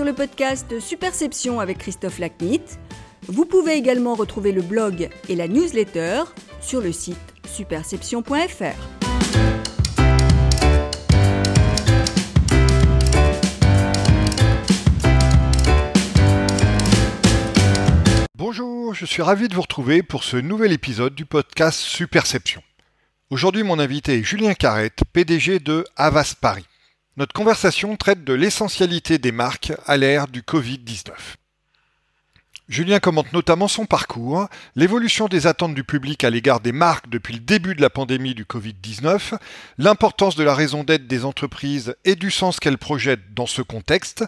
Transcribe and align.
sur 0.00 0.06
le 0.06 0.14
podcast 0.14 0.80
Superception 0.80 1.60
avec 1.60 1.76
Christophe 1.76 2.20
Lacnit. 2.20 2.62
Vous 3.26 3.44
pouvez 3.44 3.74
également 3.74 4.14
retrouver 4.14 4.50
le 4.50 4.62
blog 4.62 5.10
et 5.28 5.36
la 5.36 5.46
newsletter 5.46 6.22
sur 6.62 6.80
le 6.80 6.90
site 6.90 7.18
superception.fr. 7.46 8.64
Bonjour, 18.36 18.94
je 18.94 19.04
suis 19.04 19.20
ravi 19.20 19.48
de 19.48 19.54
vous 19.54 19.60
retrouver 19.60 20.02
pour 20.02 20.24
ce 20.24 20.38
nouvel 20.38 20.72
épisode 20.72 21.14
du 21.14 21.26
podcast 21.26 21.78
Superception. 21.78 22.62
Aujourd'hui, 23.28 23.64
mon 23.64 23.78
invité 23.78 24.20
est 24.20 24.22
Julien 24.22 24.54
Carrette, 24.54 25.02
PDG 25.12 25.58
de 25.58 25.84
Havas 25.96 26.32
Paris. 26.40 26.64
Notre 27.16 27.32
conversation 27.32 27.96
traite 27.96 28.24
de 28.24 28.32
l'essentialité 28.32 29.18
des 29.18 29.32
marques 29.32 29.72
à 29.86 29.96
l'ère 29.96 30.28
du 30.28 30.42
Covid-19. 30.42 31.12
Julien 32.70 33.00
commente 33.00 33.32
notamment 33.32 33.66
son 33.66 33.84
parcours, 33.84 34.46
l'évolution 34.76 35.26
des 35.26 35.48
attentes 35.48 35.74
du 35.74 35.82
public 35.82 36.22
à 36.22 36.30
l'égard 36.30 36.60
des 36.60 36.70
marques 36.70 37.08
depuis 37.08 37.34
le 37.34 37.40
début 37.40 37.74
de 37.74 37.82
la 37.82 37.90
pandémie 37.90 38.36
du 38.36 38.44
Covid-19, 38.44 39.34
l'importance 39.76 40.36
de 40.36 40.44
la 40.44 40.54
raison 40.54 40.84
d'être 40.84 41.08
des 41.08 41.24
entreprises 41.24 41.96
et 42.04 42.14
du 42.14 42.30
sens 42.30 42.60
qu'elles 42.60 42.78
projettent 42.78 43.34
dans 43.34 43.46
ce 43.46 43.60
contexte, 43.60 44.24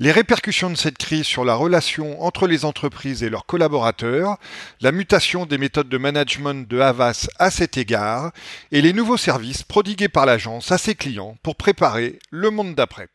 les 0.00 0.10
répercussions 0.10 0.70
de 0.70 0.76
cette 0.76 0.98
crise 0.98 1.24
sur 1.24 1.44
la 1.44 1.54
relation 1.54 2.20
entre 2.20 2.48
les 2.48 2.64
entreprises 2.64 3.22
et 3.22 3.30
leurs 3.30 3.46
collaborateurs, 3.46 4.38
la 4.80 4.90
mutation 4.90 5.46
des 5.46 5.56
méthodes 5.56 5.88
de 5.88 5.98
management 5.98 6.68
de 6.68 6.80
Havas 6.80 7.28
à 7.38 7.52
cet 7.52 7.78
égard, 7.78 8.32
et 8.72 8.82
les 8.82 8.92
nouveaux 8.92 9.16
services 9.16 9.62
prodigués 9.62 10.08
par 10.08 10.26
l'agence 10.26 10.72
à 10.72 10.78
ses 10.78 10.96
clients 10.96 11.36
pour 11.44 11.54
préparer 11.54 12.18
le 12.32 12.50
monde 12.50 12.74
d'après. 12.74 13.06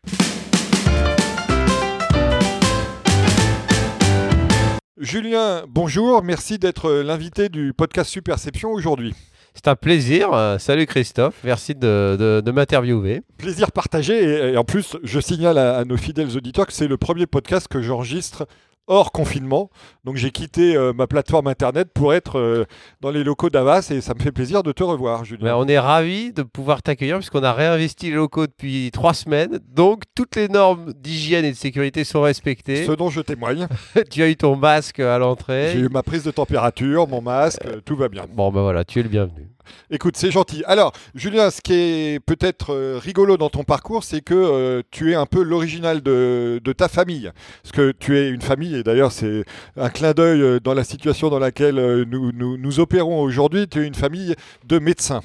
Julien, 4.99 5.63
bonjour, 5.69 6.21
merci 6.23 6.59
d'être 6.59 6.91
l'invité 6.91 7.47
du 7.47 7.71
podcast 7.71 8.09
Superception 8.09 8.69
aujourd'hui. 8.71 9.15
C'est 9.53 9.69
un 9.69 9.77
plaisir. 9.77 10.33
Euh, 10.33 10.57
salut 10.57 10.87
Christophe, 10.87 11.35
merci 11.45 11.73
de, 11.73 12.43
m'interviewer. 12.53 13.21
Plaisir 13.37 13.71
partagé 13.71 14.51
et, 14.51 14.57
en 14.57 14.65
plus 14.65 14.97
je 15.01 15.21
signale 15.21 15.57
à 15.57 15.85
nos 15.85 15.95
fidèles 15.95 16.35
auditeurs 16.35 16.67
que 16.67 16.73
c'est 16.73 16.89
le 16.89 16.97
premier 16.97 17.27
podcast 17.27 17.69
que 17.69 17.81
j'enregistre 17.81 18.45
hors 18.89 19.11
confinement. 19.11 19.69
Donc 20.03 20.17
j'ai 20.17 20.31
quitté 20.31 20.75
euh, 20.75 20.91
ma 20.91 21.07
plateforme 21.07 21.47
internet 21.47 21.89
pour 21.93 22.13
être 22.13 22.37
euh, 22.37 22.65
dans 22.99 23.11
les 23.11 23.23
locaux 23.23 23.49
d'Avas 23.49 23.89
et 23.91 24.01
ça 24.01 24.13
me 24.13 24.19
fait 24.19 24.31
plaisir 24.31 24.63
de 24.63 24.71
te 24.71 24.83
revoir, 24.83 25.23
Julien. 25.23 25.45
Ben, 25.45 25.55
on 25.55 25.67
est 25.67 25.79
ravis 25.79 26.33
de 26.33 26.43
pouvoir 26.43 26.81
t'accueillir 26.81 27.17
puisqu'on 27.17 27.43
a 27.43 27.53
réinvesti 27.53 28.07
les 28.07 28.15
locaux 28.15 28.47
depuis 28.47 28.89
trois 28.91 29.13
semaines. 29.13 29.59
Donc 29.69 30.03
toutes 30.15 30.35
les 30.35 30.49
normes 30.49 30.93
d'hygiène 30.93 31.45
et 31.45 31.51
de 31.51 31.57
sécurité 31.57 32.03
sont 32.03 32.21
respectées. 32.21 32.85
Ce 32.85 32.91
dont 32.91 33.09
je 33.09 33.21
témoigne. 33.21 33.67
tu 34.09 34.23
as 34.23 34.29
eu 34.29 34.35
ton 34.35 34.55
masque 34.55 34.99
à 34.99 35.17
l'entrée. 35.19 35.69
J'ai 35.73 35.79
eu 35.79 35.89
ma 35.89 36.03
prise 36.03 36.23
de 36.23 36.31
température, 36.31 37.07
mon 37.07 37.21
masque, 37.21 37.61
tout 37.85 37.95
va 37.95 38.09
bien. 38.09 38.25
Bon 38.33 38.51
ben 38.51 38.61
voilà, 38.61 38.83
tu 38.83 38.99
es 38.99 39.03
le 39.03 39.09
bienvenu. 39.09 39.49
Écoute, 39.91 40.17
c'est 40.17 40.31
gentil. 40.31 40.63
Alors, 40.65 40.93
Julien, 41.15 41.49
ce 41.49 41.61
qui 41.61 41.73
est 41.73 42.19
peut-être 42.19 42.73
euh, 42.73 42.99
rigolo 43.01 43.37
dans 43.37 43.49
ton 43.49 43.63
parcours, 43.63 44.03
c'est 44.03 44.21
que 44.21 44.33
euh, 44.33 44.81
tu 44.91 45.11
es 45.11 45.15
un 45.15 45.25
peu 45.25 45.41
l'original 45.41 46.01
de, 46.01 46.61
ta 46.77 46.87
famille. 46.87 47.31
Parce 47.63 47.71
que 47.71 47.91
tu 47.91 48.17
es 48.17 48.29
une 48.29 48.41
famille, 48.41 48.75
et 48.75 48.83
d'ailleurs, 48.83 49.11
c'est 49.11 49.45
un 49.77 49.89
clin 49.89 50.13
d'œil 50.13 50.41
euh, 50.41 50.59
dans 50.59 50.73
la 50.73 50.83
situation 50.83 51.29
dans 51.29 51.39
laquelle 51.39 51.75
nous, 52.07 52.31
nous, 52.31 52.79
opérons 52.79 53.21
aujourd'hui. 53.21 53.67
Tu 53.67 53.81
es 53.83 53.87
une 53.87 53.95
famille 53.95 54.35
de 54.65 54.79
médecins. 54.79 55.21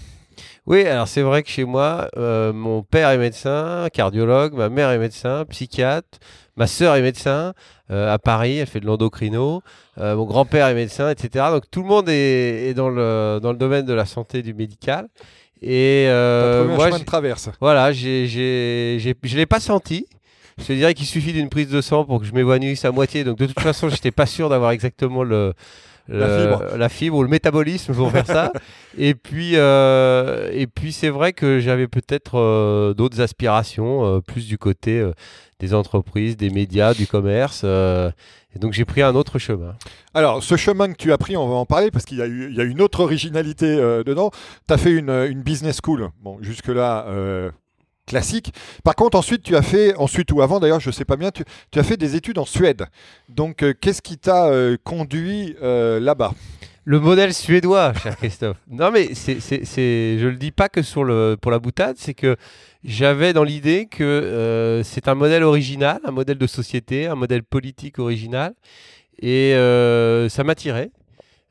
Oui, 0.67 0.87
alors 0.87 1.07
c'est 1.07 1.23
vrai 1.23 1.43
que 1.43 1.51
chez 1.51 1.65
moi, 1.65 2.09
mon 2.17 2.83
père 2.83 3.11
est 3.11 3.19
médecin, 3.19 3.87
cardiologue, 3.93 4.55
ma 4.55 4.71
mère 4.71 4.91
est 4.91 4.99
médecin, 4.99 5.45
psychiatre, 5.45 6.19
ma 6.57 6.67
sœur 6.67 6.95
est 6.97 7.03
médecin 7.03 7.53
à 7.91 8.19
Paris, 8.19 8.59
elle 8.59 8.67
fait 8.67 8.81
de 8.81 8.87
l'endocrino. 8.87 9.63
Euh, 9.99 10.17
mon 10.17 10.25
grand-père 10.25 10.67
est 10.67 10.75
médecin, 10.75 11.11
etc. 11.11 11.47
Donc 11.51 11.65
tout 11.71 11.83
le 11.83 11.89
monde 11.89 12.09
est, 12.09 12.75
dans, 12.75 12.89
le, 12.89 13.39
dans 13.43 13.53
le 13.53 13.59
domaine 13.59 13.87
de 13.87 13.93
la 13.93 14.07
santé 14.07 14.43
du 14.43 14.55
médical. 14.55 15.09
Et 15.63 16.07
euh, 16.09 16.67
moi, 16.75 16.87
chemin 16.87 16.99
de 16.99 17.05
traverse. 17.05 17.49
Voilà, 17.61 17.93
j'ai, 17.93 18.27
je 18.27 19.09
ne 19.09 19.37
l'ai 19.37 19.47
pas 19.47 19.61
senti. 19.61 20.07
Je 20.59 20.65
te 20.65 20.73
dirais 20.73 20.95
qu'il 20.95 21.07
suffit 21.07 21.33
d'une 21.33 21.49
prise 21.49 21.69
de 21.69 21.81
sang 21.81 22.05
pour 22.05 22.21
que 22.21 22.27
je 22.27 22.33
m'évanouisse 22.33 22.85
à 22.85 22.93
moitié. 22.93 23.25
Donc 23.25 23.39
de 23.39 23.47
toute 23.47 23.61
façon, 23.61 23.89
je 23.89 23.95
n'étais 23.95 24.11
pas 24.11 24.27
sûr 24.27 24.49
d'avoir 24.49 24.73
exactement 24.73 25.23
le, 25.23 25.55
la, 26.09 26.89
fibre. 26.89 27.19
ou 27.19 27.23
le 27.23 27.29
métabolisme 27.29 27.95
pour 27.95 28.11
faire 28.11 28.27
ça. 28.27 28.53
et 28.99 29.15
puis, 29.15 29.53
euh, 29.55 30.51
et 30.53 30.67
puis 30.67 30.93
c'est 30.93 31.09
vrai 31.09 31.33
que 31.33 31.61
j'avais 31.61 31.89
peut-être 31.89 32.39
euh, 32.39 32.95
d'autres 32.95 33.21
aspirations, 33.21 34.21
plus 34.21 34.47
du 34.47 34.59
côté 34.59 35.05
des 35.61 35.75
entreprises, 35.75 36.37
des 36.37 36.51
médias, 36.51 36.95
du 36.95 37.07
commerce. 37.07 37.65
Et 38.55 38.59
donc 38.59 38.73
j'ai 38.73 38.85
pris 38.85 39.03
un 39.03 39.15
autre 39.15 39.39
chemin. 39.39 39.75
Alors 40.15 40.43
ce 40.43 40.57
chemin 40.57 40.93
que 40.93 40.97
tu 40.97 41.13
as 41.13 41.19
pris, 41.19 41.37
on 41.37 41.49
va 41.49 41.57
en 41.57 41.67
parler 41.67 41.91
parce 41.91 42.05
qu'il 42.05 42.19
y, 42.19 42.23
a 42.23 42.65
une 42.65 42.81
autre 42.81 43.01
originalité 43.01 43.67
euh, 43.67 44.05
dedans. 44.05 44.31
Tu 44.69 44.75
as 44.75 44.79
fait 44.79 44.93
une, 44.93 45.43
business 45.43 45.81
school. 45.83 46.11
Bon, 46.23 46.39
jusque-là, 46.41 47.07
euh, 47.09 47.51
classique. 48.07 48.53
Par 48.83 48.95
contre, 48.95 49.17
ensuite, 49.17 49.43
tu 49.43 49.57
as 49.57 49.63
fait, 49.63 49.95
ensuite 49.97 50.33
ou 50.33 50.43
avant 50.43 50.61
d'ailleurs, 50.61 50.81
je 50.81 50.89
ne 50.89 50.93
sais 50.93 51.05
pas 51.05 51.17
bien, 51.17 51.31
tu, 51.31 51.79
as 51.79 51.83
fait 51.83 51.97
des 51.97 52.17
études 52.17 52.39
en 52.39 52.45
Suède. 52.45 52.87
Donc 53.29 53.63
euh, 53.63 53.75
qu'est-ce 53.79 54.03
qui 54.03 54.19
t'a 54.19 54.51
conduit 54.85 55.57
là-bas? 55.61 56.33
Le 56.87 57.01
modèle 57.01 57.33
suédois, 57.33 57.95
cher 57.95 58.15
Christophe. 58.17 58.59
non, 58.71 58.91
mais 58.91 59.15
c'est, 59.15 59.41
c'est, 59.41 60.19
je 60.19 60.27
le 60.27 60.37
dis 60.37 60.51
pas 60.51 60.69
que 60.69 61.35
pour 61.37 61.51
la 61.51 61.59
boutade, 61.59 61.97
c'est 61.99 62.13
que 62.13 62.37
j'avais 62.85 63.33
dans 63.33 63.45
l'idée 63.45 63.87
que 63.87 64.05
euh, 64.05 64.83
c'est 64.83 65.09
un 65.09 65.15
modèle 65.15 65.43
original, 65.43 66.01
un 66.05 66.11
modèle 66.11 66.37
de 66.37 66.47
société, 66.47 67.07
un 67.07 67.15
modèle 67.15 67.43
politique 67.43 67.99
original, 67.99 68.55
et 69.19 69.55
euh, 69.55 70.29
ça 70.29 70.45
m'attirait. 70.45 70.91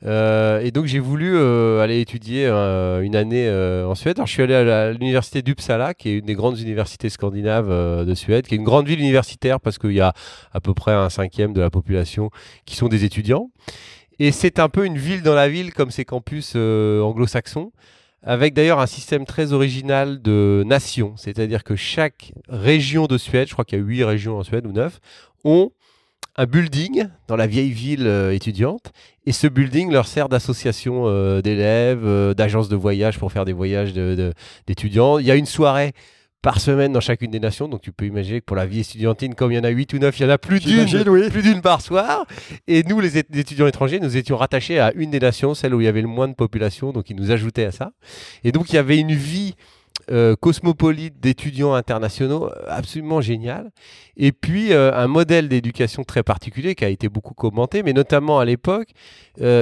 Euh, 0.05 0.59
et 0.59 0.71
donc 0.71 0.85
j'ai 0.85 0.99
voulu 0.99 1.37
aller 1.37 2.01
étudier 2.01 2.47
une 2.47 3.15
année 3.15 3.49
en 3.49 3.95
Suède. 3.95 4.17
Alors 4.17 4.27
je 4.27 4.33
suis 4.33 4.43
allé 4.43 4.53
à 4.55 4.91
l'université 4.91 5.41
d'Uppsala, 5.41 5.93
qui 5.93 6.09
est 6.09 6.17
une 6.19 6.25
des 6.25 6.35
grandes 6.35 6.59
universités 6.59 7.09
scandinaves 7.09 7.69
de 8.05 8.13
Suède, 8.13 8.47
qui 8.47 8.55
est 8.55 8.57
une 8.57 8.63
grande 8.63 8.87
ville 8.87 8.99
universitaire 8.99 9.59
parce 9.59 9.77
qu'il 9.77 9.93
y 9.93 10.01
a 10.01 10.13
à 10.51 10.59
peu 10.59 10.73
près 10.73 10.91
un 10.91 11.09
cinquième 11.09 11.53
de 11.53 11.61
la 11.61 11.69
population 11.69 12.29
qui 12.65 12.75
sont 12.75 12.87
des 12.87 13.05
étudiants. 13.05 13.49
Et 14.19 14.31
c'est 14.31 14.59
un 14.59 14.69
peu 14.69 14.85
une 14.85 14.97
ville 14.97 15.23
dans 15.23 15.35
la 15.35 15.49
ville 15.49 15.73
comme 15.73 15.91
ces 15.91 16.05
campus 16.05 16.55
anglo-saxons 16.55 17.71
avec 18.23 18.53
d'ailleurs 18.53 18.79
un 18.79 18.87
système 18.87 19.25
très 19.25 19.51
original 19.53 20.21
de 20.21 20.63
nations, 20.65 21.15
c'est-à-dire 21.17 21.63
que 21.63 21.75
chaque 21.75 22.33
région 22.47 23.05
de 23.05 23.17
Suède, 23.17 23.47
je 23.49 23.53
crois 23.53 23.65
qu'il 23.65 23.77
y 23.77 23.81
a 23.81 23.83
huit 23.83 24.03
régions 24.03 24.37
en 24.37 24.43
Suède 24.43 24.65
ou 24.65 24.71
neuf, 24.71 24.99
ont 25.43 25.71
un 26.35 26.45
building 26.45 27.07
dans 27.27 27.35
la 27.35 27.47
vieille 27.47 27.71
ville 27.71 28.07
euh, 28.07 28.33
étudiante, 28.33 28.91
et 29.25 29.31
ce 29.31 29.47
building 29.47 29.91
leur 29.91 30.07
sert 30.07 30.29
d'association 30.29 31.03
euh, 31.05 31.41
d'élèves, 31.41 32.05
euh, 32.05 32.33
d'agence 32.33 32.69
de 32.69 32.75
voyage 32.75 33.19
pour 33.19 33.31
faire 33.31 33.45
des 33.45 33.53
voyages 33.53 33.94
d'étudiants. 33.94 35.19
Il 35.19 35.25
y 35.25 35.31
a 35.31 35.35
une 35.35 35.45
soirée 35.45 35.94
par 36.41 36.59
semaine 36.59 36.91
dans 36.91 36.99
chacune 36.99 37.31
des 37.31 37.39
nations. 37.39 37.69
Donc 37.69 37.81
tu 37.81 37.91
peux 37.91 38.05
imaginer 38.05 38.41
que 38.41 38.45
pour 38.45 38.57
la 38.57 38.66
vie 38.66 38.81
étudiantine, 38.81 39.33
comme 39.33 39.51
il 39.51 39.55
y 39.55 39.59
en 39.59 39.63
a 39.63 39.69
8 39.69 39.94
ou 39.94 39.99
9, 39.99 40.19
il 40.19 40.23
y 40.23 40.25
en 40.25 40.29
a 40.29 40.38
plus 40.38 40.59
d'une 40.59 40.85
plus 41.29 41.41
d'une 41.41 41.61
par 41.61 41.81
soir. 41.81 42.25
Et 42.67 42.83
nous, 42.83 43.00
les 43.00 43.17
étudiants 43.17 43.65
étrangers, 43.65 44.00
nous 44.00 44.17
étions 44.17 44.35
rattachés 44.35 44.79
à 44.79 44.91
une 44.94 45.09
des 45.09 45.21
nations, 45.21 45.53
celle 45.53 45.73
où 45.73 45.81
il 45.81 45.85
y 45.85 45.88
avait 45.88 46.01
le 46.01 46.07
moins 46.07 46.27
de 46.27 46.33
population, 46.33 46.91
donc 46.91 47.09
ils 47.09 47.15
nous 47.15 47.31
ajoutaient 47.31 47.65
à 47.65 47.71
ça. 47.71 47.94
Et 48.44 48.51
donc 48.51 48.69
il 48.71 48.75
y 48.75 48.79
avait 48.79 48.97
une 48.97 49.13
vie 49.13 49.55
euh, 50.11 50.35
cosmopolite 50.35 51.21
d'étudiants 51.21 51.73
internationaux 51.73 52.47
euh, 52.47 52.65
absolument 52.67 53.21
génial. 53.21 53.71
Et 54.17 54.33
puis 54.33 54.73
euh, 54.73 54.93
un 54.93 55.07
modèle 55.07 55.47
d'éducation 55.47 56.03
très 56.03 56.23
particulier 56.23 56.75
qui 56.75 56.83
a 56.83 56.89
été 56.89 57.07
beaucoup 57.07 57.33
commenté, 57.33 57.83
mais 57.83 57.93
notamment 57.93 58.39
à 58.39 58.45
l'époque, 58.45 58.89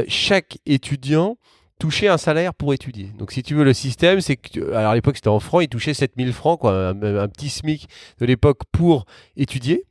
chaque 0.08 0.58
étudiant 0.66 1.38
toucher 1.80 2.08
un 2.08 2.18
salaire 2.18 2.54
pour 2.54 2.74
étudier. 2.74 3.12
Donc 3.18 3.32
si 3.32 3.44
tu 3.44 3.54
veux 3.56 3.64
le 3.64 3.74
système, 3.74 4.22
c'est 4.22 4.36
que 4.36 4.74
à 4.74 4.94
l'époque 4.96 5.16
c'était 5.16 5.28
en 5.28 5.40
francs, 5.40 5.64
il 5.64 5.68
touchait 5.68 5.94
7000 5.94 6.34
francs 6.34 6.60
quoi, 6.60 6.90
un, 6.90 7.28
petit 7.28 7.50
SMIC 7.50 7.88
de 8.20 8.26
l'époque 8.26 8.62
pour 8.72 9.06
étudier. 9.38 9.86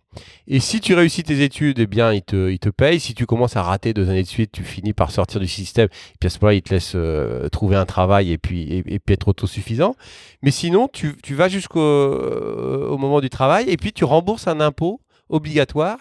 Et 0.46 0.60
si 0.60 0.80
tu 0.80 0.94
réussis 0.94 1.22
tes 1.22 1.42
études, 1.42 1.78
eh 1.78 1.86
bien, 1.86 2.12
il 2.12 2.22
te, 2.22 2.50
il 2.50 2.58
te 2.58 2.68
paye. 2.68 2.98
Si 2.98 3.14
tu 3.14 3.26
commences 3.26 3.56
à 3.56 3.62
rater 3.62 3.94
deux 3.94 4.08
années 4.10 4.22
de 4.22 4.28
suite, 4.28 4.50
tu 4.52 4.64
finis 4.64 4.92
par 4.92 5.10
sortir 5.10 5.40
du 5.40 5.46
système. 5.46 5.86
Et 5.86 6.16
puis 6.18 6.26
à 6.26 6.30
ce 6.30 6.38
moment-là, 6.40 6.54
il 6.54 6.62
te 6.62 6.74
laisse 6.74 6.92
euh, 6.94 7.48
trouver 7.48 7.76
un 7.76 7.86
travail 7.86 8.32
et 8.32 8.38
puis, 8.38 8.82
et, 8.86 8.98
puis 8.98 9.14
être 9.14 9.28
autosuffisant. 9.28 9.94
Mais 10.42 10.50
sinon, 10.50 10.88
tu, 10.88 11.16
vas 11.34 11.48
jusqu'au 11.48 11.80
euh, 11.80 12.96
moment 12.96 13.20
du 13.20 13.30
travail 13.30 13.68
et 13.68 13.76
puis 13.76 13.92
tu 13.92 14.04
rembourses 14.04 14.48
un 14.48 14.60
impôt 14.60 15.00
obligatoire 15.28 15.98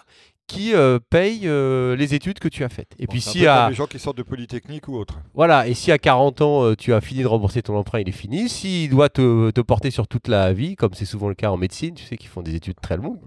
qui 0.50 0.74
euh, 0.74 0.98
paye 1.10 1.42
euh, 1.44 1.94
les 1.94 2.14
études 2.14 2.40
que 2.40 2.48
tu 2.48 2.64
as 2.64 2.68
faites. 2.68 2.92
Et 2.98 3.06
puis 3.06 3.20
si 3.20 3.46
à 3.46 3.68
les 3.68 3.76
gens 3.76 3.86
qui 3.86 4.00
sortent 4.00 4.16
de 4.16 4.24
Polytechnique 4.24 4.88
ou 4.88 4.96
autre. 4.96 5.20
Voilà, 5.32 5.68
et 5.68 5.74
si 5.74 5.92
à 5.92 5.98
40 5.98 6.40
ans 6.40 6.64
euh, 6.64 6.74
tu 6.74 6.92
as 6.92 7.00
fini 7.00 7.22
de 7.22 7.28
rembourser 7.28 7.62
ton 7.62 7.76
emprunt, 7.76 8.00
il 8.00 8.08
est 8.08 8.12
fini. 8.12 8.48
S'il 8.48 8.90
doit 8.90 9.08
te, 9.08 9.50
te, 9.50 9.60
porter 9.60 9.92
sur 9.92 10.08
toute 10.08 10.26
la 10.26 10.52
vie, 10.52 10.74
comme 10.74 10.92
c'est 10.94 11.04
souvent 11.04 11.28
le 11.28 11.36
cas 11.36 11.50
en 11.50 11.56
médecine, 11.56 11.94
tu 11.94 12.04
sais 12.04 12.16
qu'ils 12.16 12.28
font 12.28 12.42
des 12.42 12.56
études 12.56 12.80
très 12.82 12.96
longues, 12.96 13.20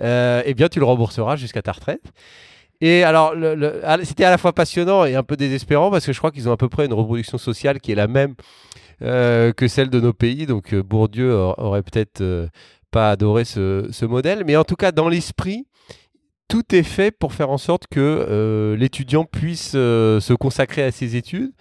eh 0.00 0.54
bien 0.54 0.68
tu 0.68 0.78
le 0.78 0.84
rembourseras 0.84 1.36
jusqu'à 1.36 1.62
ta 1.62 1.72
retraite. 1.72 2.12
Et 2.80 3.02
alors, 3.02 3.34
c'était 4.04 4.22
à 4.22 4.30
la 4.30 4.38
fois 4.38 4.52
passionnant 4.52 5.04
et 5.04 5.16
un 5.16 5.24
peu 5.24 5.36
désespérant 5.36 5.90
parce 5.90 6.06
que 6.06 6.12
je 6.12 6.18
crois 6.18 6.30
qu'ils 6.30 6.48
ont 6.48 6.52
à 6.52 6.56
peu 6.56 6.68
près 6.68 6.86
une 6.86 6.92
reproduction 6.92 7.36
sociale 7.38 7.80
qui 7.80 7.90
est 7.90 7.96
la 7.96 8.06
même 8.06 8.36
que 9.00 9.66
celle 9.66 9.90
de 9.90 9.98
nos 9.98 10.12
pays. 10.12 10.46
Donc 10.46 10.76
Bourdieu 10.76 11.34
aurait 11.34 11.82
peut-être 11.82 12.22
pas 12.92 13.10
adoré 13.10 13.44
ce, 13.44 13.88
ce, 13.90 14.06
modèle, 14.06 14.44
mais 14.46 14.56
en 14.56 14.64
tout 14.64 14.76
cas 14.76 14.92
dans 14.92 15.08
l'esprit, 15.08 15.66
tout 16.48 16.74
est 16.74 16.82
fait 16.82 17.10
pour 17.10 17.34
faire 17.34 17.50
en 17.50 17.58
sorte 17.58 17.86
que 17.88 18.74
l'étudiant 18.78 19.24
puisse 19.24 19.72
se 19.72 20.34
consacrer 20.34 20.82
à 20.82 20.90
ses 20.90 21.16
études 21.16 21.52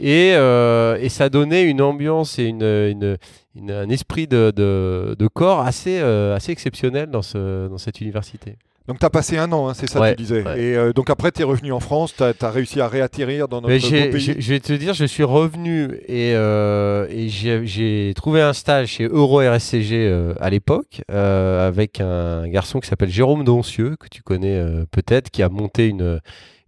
et, 0.00 0.30
et, 0.30 1.08
ça 1.08 1.28
donnait 1.28 1.64
une 1.64 1.80
ambiance 1.80 2.38
et 2.38 2.50
un 2.50 3.88
esprit 3.88 4.26
de, 4.26 5.28
corps 5.32 5.60
assez, 5.60 5.98
assez 5.98 6.52
exceptionnel 6.52 7.10
dans, 7.10 7.22
ce, 7.22 7.68
dans 7.68 7.78
cette 7.78 8.00
université. 8.00 8.56
Donc 8.88 8.98
tu 8.98 9.06
as 9.06 9.10
passé 9.10 9.38
un 9.38 9.50
an, 9.52 9.68
hein, 9.68 9.74
c'est 9.74 9.88
ça 9.88 10.00
que 10.00 10.16
tu 10.16 10.22
disais. 10.22 10.40
Et 10.56 10.76
euh, 10.76 10.92
donc 10.92 11.08
après 11.08 11.30
tu 11.30 11.40
es 11.42 11.44
revenu 11.44 11.72
en 11.72 11.80
France, 11.80 12.14
tu 12.16 12.22
as, 12.22 12.50
réussi 12.50 12.80
à 12.80 12.88
réatterrir 12.88 13.46
dans 13.46 13.60
notre 13.60 13.78
pays. 13.78 14.36
Je 14.38 14.48
vais 14.48 14.60
te 14.60 14.72
dire, 14.72 14.94
je 14.94 15.04
suis 15.04 15.22
revenu 15.22 16.00
et, 16.08 16.34
euh, 16.34 17.06
et 17.08 17.28
j'ai 17.28 18.12
trouvé 18.16 18.40
un 18.40 18.52
stage 18.52 18.88
chez 18.88 19.04
Euro 19.04 19.38
RSCG 19.38 20.06
euh, 20.08 20.34
à 20.40 20.50
l'époque 20.50 21.02
avec 21.08 22.00
un 22.00 22.48
garçon 22.48 22.80
qui 22.80 22.88
s'appelle 22.88 23.10
Jérôme 23.10 23.44
Doncieux, 23.44 23.96
que 23.96 24.08
tu 24.08 24.22
connais 24.22 24.60
peut-être, 24.90 25.30
qui 25.30 25.42
a 25.42 25.48
monté 25.48 25.88
une, 25.88 26.20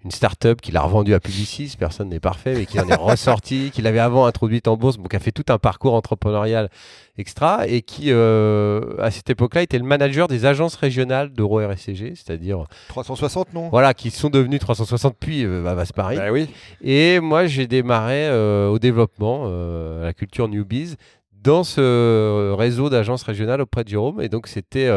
une 0.04 0.10
start-up 0.10 0.60
qu'il 0.60 0.76
a 0.76 0.82
revendue 0.82 1.14
à 1.14 1.20
Publicis, 1.20 1.74
personne 1.78 2.10
n'est 2.10 2.20
parfait, 2.20 2.54
mais 2.54 2.66
qui 2.66 2.78
en 2.78 2.88
est 2.88 2.94
ressorti, 2.98 3.70
qu'il 3.72 3.86
avait 3.86 3.98
avant 3.98 4.26
introduite 4.26 4.68
en 4.68 4.76
bourse, 4.76 4.98
donc 4.98 5.08
qui 5.08 5.16
a 5.16 5.20
fait 5.20 5.32
tout 5.32 5.44
un 5.48 5.58
parcours 5.58 5.94
entrepreneurial 5.94 6.68
extra, 7.16 7.66
et 7.66 7.82
qui, 7.82 8.06
euh, 8.10 8.96
à 9.00 9.10
cette 9.10 9.30
époque-là, 9.30 9.62
était 9.62 9.78
le 9.78 9.84
manager 9.84 10.28
des 10.28 10.46
agences 10.46 10.74
régionales 10.74 11.32
d'Euro 11.32 11.60
RSCG, 11.66 12.14
c'est-à-dire... 12.16 12.64
360, 12.88 13.54
non? 13.54 13.68
Voilà, 13.70 13.94
qui 13.94 14.10
sont 14.10 14.30
devenus 14.30 14.60
360 14.60 15.16
puis 15.18 15.44
euh, 15.44 15.64
à 15.66 15.84
Paris. 15.94 16.16
Bah 16.16 16.30
oui. 16.30 16.48
Et 16.82 17.20
moi, 17.20 17.46
j'ai 17.46 17.66
démarré 17.66 18.26
euh, 18.26 18.68
au 18.68 18.78
développement, 18.78 19.44
euh, 19.46 20.02
à 20.02 20.06
la 20.06 20.12
culture 20.12 20.48
Newbies, 20.48 20.96
dans 21.44 21.62
ce 21.62 22.52
réseau 22.52 22.90
d'agences 22.90 23.22
régionales 23.22 23.60
auprès 23.60 23.84
de 23.84 23.88
Jérôme. 23.88 24.20
Et 24.20 24.28
donc, 24.28 24.48
c'était 24.48 24.90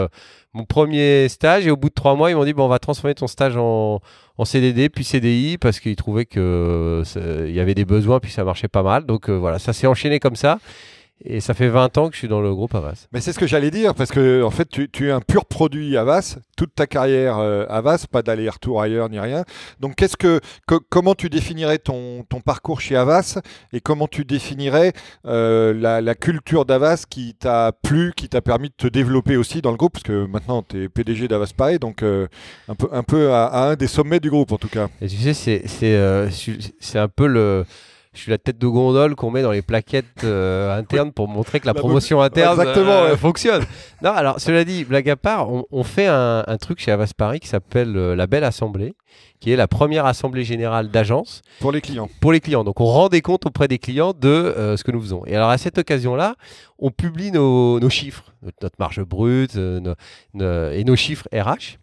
mon 0.54 0.64
premier 0.64 1.28
stage. 1.30 1.68
Et 1.68 1.72
au 1.72 1.78
bout 1.78 1.90
de 1.90 1.94
trois 1.94 2.16
mois, 2.16 2.32
ils 2.32 2.36
m'ont 2.36 2.46
dit 2.46 2.54
bon, 2.54 2.66
on 2.66 2.70
va 2.70 2.80
transformer 2.80 3.14
ton 3.14 3.28
stage 3.28 3.58
en, 3.58 4.00
en 4.38 4.46
CDD, 4.46 4.90
puis 4.90 5.04
CDI, 5.04 5.58
parce 5.58 5.80
qu'ils 5.80 5.96
trouvaient 5.96 6.26
qu'il 6.26 6.42
y 6.42 7.60
avait 7.60 7.76
des 7.76 7.86
besoins, 7.86 8.20
puis 8.20 8.32
ça 8.32 8.44
marchait 8.44 8.68
pas 8.70 8.84
mal. 8.84 9.06
Donc 9.06 9.30
voilà, 9.30 9.60
ça 9.60 9.74
s'est 9.74 9.88
enchaîné 9.88 10.20
comme 10.20 10.36
ça. 10.36 10.60
Et 11.26 11.40
ça 11.40 11.56
fait 11.56 11.68
20 11.68 11.98
ans 11.98 12.10
que 12.10 12.14
je 12.14 12.20
suis 12.20 12.28
dans 12.28 12.42
le 12.42 12.54
groupe 12.54 12.76
Avas. 12.76 13.08
Mais 13.12 13.22
c'est 13.22 13.34
ce 13.34 13.40
que 13.40 13.48
j'allais 13.48 13.72
dire, 13.72 13.96
parce 13.96 14.12
que 14.12 14.44
en 14.44 14.52
fait, 14.52 14.70
tu, 14.70 15.08
es 15.08 15.12
un 15.12 15.20
pur 15.20 15.46
produit 15.46 15.98
Avas, 15.98 16.38
toute 16.56 16.76
ta 16.76 16.86
carrière 16.86 17.40
euh, 17.40 17.66
Avas, 17.70 18.06
pas 18.10 18.22
d'aller-retour 18.22 18.82
ailleurs 18.82 19.10
ni 19.10 19.20
rien. 19.20 19.44
Donc, 19.80 19.96
qu'est-ce 19.96 20.16
que, 20.16 20.40
comment 20.90 21.16
tu 21.16 21.30
définirais 21.30 21.80
ton, 21.80 22.24
ton, 22.30 22.40
parcours 22.40 22.82
chez 22.82 22.96
Avas 22.96 23.40
et 23.74 23.82
comment 23.82 24.08
tu 24.08 24.26
définirais 24.26 24.94
euh, 25.26 25.74
la, 25.74 26.16
culture 26.16 26.66
d'Avas 26.66 27.06
qui 27.10 27.34
t'a 27.34 27.72
plu, 27.72 28.14
qui 28.16 28.30
t'a 28.30 28.42
permis 28.42 28.70
de 28.70 28.76
te 28.78 28.88
développer 28.88 29.38
aussi 29.38 29.62
dans 29.62 29.72
le 29.72 29.78
groupe, 29.78 29.94
parce 29.94 30.04
que 30.04 30.26
maintenant 30.28 30.64
tu 30.64 30.84
es 30.84 30.90
PDG 30.90 31.28
d'Avas 31.28 31.52
Paris, 31.56 31.80
donc 31.80 32.04
euh, 32.04 32.28
un 32.68 32.76
peu, 32.76 32.88
un 32.92 33.04
peu 33.04 33.32
à, 33.34 33.46
à, 33.46 33.70
un 33.72 33.76
des 33.76 33.88
sommets 33.88 34.20
du 34.20 34.30
groupe 34.30 34.52
en 34.52 34.58
tout 34.58 34.70
cas. 34.70 34.88
Et 35.02 35.08
tu 35.08 35.18
sais, 35.18 35.34
c'est, 35.34 35.64
c'est 36.80 37.00
un 37.00 37.08
peu 37.08 37.28
le 37.28 37.66
je 38.18 38.24
suis 38.24 38.32
la 38.32 38.40
tête 38.40 38.58
de 38.58 38.68
gondole 38.68 39.16
qu'on 39.16 39.30
met 39.30 39.44
dans 39.44 39.52
les 39.52 39.62
plaquettes 39.62 40.24
euh, 40.24 40.78
internes 40.80 41.12
pour 41.12 41.28
montrer 41.28 41.60
que 41.60 41.68
la, 41.68 41.76
promotion 41.76 42.22
interne 42.22 42.60
euh, 42.60 43.16
fonctionne. 43.16 43.64
Non, 44.02 44.12
alors 44.12 44.40
cela 44.40 44.66
dit, 44.66 44.84
blague 44.84 45.10
à 45.10 45.16
part, 45.16 45.50
on, 45.72 45.84
fait 45.84 46.08
un, 46.08 46.44
truc 46.60 46.80
chez 46.80 46.92
Avas 46.92 47.12
Paris 47.16 47.40
qui 47.40 47.48
s'appelle 47.48 47.96
euh, 47.96 48.16
la 48.16 48.26
Belle 48.26 48.44
Assemblée, 48.44 48.96
qui 49.40 49.52
est 49.52 49.56
la 49.56 49.68
première 49.68 50.08
assemblée 50.08 50.44
générale 50.44 50.90
d'agence. 50.90 51.44
Pour 51.60 51.72
les 51.72 51.80
clients. 51.80 52.10
Pour 52.20 52.32
les 52.32 52.40
clients. 52.40 52.64
Donc 52.64 52.82
on 52.82 52.86
rend 52.86 53.08
des 53.08 53.22
comptes 53.22 53.46
auprès 53.46 53.68
des 53.68 53.78
clients 53.78 54.14
de 54.20 54.74
ce 54.76 54.84
que 54.84 54.92
nous 54.92 55.02
faisons. 55.02 55.24
Et 55.28 55.36
alors 55.36 55.50
à 55.50 55.58
cette 55.60 55.78
occasion-là, 55.78 56.36
on 56.80 56.90
publie 56.90 57.32
nos, 57.32 57.90
chiffres, 57.90 58.34
notre 58.62 58.76
marge 58.80 59.02
brute 59.04 59.56
et 59.56 60.84
nos 60.84 60.96
chiffres 60.96 61.28
RH. 61.32 61.78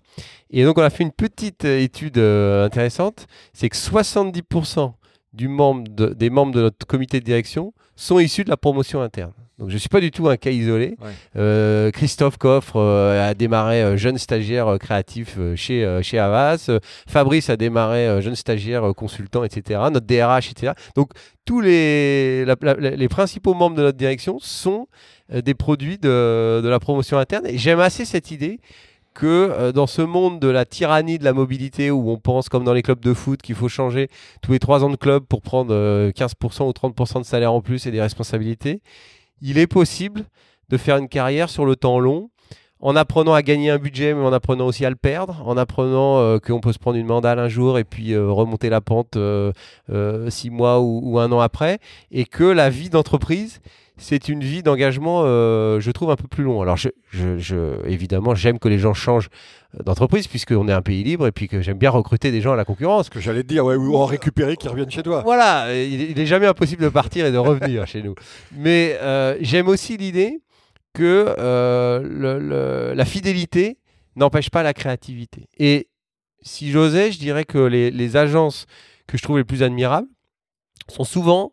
Et 0.50 0.64
donc 0.64 0.78
on 0.78 0.82
a 0.82 0.90
fait 0.90 1.04
une 1.04 1.12
petite 1.12 1.64
étude 1.64 2.18
intéressante, 2.18 3.26
c'est 3.52 3.68
que 3.68 3.76
70% 3.76 4.94
du 5.34 5.48
membre 5.48 5.88
des 5.90 6.30
membres 6.30 6.52
de 6.52 6.62
notre 6.62 6.86
comité 6.86 7.20
de 7.20 7.24
direction 7.24 7.74
sont 7.96 8.18
issus 8.18 8.44
de 8.44 8.50
la 8.50 8.56
promotion 8.56 9.02
interne. 9.02 9.32
Donc 9.58 9.68
je 9.68 9.74
ne 9.74 9.78
suis 9.78 9.88
pas 9.88 10.00
du 10.00 10.10
tout 10.10 10.28
un 10.28 10.36
cas 10.36 10.50
isolé. 10.50 10.96
Euh, 11.36 11.92
Christophe 11.92 12.38
Coffre 12.38 12.76
euh, 12.76 13.30
a 13.30 13.34
démarré 13.34 13.82
euh, 13.82 13.96
jeune 13.96 14.18
stagiaire 14.18 14.78
créatif 14.80 15.38
chez, 15.54 16.00
chez 16.02 16.18
Avas. 16.18 16.70
Fabrice 17.06 17.50
a 17.50 17.56
démarré 17.56 18.20
jeune 18.20 18.34
stagiaire 18.34 18.92
consultant, 18.96 19.44
etc. 19.44 19.80
Notre 19.92 20.06
DRH, 20.06 20.50
etc. 20.50 20.72
Donc 20.96 21.10
tous 21.44 21.60
les, 21.60 22.44
les 22.44 23.08
principaux 23.08 23.54
membres 23.54 23.76
de 23.76 23.82
notre 23.82 23.98
direction 23.98 24.38
sont 24.40 24.88
des 25.32 25.54
produits 25.54 25.98
de, 25.98 26.60
de 26.62 26.68
la 26.68 26.80
promotion 26.80 27.18
interne. 27.18 27.46
Et 27.46 27.56
j'aime 27.56 27.80
assez 27.80 28.04
cette 28.04 28.32
idée 28.32 28.60
que 29.14 29.26
euh, 29.26 29.72
dans 29.72 29.86
ce 29.86 30.02
monde 30.02 30.40
de 30.40 30.48
la 30.48 30.64
tyrannie 30.64 31.18
de 31.18 31.24
la 31.24 31.32
mobilité 31.32 31.90
où 31.90 32.10
on 32.10 32.18
pense 32.18 32.48
comme 32.48 32.64
dans 32.64 32.72
les 32.72 32.82
clubs 32.82 33.00
de 33.00 33.14
foot 33.14 33.40
qu'il 33.40 33.54
faut 33.54 33.68
changer 33.68 34.08
tous 34.42 34.52
les 34.52 34.58
trois 34.58 34.84
ans 34.84 34.90
de 34.90 34.96
club 34.96 35.24
pour 35.24 35.40
prendre 35.40 35.72
15% 35.72 35.72
euh, 35.72 36.64
ou 36.66 36.70
30% 36.70 37.20
de 37.20 37.24
salaire 37.24 37.52
en 37.52 37.60
plus 37.60 37.86
et 37.86 37.90
des 37.90 38.00
responsabilités, 38.00 38.82
il 39.40 39.58
est 39.58 39.66
possible 39.66 40.24
de 40.68 40.76
faire 40.76 40.96
une 40.96 41.08
carrière 41.08 41.48
sur 41.48 41.64
le 41.64 41.76
temps 41.76 42.00
long 42.00 42.30
en 42.84 42.94
apprenant 42.94 43.34
à 43.34 43.42
gagner 43.42 43.70
un 43.70 43.78
budget, 43.78 44.14
mais 44.14 44.22
en 44.22 44.32
apprenant 44.32 44.66
aussi 44.66 44.84
à 44.84 44.90
le 44.90 44.96
perdre, 44.96 45.42
en 45.44 45.56
apprenant 45.56 46.18
euh, 46.18 46.38
qu'on 46.38 46.60
peut 46.60 46.72
se 46.72 46.78
prendre 46.78 46.96
une 46.96 47.06
mandale 47.06 47.40
un 47.40 47.48
jour 47.48 47.78
et 47.78 47.84
puis 47.84 48.16
remonter 48.16 48.68
la 48.68 48.80
pente 48.80 49.18
six 50.28 50.50
mois 50.50 50.80
ou, 50.80 51.18
un 51.18 51.32
an 51.32 51.40
après, 51.40 51.78
et 52.12 52.24
que 52.24 52.44
la 52.44 52.70
vie 52.70 52.90
d'entreprise, 52.90 53.60
c'est 53.96 54.28
une 54.28 54.40
vie 54.40 54.62
d'engagement, 54.62 55.22
euh, 55.24 55.78
je 55.78 55.90
trouve, 55.90 56.10
un 56.10 56.16
peu 56.16 56.26
plus 56.26 56.42
long. 56.42 56.60
Alors, 56.60 56.76
je, 56.76 56.88
je, 57.12 57.86
évidemment, 57.86 58.34
j'aime 58.34 58.58
que 58.58 58.68
les 58.68 58.78
gens 58.78 58.94
changent 58.94 59.28
d'entreprise, 59.84 60.26
puisqu'on 60.26 60.68
est 60.68 60.72
un 60.72 60.82
pays 60.82 61.04
libre, 61.04 61.26
et 61.26 61.32
puis 61.32 61.48
que 61.48 61.60
j'aime 61.60 61.78
bien 61.78 61.90
recruter 61.90 62.30
des 62.32 62.40
gens 62.40 62.52
à 62.52 62.56
la 62.56 62.64
concurrence. 62.64 63.08
Que 63.08 63.20
j'allais 63.20 63.42
te 63.42 63.48
dire, 63.48 63.64
ouais, 63.64 63.76
ou 63.76 63.96
en 63.96 64.04
récupérer 64.04 64.56
qui 64.56 64.68
reviennent 64.68 64.90
chez 64.90 65.02
toi. 65.02 65.22
Voilà, 65.24 65.74
il, 65.74 66.14
n'est 66.16 66.26
jamais 66.26 66.46
impossible 66.46 66.82
de 66.82 66.88
partir 66.88 67.24
et 67.26 67.32
de 67.32 67.38
revenir 67.38 67.86
chez 67.86 68.02
nous. 68.02 68.14
Mais 68.56 68.98
euh, 69.00 69.36
j'aime 69.40 69.68
aussi 69.68 69.96
l'idée 69.96 70.40
que 70.94 71.34
euh, 71.38 72.94
la 72.94 73.04
fidélité 73.04 73.78
n'empêche 74.16 74.48
pas 74.48 74.62
la 74.62 74.72
créativité. 74.72 75.48
Et 75.58 75.88
si 76.40 76.70
j'osais, 76.70 77.12
je 77.12 77.18
dirais 77.18 77.44
que 77.44 77.58
les, 77.58 77.90
les 77.90 78.16
agences 78.16 78.66
que 79.06 79.18
je 79.18 79.22
trouve 79.22 79.38
les 79.38 79.44
plus 79.44 79.62
admirables 79.62 80.08
sont 80.88 81.04
souvent 81.04 81.52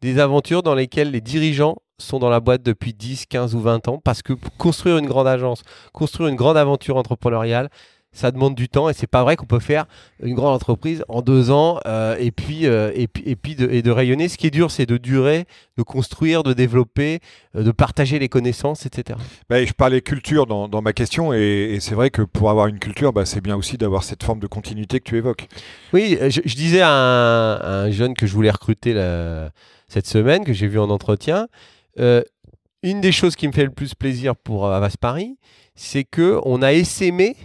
des 0.00 0.18
aventures 0.18 0.62
dans 0.62 0.74
lesquelles 0.74 1.10
les 1.10 1.20
dirigeants 1.20 1.76
sont 1.98 2.18
dans 2.18 2.30
la 2.30 2.40
boîte 2.40 2.62
depuis 2.62 2.92
10, 2.92 3.26
15 3.26 3.54
ou 3.54 3.60
20 3.60 3.88
ans 3.88 3.98
parce 3.98 4.22
que 4.22 4.32
construire 4.58 4.98
une 4.98 5.06
grande 5.06 5.28
agence, 5.28 5.62
construire 5.92 6.28
une 6.28 6.36
grande 6.36 6.56
aventure 6.56 6.96
entrepreneuriale, 6.96 7.70
ça 8.12 8.30
demande 8.30 8.54
du 8.54 8.68
temps 8.68 8.88
et 8.90 8.92
c'est 8.92 9.06
pas 9.06 9.22
vrai 9.22 9.36
qu'on 9.36 9.46
peut 9.46 9.58
faire 9.58 9.86
une 10.22 10.34
grande 10.34 10.54
entreprise 10.54 11.02
en 11.08 11.22
deux 11.22 11.50
ans 11.50 11.80
euh, 11.86 12.16
et 12.18 12.30
puis 12.30 12.66
euh, 12.66 12.92
et 12.94 13.08
puis 13.08 13.22
et 13.26 13.36
puis 13.36 13.54
de, 13.56 13.68
et 13.70 13.82
de 13.82 13.90
rayonner. 13.90 14.28
Ce 14.28 14.36
qui 14.36 14.46
est 14.46 14.50
dur, 14.50 14.70
c'est 14.70 14.84
de 14.86 14.98
durer, 14.98 15.46
de 15.78 15.82
construire, 15.82 16.42
de 16.42 16.52
développer, 16.52 17.20
euh, 17.56 17.62
de 17.62 17.70
partager 17.70 18.18
les 18.18 18.28
connaissances, 18.28 18.84
etc. 18.84 19.18
Bah, 19.48 19.64
je 19.64 19.72
parlais 19.72 20.02
culture 20.02 20.46
dans, 20.46 20.68
dans 20.68 20.82
ma 20.82 20.92
question 20.92 21.32
et, 21.32 21.78
c'est 21.80 21.94
vrai 21.94 22.10
que 22.10 22.22
pour 22.22 22.50
avoir 22.50 22.66
une 22.66 22.78
culture, 22.78 23.12
bah, 23.12 23.24
c'est 23.24 23.40
bien 23.40 23.56
aussi 23.56 23.78
d'avoir 23.78 24.04
cette 24.04 24.22
forme 24.22 24.40
de 24.40 24.46
continuité 24.46 25.00
que 25.00 25.04
tu 25.04 25.16
évoques. 25.16 25.48
Oui, 25.92 26.18
je, 26.20 26.54
disais 26.54 26.82
à 26.82 26.90
un, 26.90 27.90
jeune 27.90 28.14
que 28.14 28.26
je 28.26 28.34
voulais 28.34 28.50
recruter 28.50 28.94
cette 29.88 30.06
semaine, 30.06 30.44
que 30.44 30.52
j'ai 30.52 30.68
vu 30.68 30.78
en 30.78 30.90
entretien, 30.90 31.48
une 31.96 33.00
des 33.00 33.12
choses 33.12 33.36
qui 33.36 33.48
me 33.48 33.52
fait 33.52 33.64
le 33.64 33.70
plus 33.70 33.94
plaisir 33.94 34.36
pour 34.36 34.70
Avas 34.70 34.94
Paris, 35.00 35.36
c'est 35.74 36.04
que 36.04 36.40
on 36.44 36.62
a 36.62 36.72
essaimé 36.72 37.36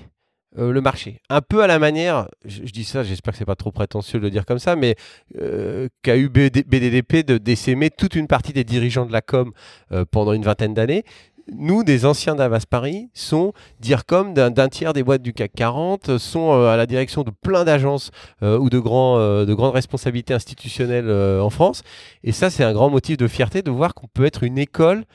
euh, 0.58 0.72
le 0.72 0.82
marché. 0.82 1.22
Un 1.30 1.42
peu 1.42 1.62
à 1.62 1.68
la 1.68 1.78
manière, 1.78 2.28
je, 2.46 2.62
dis 2.62 2.84
ça, 2.84 3.04
j'espère 3.04 3.34
que 3.34 3.38
c'est 3.38 3.46
pas 3.46 3.56
trop 3.56 3.72
prétentieux 3.72 4.20
de 4.20 4.24
le 4.24 4.32
dire 4.32 4.46
comme 4.46 4.58
ça, 4.58 4.76
mais 4.76 4.96
euh, 5.40 5.88
qu'a 6.02 6.18
eu 6.18 6.30
BDDP 6.30 7.24
de 7.26 7.38
décémer 7.38 7.92
toute 7.92 8.16
une 8.16 8.28
partie 8.28 8.54
des 8.54 8.64
dirigeants 8.64 9.06
de 9.06 9.12
la 9.12 9.22
com 9.22 9.52
euh, 9.92 10.04
pendant 10.10 10.34
une 10.34 10.44
vingtaine 10.44 10.74
d'années. 10.74 11.04
Nous, 11.54 11.84
des 11.84 12.06
anciens 12.06 12.36
d'Avas 12.36 12.66
Paris, 12.70 13.10
sont 13.14 13.54
DIRCOM 13.80 14.34
d'un 14.34 14.68
tiers 14.68 14.94
des 14.94 15.04
boîtes 15.04 15.22
du 15.22 15.32
CAC 15.32 15.54
40, 15.56 16.18
sont 16.18 16.52
à 16.52 16.76
la 16.76 16.86
direction 16.86 17.24
de 17.24 17.32
plein 17.32 17.64
d'agences 17.64 18.12
ou 18.42 18.70
de 18.70 18.80
grandes 18.80 19.74
responsabilités 19.74 20.34
institutionnelles 20.34 21.10
en 21.10 21.50
France. 21.50 21.84
Et 22.26 22.34
ça, 22.34 22.50
c'est 22.50 22.66
un 22.66 22.74
grand 22.74 22.90
motif 22.90 23.16
de 23.16 23.30
fierté 23.30 23.62
de 23.62 23.72
voir 23.72 23.94
qu'on 23.94 24.08
peut 24.08 24.26
être 24.26 24.44
une 24.44 24.58
école 24.58 25.06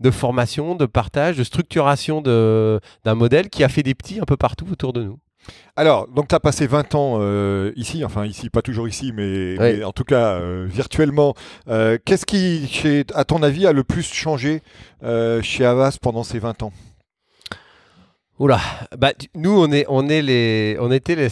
de 0.00 0.10
formation, 0.10 0.74
de 0.74 0.86
partage, 0.86 1.36
de 1.36 1.44
structuration 1.44 2.20
d'un 2.20 3.14
modèle 3.14 3.48
qui 3.48 3.64
a 3.64 3.68
fait 3.68 3.82
des 3.82 3.94
petits 3.94 4.20
un 4.20 4.24
peu 4.24 4.36
partout 4.36 4.66
autour 4.70 4.92
de 4.92 5.02
nous. 5.02 5.18
Alors, 5.74 6.06
donc 6.08 6.28
tu 6.28 6.34
as 6.34 6.40
passé 6.40 6.66
20 6.66 6.94
ans 6.94 7.18
euh, 7.20 7.72
ici, 7.76 8.04
enfin 8.04 8.26
ici, 8.26 8.50
pas 8.50 8.62
toujours 8.62 8.88
ici, 8.88 9.12
mais, 9.12 9.82
en 9.82 9.92
tout 9.92 10.04
cas 10.04 10.34
euh, 10.34 10.66
virtuellement. 10.68 11.34
Euh, 11.68 11.98
qu'est-ce 12.04 12.26
qui, 12.26 13.04
à 13.14 13.24
ton 13.24 13.42
avis, 13.42 13.66
a 13.66 13.72
le 13.72 13.84
plus 13.84 14.12
changé 14.12 14.62
chez 15.42 15.64
Avas 15.64 15.96
pendant 16.00 16.22
ces 16.22 16.38
20 16.38 16.62
ans? 16.62 16.72
Oula, 18.38 18.58
bah, 18.96 19.12
nous 19.34 19.50
on 19.50 19.70
est, 19.70 19.84
on 19.88 20.08
est 20.08 20.22
les, 20.22 20.76
on 20.80 20.90
était 20.90 21.28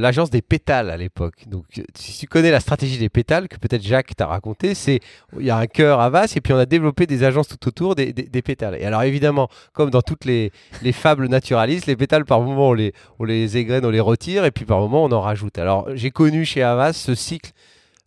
l'agence 0.00 0.30
des 0.30 0.40
pétales 0.40 0.88
à 0.88 0.96
l'époque. 0.96 1.46
Donc 1.46 1.66
si 1.94 2.18
tu 2.18 2.26
connais 2.26 2.50
la 2.50 2.60
stratégie 2.60 2.98
des 2.98 3.10
pétales 3.10 3.48
que 3.48 3.58
peut-être 3.58 3.82
Jacques 3.82 4.16
t'a 4.16 4.26
raconté, 4.26 4.74
c'est 4.74 5.00
il 5.38 5.44
y 5.44 5.50
a 5.50 5.58
un 5.58 5.66
cœur 5.66 6.00
à 6.00 6.08
Vasse 6.08 6.36
et 6.38 6.40
puis 6.40 6.54
on 6.54 6.56
a 6.56 6.64
développé 6.64 7.06
des 7.06 7.22
agences 7.22 7.48
tout 7.48 7.68
autour 7.68 7.94
des, 7.94 8.12
pétales. 8.42 8.76
Et 8.80 8.86
alors 8.86 9.02
évidemment, 9.02 9.48
comme 9.74 9.90
dans 9.90 10.00
toutes 10.00 10.24
les, 10.24 10.50
les, 10.82 10.92
fables 10.92 11.28
naturalistes, 11.28 11.86
les 11.86 11.96
pétales 11.96 12.24
par 12.24 12.40
moment 12.40 12.70
on 12.70 12.72
les, 12.72 12.94
on 13.18 13.24
les 13.24 13.58
égrène, 13.58 13.84
on 13.84 13.90
les 13.90 14.00
retire 14.00 14.46
et 14.46 14.50
puis 14.50 14.64
par 14.64 14.80
moment 14.80 15.04
on 15.04 15.12
en 15.12 15.20
rajoute. 15.20 15.58
Alors 15.58 15.86
j'ai 15.94 16.10
connu 16.10 16.46
chez 16.46 16.62
Avas 16.62 16.94
ce 16.94 17.14
cycle 17.14 17.52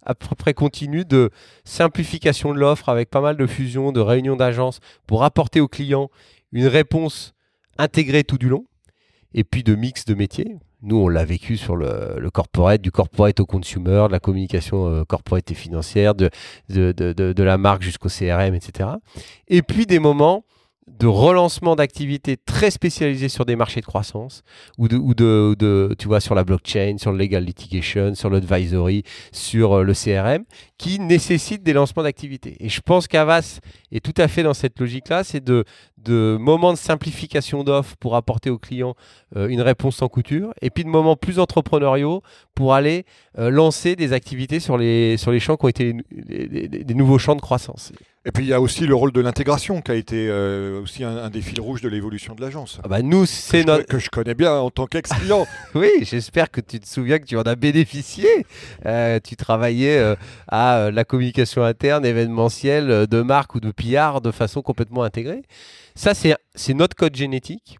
à 0.04 0.16
peu 0.16 0.36
près 0.36 0.56
continu 0.56 1.06
de 1.06 1.30
simplification 1.64 2.56
de 2.56 2.60
l'offre 2.60 2.90
avec 2.90 3.12
pas 3.12 3.22
mal 3.22 3.38
de 3.38 3.46
fusions, 3.46 3.92
de 3.92 4.02
réunions 4.02 4.36
d'agences 4.36 4.80
pour 5.06 5.24
apporter 5.24 5.62
aux 5.62 5.68
clients 5.68 6.10
une 6.52 6.68
réponse 6.68 7.36
intégré 7.82 8.24
tout 8.24 8.38
du 8.38 8.50
long, 8.50 8.66
et 9.34 9.44
puis 9.44 9.64
de 9.64 9.76
mix 9.76 10.06
de 10.06 10.14
métiers. 10.14 10.58
Nous, 10.84 10.98
on 10.98 11.08
l'a 11.08 11.26
vécu 11.26 11.58
sur 11.58 11.76
le, 11.76 12.30
corporate, 12.34 12.82
du 12.82 12.92
corporate 12.92 13.40
au 13.40 13.46
consumer, 13.46 14.06
de 14.08 14.12
la 14.12 14.20
communication 14.20 14.88
euh, 14.88 15.04
corporate 15.04 15.50
et 15.52 15.54
financière, 15.54 16.16
de, 16.16 16.30
de, 16.70 16.92
de, 16.92 17.14
de 17.14 17.44
la 17.44 17.58
marque 17.58 17.84
jusqu'au 17.84 18.10
CRM, 18.10 18.56
etc. 18.56 18.90
Et 19.48 19.62
puis 19.62 19.86
des 19.86 20.00
moments 20.00 20.44
de 20.88 21.08
relancement 21.08 21.76
d'activités 21.76 22.38
très 22.38 22.72
spécialisées 22.72 23.30
sur 23.30 23.46
des 23.46 23.56
marchés 23.56 23.82
de 23.82 23.86
croissance 23.86 24.44
ou 24.78 24.88
de, 24.88 24.98
ou 24.98 25.14
de, 25.14 25.96
tu 25.98 26.08
vois, 26.08 26.20
sur 26.20 26.36
la 26.36 26.44
blockchain, 26.44 26.96
sur 26.98 27.12
le 27.12 27.18
legal 27.18 27.44
litigation, 27.44 28.16
sur 28.16 28.30
l'advisory, 28.30 29.04
sur 29.32 29.74
euh, 29.74 29.84
le 29.84 29.94
CRM, 29.94 30.44
qui 30.78 31.00
nécessitent 31.00 31.64
des 31.64 31.74
lancements 31.74 32.04
d'activités. 32.04 32.58
Et 32.60 32.70
je 32.70 32.82
pense 32.82 33.08
qu'Avas 33.08 33.60
est 33.92 34.04
tout 34.04 34.20
à 34.20 34.28
fait 34.28 34.44
dans 34.44 34.54
cette 34.54 34.80
logique-là, 34.80 35.24
c'est 35.24 35.44
de, 35.44 35.64
de 36.04 36.38
moments 36.40 36.74
de 36.74 36.78
simplification 36.78 37.64
d'offres 37.64 37.96
pour 37.98 38.16
apporter 38.16 38.50
aux 38.50 38.58
clients 38.58 38.96
euh, 39.36 39.48
une 39.48 39.62
réponse 39.62 39.98
sans 39.98 40.08
couture, 40.08 40.54
et 40.62 40.70
puis 40.70 40.84
de 40.84 40.90
moments 40.90 41.16
plus 41.16 41.40
entrepreneuriaux 41.40 42.22
pour 42.56 42.74
aller 42.74 43.06
euh, 43.38 43.50
lancer 43.50 43.96
des 43.96 44.14
activités 44.14 44.60
sur 44.60 44.78
les, 44.78 45.18
sur 45.18 45.32
les 45.32 45.40
champs 45.40 45.58
qui 45.58 45.66
ont 45.66 45.70
été 45.70 45.96
des 46.12 46.94
nouveaux 46.94 47.18
champs 47.18 47.36
de 47.36 47.42
croissance. 47.42 47.92
Et 48.24 48.32
puis 48.32 48.44
il 48.44 48.50
y 48.50 48.54
a 48.54 48.62
aussi 48.62 48.86
le 48.86 48.94
rôle 48.94 49.12
de 49.12 49.20
l'intégration 49.20 49.82
qui 49.82 49.92
a 49.92 49.96
été 49.96 50.28
euh, 50.30 50.82
aussi 50.82 51.04
un, 51.04 51.30
des 51.32 51.42
fils 51.42 51.60
rouges 51.60 51.82
de 51.82 51.90
l'évolution 51.90 52.36
de 52.36 52.42
l'agence. 52.42 52.80
Ah 52.84 52.88
bah 52.88 53.02
nous, 53.02 53.26
c'est 53.26 53.64
notre... 53.64 53.88
que 53.88 53.98
je 53.98 54.12
connais 54.12 54.36
bien 54.36 54.54
en 54.54 54.70
tant 54.70 54.86
qu'ex-client. 54.86 55.48
oui, 55.76 55.90
j'espère 56.02 56.52
que 56.52 56.62
tu 56.62 56.80
te 56.80 56.88
souviens 56.88 57.18
que 57.18 57.26
tu 57.26 57.36
en 57.36 57.42
as 57.42 57.56
bénéficié. 57.56 58.46
Euh, 58.86 59.20
tu 59.24 59.36
travaillais 59.36 59.98
euh, 59.98 60.16
à 60.48 60.92
la 60.92 61.04
communication 61.04 61.64
interne, 61.64 62.06
événementielle, 62.06 63.08
de 63.08 63.22
marque 63.24 63.56
ou 63.56 63.60
de 63.60 63.72
PR 63.72 64.22
de 64.22 64.30
façon 64.30 64.62
complètement 64.62 65.02
intégrée. 65.02 65.42
Ça, 65.96 66.14
c'est 66.14 66.74
notre 66.76 66.96
code 66.96 67.16
génétique 67.16 67.80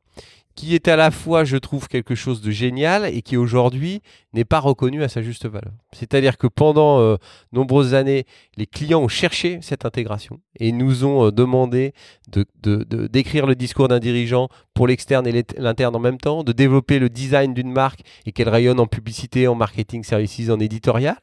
qui 0.56 0.76
est 0.76 0.88
à 0.88 0.96
la 0.96 1.12
fois, 1.12 1.44
je 1.44 1.58
trouve, 1.58 1.88
quelque 1.88 2.16
chose 2.16 2.42
de 2.42 2.52
génial 2.52 3.06
et 3.06 3.22
qui 3.22 3.38
aujourd'hui 3.38 4.02
n'est 4.34 4.46
pas 4.46 4.60
reconnu 4.60 5.04
à 5.04 5.10
sa 5.10 5.22
juste 5.22 5.46
valeur. 5.48 5.74
C'est-à-dire 5.94 6.38
que 6.38 6.48
pendant 6.48 7.00
euh, 7.00 7.18
nombreuses 7.52 7.94
années, 7.94 8.26
les 8.58 8.66
clients 8.66 9.02
ont 9.02 9.08
cherché 9.08 9.60
cette 9.62 9.86
intégration 9.86 10.40
et 10.60 10.72
nous 10.72 11.06
ont 11.06 11.28
euh, 11.28 11.32
demandé 11.32 11.94
de, 12.30 12.46
d'écrire 13.08 13.46
le 13.46 13.56
discours 13.56 13.88
d'un 13.88 14.00
dirigeant 14.00 14.50
pour 14.74 14.88
l'externe 14.88 15.28
et 15.28 15.44
l'interne 15.58 15.96
en 15.96 16.00
même 16.00 16.18
temps, 16.18 16.44
de 16.44 16.52
développer 16.52 17.00
le 17.00 17.10
design 17.10 17.54
d'une 17.54 17.72
marque 17.72 18.02
et 18.26 18.32
qu'elle 18.32 18.50
rayonne 18.50 18.80
en 18.80 18.88
publicité, 18.88 19.48
en 19.48 19.56
marketing 19.56 20.04
services, 20.04 20.50
en 20.50 20.60
éditorial. 20.60 21.18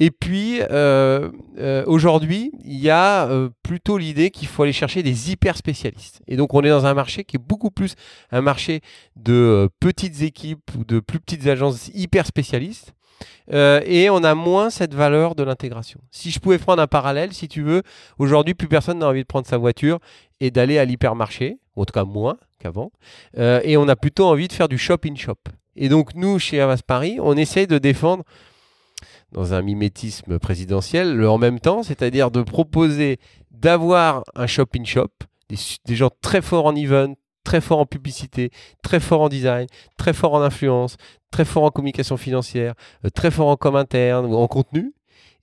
Et 0.00 0.10
puis, 0.10 0.60
euh, 0.70 1.30
euh, 1.58 1.84
aujourd'hui, 1.86 2.50
il 2.64 2.78
y 2.78 2.90
a 2.90 3.28
euh, 3.28 3.50
plutôt 3.62 3.98
l'idée 3.98 4.30
qu'il 4.30 4.48
faut 4.48 4.64
aller 4.64 4.72
chercher 4.72 5.02
des 5.02 5.30
hyper 5.30 5.56
spécialistes. 5.56 6.20
Et 6.26 6.36
donc, 6.36 6.54
on 6.54 6.62
est 6.62 6.70
dans 6.70 6.86
un 6.86 6.94
marché 6.94 7.24
qui 7.24 7.36
est 7.36 7.42
beaucoup 7.42 7.70
plus 7.70 7.94
un 8.30 8.40
marché 8.40 8.80
de 9.16 9.68
petites 9.80 10.22
équipes 10.22 10.70
ou 10.76 10.84
de 10.84 10.98
plus 10.98 11.20
petites 11.20 11.46
agences 11.46 11.90
hyper 11.94 12.26
spécialistes. 12.26 12.94
et 13.48 14.08
on 14.10 14.24
a 14.24 14.34
moins 14.34 14.70
cette 14.70 14.94
valeur 14.94 15.34
de 15.36 15.44
l'intégration. 15.44 16.00
Si 16.10 16.30
je 16.30 16.40
pouvais 16.40 16.58
prendre 16.58 16.82
un 16.82 16.88
parallèle, 16.88 17.32
si 17.32 17.46
tu 17.46 17.62
veux, 17.62 17.82
aujourd'hui, 18.18 18.54
plus 18.54 18.68
personne 18.68 18.98
n'a 18.98 19.06
envie 19.06 19.22
de 19.22 19.26
prendre 19.26 19.46
sa 19.46 19.58
voiture 19.58 20.00
et 20.40 20.50
d'aller 20.50 20.78
à 20.78 20.84
l'hypermarché, 20.84 21.58
en 21.76 21.84
tout 21.84 21.92
cas 21.92 22.04
moins 22.04 22.38
qu'avant. 22.58 22.90
et 23.36 23.76
on 23.76 23.86
a 23.88 23.94
plutôt 23.94 24.26
envie 24.26 24.48
de 24.48 24.52
faire 24.52 24.68
du 24.68 24.78
shop-in-shop. 24.78 25.38
-shop. 25.46 25.52
Et 25.76 25.88
donc, 25.88 26.14
nous, 26.14 26.38
chez 26.38 26.60
Avas 26.60 26.82
Paris, 26.84 27.18
on 27.20 27.36
essaye 27.36 27.66
de 27.66 27.78
défendre 27.78 28.24
dans 29.32 29.54
un 29.54 29.62
mimétisme 29.62 30.38
présidentiel, 30.38 31.24
en 31.24 31.38
même 31.38 31.60
temps, 31.60 31.82
c'est-à-dire 31.82 32.30
de 32.30 32.42
proposer 32.42 33.18
d'avoir 33.50 34.24
un 34.34 34.46
shop-in-shop, 34.46 35.10
des, 35.48 35.96
gens 35.96 36.10
très 36.20 36.42
forts 36.42 36.66
en 36.66 36.74
event, 36.74 37.14
très 37.44 37.60
forts 37.60 37.80
en 37.80 37.86
publicité, 37.86 38.50
très 38.82 39.00
forts 39.00 39.22
en 39.22 39.28
design, 39.28 39.66
très 39.96 40.12
forts 40.12 40.34
en 40.34 40.42
influence, 40.42 40.96
très 41.30 41.44
forts 41.44 41.64
en 41.64 41.70
communication 41.70 42.16
financière, 42.16 42.74
euh, 43.04 43.10
très 43.10 43.30
forts 43.30 43.48
en 43.48 43.56
com 43.56 43.76
interne 43.76 44.26
ou 44.26 44.36
en 44.36 44.48
contenu, 44.48 44.94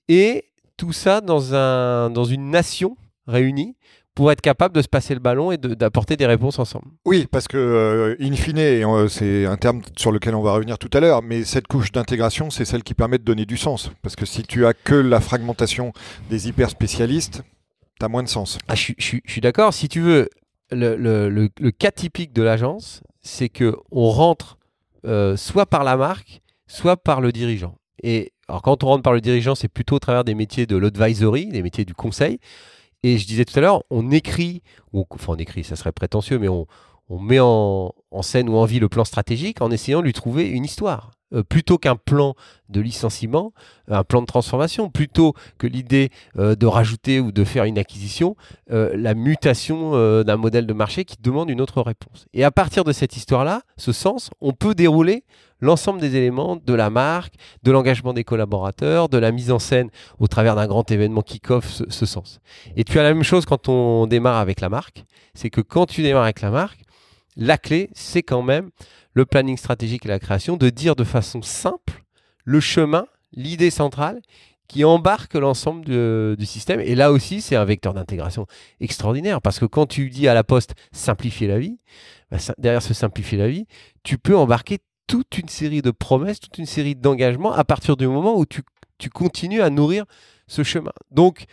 et 0.08 0.44
tout 0.76 0.92
ça 0.92 1.20
dans 1.20 2.24
une 2.24 2.50
nation 2.50 2.96
réunie 3.26 3.76
pour 4.14 4.32
être 4.32 4.40
capable 4.40 4.74
de 4.74 4.82
se 4.82 4.88
passer 4.88 5.14
le 5.14 5.20
ballon 5.20 5.52
et 5.52 5.56
d'apporter 5.56 6.16
des 6.16 6.26
réponses 6.26 6.58
ensemble. 6.58 6.86
Oui, 7.04 7.26
parce 7.30 7.48
que, 7.48 7.56
euh, 7.56 8.16
in 8.20 8.34
fine, 8.34 8.58
euh, 8.58 9.08
c'est 9.08 9.46
un 9.46 9.56
terme 9.56 9.82
sur 9.96 10.12
lequel 10.12 10.34
on 10.34 10.42
va 10.42 10.52
revenir 10.52 10.78
tout 10.78 10.90
à 10.92 11.00
l'heure, 11.00 11.22
mais 11.22 11.44
cette 11.44 11.66
couche 11.66 11.92
d'intégration, 11.92 12.50
c'est 12.50 12.64
celle 12.64 12.82
qui 12.82 12.94
permet 12.94 13.18
de 13.18 13.24
donner 13.24 13.46
du 13.46 13.56
sens. 13.56 13.90
Parce 14.02 14.16
que 14.16 14.26
si 14.26 14.42
tu 14.42 14.66
as 14.66 14.74
que 14.74 14.94
la 14.94 15.20
fragmentation 15.20 15.92
des 16.28 16.48
hyper 16.48 16.70
spécialistes, 16.70 17.42
tu 17.98 18.04
as 18.04 18.08
moins 18.08 18.22
de 18.22 18.28
sens. 18.28 18.58
Ah, 18.68 18.74
je, 18.74 18.92
suis 18.98 19.40
d'accord. 19.40 19.72
Si 19.72 19.88
tu 19.88 20.00
veux, 20.00 20.28
le, 20.72 20.96
le, 20.96 21.70
cas 21.70 21.90
typique 21.90 22.32
de 22.32 22.42
l'agence, 22.42 23.02
c'est 23.22 23.48
qu'on 23.48 24.08
rentre 24.08 24.58
euh, 25.06 25.36
soit 25.36 25.66
par 25.66 25.84
la 25.84 25.96
marque, 25.96 26.42
soit 26.66 26.96
par 26.96 27.20
le 27.20 27.32
dirigeant. 27.32 27.76
Et 28.02 28.32
alors, 28.48 28.62
quand 28.62 28.82
on 28.82 28.88
rentre 28.88 29.02
par 29.02 29.12
le 29.12 29.20
dirigeant, 29.20 29.54
c'est 29.54 29.68
plutôt 29.68 29.96
au 29.96 29.98
travers 29.98 30.24
des 30.24 30.34
métiers 30.34 30.66
de 30.66 30.76
l'advisory, 30.76 31.46
des 31.46 31.62
métiers 31.62 31.84
du 31.84 31.94
conseil. 31.94 32.38
Et 33.02 33.18
je 33.18 33.26
disais 33.26 33.44
tout 33.44 33.58
à 33.58 33.62
l'heure, 33.62 33.82
on 33.90 34.10
écrit, 34.10 34.62
enfin 34.92 35.32
on 35.32 35.36
écrit, 35.36 35.64
ça 35.64 35.76
serait 35.76 35.92
prétentieux, 35.92 36.38
mais 36.38 36.48
on, 36.48 36.66
met 37.08 37.40
en, 37.40 37.92
scène 38.22 38.48
ou 38.48 38.56
en 38.56 38.64
vie 38.64 38.78
le 38.78 38.88
plan 38.88 39.04
stratégique 39.04 39.62
en 39.62 39.70
essayant 39.70 40.00
de 40.00 40.04
lui 40.04 40.12
trouver 40.12 40.48
une 40.48 40.64
histoire. 40.64 41.10
Euh, 41.32 41.44
plutôt 41.44 41.78
qu'un 41.78 41.94
plan 41.94 42.34
de 42.68 42.80
licenciement, 42.80 43.52
un 43.88 44.02
plan 44.02 44.20
de 44.20 44.26
transformation, 44.26 44.90
plutôt 44.90 45.34
que 45.58 45.68
l'idée 45.68 46.10
euh, 46.36 46.56
de 46.56 46.66
rajouter 46.66 47.20
ou 47.20 47.30
de 47.30 47.44
faire 47.44 47.64
une 47.64 47.78
acquisition, 47.78 48.34
euh, 48.72 48.90
la 48.96 49.14
mutation 49.14 49.92
d'un 50.22 50.36
modèle 50.36 50.66
de 50.66 50.72
marché 50.72 51.04
qui 51.04 51.16
demande 51.20 51.48
une 51.50 51.60
autre 51.60 51.82
réponse. 51.82 52.26
Et 52.34 52.44
à 52.44 52.50
partir 52.50 52.84
de 52.84 52.92
cette 52.92 53.16
histoire-là, 53.16 53.62
ce 53.76 53.92
sens, 53.92 54.30
on 54.40 54.52
peut 54.52 54.74
dérouler 54.74 55.24
l'ensemble 55.60 56.00
des 56.00 56.16
éléments 56.16 56.56
de 56.56 56.74
la 56.74 56.90
marque, 56.90 57.34
de 57.62 57.70
l'engagement 57.70 58.12
des 58.12 58.24
collaborateurs, 58.24 59.08
de 59.08 59.18
la 59.18 59.32
mise 59.32 59.50
en 59.50 59.58
scène 59.58 59.90
au 60.18 60.26
travers 60.26 60.56
d'un 60.56 60.66
grand 60.66 60.90
événement 60.90 61.22
qui 61.22 61.40
offre 61.48 61.84
ce, 61.88 62.06
sens. 62.06 62.40
Et 62.76 62.84
tu 62.84 62.98
as 62.98 63.02
la 63.02 63.14
même 63.14 63.22
chose 63.22 63.44
quand 63.44 63.68
on 63.68 64.06
démarre 64.06 64.38
avec 64.38 64.60
la 64.60 64.68
marque, 64.68 65.04
c'est 65.34 65.50
que 65.50 65.60
quand 65.60 65.86
tu 65.86 66.02
démarres 66.02 66.24
avec 66.24 66.40
la 66.40 66.50
marque, 66.50 66.80
la 67.36 67.58
clé, 67.58 67.90
c'est 67.92 68.22
quand 68.22 68.42
même 68.42 68.70
le 69.14 69.26
planning 69.26 69.56
stratégique 69.56 70.06
et 70.06 70.08
la 70.08 70.18
création, 70.18 70.56
de 70.56 70.70
dire 70.70 70.96
de 70.96 71.04
façon 71.04 71.42
simple 71.42 72.04
le 72.44 72.60
chemin, 72.60 73.06
l'idée 73.32 73.70
centrale 73.70 74.20
qui 74.70 74.84
embarque 74.84 75.34
l'ensemble 75.34 75.84
du 76.36 76.46
système. 76.46 76.78
Et 76.78 76.94
là 76.94 77.10
aussi, 77.10 77.40
c'est 77.40 77.56
un 77.56 77.64
vecteur 77.64 77.92
d'intégration 77.92 78.46
extraordinaire, 78.78 79.42
parce 79.42 79.58
que 79.58 79.64
quand 79.64 79.86
tu 79.86 80.10
dis 80.10 80.28
à 80.28 80.34
la 80.34 80.44
poste 80.44 80.74
simplifier 80.92 81.48
la 81.48 81.58
vie, 81.58 81.80
bah, 82.30 82.38
derrière 82.56 82.82
ce 82.82 82.94
simplifier 82.94 83.36
la 83.36 83.48
vie, 83.48 83.66
tu 84.04 84.16
peux 84.16 84.36
embarquer 84.36 84.78
toute 85.10 85.38
une 85.38 85.48
série 85.48 85.82
de 85.82 85.90
promesses, 85.90 86.38
toute 86.38 86.56
une 86.58 86.66
série 86.66 86.94
d'engagements 86.94 87.52
à 87.52 87.64
partir 87.64 87.96
du 87.96 88.06
moment 88.06 88.38
où 88.38 88.46
tu, 88.46 88.62
continues 89.12 89.60
à 89.60 89.68
nourrir 89.68 90.04
ce 90.46 90.62
chemin. 90.62 90.92
Donc, 91.10 91.46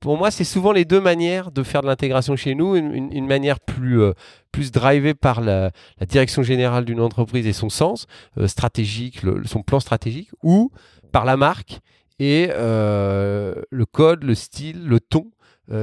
pour 0.00 0.16
moi, 0.16 0.30
c'est 0.30 0.44
souvent 0.44 0.72
les 0.72 0.86
deux 0.86 1.00
manières 1.00 1.50
de 1.50 1.62
faire 1.62 1.82
de 1.82 1.88
l'intégration 1.88 2.36
chez 2.36 2.54
nous. 2.54 2.74
Une, 2.74 3.26
manière 3.26 3.60
plus, 3.60 4.00
euh, 4.00 4.14
plus 4.50 4.72
drivée 4.72 5.12
par 5.12 5.42
la, 5.42 5.72
direction 6.08 6.42
générale 6.42 6.86
d'une 6.86 7.00
entreprise 7.00 7.46
et 7.46 7.52
son 7.52 7.68
sens 7.68 8.06
euh, 8.38 8.48
stratégique, 8.48 9.20
son 9.44 9.62
plan 9.62 9.78
stratégique, 9.78 10.30
ou 10.42 10.72
par 11.12 11.26
la 11.26 11.36
marque 11.36 11.80
et 12.18 12.48
euh, 12.50 13.54
le 13.68 13.84
code, 13.84 14.24
le 14.24 14.34
style, 14.34 14.86
le 14.86 15.00
ton 15.00 15.30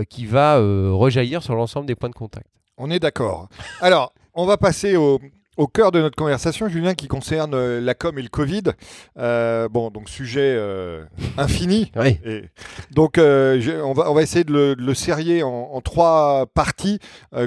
qui 0.09 0.27
va 0.27 0.57
rejaillir 0.57 1.41
sur 1.41 1.55
l'ensemble 1.55 1.87
des 1.87 1.95
points 1.95 2.09
de 2.09 2.13
contact. 2.13 2.45
On 2.77 2.91
est 2.91 2.99
d'accord. 2.99 3.49
Alors, 3.81 4.13
on 4.35 4.45
va 4.45 4.55
passer 4.57 4.95
au, 4.97 5.19
au 5.59 5.67
cœur 5.67 5.91
de 5.91 5.99
notre 5.99 6.15
conversation, 6.15 6.69
Julien, 6.69 6.93
qui 6.93 7.09
concerne 7.09 7.53
euh, 7.53 7.81
la 7.81 7.93
com 7.93 8.17
et 8.17 8.21
le 8.21 8.29
Covid. 8.29 8.63
Euh, 9.17 9.67
bon, 9.67 9.91
donc 9.91 10.07
sujet 10.07 10.55
euh, 10.57 11.03
infini. 11.37 11.91
Oui. 11.99 12.17
donc, 12.91 13.17
on, 13.17 13.93
va, 13.93 14.09
on 14.09 14.13
va 14.13 14.21
essayer 14.21 14.45
de 14.45 14.53
le, 14.53 14.75
de 14.75 14.93
serrer 14.93 15.43
en, 15.43 15.81
trois 15.81 16.45
parties 16.53 16.99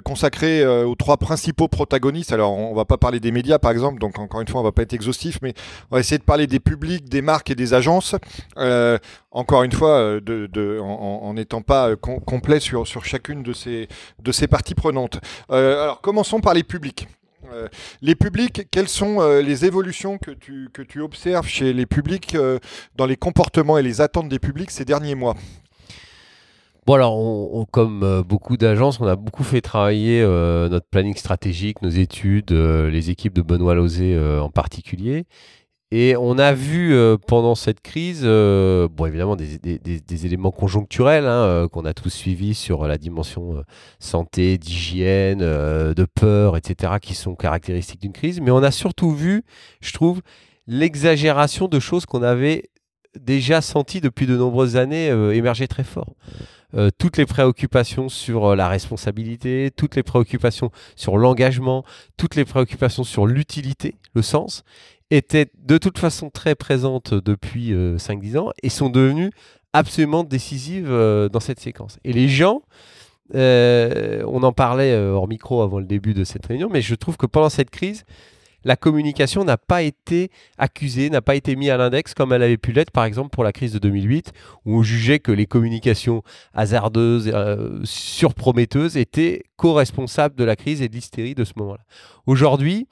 consacrées 0.04 0.66
aux 0.66 0.95
trois 0.95 1.16
principaux 1.16 1.69
protagonistes. 1.69 2.33
Alors, 2.33 2.52
on 2.52 2.75
va 2.75 2.85
pas 2.85 2.99
parler 2.99 3.19
des 3.19 3.33
médias, 3.33 3.59
par 3.59 3.71
exemple, 3.71 3.99
donc 3.99 4.19
encore 4.19 4.42
une 4.42 4.49
fois, 4.49 4.61
on 4.61 4.64
va 4.64 4.73
pas 4.73 4.83
être 4.83 4.92
exhaustif, 4.92 5.38
mais 5.40 5.54
on 5.90 5.97
va 5.97 6.00
essayer 6.00 6.19
de 6.19 6.25
parler 6.25 6.47
des 6.47 6.61
publics, 6.61 7.09
des 7.09 7.23
marques 7.23 7.50
et 7.50 7.54
des 7.54 7.73
agences. 7.73 8.14
encore 9.31 9.62
une 9.62 9.73
fois, 9.73 10.21
de, 10.21 10.78
en 10.81 11.33
n'étant 11.33 11.62
pas 11.62 11.97
complet 11.97 12.61
sur, 12.61 12.87
sur 12.87 13.07
chacune 13.07 13.42
de 13.42 13.54
ces, 13.54 13.88
de 14.23 14.33
ces 14.33 14.49
parties 14.49 14.75
prenantes. 14.75 15.19
alors, 15.49 16.02
commençons 16.02 16.40
par 16.40 16.52
les 16.52 16.62
publics. 16.62 17.09
Euh, 17.52 17.68
les 18.00 18.14
publics, 18.14 18.68
quelles 18.71 18.88
sont 18.88 19.21
euh, 19.21 19.42
les 19.42 19.64
évolutions 19.64 20.18
que 20.18 20.30
tu, 20.30 20.68
que 20.73 20.82
tu 20.82 21.00
observes 21.00 21.47
chez 21.47 21.73
les 21.73 21.87
publics 21.87 22.37
dans 22.97 23.06
les 23.06 23.16
comportements 23.16 23.78
et 23.78 23.82
les 23.82 24.00
attentes 24.00 24.28
des 24.28 24.38
publics 24.38 24.71
ces 24.71 24.85
derniers 24.85 25.14
mois? 25.14 25.35
Bon 26.85 26.94
alors, 26.94 27.16
comme 27.71 28.25
beaucoup 28.26 28.56
d'agences, 28.56 28.99
on 29.00 29.06
a 29.06 29.14
beaucoup 29.14 29.44
fait 29.44 29.61
travailler 29.61 30.21
notre 30.23 30.87
planning 30.87 31.14
stratégique, 31.14 31.80
nos 31.80 31.90
études, 31.90 32.50
les 32.50 33.11
équipes 33.11 33.35
de 33.35 33.42
Benoît 33.42 33.75
Lozé 33.75 34.18
en 34.18 34.50
particulier. 34.50 35.26
Et 35.94 36.16
on 36.16 36.38
a 36.38 36.54
vu 36.54 36.94
euh, 36.94 37.18
pendant 37.18 37.54
cette 37.54 37.82
crise, 37.82 38.22
euh, 38.25 38.88
bon 38.90 39.04
évidemment 39.04 39.37
des, 39.37 39.58
éléments 40.25 40.50
conjoncturels 40.50 41.26
hein, 41.26 41.44
euh, 41.44 41.68
qu'on 41.68 41.84
a 41.84 41.92
tous 41.92 42.08
suivis 42.08 42.54
sur 42.54 42.87
la 42.87 42.96
dimension 42.96 43.62
santé, 43.99 44.56
d'hygiène, 44.56 45.40
de 45.40 46.06
peur, 46.14 46.56
etc., 46.56 46.94
qui 47.02 47.14
sont 47.14 47.34
caractéristiques 47.34 48.00
d'une 48.00 48.14
crise. 48.14 48.40
Mais 48.40 48.50
on 48.50 48.62
a 48.62 48.70
surtout 48.70 49.11
vu, 49.11 49.44
je 49.82 49.92
trouve, 49.92 50.22
l'exagération 50.66 51.68
de 51.68 51.78
choses 51.78 52.06
qu'on 52.06 52.22
avait 52.22 52.70
déjà 53.20 53.61
senties 53.61 54.00
depuis 54.00 54.26
de 54.26 54.34
nombreuses 54.34 54.76
années 54.76 55.08
émerger 55.34 55.68
très 55.68 55.84
fort. 55.84 56.14
toutes 56.99 57.18
les 57.18 57.26
préoccupations 57.26 58.08
sur 58.08 58.56
la 58.56 58.66
responsabilité, 58.66 59.70
toutes 59.76 59.96
les 59.96 60.02
préoccupations 60.02 60.70
sur 60.96 61.18
l'engagement, 61.18 61.84
toutes 62.16 62.34
les 62.34 62.46
préoccupations 62.46 63.04
sur 63.04 63.26
l'utilité, 63.26 63.96
le 64.14 64.22
sens 64.22 64.64
étaient 65.16 65.50
de 65.59 65.78
toute 65.78 65.99
façon 65.99 66.31
très 66.31 66.54
présentes 66.54 67.12
depuis 67.12 67.73
5-10 67.73 67.75
euh, 67.75 68.40
ans 68.40 68.50
et 68.62 68.71
sont 68.71 68.88
devenues 68.88 69.31
absolument 69.73 70.25
décisives 70.25 70.90
euh, 70.90 71.28
dans 71.28 71.40
cette 71.40 71.61
séquence. 71.61 71.99
Et 72.04 72.12
les 72.12 72.28
gens, 72.28 72.62
euh, 73.35 74.25
on 74.26 74.42
en 74.42 74.52
parlait 74.52 74.97
hors 74.97 75.28
micro 75.28 75.62
avant 75.62 75.78
le 75.78 75.85
début 75.85 76.14
de 76.14 76.25
cette 76.25 76.47
réunion, 76.47 76.69
mais 76.71 76.81
je 76.81 76.95
trouve 76.95 77.16
que 77.16 77.26
pendant 77.26 77.50
cette 77.50 77.71
crise, 77.71 78.04
la 78.64 78.76
communication 78.76 79.45
n'a 79.45 79.59
pas 79.59 79.83
été 79.83 80.31
accusée, 80.57 81.11
n'a 81.11 81.21
pas 81.21 81.35
été 81.35 81.57
mise 81.57 81.71
à 81.71 81.76
l'index 81.76 82.14
comme 82.14 82.33
elle 82.33 82.45
avait 82.45 82.57
pu 82.57 82.73
l'être, 82.73 82.92
par 82.92 83.04
exemple, 83.04 83.31
pour 83.31 83.42
la 83.42 83.52
crise 83.52 83.73
de 83.73 83.81
2008, 83.81 84.33
où 84.64 84.78
on 84.78 84.83
jugeait 84.85 85.19
que 85.19 85.33
les 85.33 85.47
communications 85.47 86.23
hasardeuses, 86.54 87.33
surprometteuses, 87.83 88.97
étaient 88.97 89.42
co-responsables 89.57 90.37
de 90.37 90.45
la 90.45 90.54
crise 90.54 90.81
et 90.81 90.88
de 90.88 90.95
l'hystérie 90.95 91.35
de 91.35 91.42
ce 91.42 91.54
moment-là. 91.57 91.83
Aujourd'hui, 92.26 92.87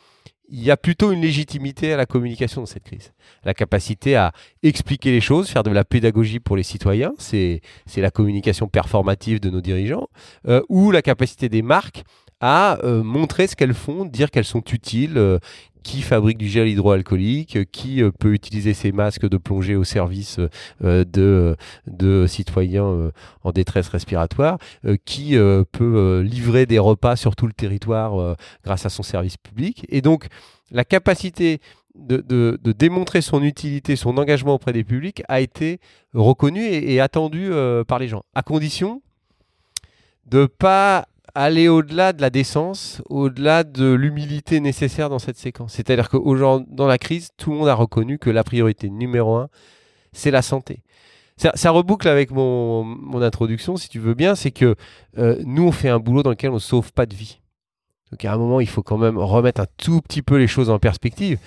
il 0.50 0.62
y 0.62 0.70
a 0.70 0.76
plutôt 0.76 1.12
une 1.12 1.20
légitimité 1.20 1.92
à 1.92 1.96
la 1.96 2.06
communication 2.06 2.62
dans 2.62 2.66
cette 2.66 2.84
crise. 2.84 3.12
La 3.44 3.54
capacité 3.54 4.16
à 4.16 4.32
expliquer 4.62 5.10
les 5.10 5.20
choses, 5.20 5.48
faire 5.48 5.62
de 5.62 5.70
la 5.70 5.84
pédagogie 5.84 6.40
pour 6.40 6.56
les 6.56 6.62
citoyens, 6.62 7.12
c'est 7.18 7.60
la 7.96 8.10
communication 8.10 8.68
performative 8.68 9.40
de 9.40 9.50
nos 9.50 9.60
dirigeants, 9.60 10.08
euh, 10.48 10.62
ou 10.68 10.90
la 10.90 11.02
capacité 11.02 11.48
des 11.48 11.62
marques 11.62 12.02
à 12.40 12.78
euh, 12.84 13.02
montrer 13.02 13.46
ce 13.46 13.54
qu'elles 13.54 13.74
font, 13.74 14.06
dire 14.06 14.30
qu'elles 14.30 14.46
sont 14.46 14.64
utiles, 14.72 15.18
euh, 15.18 15.38
qui 15.82 16.02
fabrique 16.02 16.38
du 16.38 16.48
gel 16.48 16.68
hydroalcoolique, 16.68 17.70
qui 17.70 18.02
peut 18.18 18.32
utiliser 18.32 18.74
ces 18.74 18.92
masques 18.92 19.28
de 19.28 19.36
plongée 19.36 19.76
au 19.76 19.84
service 19.84 20.38
de, 20.80 21.56
de, 21.86 22.26
citoyens 22.26 23.10
en 23.42 23.52
détresse 23.52 23.88
respiratoire, 23.88 24.58
qui 25.04 25.36
peut 25.72 26.20
livrer 26.24 26.66
des 26.66 26.78
repas 26.78 27.16
sur 27.16 27.36
tout 27.36 27.46
le 27.46 27.52
territoire 27.52 28.36
grâce 28.64 28.86
à 28.86 28.90
son 28.90 29.02
service 29.02 29.36
public. 29.36 29.86
Et 29.88 30.02
donc, 30.02 30.26
la 30.70 30.84
capacité 30.84 31.60
de, 31.94 32.18
de, 32.18 32.72
démontrer 32.72 33.20
son 33.20 33.42
utilité, 33.42 33.96
son 33.96 34.16
engagement 34.18 34.54
auprès 34.54 34.72
des 34.72 34.84
publics 34.84 35.22
a 35.28 35.40
été 35.40 35.80
reconnue 36.14 36.64
et, 36.64 36.94
et 36.94 37.00
attendue 37.00 37.50
par 37.86 37.98
les 37.98 38.08
gens, 38.08 38.22
à 38.34 38.42
condition 38.42 39.02
de 40.30 40.42
ne 40.42 40.46
pas 40.46 41.06
aller 41.34 41.68
au-delà 41.68 42.12
de 42.12 42.20
la 42.20 42.30
décence, 42.30 43.02
au-delà 43.08 43.64
de 43.64 43.92
l'humilité 43.92 44.60
nécessaire 44.60 45.08
dans 45.08 45.18
cette 45.18 45.38
séquence. 45.38 45.74
C'est-à-dire 45.74 46.08
que 46.08 46.16
dans 46.16 46.86
la 46.86 46.98
crise, 46.98 47.30
tout 47.36 47.52
le 47.52 47.58
monde 47.58 47.68
a 47.68 47.74
reconnu 47.74 48.18
que 48.18 48.30
la 48.30 48.44
priorité 48.44 48.90
numéro 48.90 49.36
un, 49.36 49.48
c'est 50.12 50.30
la 50.30 50.42
santé. 50.42 50.82
Ça, 51.36 51.70
reboucle 51.70 52.06
avec 52.06 52.30
mon, 52.32 53.22
introduction, 53.22 53.78
si 53.78 53.88
tu 53.88 53.98
veux 53.98 54.12
bien, 54.12 54.34
c'est 54.34 54.50
que 54.50 54.74
euh, 55.16 55.40
nous, 55.46 55.66
on 55.66 55.72
fait 55.72 55.88
un 55.88 55.98
boulot 55.98 56.22
dans 56.22 56.30
lequel 56.30 56.50
on 56.50 56.54
ne 56.54 56.58
sauve 56.58 56.92
pas 56.92 57.06
de 57.06 57.14
vie. 57.14 57.40
Donc 58.10 58.24
à 58.24 58.32
un 58.32 58.36
moment, 58.36 58.60
il 58.60 58.68
faut 58.68 58.82
quand 58.82 58.98
même 58.98 59.16
remettre 59.16 59.62
un 59.62 59.66
tout 59.78 60.02
petit 60.02 60.20
peu 60.20 60.36
les 60.36 60.48
choses 60.48 60.68
en 60.68 60.78
perspective. 60.78 61.38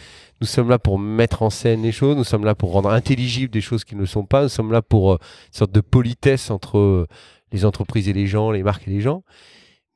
Nous 0.42 0.48
sommes 0.48 0.70
là 0.70 0.80
pour 0.80 0.98
mettre 0.98 1.44
en 1.44 1.50
scène 1.50 1.84
les 1.84 1.92
choses, 1.92 2.16
nous 2.16 2.24
sommes 2.24 2.46
là 2.46 2.56
pour 2.56 2.72
rendre 2.72 2.90
intelligibles 2.90 3.52
des 3.52 3.62
choses 3.62 3.84
qui 3.84 3.96
ne 3.96 4.00
le 4.00 4.06
sont 4.06 4.26
pas, 4.26 4.44
nous 4.44 4.50
sommes 4.50 4.72
là 4.72 4.82
pour 4.82 5.14
euh, 5.14 5.18
une 5.48 5.58
sorte 5.58 5.72
de 5.72 5.82
politesse 5.82 6.50
entre 6.50 6.80
euh, 6.80 7.08
les 7.52 7.66
entreprises 7.66 8.10
et 8.10 8.14
les 8.14 8.26
gens, 8.26 8.50
les 8.50 8.64
marques 8.64 8.88
et 8.88 8.92
les 8.92 9.02
gens. 9.02 9.24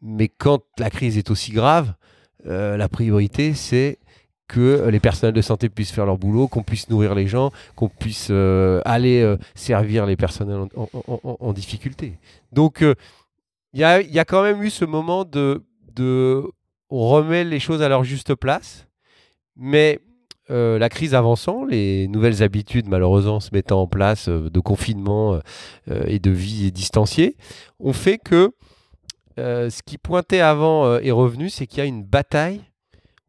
Mais 0.02 0.28
quand 0.28 0.62
la 0.78 0.90
crise 0.90 1.18
est 1.18 1.32
aussi 1.32 1.52
grave, 1.52 1.94
euh, 2.46 2.78
la 2.78 2.88
priorité, 2.88 3.54
c'est 3.54 3.98
que 4.48 4.88
les 4.90 5.02
personnels 5.02 5.34
de 5.34 5.42
santé 5.42 5.68
puissent 5.68 5.92
faire 5.92 6.06
leur 6.06 6.18
boulot, 6.18 6.48
qu'on 6.48 6.64
puisse 6.64 6.90
nourrir 6.90 7.16
les 7.16 7.28
gens, 7.28 7.52
qu'on 7.76 7.90
puisse 7.90 8.30
euh, 8.32 8.82
aller 8.86 9.22
euh, 9.22 9.36
servir 9.56 10.06
les 10.06 10.16
personnels 10.16 10.68
en, 10.76 11.54
difficulté. 11.54 12.18
Donc, 12.54 12.82
il 13.74 13.80
y 13.80 13.84
a, 13.84 14.26
quand 14.26 14.44
même 14.44 14.64
eu 14.64 14.70
ce 14.70 14.86
moment 14.86 15.26
de, 15.26 15.66
de, 15.94 16.44
On 16.90 17.10
remet 17.10 17.44
les 17.44 17.60
choses 17.60 17.82
à 17.82 17.90
leur 17.90 18.06
juste 18.06 18.36
place, 18.36 18.88
mais 19.58 20.00
la 20.50 20.88
crise 20.88 21.14
avançant, 21.14 21.66
les 21.66 22.08
nouvelles 22.08 22.42
habitudes 22.42 22.88
malheureusement 22.88 23.42
se 23.42 23.50
mettant 23.52 23.82
en 23.82 23.88
place 23.88 24.30
de 24.30 24.60
confinement 24.62 25.42
et 25.88 26.20
de 26.20 26.32
vie 26.32 26.72
distanciée, 26.72 27.36
ont 27.80 27.92
fait 27.92 28.18
que 28.18 28.54
euh, 29.38 29.70
ce 29.70 29.84
qui 29.84 29.98
pointait 29.98 30.40
avant 30.40 30.86
euh, 30.86 31.00
est 31.00 31.12
revenu, 31.12 31.50
c'est 31.50 31.68
qu'il 31.68 31.80
y 31.80 31.82
a 31.82 31.86
une 31.86 32.04
bataille, 32.04 32.62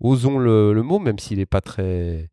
osons 0.01 0.39
le, 0.39 0.73
mot, 0.83 0.99
même 0.99 1.19
s'il 1.19 1.39
n'est 1.39 1.47
pas 1.47 1.61
très, 1.61 2.31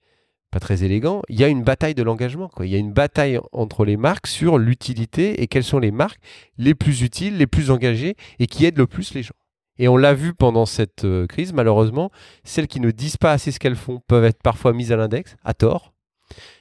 pas 0.52 0.60
très 0.60 0.84
élégant, 0.84 1.22
il 1.28 1.40
y 1.40 1.44
a 1.44 1.48
une 1.48 1.64
bataille 1.64 1.96
de 1.96 2.04
l'engagement. 2.04 2.50
Il 2.62 2.68
y 2.68 2.76
a 2.76 2.80
une 2.80 2.94
bataille 2.94 3.40
entre 3.52 3.86
les 3.86 3.98
marques 3.98 4.28
sur 4.28 4.58
l'utilité 4.58 5.42
et 5.42 5.48
quelles 5.48 5.64
sont 5.64 5.80
les 5.80 5.92
marques 5.92 6.20
les 6.58 6.76
plus 6.76 7.02
utiles, 7.02 7.38
les 7.38 7.48
plus 7.48 7.72
engagées 7.72 8.16
et 8.40 8.48
qui 8.48 8.66
aident 8.66 8.78
le 8.78 8.88
plus 8.88 9.14
les 9.14 9.24
gens. 9.24 9.36
Et 9.78 9.90
on 9.90 9.98
l'a 9.98 10.14
vu 10.14 10.34
pendant 10.34 10.66
cette 10.66 11.04
euh, 11.04 11.28
crise, 11.28 11.52
malheureusement, 11.52 12.10
celles 12.46 12.68
qui 12.68 12.80
ne 12.80 12.92
disent 12.92 13.18
pas 13.18 13.34
assez 13.34 13.52
ce 13.52 13.60
qu'elles 13.60 13.76
font 13.76 14.00
peuvent 14.08 14.24
être 14.24 14.42
parfois 14.42 14.72
mises 14.72 14.94
à 14.94 14.96
l'index, 14.96 15.36
à 15.44 15.54
tort. 15.54 15.94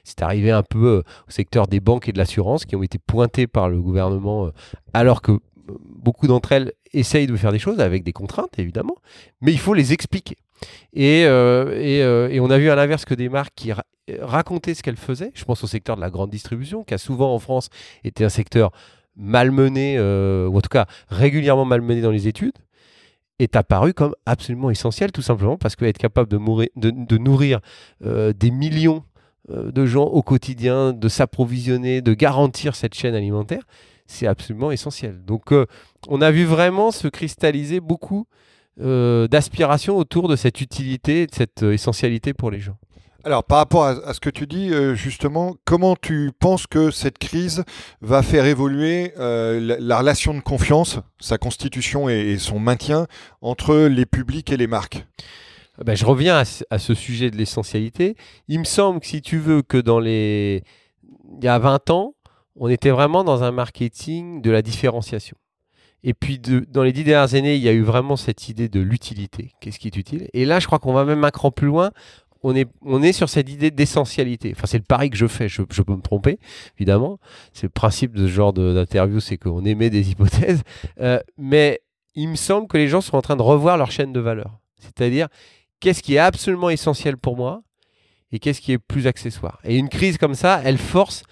C'est 0.03 0.21
arrivé 0.21 0.51
un 0.51 0.63
peu 0.63 1.01
au 1.27 1.31
secteur 1.31 1.67
des 1.67 1.79
banques 1.79 2.09
et 2.09 2.11
de 2.11 2.17
l'assurance 2.17 2.65
qui 2.65 2.75
ont 2.75 2.83
été 2.83 2.99
pointées 2.99 3.47
par 3.47 3.69
le 3.69 3.81
gouvernement 3.81 4.51
alors 4.93 5.21
que 5.21 5.39
beaucoup 5.67 6.27
d'entre 6.27 6.51
elles 6.51 6.73
essayent 6.93 7.27
de 7.27 7.35
faire 7.35 7.51
des 7.51 7.59
choses 7.59 7.79
avec 7.79 8.03
des 8.03 8.13
contraintes, 8.13 8.57
évidemment, 8.57 8.95
mais 9.41 9.51
il 9.51 9.59
faut 9.59 9.73
les 9.73 9.93
expliquer. 9.93 10.37
Et, 10.93 11.25
euh, 11.25 11.65
euh, 11.67 12.29
et, 12.29 12.39
on 12.39 12.49
a 12.49 12.57
vu 12.57 12.69
à 12.69 12.75
l'inverse 12.75 13.05
que 13.05 13.13
des 13.13 13.29
marques 13.29 13.53
qui 13.55 13.71
racontaient 14.21 14.73
ce 14.73 14.83
qu'elles 14.83 14.97
faisaient, 14.97 15.31
je 15.33 15.43
pense 15.43 15.63
au 15.63 15.67
secteur 15.67 15.95
de 15.95 16.01
la 16.01 16.09
grande 16.09 16.29
distribution, 16.29 16.83
qui 16.83 16.93
a 16.93 16.97
souvent 16.97 17.33
en 17.33 17.39
France 17.39 17.69
été 18.03 18.23
un 18.23 18.29
secteur 18.29 18.71
malmené, 19.15 19.95
euh, 19.97 20.47
ou 20.47 20.57
en 20.57 20.61
tout 20.61 20.69
cas 20.69 20.85
régulièrement 21.09 21.65
malmené 21.65 22.01
dans 22.01 22.11
les 22.11 22.27
études, 22.27 22.57
est 23.39 23.55
apparu 23.57 23.93
comme 23.93 24.15
absolument 24.25 24.69
essentiel, 24.69 25.11
tout 25.11 25.21
simplement 25.21 25.57
parce 25.57 25.75
qu'être 25.75 25.97
capable 25.97 26.29
de, 26.29 27.17
nourrir 27.17 27.59
des 28.01 28.51
millions 28.51 29.03
de 29.49 29.85
gens 29.85 30.05
au 30.05 30.21
quotidien, 30.21 30.93
de 30.93 31.09
s'approvisionner, 31.09 32.01
de 32.01 32.13
garantir 32.13 32.77
cette 32.77 32.93
chaîne 32.93 33.13
alimentaire, 33.13 33.63
c'est 34.05 34.27
absolument 34.27 34.71
essentiel. 34.71 35.23
Donc 35.25 35.51
euh, 35.51 35.65
on 36.07 36.21
a 36.21 36.31
vu 36.31 36.45
vraiment 36.45 36.91
se 36.91 37.07
cristalliser 37.07 37.79
beaucoup 37.79 38.27
euh, 38.81 39.27
d'aspiration 39.27 39.97
autour 39.97 40.27
de 40.27 40.35
cette 40.35 40.61
utilité, 40.61 41.27
de 41.27 41.33
cette 41.33 41.63
euh, 41.63 41.73
essentialité 41.73 42.33
pour 42.33 42.51
les 42.51 42.59
gens. 42.59 42.77
Alors, 43.23 43.43
par 43.43 43.57
rapport 43.57 43.85
à, 43.85 44.13
ce 44.13 44.19
que 44.19 44.29
tu 44.29 44.45
dis, 44.45 44.71
justement, 44.93 45.55
comment 45.65 45.95
tu 45.95 46.29
penses 46.37 46.67
que 46.67 46.91
cette 46.91 47.17
crise 47.17 47.63
va 47.99 48.21
faire 48.21 48.45
évoluer 48.45 49.13
la, 49.17 49.97
relation 49.97 50.35
de 50.35 50.41
confiance, 50.41 50.99
sa 51.19 51.39
constitution 51.39 52.07
et, 52.07 52.37
son 52.37 52.59
maintien 52.59 53.07
entre 53.41 53.87
les 53.87 54.05
publics 54.05 54.51
et 54.51 54.57
les 54.57 54.67
marques? 54.67 55.07
Ben, 55.83 55.95
Je 55.95 56.05
reviens 56.05 56.43
à, 56.69 56.77
ce 56.77 56.93
sujet 56.93 57.31
de 57.31 57.37
l'essentialité. 57.37 58.15
Il 58.47 58.59
me 58.59 58.63
semble 58.63 58.99
que 58.99 59.07
si 59.07 59.23
tu 59.23 59.39
veux 59.39 59.63
que 59.63 59.77
dans 59.77 59.99
les... 59.99 60.63
Il 61.39 61.43
y 61.43 61.47
a 61.47 61.57
20 61.57 61.89
ans, 61.89 62.14
on 62.55 62.69
était 62.69 62.89
vraiment 62.89 63.23
dans 63.23 63.43
un 63.43 63.51
marketing 63.51 64.41
de 64.41 64.51
la 64.51 64.61
différenciation. 64.61 65.37
Et 66.03 66.13
puis, 66.13 66.39
dans 66.39 66.83
les 66.83 66.93
dix 66.93 67.03
dernières 67.03 67.33
années, 67.33 67.55
il 67.55 67.63
y 67.63 67.67
a 67.67 67.73
eu 67.73 67.81
vraiment 67.81 68.15
cette 68.15 68.47
idée 68.47 68.69
de 68.69 68.79
l'utilité. 68.79 69.53
Qu'est-ce 69.59 69.79
qui 69.79 69.87
est 69.87 69.97
utile? 69.97 70.29
Et 70.33 70.45
là, 70.45 70.59
je 70.59 70.67
crois 70.67 70.77
qu'on 70.77 70.93
va 70.93 71.03
même 71.03 71.23
un 71.23 71.31
cran 71.31 71.49
plus 71.49 71.65
loin. 71.65 71.89
On 72.43 72.55
est, 72.55 72.69
on 72.83 73.01
est 73.01 73.11
sur 73.11 73.27
cette 73.27 73.49
idée 73.49 73.71
d'essentialité. 73.71 74.53
Enfin, 74.55 74.67
c'est 74.67 74.77
le 74.77 74.83
pari 74.83 75.09
que 75.09 75.17
je 75.17 75.25
fais. 75.25 75.49
Je, 75.49 75.63
peux 75.63 75.95
me 75.95 76.01
tromper, 76.01 76.37
évidemment. 76.77 77.17
C'est 77.53 77.63
le 77.63 77.71
principe 77.71 78.13
de 78.13 78.27
ce 78.27 78.31
genre 78.31 78.53
d'interview, 78.53 79.19
c'est 79.19 79.37
qu'on 79.37 79.65
émet 79.65 79.89
des 79.89 80.11
hypothèses. 80.11 80.61
Euh, 81.01 81.19
mais 81.39 81.81
il 82.13 82.29
me 82.29 82.35
semble 82.35 82.67
que 82.67 82.77
les 82.77 82.87
gens 82.87 83.01
sont 83.01 83.17
en 83.17 83.21
train 83.23 83.35
de 83.35 83.41
revoir 83.41 83.77
leur 83.77 83.89
chaîne 83.89 84.13
de 84.13 84.19
valeur. 84.19 84.59
C'est-à-dire, 84.77 85.27
qu'est-ce 85.79 86.03
qui 86.03 86.15
est 86.15 86.19
absolument 86.19 86.69
essentiel 86.69 87.17
pour 87.17 87.35
moi 87.35 87.63
et 88.31 88.37
qu'est-ce 88.37 88.61
qui 88.61 88.73
est 88.73 88.77
plus 88.77 89.07
accessoire? 89.07 89.59
Et 89.63 89.77
une 89.77 89.89
crise 89.89 90.19
comme 90.19 90.35
ça, 90.35 90.61
elle 90.63 90.77
force 90.77 91.23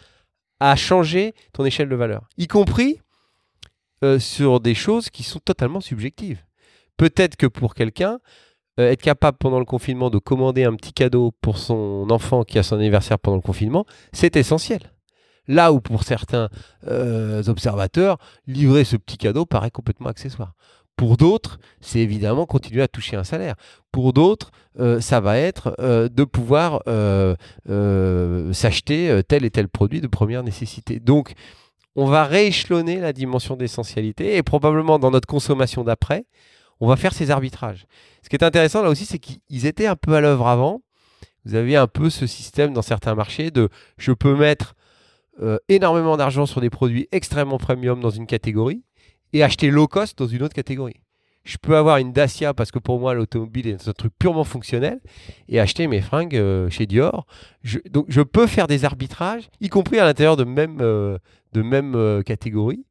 à 0.59 0.75
changer 0.75 1.33
ton 1.51 1.65
échelle 1.65 1.89
de 1.89 1.95
valeur, 1.95 2.27
y 2.37 2.47
compris 2.47 2.99
euh, 4.03 4.19
sur 4.19 4.59
des 4.59 4.75
choses 4.75 5.09
qui 5.09 5.23
sont 5.23 5.39
totalement 5.39 5.81
subjectives. 5.81 6.43
Peut-être 6.97 7.35
que 7.35 7.47
pour 7.47 7.73
quelqu'un, 7.73 8.19
euh, 8.79 8.91
être 8.91 9.01
capable 9.01 9.37
pendant 9.37 9.59
le 9.59 9.65
confinement 9.65 10.09
de 10.09 10.17
commander 10.17 10.63
un 10.63 10.75
petit 10.75 10.93
cadeau 10.93 11.31
pour 11.41 11.57
son 11.57 12.07
enfant 12.09 12.43
qui 12.43 12.57
a 12.57 12.63
son 12.63 12.77
anniversaire 12.77 13.19
pendant 13.19 13.37
le 13.37 13.41
confinement, 13.41 13.85
c'est 14.11 14.35
essentiel. 14.35 14.81
Là 15.47 15.71
où 15.73 15.79
pour 15.79 16.03
certains 16.03 16.49
euh, 16.87 17.43
observateurs, 17.47 18.17
livrer 18.47 18.83
ce 18.83 18.95
petit 18.97 19.17
cadeau 19.17 19.45
paraît 19.45 19.71
complètement 19.71 20.09
accessoire. 20.09 20.53
Pour 20.95 21.17
d'autres, 21.17 21.59
c'est 21.81 21.99
évidemment 21.99 22.45
continuer 22.45 22.81
à 22.81 22.87
toucher 22.87 23.15
un 23.15 23.23
salaire. 23.23 23.55
Pour 23.91 24.13
d'autres, 24.13 24.51
euh, 24.79 25.01
ça 25.01 25.19
va 25.19 25.37
être 25.37 25.75
de 25.79 26.23
pouvoir 26.23 26.83
s'acheter 28.53 29.21
tel 29.27 29.45
et 29.45 29.51
tel 29.51 29.69
produit 29.69 30.01
de 30.01 30.07
première 30.07 30.43
nécessité. 30.43 30.99
Donc, 30.99 31.33
on 31.95 32.05
va 32.05 32.25
rééchelonner 32.25 32.99
la 32.99 33.13
dimension 33.13 33.55
d'essentialité 33.55 34.37
et 34.37 34.43
probablement 34.43 34.99
dans 34.99 35.11
notre 35.11 35.27
consommation 35.27 35.83
d'après, 35.83 36.25
on 36.79 36.87
va 36.87 36.95
faire 36.95 37.13
ces 37.13 37.31
arbitrages. 37.31 37.85
Ce 38.23 38.29
qui 38.29 38.35
est 38.35 38.43
intéressant 38.43 38.81
là 38.81 38.89
aussi, 38.89 39.05
c'est 39.05 39.19
qu'ils 39.19 39.65
étaient 39.65 39.87
un 39.87 39.95
peu 39.95 40.15
à 40.15 40.21
l'œuvre 40.21 40.47
avant. 40.47 40.81
Vous 41.45 41.55
avez 41.55 41.75
un 41.75 41.87
peu 41.87 42.09
ce 42.09 42.25
système 42.25 42.73
dans 42.73 42.81
certains 42.81 43.15
marchés 43.15 43.51
de 43.51 43.69
je 43.97 44.11
peux 44.11 44.35
mettre 44.35 44.75
euh, 45.41 45.57
énormément 45.67 46.17
d'argent 46.17 46.45
sur 46.45 46.61
des 46.61 46.69
produits 46.69 47.07
extrêmement 47.11 47.57
premium 47.57 47.99
dans 47.99 48.09
une 48.09 48.27
catégorie 48.27 48.83
et 49.33 49.43
acheter 49.43 49.69
low 49.69 49.87
cost 49.87 50.17
dans 50.17 50.27
une 50.27 50.43
autre 50.43 50.55
catégorie. 50.55 51.01
Je 51.43 51.57
peux 51.57 51.75
avoir 51.75 51.97
une 51.97 52.13
Dacia 52.13 52.53
parce 52.53 52.71
que 52.71 52.79
pour 52.79 52.99
moi 52.99 53.13
l'automobile 53.13 53.67
est 53.67 53.87
un 53.87 53.91
truc 53.91 54.13
purement 54.17 54.45
fonctionnel 54.45 55.01
et 55.49 55.59
acheter 55.59 55.87
mes 55.87 55.99
fringues 55.99 56.37
euh, 56.37 56.69
chez 56.69 56.85
Dior. 56.85 57.25
donc 57.89 58.05
je 58.07 58.21
peux 58.21 58.47
faire 58.47 58.67
des 58.67 58.85
arbitrages, 58.85 59.49
y 59.59 59.67
compris 59.67 59.99
à 59.99 60.05
l'intérieur 60.05 60.37
de 60.37 60.45
même, 60.45 60.77
euh, 60.79 61.17
de 61.51 61.61
même 61.61 62.23
catégorie. 62.23 62.85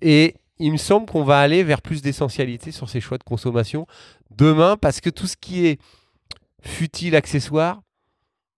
Et 0.00 0.36
il 0.58 0.72
me 0.72 0.78
semble 0.78 1.06
qu'on 1.06 1.22
va 1.22 1.38
aller 1.40 1.62
vers 1.62 1.82
plus 1.82 2.00
d'essentialité 2.00 2.72
sur 2.72 2.88
ces 2.88 3.00
choix 3.00 3.18
de 3.18 3.24
consommation 3.24 3.86
demain 4.30 4.76
parce 4.80 5.02
que 5.02 5.10
tout 5.10 5.26
ce 5.26 5.36
qui 5.36 5.66
est 5.66 5.78
futile, 6.62 7.14
accessoire, 7.14 7.82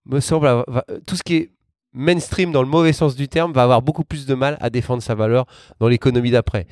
me 0.06 0.20
semble, 0.20 0.64
tout 1.06 1.16
ce 1.16 1.22
qui 1.22 1.36
est 1.36 1.50
mainstream 1.92 2.52
dans 2.52 2.62
le 2.62 2.68
mauvais 2.68 2.92
sens 2.92 3.16
du 3.16 3.28
terme 3.28 3.52
va 3.52 3.64
avoir 3.64 3.82
beaucoup 3.82 4.04
plus 4.04 4.26
de 4.26 4.34
mal 4.34 4.56
à 4.60 4.70
défendre 4.70 5.02
sa 5.02 5.14
valeur 5.14 5.46
dans 5.80 5.88
l'économie 5.88 6.30
d'après 6.30 6.66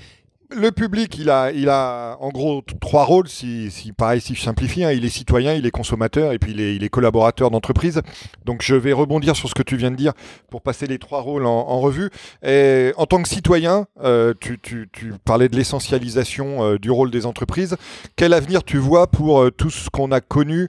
le 0.50 0.70
public, 0.70 1.18
il 1.18 1.30
a, 1.30 1.50
il 1.52 1.68
a 1.68 2.16
en 2.20 2.28
gros 2.28 2.62
trois 2.80 3.04
rôles, 3.04 3.28
si, 3.28 3.70
si 3.70 3.92
pareil, 3.92 4.20
si 4.20 4.34
je 4.34 4.42
simplifie. 4.42 4.84
Hein. 4.84 4.92
il 4.92 5.04
est 5.04 5.10
citoyen, 5.10 5.54
il 5.54 5.66
est 5.66 5.70
consommateur 5.70 6.32
et 6.32 6.38
puis 6.38 6.52
il 6.52 6.84
est, 6.84 6.88
collaborateur 6.88 7.50
d'entreprise. 7.50 8.00
Donc 8.44 8.62
je 8.62 8.74
vais 8.74 8.92
rebondir 8.92 9.36
sur 9.36 9.48
ce 9.48 9.54
que 9.54 9.62
tu 9.62 9.76
viens 9.76 9.90
de 9.90 9.96
dire 9.96 10.12
pour 10.50 10.62
passer 10.62 10.86
les 10.86 10.98
trois 10.98 11.20
rôles 11.20 11.46
en, 11.46 11.80
revue. 11.80 12.10
En 12.44 13.06
tant 13.06 13.22
que 13.22 13.28
citoyen, 13.28 13.86
euh, 14.02 14.34
tu, 14.40 14.58
tu, 14.58 14.88
tu, 14.92 15.12
parlais 15.24 15.48
de 15.48 15.56
l'essentialisation 15.56 16.64
euh, 16.64 16.78
du 16.78 16.90
rôle 16.90 17.10
des 17.10 17.26
entreprises. 17.26 17.76
Quel 18.14 18.32
avenir 18.32 18.62
tu 18.62 18.78
vois 18.78 19.06
pour 19.06 19.40
euh, 19.40 19.50
tout 19.50 19.70
ce 19.70 19.90
qu'on 19.90 20.12
a 20.12 20.20
connu 20.20 20.68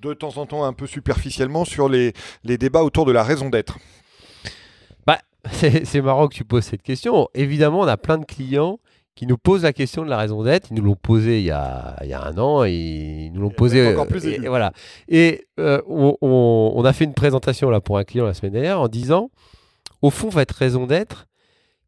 de 0.00 0.14
temps 0.14 0.36
en 0.38 0.46
temps 0.46 0.64
un 0.64 0.72
peu 0.72 0.86
superficiellement 0.86 1.64
sur 1.64 1.88
les, 1.88 2.12
les 2.44 2.58
débats 2.58 2.82
autour 2.82 3.06
de 3.06 3.12
la 3.12 3.24
raison 3.24 3.48
d'être? 3.48 3.78
Bah, 5.06 5.18
C'est 5.84 6.00
marrant 6.00 6.28
que 6.28 6.34
tu 6.34 6.44
poses 6.44 6.64
cette 6.64 6.82
question. 6.82 7.28
Évidemment, 7.34 7.80
on 7.80 7.88
a 7.88 7.96
plein 7.96 8.18
de 8.18 8.24
clients 8.24 8.78
qui 9.16 9.26
nous 9.26 9.38
posent 9.38 9.62
la 9.62 9.72
question 9.72 10.04
de 10.04 10.10
la 10.10 10.18
raison 10.18 10.42
d'être. 10.44 10.68
Ils 10.70 10.76
nous 10.76 10.82
l'ont 10.82 10.94
posé 10.94 11.40
il 11.40 11.46
y, 11.46 11.50
a, 11.50 11.96
il 12.02 12.08
y, 12.08 12.12
a, 12.12 12.22
un 12.22 12.36
an 12.36 12.64
et 12.64 13.24
ils 13.26 13.32
nous 13.32 13.40
l'ont 13.40 13.50
posé. 13.50 13.88
Encore 13.88 14.06
plus 14.06 14.24
et, 14.26 14.38
voilà. 14.46 14.72
Et 15.08 15.46
euh, 15.58 15.80
on, 15.88 16.16
on, 16.20 16.84
a 16.84 16.92
fait 16.92 17.04
une 17.04 17.14
présentation 17.14 17.70
là 17.70 17.80
pour 17.80 17.96
un 17.96 18.04
client 18.04 18.26
la 18.26 18.34
semaine 18.34 18.52
dernière 18.52 18.78
en 18.78 18.88
disant, 18.88 19.30
au 20.02 20.10
fond, 20.10 20.28
votre 20.28 20.54
raison 20.54 20.86
d'être, 20.86 21.26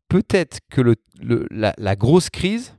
peut-être 0.09 0.61
que 0.71 0.81
le, 0.81 0.97
le, 1.21 1.47
la, 1.51 1.75
la, 1.77 1.97
grosse 1.97 2.31
crise, 2.31 2.75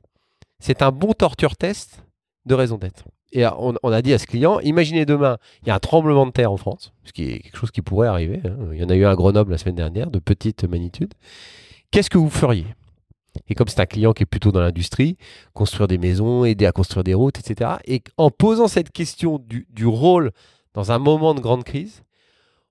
c'est 0.58 0.82
un 0.82 0.90
bon 0.90 1.12
torture 1.12 1.56
test 1.56 2.04
de 2.44 2.54
raison 2.54 2.76
d'être. 2.76 3.04
Et 3.30 3.46
on, 3.46 3.74
on, 3.84 3.92
a 3.92 4.02
dit 4.02 4.12
à 4.12 4.18
ce 4.18 4.26
client, 4.26 4.58
imaginez 4.58 5.06
demain, 5.06 5.38
il 5.62 5.68
y 5.68 5.70
a 5.70 5.76
un 5.76 5.78
tremblement 5.78 6.26
de 6.26 6.32
terre 6.32 6.50
en 6.50 6.56
France, 6.56 6.92
ce 7.04 7.12
qui 7.12 7.30
est 7.30 7.38
quelque 7.38 7.56
chose 7.56 7.70
qui 7.70 7.82
pourrait 7.82 8.08
arriver. 8.08 8.40
Hein. 8.44 8.56
Il 8.72 8.80
y 8.80 8.84
en 8.84 8.88
a 8.88 8.96
eu 8.96 9.04
un 9.04 9.10
à 9.10 9.14
Grenoble 9.14 9.52
la 9.52 9.58
semaine 9.58 9.76
dernière, 9.76 10.10
de 10.10 10.18
petite 10.18 10.64
magnitude. 10.64 11.14
Qu'est-ce 11.92 12.10
que 12.10 12.18
vous 12.18 12.30
feriez? 12.30 12.66
Et 13.48 13.54
comme 13.54 13.68
c'est 13.68 13.80
un 13.80 13.86
client 13.86 14.12
qui 14.12 14.22
est 14.22 14.26
plutôt 14.26 14.52
dans 14.52 14.60
l'industrie, 14.60 15.16
construire 15.54 15.88
des 15.88 15.98
maisons, 15.98 16.44
aider 16.44 16.66
à 16.66 16.72
construire 16.72 17.04
des 17.04 17.14
routes, 17.14 17.38
etc. 17.38 17.72
Et 17.84 18.02
en 18.16 18.30
posant 18.30 18.68
cette 18.68 18.90
question 18.90 19.38
du, 19.38 19.86
rôle 19.86 20.32
dans 20.74 20.92
un 20.92 20.98
moment 20.98 21.34
de 21.34 21.40
grande 21.40 21.64
crise, 21.64 22.02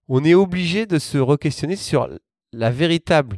on 0.07 0.23
est 0.23 0.33
obligé 0.33 0.85
de 0.85 0.99
se 0.99 1.17
re-questionner 1.17 1.75
sur 1.75 2.09
la 2.51 2.71
véritable 2.71 3.37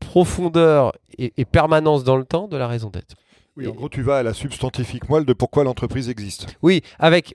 profondeur 0.00 0.92
et, 1.18 1.44
permanence 1.44 2.04
dans 2.04 2.16
le 2.16 2.24
temps 2.24 2.48
de 2.48 2.56
la 2.56 2.66
raison 2.66 2.90
d'être. 2.90 3.14
Oui, 3.56 3.68
en 3.68 3.72
gros, 3.72 3.88
tu 3.88 4.02
vas 4.02 4.18
à 4.18 4.22
la 4.22 4.34
substantifique 4.34 5.08
moelle 5.08 5.24
de 5.24 5.32
pourquoi 5.32 5.62
l'entreprise 5.62 6.08
existe. 6.08 6.46
Oui, 6.62 6.82
avec. 6.98 7.34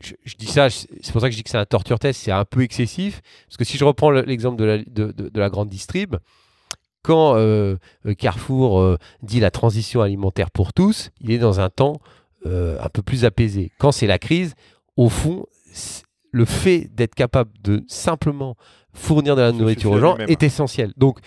Je, 0.00 0.36
dis 0.36 0.46
ça, 0.46 0.70
c'est 0.70 1.10
pour 1.10 1.20
ça 1.20 1.26
que 1.26 1.32
je 1.32 1.36
dis 1.36 1.42
que 1.42 1.50
c'est 1.50 1.58
un 1.58 1.66
torture 1.66 1.98
test, 1.98 2.20
c'est 2.22 2.30
un 2.30 2.44
peu 2.44 2.62
excessif. 2.62 3.20
Parce 3.48 3.56
que 3.56 3.64
si 3.64 3.76
je 3.76 3.84
reprends 3.84 4.10
l'exemple 4.10 4.56
de 4.56 4.64
la, 4.64 4.78
de 4.78 5.40
la 5.40 5.50
grande 5.50 5.68
distrib, 5.68 6.16
quand 7.08 7.36
euh, 7.36 7.76
euh, 8.04 8.12
Carrefour 8.12 8.80
euh, 8.80 8.98
dit 9.22 9.40
la 9.40 9.50
transition 9.50 10.02
alimentaire 10.02 10.50
pour 10.50 10.74
tous, 10.74 11.10
il 11.22 11.30
est 11.30 11.38
dans 11.38 11.58
un 11.58 11.70
temps 11.70 12.00
un 12.46 12.88
peu 12.88 13.02
plus 13.02 13.26
apaisé. 13.26 13.72
Quand 13.78 13.92
c'est 13.92 14.06
la 14.06 14.18
crise, 14.18 14.54
au 14.96 15.10
fond, 15.10 15.44
le 16.30 16.44
fait 16.46 16.88
d'être 16.94 17.14
capable 17.14 17.50
de 17.62 17.84
simplement 17.88 18.56
fournir 18.94 19.36
de 19.36 19.42
la 19.42 19.52
nourriture 19.52 19.90
aux 19.90 19.98
gens 19.98 20.16
est 20.16 20.42
essentiel. 20.42 20.94
Donc, 20.96 21.18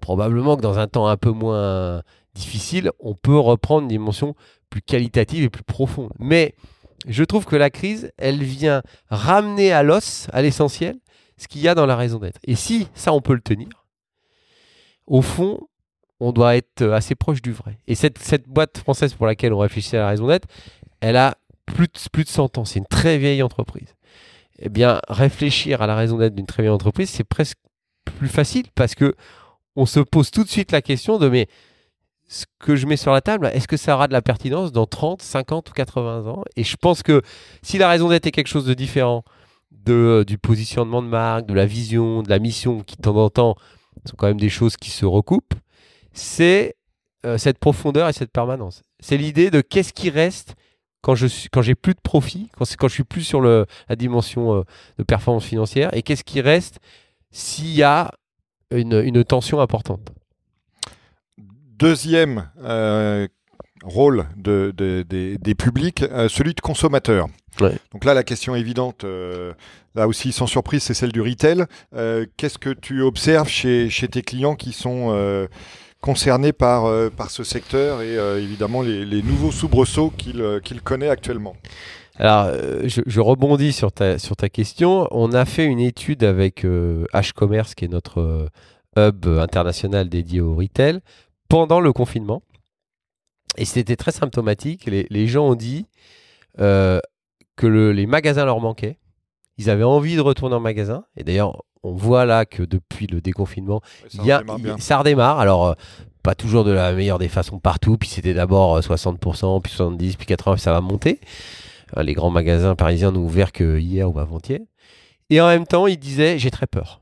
probablement 0.00 0.56
que 0.56 0.60
dans 0.60 0.78
un 0.78 0.86
temps 0.86 1.06
un 1.06 1.16
peu 1.16 1.30
moins 1.30 2.02
difficile, 2.34 2.90
on 3.00 3.14
peut 3.14 3.38
reprendre 3.38 3.82
une 3.82 3.88
dimension 3.88 4.34
plus 4.68 4.82
qualitative 4.82 5.44
et 5.44 5.48
plus 5.48 5.62
profonde. 5.62 6.10
Mais 6.18 6.54
je 7.06 7.24
trouve 7.24 7.46
que 7.46 7.56
la 7.56 7.70
crise, 7.70 8.10
elle 8.18 8.42
vient 8.42 8.82
ramener 9.08 9.72
à 9.72 9.82
l'os, 9.82 10.28
à 10.32 10.42
l'essentiel, 10.42 10.96
ce 11.38 11.48
qu'il 11.48 11.62
y 11.62 11.68
a 11.68 11.74
dans 11.74 11.86
la 11.86 11.96
raison 11.96 12.18
d'être. 12.18 12.40
Et 12.44 12.54
si 12.54 12.88
ça, 12.94 13.14
on 13.14 13.22
peut 13.22 13.34
le 13.34 13.40
tenir, 13.40 13.85
au 15.06 15.22
fond, 15.22 15.60
on 16.20 16.32
doit 16.32 16.56
être 16.56 16.82
assez 16.82 17.14
proche 17.14 17.42
du 17.42 17.52
vrai. 17.52 17.78
Et 17.86 17.94
cette, 17.94 18.18
cette 18.18 18.48
boîte 18.48 18.78
française 18.78 19.14
pour 19.14 19.26
laquelle 19.26 19.52
on 19.52 19.58
réfléchissait 19.58 19.98
à 19.98 20.02
la 20.02 20.08
raison 20.08 20.26
d'être, 20.26 20.48
elle 21.00 21.16
a 21.16 21.36
plus 21.66 21.86
de, 21.86 21.98
plus 22.12 22.24
de 22.24 22.28
100 22.28 22.58
ans. 22.58 22.64
C'est 22.64 22.78
une 22.78 22.86
très 22.86 23.18
vieille 23.18 23.42
entreprise. 23.42 23.94
Eh 24.58 24.68
bien, 24.68 25.00
réfléchir 25.08 25.82
à 25.82 25.86
la 25.86 25.94
raison 25.94 26.16
d'être 26.16 26.34
d'une 26.34 26.46
très 26.46 26.62
vieille 26.62 26.72
entreprise, 26.72 27.10
c'est 27.10 27.24
presque 27.24 27.58
plus 28.04 28.28
facile 28.28 28.66
parce 28.74 28.94
que 28.94 29.14
on 29.74 29.84
se 29.84 30.00
pose 30.00 30.30
tout 30.30 30.42
de 30.42 30.48
suite 30.48 30.72
la 30.72 30.80
question 30.80 31.18
de 31.18 31.28
mais 31.28 31.48
ce 32.28 32.46
que 32.58 32.74
je 32.74 32.86
mets 32.86 32.96
sur 32.96 33.12
la 33.12 33.20
table, 33.20 33.50
est-ce 33.52 33.68
que 33.68 33.76
ça 33.76 33.94
aura 33.94 34.08
de 34.08 34.12
la 34.12 34.22
pertinence 34.22 34.72
dans 34.72 34.86
30, 34.86 35.22
50 35.22 35.70
ou 35.70 35.72
80 35.74 36.26
ans? 36.26 36.42
Et 36.56 36.64
je 36.64 36.76
pense 36.76 37.02
que 37.02 37.22
si 37.62 37.78
la 37.78 37.88
raison 37.88 38.08
d'être 38.08 38.26
est 38.26 38.32
quelque 38.32 38.48
chose 38.48 38.64
de 38.64 38.74
différent 38.74 39.22
de, 39.70 40.24
du 40.26 40.38
positionnement 40.38 41.02
de 41.02 41.08
marque, 41.08 41.46
de 41.46 41.54
la 41.54 41.66
vision, 41.66 42.22
de 42.22 42.30
la 42.30 42.38
mission 42.38 42.80
qui 42.80 42.96
de 42.96 43.02
temps 43.02 43.16
en 43.16 43.30
temps 43.30 43.56
ce 44.04 44.10
sont 44.10 44.16
quand 44.16 44.26
même 44.26 44.40
des 44.40 44.48
choses 44.48 44.76
qui 44.76 44.90
se 44.90 45.04
recoupent, 45.04 45.54
c'est 46.12 46.76
euh, 47.24 47.38
cette 47.38 47.58
profondeur 47.58 48.08
et 48.08 48.12
cette 48.12 48.30
permanence. 48.30 48.82
C'est 49.00 49.16
l'idée 49.16 49.50
de 49.50 49.60
qu'est-ce 49.60 49.92
qui 49.92 50.10
reste 50.10 50.54
quand 51.00 51.14
je 51.14 51.26
suis, 51.26 51.48
quand 51.48 51.62
j'ai 51.62 51.74
plus 51.74 51.94
de 51.94 52.00
profit, 52.00 52.50
quand, 52.56 52.64
quand 52.76 52.88
je 52.88 52.94
suis 52.94 53.04
plus 53.04 53.22
sur 53.22 53.40
le, 53.40 53.66
la 53.88 53.96
dimension 53.96 54.54
euh, 54.54 54.62
de 54.98 55.04
performance 55.04 55.44
financière, 55.44 55.94
et 55.94 56.02
qu'est-ce 56.02 56.24
qui 56.24 56.40
reste 56.40 56.78
s'il 57.30 57.70
y 57.70 57.82
a 57.82 58.12
une, 58.70 59.00
une, 59.04 59.22
tension 59.24 59.60
importante. 59.60 60.12
Deuxième 61.38 62.50
euh, 62.60 63.28
rôle 63.84 64.26
de, 64.36 64.72
des 64.76 65.54
publics, 65.54 66.04
celui 66.28 66.54
de 66.54 66.60
consommateur. 66.60 67.28
Donc 67.92 68.04
là, 68.04 68.14
la 68.14 68.22
question 68.22 68.54
évidente, 68.54 69.04
euh, 69.04 69.52
là 69.94 70.06
aussi 70.08 70.32
sans 70.32 70.46
surprise, 70.46 70.82
c'est 70.82 70.94
celle 70.94 71.12
du 71.12 71.20
retail. 71.20 71.64
Euh, 71.94 72.26
qu'est-ce 72.36 72.58
que 72.58 72.70
tu 72.70 73.02
observes 73.02 73.48
chez, 73.48 73.88
chez, 73.88 74.08
tes 74.08 74.22
clients 74.22 74.54
qui 74.54 74.72
sont 74.72 75.08
euh, 75.10 75.46
concernés 76.00 76.52
par, 76.52 76.90
par 77.12 77.30
ce 77.30 77.44
secteur 77.44 78.02
et 78.02 78.14
évidemment 78.40 78.82
les, 78.82 79.22
nouveaux 79.22 79.50
soubresauts 79.50 80.12
qu'il 80.16 80.82
connaît 80.82 81.08
actuellement? 81.08 81.56
Alors, 82.18 82.50
je, 82.84 83.20
rebondis 83.20 83.72
sur 83.72 83.92
ta, 83.92 84.18
sur 84.18 84.36
ta 84.36 84.48
question. 84.48 85.06
On 85.10 85.32
a 85.32 85.44
fait 85.44 85.64
une 85.64 85.80
étude 85.80 86.24
avec 86.24 86.64
H-Commerce, 86.64 87.74
qui 87.74 87.86
est 87.86 87.88
notre 87.88 88.48
hub 88.96 89.26
international 89.26 90.08
dédié 90.08 90.40
au 90.40 90.54
retail, 90.54 91.00
pendant 91.48 91.80
le 91.80 91.92
confinement. 91.92 92.42
Et 93.56 93.64
c'était 93.64 93.96
très 93.96 94.12
symptomatique. 94.12 94.86
Les, 94.86 95.06
les, 95.10 95.26
gens 95.26 95.48
ont 95.48 95.54
dit 95.54 95.86
que 96.56 97.66
les 97.66 98.06
magasins 98.06 98.44
leur 98.44 98.60
manquaient. 98.60 98.98
Ils 99.58 99.70
avaient 99.70 99.84
envie 99.84 100.16
de 100.16 100.20
retourner 100.20 100.54
en 100.54 100.60
magasin. 100.60 101.04
Et 101.16 101.24
d'ailleurs, 101.24 101.62
on 101.86 101.94
voit 101.94 102.24
là 102.24 102.44
que 102.44 102.62
depuis 102.62 103.06
le 103.06 103.20
déconfinement, 103.20 103.80
ça, 104.08 104.22
y 104.22 104.32
a, 104.32 104.38
redémarre 104.38 104.82
ça 104.82 104.98
redémarre. 104.98 105.38
Alors, 105.38 105.66
euh, 105.66 105.74
pas 106.22 106.34
toujours 106.34 106.64
de 106.64 106.72
la 106.72 106.92
meilleure 106.92 107.18
des 107.18 107.28
façons 107.28 107.58
partout. 107.58 107.96
Puis 107.96 108.08
c'était 108.08 108.34
d'abord 108.34 108.78
60%, 108.80 109.56
euh, 109.56 109.60
puis 109.60 109.72
70%, 109.72 110.16
puis 110.16 110.26
80%, 110.26 110.52
puis 110.52 110.60
ça 110.60 110.72
va 110.72 110.80
monter. 110.80 111.20
Euh, 111.96 112.02
les 112.02 112.14
grands 112.14 112.30
magasins 112.30 112.74
parisiens 112.74 113.12
n'ont 113.12 113.24
ouvert 113.24 113.52
que 113.52 113.78
hier 113.78 114.12
ou 114.12 114.18
avant-hier. 114.18 114.60
Et 115.30 115.40
en 115.40 115.46
même 115.46 115.66
temps, 115.66 115.86
ils 115.86 115.98
disaient 115.98 116.38
j'ai 116.38 116.50
très 116.50 116.66
peur. 116.66 117.00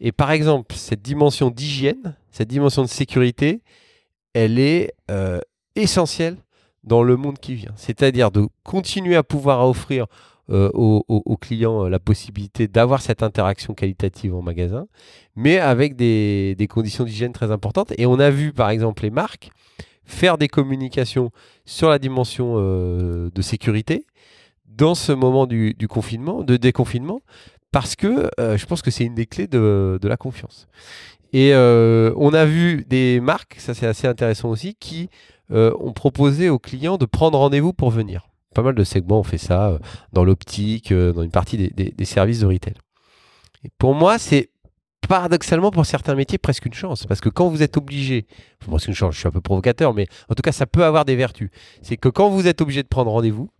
Et 0.00 0.12
par 0.12 0.30
exemple, 0.30 0.74
cette 0.74 1.02
dimension 1.02 1.50
d'hygiène, 1.50 2.16
cette 2.30 2.48
dimension 2.48 2.82
de 2.82 2.88
sécurité, 2.88 3.62
elle 4.34 4.58
est 4.58 4.92
essentielle 5.76 6.36
dans 6.84 7.02
le 7.02 7.16
monde 7.16 7.38
qui 7.38 7.54
vient. 7.54 7.72
C'est-à-dire 7.76 8.30
de 8.30 8.46
continuer 8.62 9.16
à 9.16 9.22
pouvoir 9.22 9.66
offrir 9.66 10.06
euh, 10.50 10.68
aux, 10.74 11.38
clients 11.38 11.86
euh, 11.86 11.88
la 11.88 11.98
possibilité 11.98 12.68
d'avoir 12.68 13.00
cette 13.00 13.22
interaction 13.22 13.72
qualitative 13.72 14.34
en 14.34 14.42
magasin, 14.42 14.86
mais 15.36 15.58
avec 15.58 15.96
des, 15.96 16.68
conditions 16.68 17.04
d'hygiène 17.04 17.32
très 17.32 17.50
importantes. 17.50 17.94
Et 17.96 18.04
on 18.04 18.18
a 18.18 18.28
vu 18.28 18.52
par 18.52 18.68
exemple 18.68 19.04
les 19.04 19.10
marques 19.10 19.48
faire 20.04 20.36
des 20.36 20.48
communications 20.48 21.30
sur 21.64 21.88
la 21.88 21.98
dimension 21.98 22.56
euh, 22.58 23.30
de 23.34 23.40
sécurité 23.40 24.04
dans 24.66 24.94
ce 24.94 25.12
moment 25.12 25.46
du, 25.46 25.74
confinement, 25.88 26.42
de 26.42 26.58
déconfinement, 26.58 27.20
parce 27.70 27.96
que 27.96 28.28
je 28.38 28.66
pense 28.66 28.82
que 28.82 28.90
c'est 28.90 29.04
une 29.04 29.14
des 29.14 29.24
clés 29.24 29.46
de, 29.46 29.98
la 30.02 30.16
confiance. 30.18 30.66
Et 31.36 31.52
on 31.54 32.32
a 32.32 32.44
vu 32.44 32.86
des 32.88 33.20
marques, 33.20 33.56
ça 33.58 33.74
c'est 33.74 33.86
assez 33.86 34.06
intéressant 34.06 34.50
aussi, 34.50 34.74
qui 34.74 35.10
ont 35.50 35.92
proposé 35.92 36.48
aux 36.48 36.60
clients 36.60 36.96
de 36.96 37.06
prendre 37.06 37.38
rendez-vous 37.38 37.72
pour 37.72 37.90
venir 37.90 38.28
pas 38.54 38.62
mal 38.62 38.74
de 38.74 38.84
segments 38.84 39.20
ont 39.20 39.24
fait 39.24 39.36
ça, 39.36 39.68
euh, 39.68 39.78
dans 40.12 40.24
l'optique, 40.24 40.92
euh, 40.92 41.12
dans 41.12 41.22
une 41.22 41.30
partie 41.30 41.58
des, 41.58 42.04
services 42.04 42.40
de 42.40 42.46
retail. 42.46 42.74
Et 43.64 43.70
pour 43.78 43.94
moi, 43.94 44.18
c'est 44.18 44.50
paradoxalement 45.06 45.70
pour 45.70 45.84
certains 45.84 46.14
métiers 46.14 46.38
presque 46.38 46.64
une 46.64 46.72
chance, 46.72 47.04
parce 47.04 47.20
que 47.20 47.28
quand 47.28 47.48
vous 47.48 47.62
êtes 47.62 47.76
obligé, 47.76 48.26
chance, 48.64 49.14
je 49.14 49.18
suis 49.18 49.28
un 49.28 49.30
peu 49.30 49.42
provocateur, 49.42 49.92
mais 49.92 50.06
en 50.30 50.34
tout 50.34 50.42
cas 50.42 50.52
ça 50.52 50.64
peut 50.64 50.84
avoir 50.84 51.04
des 51.04 51.14
vertus, 51.14 51.50
c'est 51.82 51.98
que 51.98 52.08
quand 52.08 52.30
vous 52.30 52.46
êtes 52.46 52.62
obligé 52.62 52.82
de 52.82 52.88
prendre 52.88 53.10
rendez-vous, 53.10 53.50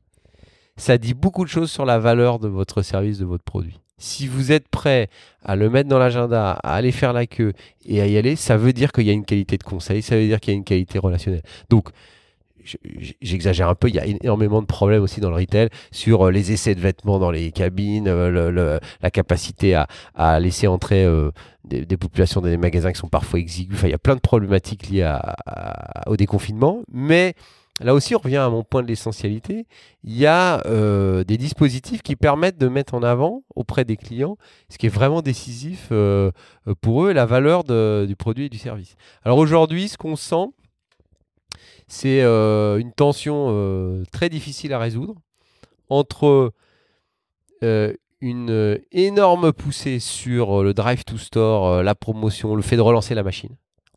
ça 0.78 0.96
dit 0.96 1.12
beaucoup 1.12 1.44
de 1.44 1.50
choses 1.50 1.70
sur 1.70 1.84
la 1.84 1.98
valeur 1.98 2.38
de 2.38 2.48
votre 2.48 2.80
service, 2.80 3.18
de 3.18 3.26
votre 3.26 3.44
produit. 3.44 3.78
Si 3.98 4.26
vous 4.26 4.52
êtes 4.52 4.68
prêt 4.68 5.08
à 5.44 5.56
le 5.56 5.70
mettre 5.70 5.88
dans 5.88 5.98
l'agenda, 5.98 6.52
à 6.62 6.74
aller 6.74 6.92
faire 6.92 7.12
la 7.12 7.26
queue 7.26 7.52
et 7.86 8.00
à 8.00 8.06
y 8.06 8.16
aller, 8.16 8.36
ça 8.36 8.56
veut 8.56 8.72
dire 8.72 8.92
qu'il 8.92 9.04
y 9.04 9.10
a 9.10 9.12
une 9.12 9.24
qualité 9.24 9.56
de 9.56 9.62
conseil, 9.62 10.02
ça 10.02 10.16
veut 10.16 10.26
dire 10.26 10.40
qu'il 10.40 10.52
y 10.52 10.56
a 10.56 10.58
une 10.58 10.64
qualité 10.64 10.98
relationnelle. 10.98 11.42
Donc, 11.70 11.90
j'exagère 13.20 13.68
un 13.68 13.74
peu, 13.74 13.88
il 13.88 13.94
y 13.94 13.98
a 13.98 14.06
énormément 14.06 14.62
de 14.62 14.66
problèmes 14.66 15.02
aussi 15.02 15.20
dans 15.20 15.30
le 15.30 15.36
retail 15.36 15.68
sur 15.90 16.26
euh, 16.26 16.30
les 16.30 16.52
essais 16.52 16.74
de 16.74 16.80
vêtements 16.80 17.18
dans 17.18 17.30
les 17.30 17.52
cabines, 17.52 18.08
euh, 18.08 18.78
la 19.02 19.10
capacité 19.10 19.74
à, 20.14 20.40
laisser 20.40 20.66
entrer 20.66 21.04
euh, 21.04 21.30
des, 21.64 21.96
populations 21.96 22.40
dans 22.40 22.48
des 22.48 22.56
magasins 22.56 22.92
qui 22.92 22.98
sont 22.98 23.08
parfois 23.08 23.38
exigus. 23.38 23.76
Enfin, 23.76 23.88
il 23.88 23.92
y 23.92 23.94
a 23.94 23.98
plein 23.98 24.16
de 24.16 24.20
problématiques 24.20 24.88
liées 24.88 25.10
au 26.06 26.16
déconfinement. 26.16 26.82
Mais 26.92 27.34
là 27.80 27.94
aussi, 27.94 28.14
on 28.14 28.18
revient 28.18 28.36
à 28.36 28.48
mon 28.50 28.62
point 28.62 28.82
de 28.82 28.88
l'essentialité. 28.88 29.66
Il 30.02 30.16
y 30.16 30.26
a 30.26 30.62
des 31.24 31.36
dispositifs 31.36 32.02
qui 32.02 32.16
permettent 32.16 32.58
de 32.58 32.68
mettre 32.68 32.94
en 32.94 33.02
avant 33.02 33.42
auprès 33.54 33.84
des 33.84 33.96
clients 33.96 34.36
ce 34.68 34.78
qui 34.78 34.86
est 34.86 34.90
vraiment 34.90 35.22
décisif 35.22 35.92
pour 36.80 37.04
eux, 37.04 37.12
la 37.12 37.26
valeur 37.26 37.64
du 37.64 38.16
produit 38.16 38.46
et 38.46 38.48
du 38.48 38.58
service. 38.58 38.96
Alors 39.24 39.38
aujourd'hui, 39.38 39.88
ce 39.88 39.96
qu'on 39.96 40.16
sent, 40.16 40.46
c'est 41.86 42.22
euh, 42.22 42.78
une 42.78 42.92
tension 42.92 43.48
euh, 43.50 44.04
très 44.12 44.28
difficile 44.28 44.72
à 44.72 44.78
résoudre 44.78 45.14
entre 45.88 46.52
euh, 47.62 47.92
une 48.20 48.80
énorme 48.90 49.52
poussée 49.52 49.98
sur 49.98 50.62
le 50.62 50.72
drive 50.72 51.04
to 51.04 51.18
store, 51.18 51.82
la 51.82 51.94
promotion, 51.94 52.54
le 52.54 52.62
fait 52.62 52.76
de 52.76 52.80
relancer 52.80 53.14
la 53.14 53.22
machine. 53.22 53.54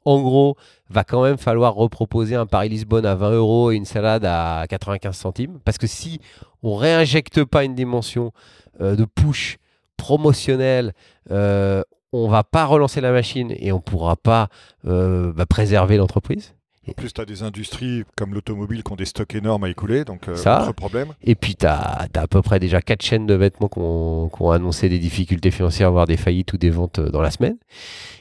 En 0.07 0.21
gros, 0.21 0.55
va 0.89 1.03
quand 1.03 1.21
même 1.23 1.37
falloir 1.37 1.75
reproposer 1.75 2.35
un 2.35 2.45
Paris-Lisbonne 2.45 3.05
à 3.05 3.15
20 3.15 3.31
euros 3.31 3.71
et 3.71 3.75
une 3.75 3.83
salade 3.83 4.23
à 4.23 4.65
95 4.69 5.17
centimes. 5.17 5.59
Parce 5.65 5.77
que 5.77 5.85
si 5.85 6.21
on 6.63 6.75
réinjecte 6.75 7.43
pas 7.43 7.65
une 7.65 7.75
dimension 7.75 8.31
de 8.79 9.03
push 9.03 9.57
promotionnelle, 9.97 10.93
on 11.29 12.27
va 12.29 12.43
pas 12.45 12.65
relancer 12.65 13.01
la 13.01 13.11
machine 13.11 13.53
et 13.57 13.73
on 13.73 13.81
pourra 13.81 14.15
pas 14.15 14.47
bah, 14.85 15.45
préserver 15.45 15.97
l'entreprise. 15.97 16.53
En 16.87 16.93
plus, 16.93 17.11
tu 17.11 17.19
as 17.19 17.25
des 17.25 17.43
industries 17.43 18.03
comme 18.15 18.33
l'automobile 18.33 18.81
qui 18.81 18.91
ont 18.91 18.95
des 18.95 19.05
stocks 19.05 19.35
énormes 19.35 19.65
à 19.65 19.69
écouler, 19.69 20.05
donc 20.05 20.29
euh, 20.29 20.73
problème. 20.73 21.13
Et 21.21 21.35
puis, 21.35 21.55
tu 21.55 21.65
as, 21.65 22.07
à 22.13 22.27
peu 22.27 22.41
près 22.41 22.59
déjà 22.59 22.81
quatre 22.81 23.03
chaînes 23.03 23.27
de 23.27 23.33
vêtements 23.33 23.67
qui 23.67 23.79
ont, 23.79 24.51
annoncé 24.51 24.87
des 24.87 24.99
difficultés 24.99 25.51
financières, 25.51 25.91
voire 25.91 26.07
des 26.07 26.15
faillites 26.15 26.53
ou 26.53 26.57
des 26.57 26.69
ventes 26.69 26.99
euh, 26.99 27.09
dans 27.09 27.21
la 27.21 27.31
semaine. 27.31 27.57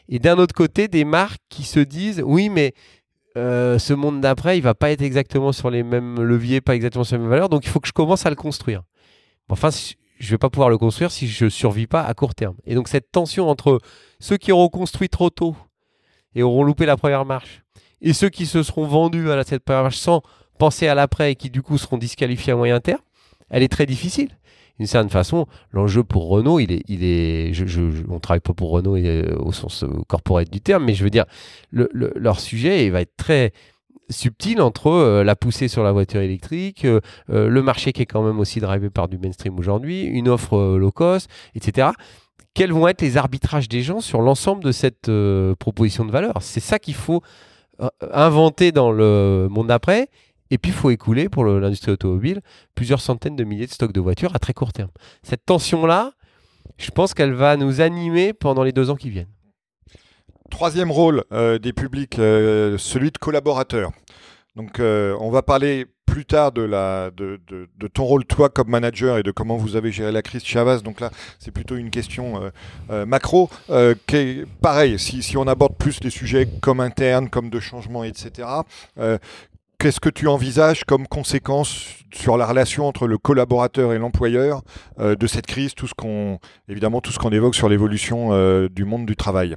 Et 0.09 0.19
d'un 0.19 0.37
autre 0.39 0.55
côté, 0.55 0.89
des 0.89 1.05
marques 1.05 1.41
qui 1.49 1.63
se 1.63 1.79
disent 1.79 2.23
oui, 2.25 2.49
mais 2.49 2.75
euh, 3.37 3.79
ce 3.79 3.95
monde 3.95 4.21
d'après, 4.21 4.59
il 4.59 4.63
va 4.63 4.75
pas 4.75 4.91
être 4.91 5.03
exactement 5.03 5.53
sur 5.53 5.71
les 5.71 5.85
mêmes 5.85 6.21
leviers, 6.21 6.61
pas 6.61 6.75
exactement 6.75 7.05
sur 7.05 7.17
les 7.17 7.23
mêmes 7.23 7.31
valeurs, 7.31 7.49
donc 7.49 7.65
il 7.65 7.69
faut 7.69 7.81
que 7.81 7.89
je 7.89 7.93
commence 7.93 8.27
à 8.27 8.31
le 8.31 8.37
construire. 8.37 8.83
Enfin, 9.49 9.69
je 10.19 10.31
vais 10.31 10.39
pas 10.39 10.51
pouvoir 10.51 10.71
le 10.71 10.79
construire 10.79 11.13
si 11.13 11.29
je 11.29 11.49
survis 11.49 11.87
pas 11.87 12.03
à 12.03 12.15
court 12.15 12.35
terme. 12.35 12.57
Et 12.65 12.75
donc, 12.75 12.89
cette 12.89 13.13
tension 13.13 13.49
entre 13.49 13.81
ceux 14.19 14.39
qui 14.39 14.51
auront 14.51 14.69
construit 14.69 15.09
trop 15.09 15.31
tôt 15.31 15.55
et 16.35 16.43
auront 16.43 16.65
loupé 16.65 16.85
la 16.85 16.97
première 16.97 17.25
marche 17.25 17.63
et 18.03 18.13
ceux 18.13 18.29
qui 18.29 18.47
se 18.47 18.63
seront 18.63 18.87
vendus 18.87 19.31
à 19.31 19.43
cette 19.45 19.65
première 19.65 19.93
sans 19.93 20.23
penser 20.59 20.89
à 20.89 20.95
l'après 20.95 21.33
et 21.33 21.35
qui 21.35 21.51
du 21.51 21.63
coup 21.63 21.79
seront 21.79 21.99
disqualifiés 21.99 22.53
à 22.53 22.57
moyen 22.57 22.81
terme, 22.81 23.01
elle 23.51 23.63
est 23.63 23.69
très 23.69 23.87
difficile. 23.87 24.31
D'une 24.79 24.87
certaine 24.87 25.11
façon, 25.11 25.47
l'enjeu 25.73 26.05
pour 26.05 26.29
Renault, 26.29 26.61
il 26.61 26.71
est, 26.71 26.83
il 26.87 27.03
est, 27.03 27.53
on 28.11 28.21
travaille 28.21 28.41
pas 28.41 28.53
pour 28.53 28.71
Renault 28.71 28.97
euh, 28.97 29.35
au 29.39 29.53
sens 29.53 29.85
euh, 29.85 29.89
corporate 30.07 30.51
du 30.51 30.61
terme, 30.61 30.85
mais 30.85 30.95
je 30.95 31.03
veux 31.03 31.11
dire, 31.11 31.25
leur 31.73 32.41
sujet 32.41 32.89
va 32.91 33.01
être 33.01 33.17
très 33.17 33.53
subtil 34.11 34.61
entre 34.61 34.89
euh, 34.89 35.25
la 35.25 35.35
poussée 35.35 35.69
sur 35.69 35.83
la 35.83 35.93
voiture 35.93 36.21
électrique, 36.21 36.87
le 37.29 37.63
marché 37.63 37.93
qui 37.93 38.03
est 38.03 38.07
quand 38.07 38.23
même 38.23 38.39
aussi 38.39 38.61
drivé 38.61 38.91
par 38.91 39.09
du 39.09 39.17
mainstream 39.17 39.59
aujourd'hui, 39.59 40.03
une 40.03 40.29
offre 40.29 40.77
low 40.77 40.93
cost, 40.93 41.31
etc 41.55 41.91
quels 42.53 42.73
vont 42.73 42.89
être 42.89 43.03
les 43.03 43.19
arbitrages 43.19 43.69
des 43.69 43.83
gens 43.83 44.01
sur 44.01 44.23
l'ensemble 44.23 44.65
de 44.65 44.73
cette 44.73 45.11
proposition 45.59 46.07
de 46.07 46.11
valeur? 46.11 46.39
C'est 46.41 46.61
ça 46.61 46.79
qu'il 46.79 46.95
faut 46.95 47.21
euh, 47.81 47.89
inventé 48.13 48.73
dans 48.73 48.91
le 48.91 49.49
monde 49.51 49.69
d'après. 49.69 50.09
Et 50.51 50.59
puis, 50.59 50.71
il 50.71 50.75
faut 50.75 50.91
écouler 50.91 51.29
pour 51.29 51.45
l'industrie 51.45 51.93
automobile 51.93 52.41
plusieurs 52.75 53.01
centaines 53.01 53.37
de 53.37 53.45
milliers 53.45 53.67
de 53.67 53.73
stocks 53.73 53.93
de 53.93 54.01
voitures 54.01 54.35
à 54.35 54.39
très 54.39 54.55
court 54.55 54.73
terme. 54.73 54.91
Cette 55.23 55.45
tension-là, 55.45 56.13
je 56.79 56.91
pense 56.91 57.15
qu'elle 57.15 57.33
va 57.33 57.57
nous 57.57 57.81
animer 57.81 58.33
pendant 58.33 58.63
les 58.63 58.73
deux 58.73 58.91
ans 58.91 58.97
qui 58.97 59.11
viennent. 59.11 59.33
Troisième 60.51 60.93
rôle 60.93 61.25
euh, 61.33 61.59
des 61.59 61.73
publics, 61.73 62.19
euh, 62.21 62.79
celui 62.79 63.11
de 63.11 63.19
collaborateur. 63.19 63.91
Donc, 64.55 64.79
on 64.79 65.31
va 65.31 65.43
parler 65.43 65.87
plus 66.07 66.25
tard 66.25 66.53
de, 66.53 66.69
ton 67.93 68.05
rôle 68.05 68.25
toi 68.25 68.49
comme 68.49 68.69
manager 68.69 69.19
et 69.19 69.23
de 69.23 69.31
comment 69.31 69.57
vous 69.57 69.77
avez 69.77 69.93
géré 69.93 70.13
la 70.13 70.23
crise 70.23 70.45
Chavas. 70.45 70.79
Donc 70.79 71.01
là, 71.01 71.11
c'est 71.39 71.51
plutôt 71.51 71.77
une 71.77 71.91
question 71.91 72.43
euh, 72.43 72.51
euh, 72.91 73.07
macro. 73.07 73.51
Euh, 73.71 73.95
pareil, 74.63 74.99
si, 74.99 75.37
on 75.37 75.47
aborde 75.47 75.77
plus 75.77 76.03
les 76.03 76.11
sujets 76.11 76.49
comme 76.63 76.81
internes, 76.81 77.29
comme 77.29 77.51
de 77.51 77.61
changement, 77.61 78.05
etc. 78.05 78.49
Qu'est-ce 79.79 80.01
que 80.01 80.09
tu 80.09 80.27
envisages 80.27 80.85
comme 80.85 81.07
conséquence 81.07 81.85
sur 82.15 82.39
la 82.39 82.47
relation 82.47 82.87
entre 82.87 83.07
le 83.07 83.19
collaborateur 83.19 83.93
et 83.93 83.99
l'employeur 83.99 84.63
de 84.99 85.27
cette 85.27 85.47
crise, 85.47 85.75
tout 85.75 85.87
ce 85.87 85.93
évidemment 86.67 87.03
tout 87.03 87.13
ce 87.13 87.19
qu'on 87.19 87.31
évoque 87.31 87.55
sur 87.55 87.69
l'évolution 87.69 88.69
du 88.69 88.85
monde 88.87 89.05
du 89.05 89.17
travail? 89.17 89.55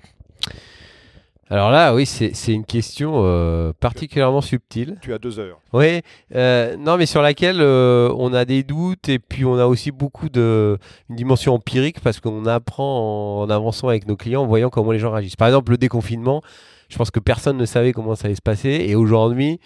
Alors 1.52 1.72
là, 1.72 1.96
oui, 1.96 2.06
c'est 2.06 2.54
une 2.54 2.64
question 2.64 3.24
euh, 3.24 3.74
particulièrement 3.80 4.42
subtile. 4.42 4.98
Tu 5.02 5.14
as 5.14 5.18
deux 5.18 5.40
heures. 5.40 5.60
Oui, 5.74 6.02
euh, 6.36 6.78
non, 6.78 6.96
mais 6.96 7.08
sur 7.08 7.24
laquelle 7.24 7.60
euh, 7.60 8.14
on 8.18 8.34
a 8.34 8.46
des 8.46 8.62
doutes 8.62 9.10
et 9.10 9.18
puis 9.18 9.46
on 9.46 9.58
a 9.58 9.66
aussi 9.66 9.90
beaucoup 9.92 10.30
de 10.30 10.78
une 11.10 11.16
dimension 11.16 11.56
empirique 11.56 12.02
parce 12.02 12.20
qu'on 12.20 12.46
apprend 12.46 13.42
en, 13.42 13.50
avançant 13.50 13.88
avec 13.88 14.08
nos 14.08 14.16
clients, 14.16 14.44
en 14.44 14.46
voyant 14.46 14.70
comment 14.70 14.92
les 14.92 15.00
gens 15.00 15.12
réagissent. 15.12 15.38
Par 15.38 15.48
exemple, 15.48 15.72
le 15.72 15.78
déconfinement, 15.78 16.44
je 16.88 16.98
pense 16.98 17.10
que 17.10 17.20
personne 17.20 17.58
ne 17.58 17.66
savait 17.66 17.94
comment 17.94 18.14
ça 18.14 18.28
allait 18.28 18.36
se 18.36 18.44
passer 18.44 18.86
et 18.88 18.94
aujourd'hui, 18.94 19.60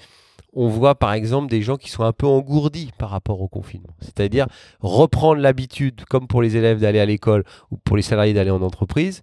on 0.54 0.70
voit 0.70 0.96
par 0.96 1.12
exemple 1.12 1.50
des 1.50 1.62
gens 1.62 1.76
qui 1.76 1.90
sont 1.90 2.04
un 2.04 2.14
peu 2.14 2.28
engourdis 2.28 2.92
par 2.98 3.10
rapport 3.10 3.42
au 3.42 3.50
confinement. 3.50 3.94
C'est-à-dire 4.00 4.48
reprendre 4.80 5.42
l'habitude, 5.42 6.06
comme 6.10 6.28
pour 6.28 6.42
les 6.42 6.56
élèves 6.56 6.80
d'aller 6.80 7.00
à 7.00 7.06
l'école 7.06 7.44
ou 7.72 7.78
pour 7.78 7.98
les 7.98 8.04
salariés 8.04 8.34
d'aller 8.34 8.52
en 8.52 8.62
entreprise 8.62 9.22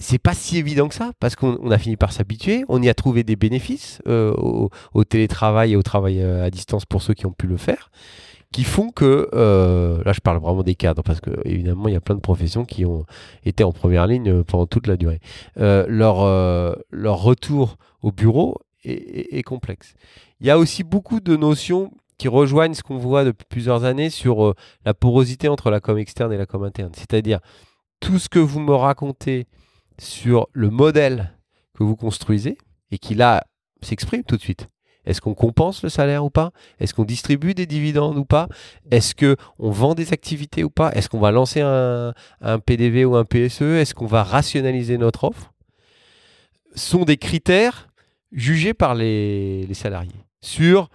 c'est 0.00 0.18
pas 0.18 0.34
si 0.34 0.58
évident 0.58 0.88
que 0.88 0.94
ça, 0.94 1.12
parce 1.20 1.36
qu'on 1.36 1.70
a 1.70 1.78
fini 1.78 1.96
par 1.96 2.12
s'habituer, 2.12 2.64
on 2.68 2.82
y 2.82 2.88
a 2.88 2.94
trouvé 2.94 3.22
des 3.24 3.36
bénéfices 3.36 4.00
euh, 4.08 4.32
au, 4.32 5.04
télétravail 5.04 5.72
et 5.72 5.76
au 5.76 5.82
travail 5.82 6.20
euh, 6.20 6.44
à 6.44 6.50
distance 6.50 6.84
pour 6.84 7.02
ceux 7.02 7.14
qui 7.14 7.26
ont 7.26 7.32
pu 7.32 7.46
le 7.46 7.56
faire, 7.56 7.90
qui 8.52 8.64
font 8.64 8.90
que, 8.90 9.28
euh, 9.34 10.02
là 10.04 10.12
je 10.12 10.20
parle 10.20 10.38
vraiment 10.38 10.62
des 10.62 10.74
cadres, 10.74 11.02
parce 11.02 11.20
que 11.20 11.30
évidemment 11.44 11.88
il 11.88 11.94
y 11.94 11.96
a 11.96 12.00
plein 12.00 12.14
de 12.14 12.20
professions 12.20 12.64
qui 12.64 12.84
ont 12.84 13.04
été 13.44 13.64
en 13.64 13.72
première 13.72 14.06
ligne 14.06 14.42
pendant 14.44 14.66
toute 14.66 14.86
la 14.86 14.96
durée. 14.96 15.20
leur, 15.56 16.16
retour 16.92 17.76
au 18.02 18.12
bureau 18.12 18.56
est, 18.84 19.42
complexe. 19.42 19.94
Il 20.40 20.46
y 20.46 20.50
a 20.50 20.58
aussi 20.58 20.84
beaucoup 20.84 21.20
de 21.20 21.36
notions 21.36 21.90
qui 22.18 22.28
rejoignent 22.28 22.74
ce 22.74 22.82
qu'on 22.82 22.98
voit 22.98 23.24
depuis 23.24 23.46
plusieurs 23.48 23.84
années 23.84 24.10
sur 24.10 24.54
la 24.84 24.94
porosité 24.94 25.48
entre 25.48 25.70
la 25.70 25.80
com 25.80 25.98
externe 25.98 26.32
et 26.32 26.36
la 26.36 26.46
com 26.46 26.62
interne, 26.62 26.92
c'est-à-dire 26.94 27.40
tout 28.00 28.18
ce 28.18 28.28
que 28.28 28.38
vous 28.38 28.60
me 28.60 28.74
racontez 28.74 29.46
sur 29.98 30.48
le 30.52 30.70
modèle 30.70 31.32
que 31.74 31.82
vous 31.82 31.96
construisez 31.96 32.58
et 32.90 32.98
qui 32.98 33.14
là 33.14 33.44
s'exprime 33.82 34.24
tout 34.24 34.36
de 34.36 34.40
suite. 34.40 34.68
Est-ce 35.04 35.20
qu'on 35.20 35.34
compense 35.34 35.82
le 35.82 35.90
salaire 35.90 36.24
ou 36.24 36.30
pas? 36.30 36.50
Est-ce 36.80 36.94
qu'on 36.94 37.04
distribue 37.04 37.54
des 37.54 37.66
dividendes 37.66 38.16
ou 38.16 38.24
pas? 38.24 38.48
Est-ce 38.90 39.14
qu'on 39.14 39.70
vend 39.70 39.94
des 39.94 40.12
activités 40.12 40.64
ou 40.64 40.70
pas? 40.70 40.90
Est-ce 40.92 41.08
qu'on 41.10 41.20
va 41.20 41.30
lancer 41.30 41.60
un, 41.60 42.14
PDV 42.64 43.04
ou 43.04 43.16
un 43.16 43.24
PSE 43.24 43.62
Est-ce 43.62 43.94
qu'on 43.94 44.06
va 44.06 44.22
rationaliser 44.22 44.96
notre 44.96 45.24
offre? 45.24 45.52
Sont 46.74 47.04
des 47.04 47.18
critères 47.18 47.88
jugés 48.32 48.74
par 48.74 48.94
les, 48.94 49.66
les 49.66 49.74
salariés 49.74 50.24
sur 50.40 50.88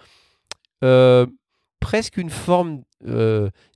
presque 1.80 2.18
une 2.18 2.30
forme 2.30 2.82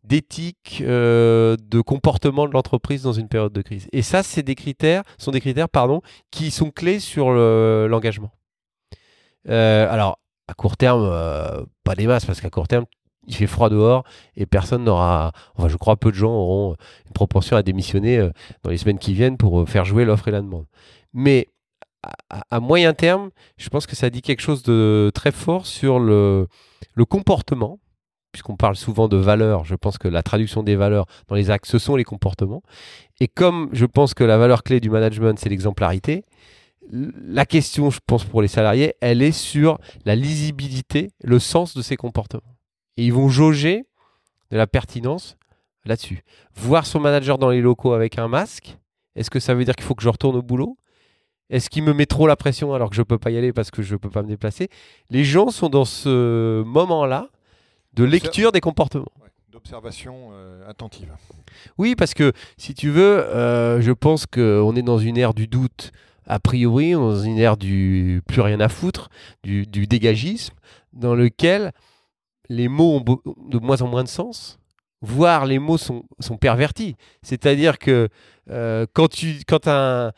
d'éthique, 0.04 0.82
de 0.82 1.82
comportement 1.82 2.48
de 2.48 2.54
l'entreprise 2.54 3.04
dans 3.04 3.14
une 3.14 3.28
période 3.28 3.54
de 3.54 3.62
crise. 3.62 3.88
Et 3.94 4.02
ça, 4.02 4.24
c'est 4.24 4.44
des 4.44 4.56
critères, 4.56 5.04
sont 5.18 5.32
des 5.32 5.42
critères, 5.42 5.70
pardon, 5.70 6.02
qui 6.32 6.52
sont 6.52 6.72
clés 6.72 7.00
sur 7.00 7.32
l'engagement. 7.32 8.32
alors, 9.48 10.20
à 10.48 10.54
court 10.54 10.78
terme, 10.78 11.66
pas 11.84 11.96
des 11.96 12.08
masses, 12.08 12.26
parce 12.26 12.42
qu'à 12.42 12.50
court 12.50 12.68
terme, 12.68 12.86
il 13.28 13.36
fait 13.36 13.48
froid 13.48 13.70
dehors 13.70 14.04
et 14.36 14.46
personne 14.46 14.84
n'aura, 14.84 15.32
enfin 15.56 15.68
je 15.68 15.78
crois 15.78 15.96
peu 15.98 16.12
de 16.12 16.16
gens 16.16 16.32
auront 16.32 16.76
une 17.06 17.14
propension 17.14 17.56
à 17.56 17.64
démissionner 17.64 18.18
euh, 18.18 18.32
dans 18.64 18.70
les 18.70 18.78
semaines 18.78 19.00
qui 19.00 19.14
viennent 19.14 19.38
pour 19.38 19.62
euh, 19.62 19.66
faire 19.66 19.86
jouer 19.86 20.06
l'offre 20.06 20.28
et 20.28 20.32
la 20.32 20.42
demande. 20.42 20.66
Mais 21.14 21.48
à, 22.30 22.60
moyen 22.60 22.94
terme, 22.94 23.30
je 23.56 23.70
pense 23.70 23.88
que 23.88 23.96
ça 23.96 24.10
dit 24.10 24.22
quelque 24.22 24.42
chose 24.42 24.62
de 24.64 25.10
très 25.14 25.32
fort 25.32 25.66
sur 25.66 26.00
le 26.00 26.48
comportement, 27.08 27.80
puisqu'on 28.34 28.58
parle 28.58 28.76
souvent 28.76 29.08
de 29.08 29.16
valeurs, 29.16 29.64
je 29.64 29.76
pense 29.76 29.98
que 29.98 30.10
la 30.10 30.24
traduction 30.24 30.64
des 30.64 30.76
valeurs 30.76 31.06
dans 31.30 31.36
les 31.36 31.50
actes, 31.50 31.68
ce 31.68 31.80
sont 31.80 31.96
les 31.96 32.04
comportements. 32.04 32.64
Et 33.22 33.30
comme 33.30 33.70
je 33.72 33.86
pense 33.86 34.14
que 34.14 34.26
la 34.26 34.38
valeur 34.38 34.64
clé 34.64 34.82
du 34.82 34.90
management, 34.90 35.40
c'est 35.40 35.50
l'exemplarité, 35.50 36.26
la 36.92 37.46
question, 37.46 37.90
je 37.90 38.00
pense, 38.06 38.26
pour 38.26 38.42
les 38.42 38.48
salariés, 38.48 38.96
elle 39.00 39.22
est 39.22 39.32
sur 39.32 39.78
la 40.04 40.16
lisibilité, 40.16 41.12
le 41.24 41.40
sens 41.40 41.76
de 41.78 41.82
ces 41.82 41.96
comportements. 41.96 42.58
Et 42.98 43.06
ils 43.06 43.14
vont 43.14 43.30
jauger 43.30 43.86
de 44.52 44.58
la 44.58 44.68
pertinence 44.68 45.38
là-dessus. 45.86 46.24
Voir 46.56 46.86
son 46.86 47.00
manager 47.00 47.38
dans 47.38 47.52
les 47.52 47.62
locaux 47.62 47.94
avec 47.94 48.18
un 48.18 48.28
masque, 48.28 48.78
est-ce 49.16 49.30
que 49.30 49.40
ça 49.40 49.54
veut 49.54 49.64
dire 49.64 49.76
qu'il 49.76 49.86
faut 49.86 49.96
que 49.96 50.04
je 50.04 50.10
retourne 50.10 50.36
au 50.36 50.42
boulot? 50.42 50.78
Est-ce 51.50 51.70
qu'il 51.70 51.84
me 51.84 51.94
met 51.94 52.06
trop 52.06 52.26
la 52.26 52.36
pression 52.36 52.74
alors 52.74 52.90
que 52.90 52.96
je 52.96 53.02
ne 53.02 53.06
peux 53.06 53.20
pas 53.20 53.30
y 53.30 53.38
aller 53.38 53.54
parce 53.54 53.70
que 53.70 53.82
je 53.82 53.94
ne 53.94 53.98
peux 53.98 54.10
pas 54.10 54.24
me 54.24 54.28
déplacer? 54.28 54.70
Les 55.10 55.24
gens 55.24 55.50
sont 55.50 55.70
dans 55.70 55.86
ce 55.86 56.64
moment-là 56.64 57.30
de 57.94 58.04
lecture 58.04 58.52
des 58.52 58.62
comportements. 58.62 59.12
D'observation 59.52 60.30
euh, 60.34 60.68
attentive. 60.68 61.12
Oui, 61.78 61.96
parce 61.96 62.14
que 62.14 62.34
si 62.58 62.74
tu 62.74 62.90
veux, 62.90 63.24
euh, 63.24 63.82
je 63.82 63.92
pense 63.92 64.26
qu'on 64.26 64.76
est 64.76 64.82
dans 64.82 64.98
une 64.98 65.18
ère 65.18 65.34
du 65.34 65.48
doute 65.48 65.92
a 66.26 66.40
priori, 66.40 66.94
dans 66.94 67.20
une 67.20 67.38
ère 67.38 67.58
du 67.58 68.22
plus 68.28 68.42
rien 68.42 68.60
à 68.60 68.70
foutre, 68.70 69.10
du, 69.44 69.66
du 69.66 69.88
dégagisme, 69.88 70.56
dans 70.94 71.16
lequel 71.16 71.72
les 72.50 72.68
mots 72.68 72.98
ont 72.98 73.22
de 73.50 73.60
moins 73.60 73.82
en 73.82 73.88
moins 73.88 74.04
de 74.04 74.10
sens, 74.10 74.60
voire 75.02 75.46
les 75.46 75.60
mots 75.60 75.78
sont, 75.78 76.06
pervertis. 76.40 76.96
C'est-à-dire 77.22 77.78
que 77.78 78.10
euh, 78.50 78.86
quand, 78.94 79.10
tu, 79.10 79.42
quand 79.48 79.68
un, 79.68 80.12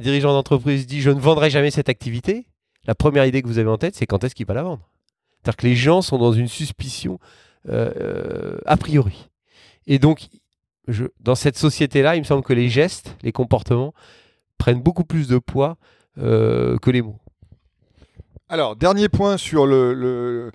dirigeant 0.00 0.32
d'entreprise 0.32 0.86
dit 0.86 1.00
je 1.00 1.10
ne 1.10 1.20
vendrai 1.20 1.50
jamais 1.50 1.70
cette 1.70 1.88
activité, 1.88 2.46
la 2.86 2.94
première 2.94 3.26
idée 3.26 3.42
que 3.42 3.46
vous 3.46 3.58
avez 3.58 3.68
en 3.68 3.78
tête, 3.78 3.94
c'est 3.94 4.06
quand 4.06 4.24
est-ce 4.24 4.34
qu'il 4.34 4.46
va 4.46 4.54
la 4.54 4.62
vendre? 4.62 4.88
C'est-à-dire 5.44 5.56
que 5.56 5.66
les 5.66 5.76
gens 5.76 6.02
sont 6.02 6.18
dans 6.18 6.32
une 6.32 6.48
suspicion 6.48 7.18
euh, 7.68 7.92
euh, 8.00 8.58
a 8.66 8.76
priori. 8.76 9.28
Et 9.86 9.98
donc, 9.98 10.28
dans 11.20 11.34
cette 11.34 11.58
société-là, 11.58 12.16
il 12.16 12.20
me 12.20 12.24
semble 12.24 12.42
que 12.42 12.52
les 12.52 12.68
gestes, 12.68 13.16
les 13.22 13.32
comportements 13.32 13.94
prennent 14.58 14.80
beaucoup 14.80 15.04
plus 15.04 15.28
de 15.28 15.38
poids 15.38 15.76
que 16.16 16.90
les 16.90 17.02
mots. 17.02 17.18
Alors, 18.48 18.76
dernier 18.76 19.08
point 19.08 19.36
sur 19.36 19.66
le 19.66 20.50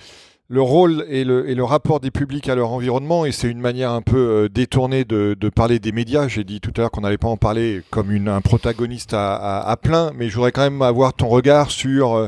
le 0.49 0.63
rôle 0.63 1.06
et 1.08 1.23
le, 1.23 1.63
rapport 1.63 1.99
des 1.99 2.10
publics 2.10 2.49
à 2.49 2.56
leur 2.56 2.71
environnement, 2.71 3.23
et 3.23 3.32
c'est 3.32 3.49
une 3.49 3.62
manière 3.62 3.91
un 3.91 4.02
peu 4.02 4.17
euh, 4.17 4.49
détournée 4.49 5.06
de, 5.06 5.36
parler 5.56 5.78
des 5.78 5.91
médias. 5.91 6.28
J'ai 6.28 6.43
dit 6.43 6.60
tout 6.60 6.73
à 6.78 6.82
l'heure 6.82 6.91
qu'on 6.91 7.02
n'allait 7.02 7.19
pas 7.19 7.28
en 7.28 7.38
parler 7.38 7.84
comme 7.91 8.10
un 8.28 8.41
protagoniste 8.41 9.13
à, 9.13 9.78
plein, 9.82 10.12
mais 10.15 10.28
je 10.28 10.36
voudrais 10.36 10.52
quand 10.52 10.63
même 10.63 10.82
avoir 10.82 11.13
ton 11.13 11.28
regard 11.28 11.69
sur 11.69 12.15
euh, 12.15 12.28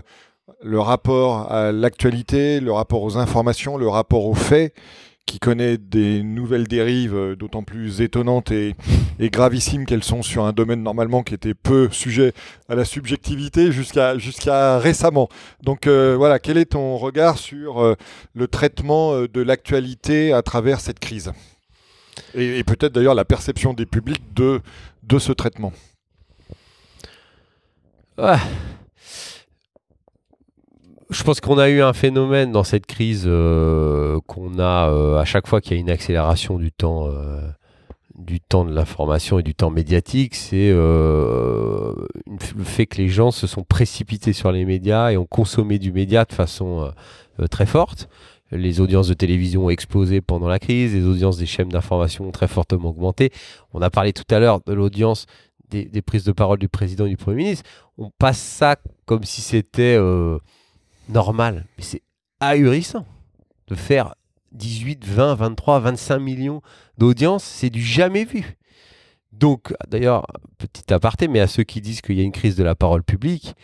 le 0.63 0.79
rapport 0.79 1.51
à 1.51 1.71
l'actualité, 1.71 2.59
le 2.59 2.71
rapport 2.71 3.03
aux 3.03 3.17
informations, 3.17 3.77
le 3.77 3.87
rapport 3.87 4.25
aux 4.25 4.35
faits, 4.35 4.73
qui 5.25 5.39
connaît 5.39 5.77
des 5.77 6.23
nouvelles 6.23 6.67
dérives 6.67 7.15
euh, 7.15 7.35
d'autant 7.35 7.63
plus 7.63 8.01
étonnantes 8.01 8.51
et, 8.51 8.75
gravissimes 9.19 9.85
qu'elles 9.85 10.03
sont 10.03 10.23
sur 10.23 10.43
un 10.45 10.51
domaine 10.51 10.81
normalement 10.81 11.23
qui 11.23 11.35
était 11.35 11.53
peu 11.53 11.87
sujet 11.91 12.33
à 12.67 12.75
la 12.75 12.85
subjectivité 12.85 13.71
jusqu'à 13.71 14.79
récemment. 14.79 15.29
Donc 15.63 15.87
euh, 15.87 16.15
voilà, 16.17 16.39
quel 16.39 16.57
est 16.57 16.71
ton 16.71 16.97
regard 16.97 17.37
sur 17.37 17.81
euh, 17.81 17.95
le 18.33 18.47
traitement 18.47 19.21
de 19.21 19.41
l'actualité 19.41 20.33
à 20.33 20.41
travers 20.41 20.79
cette 20.79 20.99
crise? 20.99 21.31
Et, 22.33 22.63
peut-être 22.63 22.93
d'ailleurs 22.93 23.15
la 23.15 23.25
perception 23.25 23.73
des 23.73 23.85
publics 23.85 24.33
de, 24.33 24.59
de 25.03 25.19
ce 25.19 25.31
traitement? 25.31 25.71
Je 31.11 31.23
pense 31.23 31.41
qu'on 31.41 31.57
a 31.57 31.67
eu 31.67 31.81
un 31.81 31.91
phénomène 31.91 32.53
dans 32.53 32.63
cette 32.63 32.85
crise 32.85 33.25
euh, 33.27 34.21
qu'on 34.27 34.59
a 34.59 34.89
euh, 34.89 35.17
à 35.19 35.25
chaque 35.25 35.45
fois 35.45 35.59
qu'il 35.59 35.73
y 35.73 35.77
a 35.77 35.79
une 35.81 35.89
accélération 35.89 36.57
du 36.57 36.71
temps, 36.71 37.09
euh, 37.09 37.41
du 38.15 38.39
temps 38.39 38.63
de 38.63 38.73
l'information 38.73 39.37
et 39.37 39.43
du 39.43 39.53
temps 39.53 39.71
médiatique, 39.71 40.35
c'est 40.35 40.69
le 40.71 41.93
fait 42.63 42.85
que 42.85 42.97
les 42.97 43.09
gens 43.09 43.31
se 43.31 43.45
sont 43.45 43.63
précipités 43.63 44.31
sur 44.31 44.53
les 44.53 44.63
médias 44.63 45.11
et 45.11 45.17
ont 45.17 45.25
consommé 45.25 45.79
du 45.79 45.91
média 45.91 46.23
de 46.23 46.31
façon 46.31 46.89
très 47.49 47.65
forte. 47.65 48.07
Les 48.51 48.79
audiences 48.79 49.09
de 49.09 49.13
télévision 49.13 49.65
ont 49.65 49.69
explosé 49.69 50.21
pendant 50.21 50.47
la 50.47 50.59
crise, 50.59 50.93
les 50.93 51.05
audiences 51.05 51.37
des 51.37 51.45
chaînes 51.45 51.69
d'information 51.69 52.29
ont 52.29 52.31
très 52.31 52.47
fortement 52.47 52.89
augmenté. 52.89 53.31
On 53.73 53.81
a 53.81 53.89
parlé 53.89 54.13
tout 54.13 54.23
à 54.33 54.39
l'heure 54.39 54.61
de 54.65 54.71
l'audience 54.71 55.25
des, 55.69 55.83
des, 55.85 56.01
prises 56.01 56.23
de 56.23 56.31
parole 56.31 56.59
du 56.59 56.69
président 56.69 57.05
et 57.05 57.09
du 57.09 57.17
Premier 57.17 57.43
ministre. 57.43 57.69
On 57.97 58.11
passe 58.17 58.39
ça 58.39 58.77
comme 59.05 59.23
si 59.23 59.41
c'était 59.41 59.97
normal. 61.09 61.65
Mais 61.77 61.83
c'est 61.83 62.01
ahurissant 62.39 63.05
de 63.67 63.75
faire 63.75 64.15
18, 64.51 65.05
20, 65.05 65.35
23, 65.35 65.79
25 65.79 66.19
millions 66.19 66.61
d'audience. 66.97 67.43
C'est 67.43 67.69
du 67.69 67.81
jamais 67.81 68.25
vu. 68.25 68.57
Donc, 69.31 69.73
d'ailleurs, 69.87 70.27
petit 70.57 70.93
aparté, 70.93 71.27
mais 71.27 71.39
à 71.39 71.47
ceux 71.47 71.63
qui 71.63 71.81
disent 71.81 72.01
qu'il 72.01 72.17
y 72.17 72.21
a 72.21 72.23
une 72.23 72.31
crise 72.31 72.55
de 72.55 72.63
la 72.63 72.75
parole 72.75 73.03
publique, 73.03 73.55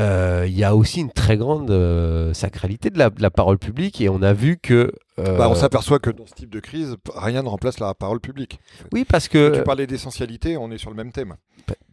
euh, 0.00 0.46
il 0.48 0.56
y 0.56 0.64
a 0.64 0.74
aussi 0.74 1.00
une 1.00 1.12
très 1.12 1.36
grande 1.36 1.70
euh, 1.70 2.32
sacralité 2.32 2.88
de 2.90 2.98
la, 2.98 3.30
parole 3.30 3.58
publique 3.58 4.00
et 4.00 4.08
on 4.08 4.22
a 4.22 4.32
vu 4.32 4.56
que... 4.56 4.92
Euh, 5.20 5.36
bah, 5.38 5.48
on 5.48 5.54
s'aperçoit 5.54 5.98
que 5.98 6.10
dans 6.10 6.26
ce 6.26 6.34
type 6.34 6.50
de 6.50 6.60
crise, 6.60 6.96
rien 7.14 7.42
ne 7.42 7.48
remplace 7.48 7.78
la 7.78 7.94
parole 7.94 8.20
publique. 8.20 8.58
Oui, 8.92 9.04
parce 9.04 9.28
que... 9.28 9.56
tu 9.56 9.62
parlais 9.62 9.86
d'essentialité, 9.86 10.56
on 10.56 10.70
est 10.70 10.78
sur 10.78 10.90
le 10.90 10.96
même 10.96 11.12
thème. 11.12 11.36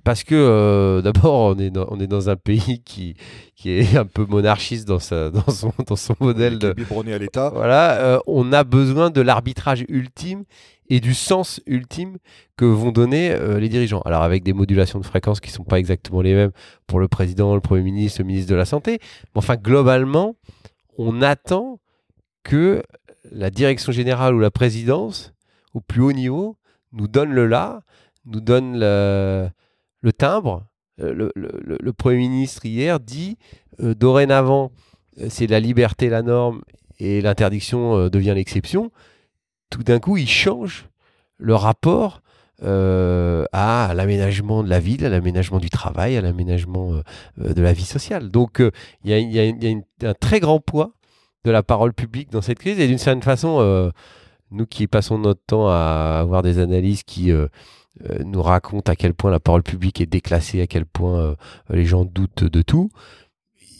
Parce 0.03 0.23
que 0.23 1.01
d'abord, 1.03 1.55
on 1.55 1.59
est, 1.59 1.69
dans, 1.69 1.87
on 1.89 1.99
est 1.99 2.07
dans 2.07 2.29
un 2.29 2.37
pays 2.37 2.81
qui, 2.83 3.15
qui 3.55 3.71
est 3.71 3.97
un 3.97 4.05
peu 4.05 4.25
monarchiste 4.25 4.87
dans, 4.87 4.99
sa, 4.99 5.29
dans, 5.29 5.49
son, 5.49 5.73
dans 5.85 5.97
son 5.97 6.15
modèle 6.21 6.57
de... 6.57 6.73
à 7.13 7.17
l'État. 7.17 7.51
Voilà, 7.53 8.21
on 8.25 8.53
a 8.53 8.63
besoin 8.63 9.09
de 9.09 9.21
l'arbitrage 9.21 9.83
ultime 9.89 10.45
et 10.89 11.01
du 11.01 11.13
sens 11.13 11.59
ultime 11.67 12.17
que 12.55 12.63
vont 12.63 12.93
donner 12.93 13.31
euh, 13.31 13.59
les 13.59 13.67
dirigeants. 13.67 14.01
Alors 14.05 14.23
avec 14.23 14.43
des 14.43 14.53
modulations 14.53 14.99
de 14.99 15.05
fréquences 15.05 15.41
qui 15.41 15.49
ne 15.49 15.55
sont 15.55 15.65
pas 15.65 15.79
exactement 15.79 16.21
les 16.21 16.33
mêmes 16.33 16.51
pour 16.87 17.01
le 17.01 17.09
président, 17.09 17.53
le 17.53 17.59
Premier 17.59 17.83
ministre, 17.83 18.21
le 18.21 18.27
ministre 18.27 18.49
de 18.49 18.55
la 18.55 18.63
Santé. 18.63 18.99
Mais 19.01 19.39
enfin, 19.39 19.57
globalement, 19.57 20.37
on 20.97 21.21
attend 21.21 21.79
que 22.43 22.81
la 23.31 23.49
direction 23.49 23.91
générale 23.91 24.35
ou 24.35 24.39
la 24.39 24.51
présidence, 24.51 25.33
au 25.73 25.81
plus 25.81 26.01
haut 26.01 26.13
niveau, 26.13 26.57
nous 26.91 27.07
donne 27.07 27.31
le 27.31 27.45
là, 27.47 27.81
nous 28.25 28.41
donne 28.41 28.79
le, 28.79 29.49
timbre. 30.17 30.65
Euh, 30.99 31.29
le, 31.35 31.93
Premier 31.93 32.17
ministre 32.17 32.65
hier 32.65 32.99
dit 32.99 33.37
euh, 33.79 33.93
dorénavant, 33.93 34.71
c'est 35.29 35.47
la 35.47 35.59
liberté 35.59 36.09
la 36.09 36.21
norme 36.21 36.61
et 36.99 37.21
l'interdiction 37.21 38.09
devient 38.09 38.33
l'exception 38.35 38.91
tout 39.69 39.83
d'un 39.83 39.99
coup, 39.99 40.17
il 40.17 40.29
change 40.29 40.85
le 41.37 41.55
rapport 41.55 42.21
euh, 42.63 43.45
à 43.51 43.93
l'aménagement 43.95 44.63
de 44.63 44.69
la 44.69 44.79
ville, 44.79 45.05
à 45.05 45.09
l'aménagement 45.09 45.59
du 45.59 45.69
travail, 45.69 46.17
à 46.17 46.21
l'aménagement 46.21 46.93
euh, 46.93 47.01
euh, 47.41 47.53
de 47.53 47.61
la 47.61 47.73
vie 47.73 47.85
sociale. 47.85 48.31
Donc 48.31 48.61
il 49.03 49.11
y 49.11 49.39
a, 49.39 50.09
un 50.09 50.13
très 50.13 50.39
grand 50.39 50.59
poids 50.59 50.93
de 51.47 51.51
la 51.51 51.63
parole 51.63 51.93
publique 51.93 52.31
dans 52.31 52.41
cette 52.41 52.59
crise 52.59 52.79
et 52.79 52.87
d'une 52.87 52.97
certaine 52.97 53.23
façon, 53.23 53.91
nous 54.51 54.65
qui 54.65 54.87
passons 54.87 55.17
notre 55.17 55.41
temps 55.47 55.67
à 55.67 56.19
avoir 56.21 56.43
des 56.43 56.59
analyses 56.59 57.03
qui 57.03 57.31
nous 58.25 58.41
racontent 58.41 58.91
à 58.91 58.95
quel 58.95 59.13
point 59.13 59.31
la 59.31 59.39
parole 59.39 59.63
publique 59.63 60.01
est 60.01 60.05
déclassée, 60.05 60.61
à 60.61 60.67
quel 60.67 60.85
point 60.85 61.35
les 61.69 61.85
gens 61.85 62.05
doutent 62.05 62.43
de 62.43 62.61
tout, 62.61 62.91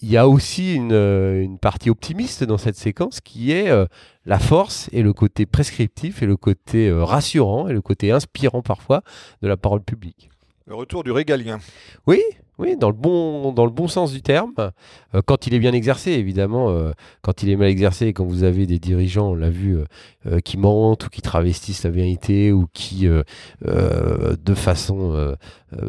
il 0.02 0.10
y 0.10 0.18
a 0.18 0.28
aussi 0.28 0.76
une, 0.76 0.94
euh, 0.94 1.42
une, 1.42 1.58
partie 1.58 1.90
optimiste 1.90 2.44
dans 2.44 2.58
cette 2.58 2.76
séquence 2.76 3.20
qui 3.22 3.52
est 3.52 3.70
euh, 3.70 3.86
la 4.26 4.40
force 4.40 4.90
et 4.92 5.02
le 5.02 5.14
côté 5.14 5.46
prescriptif 5.46 6.22
et 6.22 6.26
le 6.26 6.38
côté 6.38 6.90
euh, 6.90 7.04
rassurant 7.04 7.68
et 7.68 7.74
le 7.74 7.82
côté 7.82 8.12
inspirant 8.12 8.62
parfois 8.62 9.02
de 9.42 9.48
la 9.48 9.58
parole 9.58 9.82
publique. 9.82 10.30
Le 10.66 10.76
retour 10.76 11.04
du 11.04 11.12
régalien. 11.12 11.60
Oui, 12.06 12.22
Oui, 12.60 12.76
dans 12.76 12.90
le 12.90 12.96
bon, 12.96 13.52
dans 13.52 13.66
le 13.66 13.72
bon 13.72 13.88
sens 13.88 14.12
du 14.12 14.22
terme, 14.24 14.52
euh, 14.58 15.22
quand 15.26 15.46
il 15.46 15.54
est 15.54 15.60
bien 15.60 15.74
exercé, 15.74 16.12
évidemment. 16.12 16.70
euh, 16.72 16.92
quand 17.22 17.44
il 17.44 17.50
est 17.50 17.56
mal 17.56 17.68
exercé, 17.70 18.14
quand 18.14 18.26
vous 18.26 18.44
avez 18.44 18.66
des 18.66 18.80
dirigeants, 18.80 19.30
on 19.30 19.36
l'a 19.36 19.52
vu, 19.52 19.78
euh, 20.26 20.40
qui 20.40 20.58
mentent 20.58 21.06
ou 21.06 21.10
qui 21.10 21.22
travestissent 21.22 21.84
la 21.84 21.92
vérité 21.92 22.52
ou 22.52 22.66
qui, 22.74 23.08
de 23.08 24.54
façon 24.56 25.36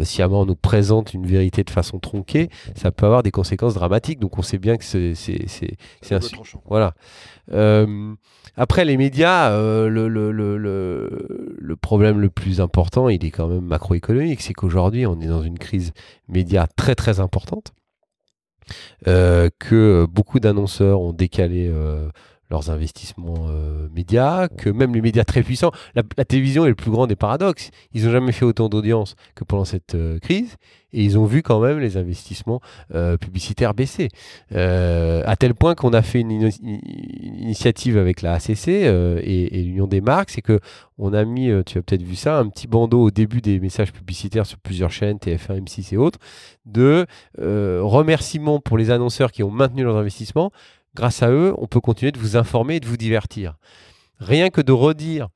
sciemment, 0.03 0.45
nous 0.45 0.57
présentent 0.57 1.15
une 1.15 1.27
vérité 1.27 1.65
de 1.65 1.71
façon 1.71 1.99
tronquée, 1.99 2.51
ça 2.75 2.91
peut 2.91 3.07
avoir 3.07 3.23
des 3.23 3.31
conséquences 3.31 3.75
dramatiques. 3.75 4.19
Donc 4.19 4.39
on 4.39 4.43
sait 4.43 4.59
bien 4.59 4.77
que 4.77 4.85
c'est 4.85 5.15
un, 6.11 6.19
voilà. 6.67 6.95
Après, 8.57 8.85
les 8.85 8.97
médias, 8.97 9.51
le, 9.57 10.09
le, 10.09 10.33
le, 10.33 10.59
le, 10.59 11.57
le 11.59 11.77
problème 11.77 12.21
le 12.21 12.29
plus 12.29 12.61
important, 12.61 13.09
il 13.09 13.25
est 13.25 13.31
quand 13.31 13.49
même 13.49 13.65
macroéconomique. 13.65 14.43
C'est 14.43 14.55
qu'aujourd'hui, 14.55 15.07
on 15.07 15.21
est 15.21 15.29
dans 15.29 15.43
une 15.43 15.59
crise 15.59 15.93
média 16.29 16.67
très 16.77 16.95
très 16.95 17.21
importante. 17.21 17.73
Euh, 19.07 19.49
que 19.59 20.07
beaucoup 20.11 20.41
d'annonceurs 20.41 21.01
ont 21.01 21.15
décalé 21.15 21.69
euh, 21.73 22.11
leurs 22.51 22.71
investissements 22.71 23.49
euh, 23.49 23.89
médias, 23.95 24.49
que 24.49 24.71
même 24.71 24.95
les 24.95 25.03
médias 25.03 25.25
très 25.25 25.43
puissants, 25.43 25.73
la, 25.95 26.03
télévision 26.25 26.65
est 26.65 26.71
le 26.71 26.75
plus 26.75 26.91
grand 26.91 27.07
des 27.07 27.17
paradoxes. 27.17 27.71
Ils 27.93 28.05
n'ont 28.05 28.13
jamais 28.13 28.33
fait 28.33 28.45
autant 28.45 28.69
d'audience 28.69 29.17
que 29.35 29.45
pendant 29.45 29.65
cette 29.65 29.95
euh, 29.95 30.19
crise, 30.19 30.57
et 30.93 31.05
ils 31.05 31.19
ont 31.19 31.27
vu 31.27 31.43
quand 31.43 31.61
même 31.61 31.79
les 31.79 31.99
investissements 31.99 32.61
euh, 32.95 33.19
publicitaires 33.19 33.75
baisser. 33.75 34.09
À 34.51 35.37
tel 35.37 35.55
point 35.55 35.75
qu'on 35.75 35.93
a 35.93 36.01
fait 36.01 36.21
une, 36.21 36.51
initiative 36.63 37.99
avec 37.99 38.23
la 38.23 38.35
ACC 38.35 38.69
et, 38.69 39.63
l'Union 39.65 39.87
des 39.87 40.01
marques, 40.01 40.31
c'est 40.31 40.43
que 40.43 40.61
on 40.97 41.13
a 41.13 41.25
mis, 41.25 41.51
tu 41.67 41.79
as 41.79 41.83
peut-être 41.83 42.03
vu 42.03 42.17
ça, 42.17 42.39
un 42.39 42.49
petit 42.49 42.67
bandeau 42.67 43.03
au 43.03 43.11
début 43.11 43.41
des 43.41 43.61
messages 43.61 43.93
publicitaires 43.93 44.47
sur 44.47 44.59
plusieurs 44.59 44.91
chaînes, 44.91 45.19
TF1, 45.19 45.63
M6 45.63 45.95
et 45.95 45.97
autres, 45.99 46.19
de 46.65 47.07
remerciements 47.37 48.59
pour 48.59 48.79
les 48.79 48.91
annonceurs 48.91 49.31
qui 49.31 49.43
ont 49.43 49.51
maintenu 49.51 49.85
leurs 49.85 49.97
investissements. 49.97 50.51
Grâce 50.99 51.23
à 51.23 51.31
eux, 51.31 51.55
on 51.59 51.69
peut 51.69 51.81
continuer 51.81 52.11
de 52.11 52.19
vous 52.19 52.37
informer 52.37 52.77
et 52.77 52.81
de 52.81 52.87
vous 52.87 52.97
divertir. 52.97 53.55
Rien 54.19 54.51
que 54.51 54.61
de 54.61 54.73
redire 54.73 55.29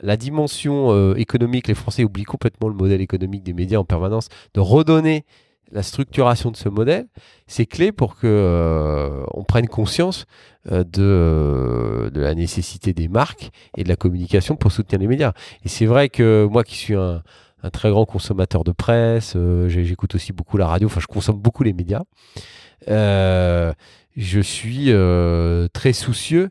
la 0.00 0.16
dimension 0.16 0.92
euh, 0.92 1.14
économique, 1.16 1.66
les 1.66 1.74
Français 1.74 2.04
oublient 2.04 2.22
complètement 2.22 2.68
le 2.68 2.74
modèle 2.74 3.00
économique 3.00 3.42
des 3.42 3.52
médias 3.52 3.78
en 3.78 3.84
permanence, 3.84 4.28
de 4.54 4.60
redonner 4.60 5.24
la 5.72 5.82
structuration 5.82 6.52
de 6.52 6.56
ce 6.56 6.68
modèle, 6.68 7.08
c'est 7.48 7.66
clé 7.66 7.90
pour 7.90 8.14
que 8.16 8.26
euh, 8.26 9.24
on 9.32 9.42
prenne 9.42 9.66
conscience 9.66 10.26
euh, 10.70 10.84
de, 10.84 12.12
la 12.14 12.34
nécessité 12.34 12.92
des 12.92 13.08
marques 13.08 13.50
et 13.76 13.82
de 13.82 13.88
la 13.88 13.96
communication 13.96 14.54
pour 14.54 14.70
soutenir 14.70 15.00
les 15.00 15.08
médias. 15.08 15.32
Et 15.64 15.68
c'est 15.68 15.86
vrai 15.86 16.10
que 16.10 16.46
moi 16.48 16.62
qui 16.62 16.76
suis 16.76 16.94
un, 16.94 17.22
très 17.72 17.90
grand 17.90 18.04
consommateur 18.04 18.64
de 18.64 18.72
presse, 18.72 19.32
euh, 19.34 19.68
j'écoute 19.68 20.14
aussi 20.14 20.32
beaucoup 20.32 20.58
la 20.58 20.66
radio, 20.66 20.86
enfin 20.86 21.00
je 21.00 21.06
consomme 21.06 21.38
beaucoup 21.38 21.62
les 21.62 21.72
médias, 21.72 22.02
je 22.86 24.40
suis 24.40 24.86
euh, 24.88 25.68
très 25.72 25.92
soucieux 25.92 26.50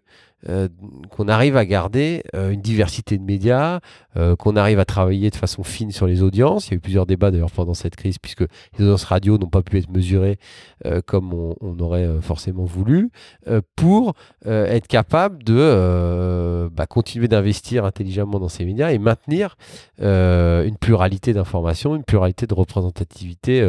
euh, 0.49 0.67
qu'on 1.11 1.27
arrive 1.27 1.55
à 1.55 1.65
garder 1.65 2.23
euh, 2.33 2.49
une 2.49 2.61
diversité 2.61 3.17
de 3.17 3.23
médias, 3.23 3.79
euh, 4.17 4.35
qu'on 4.35 4.55
arrive 4.55 4.79
à 4.79 4.85
travailler 4.85 5.29
de 5.29 5.35
façon 5.35 5.61
fine 5.63 5.91
sur 5.91 6.07
les 6.07 6.23
audiences. 6.23 6.67
Il 6.67 6.71
y 6.71 6.73
a 6.73 6.77
eu 6.77 6.79
plusieurs 6.79 7.05
débats 7.05 7.29
d'ailleurs 7.29 7.51
pendant 7.51 7.75
cette 7.75 7.95
crise, 7.95 8.17
puisque 8.17 8.41
les 8.41 8.85
audiences 8.85 9.03
radio 9.03 9.37
n'ont 9.37 9.49
pas 9.49 9.61
pu 9.61 9.77
être 9.77 9.91
mesurées 9.91 10.39
euh, 10.85 11.01
comme 11.05 11.33
on, 11.33 11.55
on 11.61 11.79
aurait 11.79 12.05
euh, 12.05 12.21
forcément 12.21 12.65
voulu, 12.65 13.11
euh, 13.47 13.61
pour 13.75 14.13
euh, 14.47 14.65
être 14.65 14.87
capable 14.87 15.43
de 15.43 15.55
euh, 15.57 16.69
bah, 16.71 16.87
continuer 16.87 17.27
d'investir 17.27 17.85
intelligemment 17.85 18.39
dans 18.39 18.49
ces 18.49 18.65
médias 18.65 18.91
et 18.91 18.97
maintenir 18.97 19.55
euh, 20.01 20.65
une 20.65 20.77
pluralité 20.77 21.33
d'informations, 21.33 21.95
une 21.95 22.03
pluralité 22.03 22.47
de 22.47 22.53
représentativité 22.55 23.61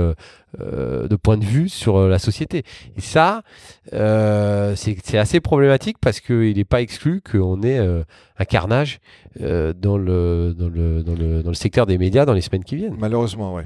euh, 0.61 1.09
de 1.09 1.17
point 1.17 1.37
de 1.39 1.45
vue 1.45 1.69
sur 1.69 1.97
euh, 1.97 2.09
la 2.09 2.19
société. 2.19 2.63
Et 2.97 3.01
ça, 3.01 3.43
euh, 3.93 4.75
c'est 4.77 5.19
assez 5.19 5.41
problématique 5.41 5.97
parce 6.01 6.21
qu'il 6.21 6.57
n'est 6.57 6.65
pas 6.65 6.83
exclu 6.83 7.21
qu'on 7.23 7.63
ait 7.63 7.79
euh, 7.79 8.03
un 8.39 8.45
carnage 8.45 9.01
dans, 9.39 9.97
le, 9.97 10.55
dans, 10.57 10.69
le, 10.69 11.03
dans, 11.03 11.15
le, 11.15 11.43
dans 11.43 11.49
le 11.51 11.55
secteur 11.55 11.87
des 11.87 11.97
médias 11.99 12.25
dans 12.27 12.35
les 12.35 12.43
semaines 12.43 12.65
qui 12.65 12.77
viennent. 12.77 12.97
Malheureusement, 12.99 13.55
ouais. 13.55 13.65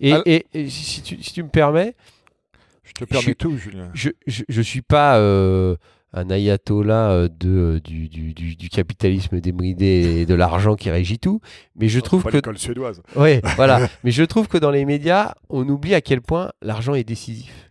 Et, 0.00 0.12
Alors- 0.12 0.22
et- 0.26 0.46
et 0.54 0.68
si, 0.70 1.02
tu, 1.02 1.20
si 1.22 1.32
tu 1.32 1.42
me 1.42 1.48
permets, 1.48 1.94
Je 2.84 2.92
te 2.92 3.04
permets 3.04 3.24
Je- 3.28 3.32
tout, 3.32 3.56
Julien. 3.58 3.90
je, 3.94 4.10
je 4.26 4.62
suis 4.62 4.82
pas 4.82 5.18
un 6.12 6.30
ayatollah 6.30 7.10
euh, 7.10 7.28
de, 7.28 7.80
du, 7.84 8.08
du, 8.08 8.32
du, 8.34 8.56
du 8.56 8.68
capitalisme 8.70 9.40
débridé 9.40 10.20
et 10.20 10.26
de 10.26 10.34
l'argent 10.34 10.74
qui 10.74 10.90
régit 10.90 11.18
tout, 11.18 11.40
mais 11.76 11.88
je 11.88 12.00
trouve 12.00 12.22
Pas 12.22 12.30
que 12.40 12.56
suédoise. 12.56 13.02
Ouais, 13.14 13.40
voilà. 13.56 13.88
Mais 14.04 14.10
je 14.10 14.22
trouve 14.24 14.48
que 14.48 14.56
dans 14.58 14.70
les 14.70 14.84
médias, 14.84 15.34
on 15.50 15.68
oublie 15.68 15.94
à 15.94 16.00
quel 16.00 16.20
point 16.22 16.50
l'argent 16.62 16.94
est 16.94 17.04
décisif. 17.04 17.70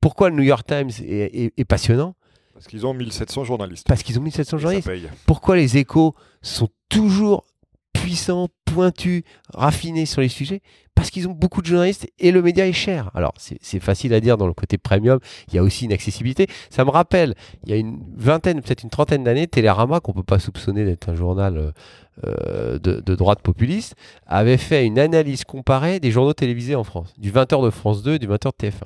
Pourquoi 0.00 0.30
le 0.30 0.36
New 0.36 0.42
York 0.42 0.66
Times 0.66 0.90
est, 1.00 1.44
est- 1.44 1.52
est 1.56 1.64
passionnant? 1.64 2.14
Parce 2.54 2.66
qu'ils 2.66 2.86
ont 2.86 2.94
1700 2.94 3.44
journalistes. 3.44 3.86
Parce 3.86 4.02
qu'ils 4.02 4.18
ont 4.18 4.22
1700 4.22 4.56
Et 4.56 4.60
journalistes. 4.60 4.90
Pourquoi 5.26 5.56
les 5.56 5.76
échos 5.78 6.14
sont 6.42 6.68
toujours 6.88 7.44
puissants, 7.92 8.48
pointus, 8.64 9.22
raffinés 9.52 10.06
sur 10.06 10.20
les 10.20 10.28
sujets? 10.28 10.60
Parce 11.00 11.10
qu'ils 11.10 11.26
ont 11.28 11.32
beaucoup 11.32 11.62
de 11.62 11.66
journalistes 11.66 12.12
et 12.18 12.30
le 12.30 12.42
média 12.42 12.68
est 12.68 12.74
cher. 12.74 13.10
Alors, 13.14 13.32
c'est 13.38 13.80
facile 13.80 14.12
à 14.12 14.20
dire 14.20 14.36
dans 14.36 14.46
le 14.46 14.52
côté 14.52 14.76
premium, 14.76 15.18
il 15.48 15.54
y 15.54 15.58
a 15.58 15.62
aussi 15.62 15.86
une 15.86 15.94
accessibilité. 15.94 16.46
Ça 16.68 16.84
me 16.84 16.90
rappelle, 16.90 17.34
il 17.64 17.70
y 17.70 17.72
a 17.72 17.76
une 17.76 18.04
vingtaine, 18.14 18.60
peut-être 18.60 18.82
une 18.82 18.90
trentaine 18.90 19.24
d'années, 19.24 19.46
Télérama, 19.46 20.00
qu'on 20.00 20.12
ne 20.12 20.16
peut 20.16 20.22
pas 20.22 20.38
soupçonner 20.38 20.84
d'être 20.84 21.08
un 21.08 21.14
journal 21.14 21.56
euh, 21.56 21.72
euh, 22.26 22.78
de, 22.78 23.00
de 23.00 23.14
droite 23.14 23.40
populiste, 23.40 23.94
avait 24.26 24.58
fait 24.58 24.84
une 24.84 24.98
analyse 24.98 25.44
comparée 25.44 26.00
des 26.00 26.10
journaux 26.10 26.34
télévisés 26.34 26.74
en 26.74 26.84
France, 26.84 27.14
du 27.16 27.32
20h 27.32 27.64
de 27.64 27.70
France 27.70 28.02
2 28.02 28.16
et 28.16 28.18
du 28.18 28.28
20h 28.28 28.50
de 28.60 28.68
TF1. 28.68 28.82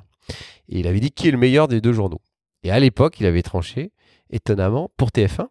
Et 0.69 0.79
il 0.79 0.87
avait 0.87 1.01
dit 1.01 1.11
qui 1.11 1.27
est 1.27 1.33
le 1.33 1.39
meilleur 1.39 1.67
des 1.67 1.81
deux 1.81 1.93
journaux. 1.93 2.21
Et 2.63 2.71
à 2.71 2.79
l'époque, 2.79 3.19
il 3.19 3.27
avait 3.27 3.43
tranché, 3.43 3.91
étonnamment, 4.31 4.89
pour 4.97 5.09
TF1. 5.09 5.49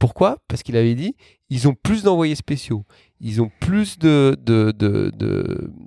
Pourquoi? 0.00 0.38
Parce 0.48 0.64
qu'il 0.64 0.76
avait 0.76 0.96
dit 0.96 1.14
ils 1.50 1.68
ont 1.68 1.74
plus 1.74 2.04
d'envoyés 2.04 2.36
spéciaux, 2.36 2.84
ils 3.20 3.42
ont 3.42 3.50
plus 3.60 3.98
de, 3.98 4.36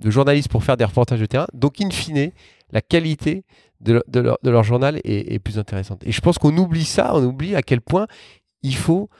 journalistes 0.04 0.48
pour 0.48 0.64
faire 0.64 0.76
des 0.76 0.84
reportages 0.84 1.20
de 1.20 1.26
terrain. 1.26 1.46
Donc, 1.52 1.80
in 1.80 1.90
fine, 1.90 2.30
la 2.70 2.80
qualité 2.80 3.44
de, 3.80 4.02
leur- 4.14 4.64
journal 4.64 5.00
est, 5.04 5.38
plus 5.38 5.58
intéressante. 5.58 6.02
Et 6.06 6.12
je 6.12 6.20
pense 6.20 6.38
qu'on 6.38 6.56
oublie 6.56 6.84
ça, 6.84 7.14
on 7.14 7.24
oublie 7.24 7.54
à 7.54 7.62
quel 7.62 7.80
point 7.80 8.06
il 8.62 8.76
faut 8.76 9.10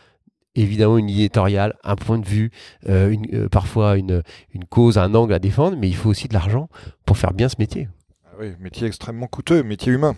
évidemment 0.54 0.98
une 0.98 1.10
éditoriale, 1.10 1.74
un 1.82 1.96
point 1.96 2.18
de 2.18 2.26
vue, 2.26 2.50
euh, 2.88 3.16
euh, 3.32 3.48
parfois 3.48 3.96
une, 3.96 4.22
une 4.52 4.64
cause, 4.64 4.98
un 4.98 5.12
angle 5.14 5.32
à 5.34 5.40
défendre, 5.40 5.76
mais 5.76 5.88
il 5.88 5.96
faut 5.96 6.08
aussi 6.08 6.28
de 6.28 6.34
l'argent 6.34 6.68
pour 7.04 7.18
faire 7.18 7.32
bien 7.32 7.48
ce 7.48 7.56
métier. 7.58 7.88
Ah 8.24 8.36
oui, 8.38 8.52
métier 8.60 8.86
extrêmement 8.86 9.26
coûteux, 9.26 9.64
métier 9.64 9.92
humain. 9.92 10.14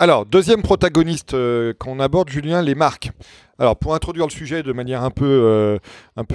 Alors, 0.00 0.26
deuxième 0.26 0.62
protagoniste 0.62 1.34
euh, 1.34 1.72
qu'on 1.76 1.98
aborde, 1.98 2.28
Julien, 2.28 2.62
les 2.62 2.76
marques. 2.76 3.10
Alors, 3.58 3.76
pour 3.76 3.96
introduire 3.96 4.26
le 4.26 4.30
sujet 4.30 4.62
de 4.62 4.72
manière 4.72 5.02
un 5.02 5.10
peu, 5.10 5.24
euh, 5.26 5.78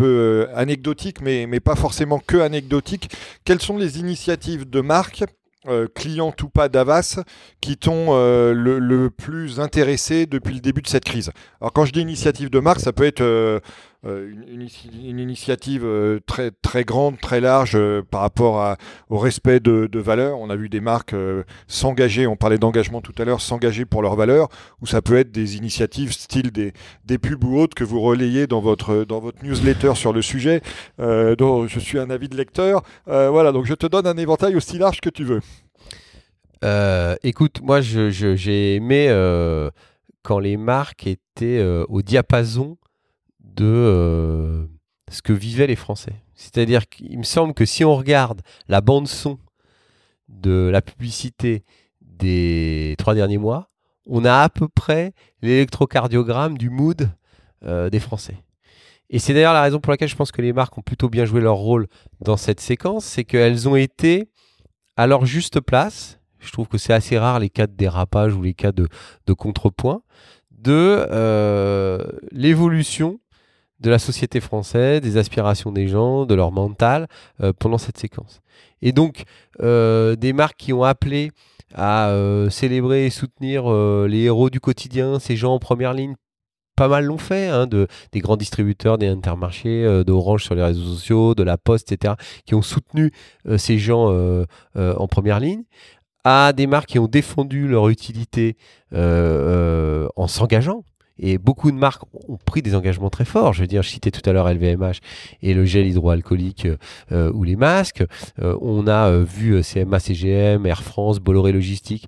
euh, 0.02 0.48
anecdotique, 0.54 1.22
mais, 1.22 1.48
pas 1.62 1.76
forcément 1.76 2.20
que 2.20 2.36
anecdotique, 2.36 3.10
quelles 3.46 3.62
sont 3.62 3.78
les 3.78 4.00
initiatives 4.00 4.70
de 4.70 4.82
marques, 4.82 5.24
euh, 5.70 5.88
clientes 5.96 6.44
ou 6.44 6.50
pas 6.50 6.68
d'Avas, 6.68 7.22
qui 7.62 7.78
t'ont 7.78 8.14
le, 8.14 9.08
plus 9.08 9.62
intéressé 9.62 10.26
depuis 10.26 10.56
le 10.56 10.60
début 10.60 10.82
de 10.82 10.90
cette 10.90 11.06
crise? 11.06 11.32
Alors, 11.62 11.72
quand 11.72 11.86
je 11.86 11.94
dis 11.94 12.02
initiative 12.02 12.50
de 12.50 12.60
marque, 12.60 12.82
ça 12.82 12.92
peut 12.92 13.06
être 13.06 13.62
une, 14.06 14.68
une- 15.04 15.20
initiative 15.20 15.84
euh, 15.86 16.20
très, 16.26 16.52
très 16.52 16.84
grande, 16.84 17.20
très 17.22 17.40
large 17.40 17.74
euh, 17.76 18.02
par 18.02 18.22
rapport 18.22 18.76
au 19.10 19.18
respect 19.18 19.60
de, 19.60 19.90
valeurs. 20.00 20.40
On 20.40 20.50
a 20.50 20.56
vu 20.56 20.68
des 20.70 20.82
marques 20.82 21.14
euh, 21.14 21.44
s'engager, 21.68 22.28
on 22.28 22.36
parlait 22.36 22.58
d'engagement 22.58 23.02
tout 23.02 23.14
à 23.18 23.24
l'heure, 23.26 23.40
s'engager 23.42 23.86
pour 23.86 24.02
leurs 24.02 24.16
valeurs, 24.16 24.50
ou 24.82 24.86
ça 24.88 25.02
peut 25.02 25.16
être 25.18 25.32
des 25.32 25.56
initiatives 25.56 26.12
style 26.12 26.52
des, 26.52 26.74
des 27.06 27.18
pubs 27.18 27.44
ou 27.44 27.58
autres 27.58 27.76
que 27.76 27.84
vous 27.86 28.02
relayez 28.02 28.46
dans 28.48 28.60
votre, 28.60 29.06
dans 29.06 29.20
votre 29.20 29.44
newsletter 29.44 29.96
sur 29.96 30.12
le 30.12 30.22
sujet, 30.22 30.62
euh, 31.00 31.36
dont 31.36 31.68
je 31.68 31.80
suis 31.80 32.00
un 32.00 32.10
avis 32.10 32.28
de 32.28 32.36
lecteur. 32.36 32.82
Euh, 33.08 33.30
voilà, 33.30 33.52
donc 33.52 33.66
je 33.66 33.74
te 33.74 33.86
donne 33.88 34.08
un 34.08 34.18
éventail 34.18 34.56
aussi 34.56 34.78
large 34.78 35.00
que 35.00 35.10
tu 35.10 35.24
veux. 35.24 35.40
Euh, 36.64 37.16
écoute, 37.24 37.60
moi 37.62 37.82
je- 37.82 38.10
je- 38.10 38.36
j'ai 38.36 38.76
aimé 38.76 39.08
euh, 39.10 39.70
quand 40.22 40.40
les 40.40 40.56
marques 40.58 41.08
étaient 41.08 41.60
euh, 41.60 41.86
au 41.90 42.02
diapason 42.02 42.78
de 43.56 43.66
euh, 43.66 44.66
ce 45.12 45.22
que 45.22 45.34
vivaient 45.34 45.68
les 45.68 45.76
Français. 45.76 46.16
C'est-à-dire 46.36 46.88
qu'il 46.88 47.18
me 47.18 47.24
semble 47.24 47.54
que 47.54 47.66
si 47.66 47.86
on 47.86 47.96
regarde 47.96 48.42
la 48.68 48.82
bande 48.82 49.08
son 49.08 49.38
de 50.28 50.70
la 50.72 50.82
publicité 50.82 51.64
des 52.02 52.96
trois 52.98 53.14
derniers 53.14 53.38
mois, 53.38 53.70
on 54.08 54.26
a 54.26 54.42
à 54.42 54.50
peu 54.50 54.68
près 54.68 55.14
l'électrocardiogramme 55.42 56.58
du 56.58 56.70
mood 56.70 57.10
euh, 57.64 57.90
des 57.90 58.00
Français. 58.00 58.38
Et 59.10 59.20
c'est 59.20 59.34
d'ailleurs 59.34 59.54
la 59.54 59.62
raison 59.62 59.80
pour 59.80 59.92
laquelle 59.92 60.10
je 60.10 60.16
pense 60.16 60.32
que 60.32 60.42
les 60.42 60.54
marques 60.54 60.78
ont 60.78 60.82
plutôt 60.82 61.10
bien 61.10 61.26
joué 61.26 61.42
leur 61.42 61.56
rôle 61.56 61.88
dans 62.22 62.38
cette 62.38 62.60
séquence, 62.60 63.06
c'est 63.06 63.24
qu'elles 63.24 63.70
ont 63.70 63.76
été 63.76 64.30
à 64.98 65.08
leur 65.08 65.26
juste 65.26 65.60
place. 65.60 66.20
Je 66.40 66.52
trouve 66.52 66.68
que 66.68 66.78
c'est 66.78 66.94
assez 66.94 67.18
rare 67.18 67.40
les 67.40 67.50
cas 67.50 67.68
de 67.68 67.74
dérapage 67.74 68.34
ou 68.34 68.42
les 68.42 68.54
cas 68.54 68.72
de, 68.72 68.88
contrepoint 69.34 70.02
de 70.52 71.06
euh, 71.12 72.04
l'évolution 72.32 73.20
de 73.84 73.90
la 73.90 74.00
société 74.00 74.40
française, 74.40 75.02
des 75.02 75.18
aspirations 75.18 75.72
des 75.72 75.88
gens, 75.88 76.26
de 76.26 76.34
leur 76.34 76.52
mental 76.52 77.08
pendant 77.60 77.78
cette 77.78 77.98
séquence. 77.98 78.42
Et 78.82 78.92
donc, 78.92 79.24
des 79.60 80.34
marques 80.34 80.58
qui 80.58 80.74
ont 80.74 80.84
appelé 80.84 81.32
à 81.76 82.16
célébrer 82.50 83.06
et 83.06 83.10
soutenir 83.10 83.70
les 84.08 84.22
héros 84.22 84.50
du 84.50 84.60
quotidien, 84.60 85.20
ces 85.20 85.36
gens 85.36 85.54
en 85.54 85.60
première 85.60 85.94
ligne 85.94 86.16
pas 86.76 86.88
mal 86.88 87.06
l'ont 87.06 87.18
fait, 87.18 87.48
hein, 87.48 87.68
de, 87.68 87.88
des 88.12 88.20
grands 88.20 88.38
distributeurs, 88.38 88.98
des 88.98 89.08
intermarchés, 89.08 89.84
euh, 89.84 90.04
d'Orange 90.04 90.44
sur 90.44 90.56
les 90.56 90.64
réseaux 90.64 90.96
sociaux, 90.96 91.36
de 91.36 91.44
la 91.44 91.58
Poste, 91.58 91.92
etc., 91.92 92.16
qui 92.46 92.56
ont 92.56 92.62
soutenu 92.62 93.12
euh, 93.48 93.58
ces 93.58 93.78
gens 93.78 94.08
euh, 94.10 94.46
en 94.76 95.08
première 95.08 95.40
ligne, 95.40 95.64
à 96.24 96.54
des 96.54 96.68
marques 96.68 96.90
qui 96.90 97.00
ont 97.00 97.08
défendu 97.08 97.68
leur 97.68 97.90
utilité 97.90 98.56
en 98.94 100.28
s'engageant. 100.28 100.84
Et 101.20 101.38
beaucoup 101.38 101.72
de 101.72 101.78
marques 101.78 102.04
ont 102.28 102.38
pris 102.44 102.62
des 102.62 102.76
engagements 102.76 103.10
très 103.10 103.26
forts. 103.26 103.54
Je 103.54 103.62
veux 103.62 103.68
dire, 103.68 103.84
je 103.84 103.90
citais 103.90 104.12
tout 104.12 104.28
à 104.28 104.34
l'heure 104.34 104.52
LVMH 104.52 104.98
et 105.42 105.54
le 105.54 105.66
gel 105.66 105.88
hydroalcoolique 105.88 106.68
euh, 107.12 107.32
ou 107.34 107.44
les 107.44 107.56
masques. 107.56 108.04
Euh, 108.42 108.58
on 108.62 108.88
a 108.88 109.10
euh, 109.10 109.24
vu 109.24 109.62
CMA, 109.62 110.00
CGM, 110.00 110.66
Air 110.66 110.84
France, 110.84 111.20
Bolloré 111.20 111.52
Logistique 111.52 112.08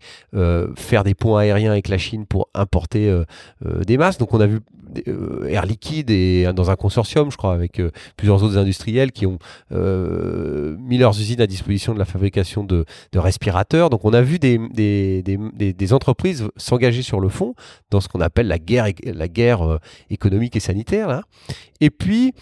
faire 0.76 1.04
des 1.04 1.14
ponts 1.14 1.38
aériens 1.38 1.72
avec 1.72 1.88
la 1.88 1.98
Chine 1.98 2.26
pour 2.26 2.50
importer 2.54 3.24
des 3.86 3.98
masques. 3.98 4.20
Donc 4.20 4.34
on 4.34 4.40
a 4.40 4.48
vu 4.48 4.60
Air 5.48 5.66
Liquide 5.66 6.10
et 6.10 6.52
dans 6.54 6.70
un 6.70 6.76
consortium, 6.76 7.32
je 7.32 7.38
crois, 7.38 7.54
avec 7.54 7.82
plusieurs 8.18 8.44
autres 8.44 8.58
industriels 8.58 9.12
qui 9.12 9.26
ont 9.26 9.40
mis 9.72 10.98
leurs 10.98 11.20
usines 11.20 11.42
à 11.42 11.48
disposition 11.48 11.94
de 11.94 12.00
la 12.00 12.06
fabrication 12.06 12.64
de, 12.64 12.86
respirateurs. 13.16 13.90
Donc 13.90 14.06
on 14.06 14.14
a 14.14 14.22
vu 14.22 14.40
des, 14.40 15.94
entreprises 15.94 16.48
s'engager 16.58 17.02
sur 17.02 17.20
le 17.20 17.30
fond 17.30 17.56
dans 17.92 18.02
ce 18.02 18.08
qu'on 18.08 18.22
appelle 18.22 18.48
la 18.48 18.58
guerre 18.60 19.62
euh, 19.62 19.78
économique 20.10 20.56
et 20.56 20.60
sanitaire. 20.60 21.22
Et 21.82 21.90
puis, 21.90 22.34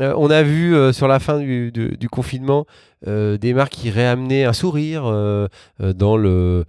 euh, 0.00 0.14
on 0.16 0.30
a 0.30 0.42
vu 0.42 0.74
euh, 0.74 0.92
sur 0.92 1.08
la 1.08 1.18
fin 1.18 1.38
du, 1.38 2.08
confinement 2.10 2.66
des 3.04 3.54
marques 3.54 3.72
qui 3.72 3.90
réamenaient 3.90 4.44
un 4.44 4.52
sourire 4.52 5.04
dans 5.78 6.16
le, 6.16 6.64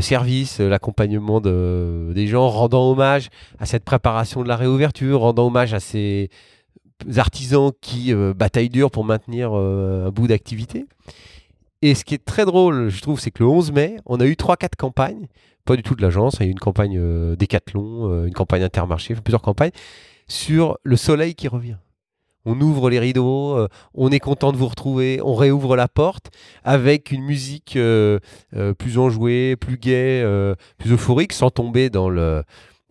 service, 0.00 0.60
l'accompagnement 0.60 1.40
des 1.40 2.26
gens, 2.26 2.48
rendant 2.48 2.90
hommage 2.90 3.30
à 3.58 3.64
cette 3.64 3.84
préparation 3.84 4.42
de 4.42 4.48
la 4.48 4.56
réouverture, 4.56 5.20
rendant 5.20 5.46
hommage 5.46 5.72
à 5.72 5.80
ces 5.80 6.28
artisans 7.16 7.70
qui 7.80 8.12
bataillent 8.36 8.68
dur 8.68 8.90
pour 8.90 9.04
maintenir 9.04 9.54
un 9.54 10.10
bout 10.10 10.26
d'activité. 10.26 10.84
Et 11.80 11.94
ce 11.94 12.04
qui 12.04 12.14
est 12.14 12.24
très 12.24 12.44
drôle, 12.44 12.90
je 12.90 13.00
trouve, 13.00 13.18
c'est 13.18 13.30
que 13.30 13.42
le 13.42 13.48
11 13.48 13.72
mai, 13.72 13.96
on 14.04 14.20
a 14.20 14.26
eu 14.26 14.32
3-4 14.32 14.76
campagnes 14.76 15.28
pas 15.68 15.76
du 15.76 15.82
tout 15.82 15.94
de 15.94 16.00
l'agence. 16.00 16.36
Il 16.40 16.44
y 16.44 16.46
a 16.46 16.48
eu 16.48 16.52
une 16.52 16.58
campagne 16.58 16.96
euh, 16.98 17.36
Décathlon, 17.36 18.10
euh, 18.10 18.26
une 18.26 18.32
campagne 18.32 18.62
Intermarché, 18.62 19.14
plusieurs 19.14 19.42
campagnes 19.42 19.72
sur 20.26 20.78
le 20.82 20.96
soleil 20.96 21.34
qui 21.34 21.46
revient. 21.46 21.76
On 22.48 22.60
ouvre 22.60 22.90
les 22.90 22.98
rideaux, 22.98 23.56
euh, 23.56 23.68
on 23.94 24.10
est 24.10 24.18
content 24.18 24.52
de 24.52 24.56
vous 24.56 24.68
retrouver, 24.68 25.20
on 25.22 25.34
réouvre 25.34 25.76
la 25.76 25.88
porte 25.88 26.30
avec 26.64 27.10
une 27.10 27.22
musique 27.22 27.78
plus 28.78 28.98
enjouée, 28.98 29.56
plus 29.56 29.78
gaie, 29.78 30.24
plus 30.78 30.92
euphorique, 30.92 31.32
sans 31.32 31.50
tomber 31.50 31.90
dans 31.90 32.08
le, 32.08 32.42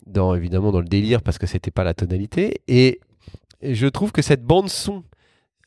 dans 0.06 0.34
évidemment 0.34 0.72
dans 0.72 0.80
le 0.80 0.88
délire 0.88 1.22
parce 1.22 1.38
que 1.38 1.46
c'était 1.46 1.70
pas 1.70 1.84
la 1.84 1.94
tonalité. 1.94 2.60
Et, 2.68 3.00
je 3.60 3.88
trouve 3.88 4.12
que 4.12 4.22
cette 4.22 4.44
bande 4.44 4.68
son 4.68 5.02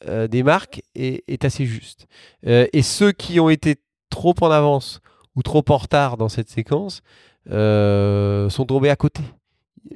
des 0.07 0.43
marques 0.43 0.81
est, 0.95 1.43
assez 1.43 1.65
juste. 1.65 2.07
et 2.43 2.81
ceux 2.81 3.11
qui 3.11 3.39
ont 3.41 3.49
été 3.49 3.75
trop 4.09 4.33
en 4.41 4.49
avance 4.49 5.01
ou 5.35 5.43
trop 5.43 5.63
en 5.69 5.77
retard 5.77 6.17
dans 6.17 6.29
cette 6.29 6.49
séquence 6.49 7.01
euh, 7.49 8.49
sont 8.49 8.65
tombés 8.65 8.89
à 8.89 8.95
côté. 8.95 9.23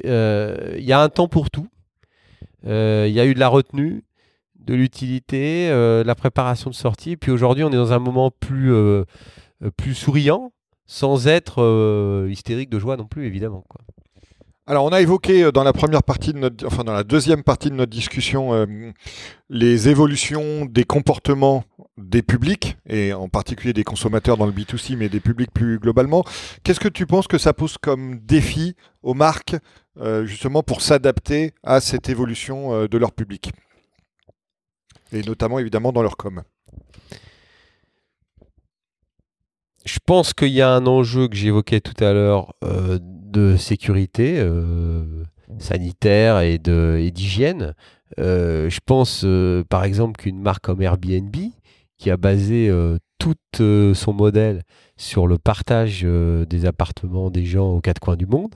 Euh, 0.06 0.76
il 0.78 0.84
y 0.84 0.94
a 0.94 1.02
un 1.02 1.10
temps 1.10 1.28
pour 1.28 1.52
tout. 1.52 1.68
Euh, 2.66 3.06
il 3.08 3.14
y 3.14 3.20
a 3.20 3.26
eu 3.26 3.34
de 3.34 3.40
la 3.40 3.48
retenue, 3.48 4.04
de 4.60 4.74
l'utilité, 4.74 5.70
de 5.70 6.04
la 6.06 6.16
préparation 6.16 6.70
de 6.70 6.76
sortie. 6.76 7.18
puis 7.18 7.32
aujourd'hui, 7.32 7.64
on 7.64 7.70
est 7.70 7.76
dans 7.76 7.94
un 7.94 8.00
moment 8.00 8.32
plus, 8.32 8.74
plus 9.78 9.94
souriant, 9.94 10.52
sans 10.88 11.28
être 11.28 12.28
hystérique 12.30 12.70
de 12.70 12.80
joie 12.80 12.98
non 12.98 13.06
plus, 13.06 13.26
évidemment. 13.26 13.64
Alors, 14.68 14.84
on 14.86 14.90
a 14.90 15.00
évoqué 15.00 15.44
euh, 15.44 15.52
dans 15.52 15.64
la 15.64 15.74
première 15.74 16.02
partie 16.02 16.34
de 16.34 16.40
notre, 16.40 16.66
enfin 16.66 16.84
dans 16.84 16.94
la 16.94 17.04
deuxième 17.04 17.44
partie 17.44 17.70
de 17.70 17.76
notre 17.76 17.92
discussion, 17.92 18.52
euh, 18.56 18.66
les 19.48 19.90
évolutions 19.90 20.66
des 20.66 20.86
comportements 20.86 21.64
des 21.98 22.24
publics 22.24 22.76
et 22.90 23.14
en 23.14 23.30
particulier 23.30 23.74
des 23.74 23.84
consommateurs 23.84 24.38
dans 24.38 24.48
le 24.48 24.52
B2C, 24.52 24.98
mais 24.98 25.08
des 25.08 25.20
publics 25.20 25.52
plus 25.54 25.78
globalement. 25.78 26.24
Qu'est-ce 26.64 26.80
que 26.80 26.88
tu 26.88 27.06
penses 27.06 27.28
que 27.28 27.38
ça 27.38 27.54
pose 27.54 27.78
comme 27.78 28.18
défi 28.18 28.76
aux 29.04 29.14
marques 29.14 29.54
euh, 29.54 29.60
justement 30.26 30.62
pour 30.62 30.82
s'adapter 30.82 31.54
à 31.64 31.80
cette 31.80 32.10
évolution 32.10 32.86
de 32.86 32.98
leur 32.98 33.14
public 33.14 33.52
et 35.14 35.22
notamment 35.22 35.60
évidemment 35.60 35.94
dans 35.94 36.02
leur 36.02 36.18
com 36.18 36.44
Je 39.86 40.00
pense 40.06 40.34
qu'il 40.34 40.50
y 40.50 40.62
a 40.62 40.70
un 40.70 40.86
enjeu 40.86 41.28
que 41.28 41.36
j'évoquais 41.36 41.80
tout 41.80 42.04
à 42.04 42.12
l'heure 42.12 42.54
de 43.36 43.58
sécurité 43.58 44.40
euh, 44.40 45.24
sanitaire 45.60 46.40
et 46.40 46.58
d'hygiène. 46.58 47.76
Euh, 48.18 48.70
je 48.70 48.80
pense 48.84 49.24
euh, 49.26 49.64
par 49.70 49.84
exemple 49.84 50.22
qu'une 50.22 50.40
marque 50.40 50.64
comme 50.64 50.82
Airbnb, 50.82 51.36
qui 51.98 52.10
a 52.10 52.18
basé 52.18 52.72
tout 53.20 53.36
son 53.94 54.14
modèle 54.14 54.64
sur 54.98 55.28
le 55.28 55.38
partage 55.38 56.04
des 56.04 56.66
appartements 56.66 57.30
des 57.30 57.46
gens 57.46 57.70
aux 57.70 57.80
quatre 57.80 58.00
coins 58.00 58.18
du 58.18 58.26
monde, 58.26 58.54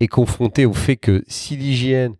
est 0.00 0.08
confrontée 0.08 0.66
au 0.66 0.72
fait 0.72 0.96
que 0.96 1.24
si 1.28 1.56
l'hygiène, 1.56 2.14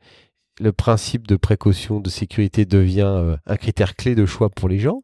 le 0.60 0.72
principe 0.72 1.26
de 1.26 1.36
précaution, 1.36 2.00
de 2.00 2.08
sécurité 2.08 2.64
devient 2.64 3.36
un 3.46 3.56
critère 3.56 3.96
clé 3.96 4.14
de 4.14 4.26
choix 4.26 4.50
pour 4.50 4.68
les 4.68 4.78
gens, 4.78 5.02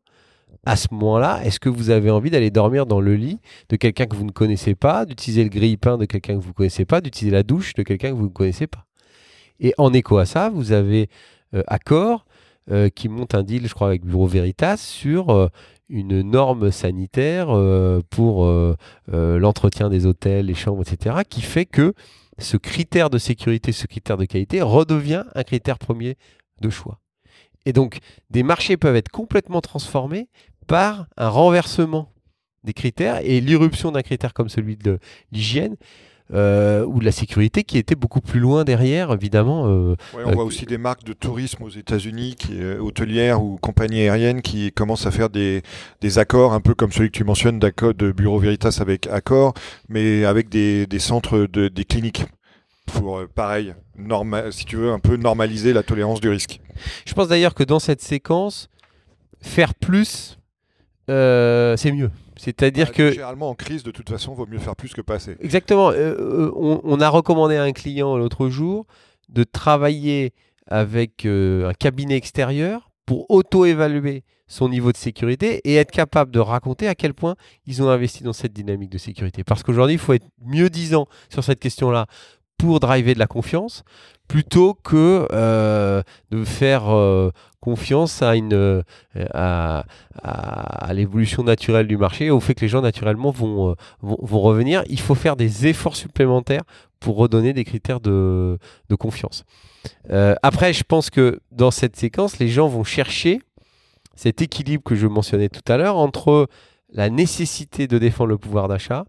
à 0.64 0.77
ce 0.77 0.89
moment-là, 0.93 1.41
est-ce 1.45 1.59
que 1.59 1.68
vous 1.68 1.91
avez 1.91 2.11
envie 2.11 2.31
d'aller 2.31 2.51
dormir 2.51 2.87
dans 2.87 3.01
le 3.01 3.14
lit 3.14 3.41
de 3.71 3.77
quelqu'un 3.77 4.07
que 4.07 4.14
vous 4.14 4.27
ne 4.27 4.31
connaissez 4.31 4.75
pas, 4.75 5.07
d'utiliser 5.07 5.43
le 5.43 5.49
grille-pain 5.49 5.97
de 5.97 6.05
quelqu'un 6.05 6.35
que 6.35 6.43
vous 6.43 6.49
ne 6.49 6.55
connaissez 6.55 6.85
pas, 6.85 7.01
d'utiliser 7.01 7.35
la 7.35 7.43
douche 7.43 7.75
de 7.75 7.83
quelqu'un 7.83 8.11
que 8.11 8.16
vous 8.16 8.25
ne 8.25 8.29
connaissez 8.29 8.66
pas? 8.66 8.85
Et 9.59 9.75
en 9.79 9.93
écho 9.93 10.18
à 10.18 10.27
ça, 10.27 10.51
vous 10.51 10.73
avez 10.73 11.09
euh, 11.55 11.62
Accor 11.66 12.27
euh, 12.71 12.89
qui 12.89 13.09
monte 13.09 13.35
un 13.35 13.43
deal, 13.43 13.66
je 13.66 13.75
crois, 13.75 13.89
avec 13.89 14.05
Bureau 14.05 14.27
Veritas 14.27 14.77
sur 14.77 15.31
euh, 15.31 15.49
une 15.89 16.23
norme 16.23 16.71
sanitaire 16.71 17.49
pour 18.11 18.49
l'entretien 19.09 19.89
des 19.89 20.07
hôtels, 20.07 20.47
les 20.47 20.55
chambres, 20.55 20.83
etc., 20.83 21.16
qui 21.29 21.41
fait 21.41 21.66
que 21.66 21.95
ce 22.41 22.57
critère 22.57 23.11
de 23.11 23.18
sécurité, 23.18 23.72
ce 23.72 23.86
critère 23.86 24.16
de 24.16 24.24
qualité 24.24 24.62
redevient 24.62 25.24
un 25.34 25.43
critère 25.43 25.78
premier 25.78 26.16
de 26.61 26.70
choix. 26.70 27.01
Et 27.66 27.72
donc, 27.72 27.99
des 28.30 28.43
marchés 28.43 28.76
peuvent 28.76 28.97
être 28.97 29.11
complètement 29.11 29.61
transformés 29.61 30.28
par 30.66 31.07
un 31.16 31.28
renversement 31.28 32.12
des 32.64 32.72
critères 32.72 33.20
et 33.22 33.41
l'irruption 33.41 33.93
d'un 33.93 34.03
critère 34.03 34.34
comme 34.34 34.49
celui 34.49 34.76
de 34.76 34.99
l'hygiène. 35.32 35.76
Euh, 36.33 36.85
ou 36.85 37.01
de 37.01 37.05
la 37.05 37.11
sécurité 37.11 37.64
qui 37.64 37.76
était 37.76 37.97
beaucoup 37.97 38.20
plus 38.20 38.39
loin 38.39 38.62
derrière, 38.62 39.12
évidemment. 39.12 39.66
Euh, 39.66 39.97
on 40.14 40.31
voit 40.31 40.45
euh, 40.45 40.47
aussi 40.47 40.64
des 40.64 40.78
marques 40.78 41.03
de 41.05 41.12
tourisme 41.12 41.64
aux 41.64 41.70
États-Unis, 41.70 42.37
hôtelières 42.78 43.43
ou 43.43 43.57
compagnies 43.57 44.03
aériennes, 44.03 44.41
qui 44.41 44.70
commencent 44.70 45.07
à 45.07 45.11
faire 45.11 45.28
des, 45.28 45.62
accords, 46.16 46.53
un 46.53 46.61
peu 46.61 46.74
comme 46.74 46.93
celui 46.93 47.11
que 47.11 47.16
tu 47.16 47.24
mentionnes 47.24 47.59
de 47.59 48.12
Bureau 48.12 48.39
Veritas 48.39 48.78
avec 48.81 49.09
Accor, 49.09 49.55
mais 49.89 50.24
avec 50.24 50.49
des, 50.49 50.87
centres, 50.99 51.49
de, 51.51 51.68
des 51.68 51.85
cliniques 51.85 52.24
pour, 52.87 53.22
pareil, 53.35 53.74
si 54.51 54.64
tu 54.64 54.76
veux, 54.76 54.91
un 54.91 54.99
peu 54.99 55.16
normaliser 55.16 55.72
la 55.72 55.83
tolérance 55.83 56.20
du 56.20 56.28
risque. 56.28 56.61
Je 57.07 57.14
pense 57.14 57.28
d'ailleurs 57.28 57.55
que 57.55 57.64
dans 57.64 57.81
cette 57.81 58.03
séquence, 58.03 58.68
faire 59.41 59.74
plus, 59.74 60.39
euh, 61.09 61.76
c'est 61.76 61.93
mieux. 61.93 62.11
C'est-à-dire 62.41 62.86
bah, 62.86 62.93
que. 62.95 63.12
Généralement, 63.12 63.51
en 63.51 63.55
crise, 63.55 63.82
de 63.82 63.91
toute 63.91 64.09
façon, 64.09 64.32
vaut 64.32 64.47
mieux 64.47 64.59
faire 64.59 64.74
plus 64.74 64.95
que 64.95 65.03
pas 65.03 65.16
assez. 65.16 65.36
Exactement. 65.41 65.91
Euh, 65.91 66.14
euh, 66.18 66.51
on, 66.55 67.01
a 67.01 67.09
recommandé 67.11 67.57
à 67.57 67.62
un 67.64 67.72
client 67.72 68.16
l'autre 68.16 68.49
jour 68.49 68.86
de 69.28 69.45
travailler 69.45 70.32
avec 70.66 71.26
un 71.26 71.72
cabinet 71.78 72.16
extérieur 72.16 72.91
pour 73.05 73.30
auto-évaluer 73.30 74.24
son 74.47 74.68
niveau 74.68 74.91
de 74.91 74.97
sécurité 74.97 75.61
et 75.64 75.76
être 75.76 75.91
capable 75.91 76.30
de 76.30 76.41
raconter 76.41 76.88
à 76.88 76.95
quel 76.95 77.14
point 77.14 77.36
ils 77.66 77.82
ont 77.82 77.88
investi 77.88 78.24
dans 78.24 78.32
cette 78.32 78.53
dynamique 78.53 78.91
de 78.91 78.99
sécurité. 78.99 79.45
Parce 79.45 79.62
qu'aujourd'hui, 79.62 79.95
il 79.95 79.99
faut 79.99 80.12
être 80.12 80.26
mieux 80.45 80.70
disant 80.70 81.07
sur 81.28 81.45
cette 81.45 81.61
question-là 81.61 82.07
pour 82.61 82.79
driver 82.79 83.15
de 83.15 83.19
la 83.19 83.27
confiance, 83.27 83.85
plutôt 84.29 84.75
que 84.75 85.27
euh, 85.33 86.03
de 86.31 86.45
faire 86.45 86.93
euh, 86.95 87.31
confiance 87.61 88.21
à, 88.21 88.37
une, 88.37 88.53
euh, 88.53 88.83
à, 89.33 89.85
à, 90.23 90.93
l'évolution 90.93 91.43
naturelle 91.43 91.87
du 91.87 91.97
marché, 91.97 92.29
au 92.31 92.39
fait 92.39 92.55
que 92.55 92.61
les 92.61 92.69
gens 92.69 92.83
naturellement 92.83 93.31
vont, 93.31 93.75
vont, 94.03 94.19
vont, 94.21 94.41
revenir. 94.41 94.85
Il 94.91 95.01
faut 95.01 95.15
faire 95.15 95.37
des 95.37 95.67
efforts 95.67 95.97
supplémentaires 95.97 96.63
pour 97.01 97.17
redonner 97.17 97.55
des 97.55 97.65
critères 97.65 98.01
de, 98.01 98.59
de 98.91 98.95
confiance. 98.95 99.45
après, 100.43 100.75
je 100.75 100.85
pense 100.85 101.09
que 101.09 101.41
dans 101.51 101.71
cette 101.71 101.97
séquence, 101.97 102.39
les 102.39 102.49
gens 102.49 102.69
vont 102.69 102.85
chercher 102.85 103.41
cet 104.17 104.43
équilibre 104.43 104.85
que 104.85 104.97
je 104.97 105.07
mentionnais 105.07 105.49
tout 105.49 105.73
à 105.73 105.79
l'heure 105.79 105.97
entre 105.97 106.47
la 106.93 107.09
nécessité 107.09 107.87
de 107.87 107.97
défendre 107.97 108.29
le 108.29 108.39
pouvoir 108.39 108.69
d'achat 108.69 109.07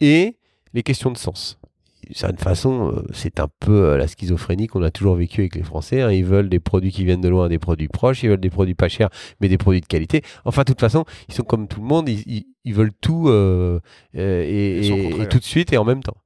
et 0.00 0.36
les 0.74 0.82
questions 0.82 1.10
de 1.10 1.16
sens. 1.16 1.59
D'une 2.06 2.14
certaine 2.14 2.38
façon, 2.38 2.92
euh, 2.92 3.02
c'est 3.12 3.40
un 3.40 3.48
peu 3.60 3.84
euh, 3.84 3.96
la 3.96 4.06
schizophrénie 4.06 4.66
qu'on 4.66 4.82
a 4.82 4.90
toujours 4.90 5.16
vécu 5.16 5.40
avec 5.40 5.54
les 5.54 5.62
Français. 5.62 6.02
Hein. 6.02 6.10
Ils 6.10 6.24
veulent 6.24 6.48
des 6.48 6.60
produits 6.60 6.90
qui 6.90 7.04
viennent 7.04 7.20
de 7.20 7.28
loin, 7.28 7.48
des 7.48 7.58
produits 7.58 7.88
proches, 7.88 8.22
ils 8.22 8.30
veulent 8.30 8.40
des 8.40 8.50
produits 8.50 8.74
pas 8.74 8.88
chers, 8.88 9.10
mais 9.40 9.48
des 9.48 9.58
produits 9.58 9.80
de 9.80 9.86
qualité. 9.86 10.22
Enfin, 10.44 10.62
de 10.62 10.66
toute 10.66 10.80
façon, 10.80 11.04
ils 11.28 11.34
sont 11.34 11.42
comme 11.42 11.68
tout 11.68 11.80
le 11.80 11.86
monde, 11.86 12.08
ils, 12.08 12.74
veulent 12.74 12.92
tout 13.00 13.28
euh, 13.28 13.80
et, 14.14 15.26
tout 15.28 15.38
de 15.38 15.44
suite 15.44 15.72
et 15.72 15.78
en 15.78 15.84
même 15.84 16.02
temps. 16.02 16.16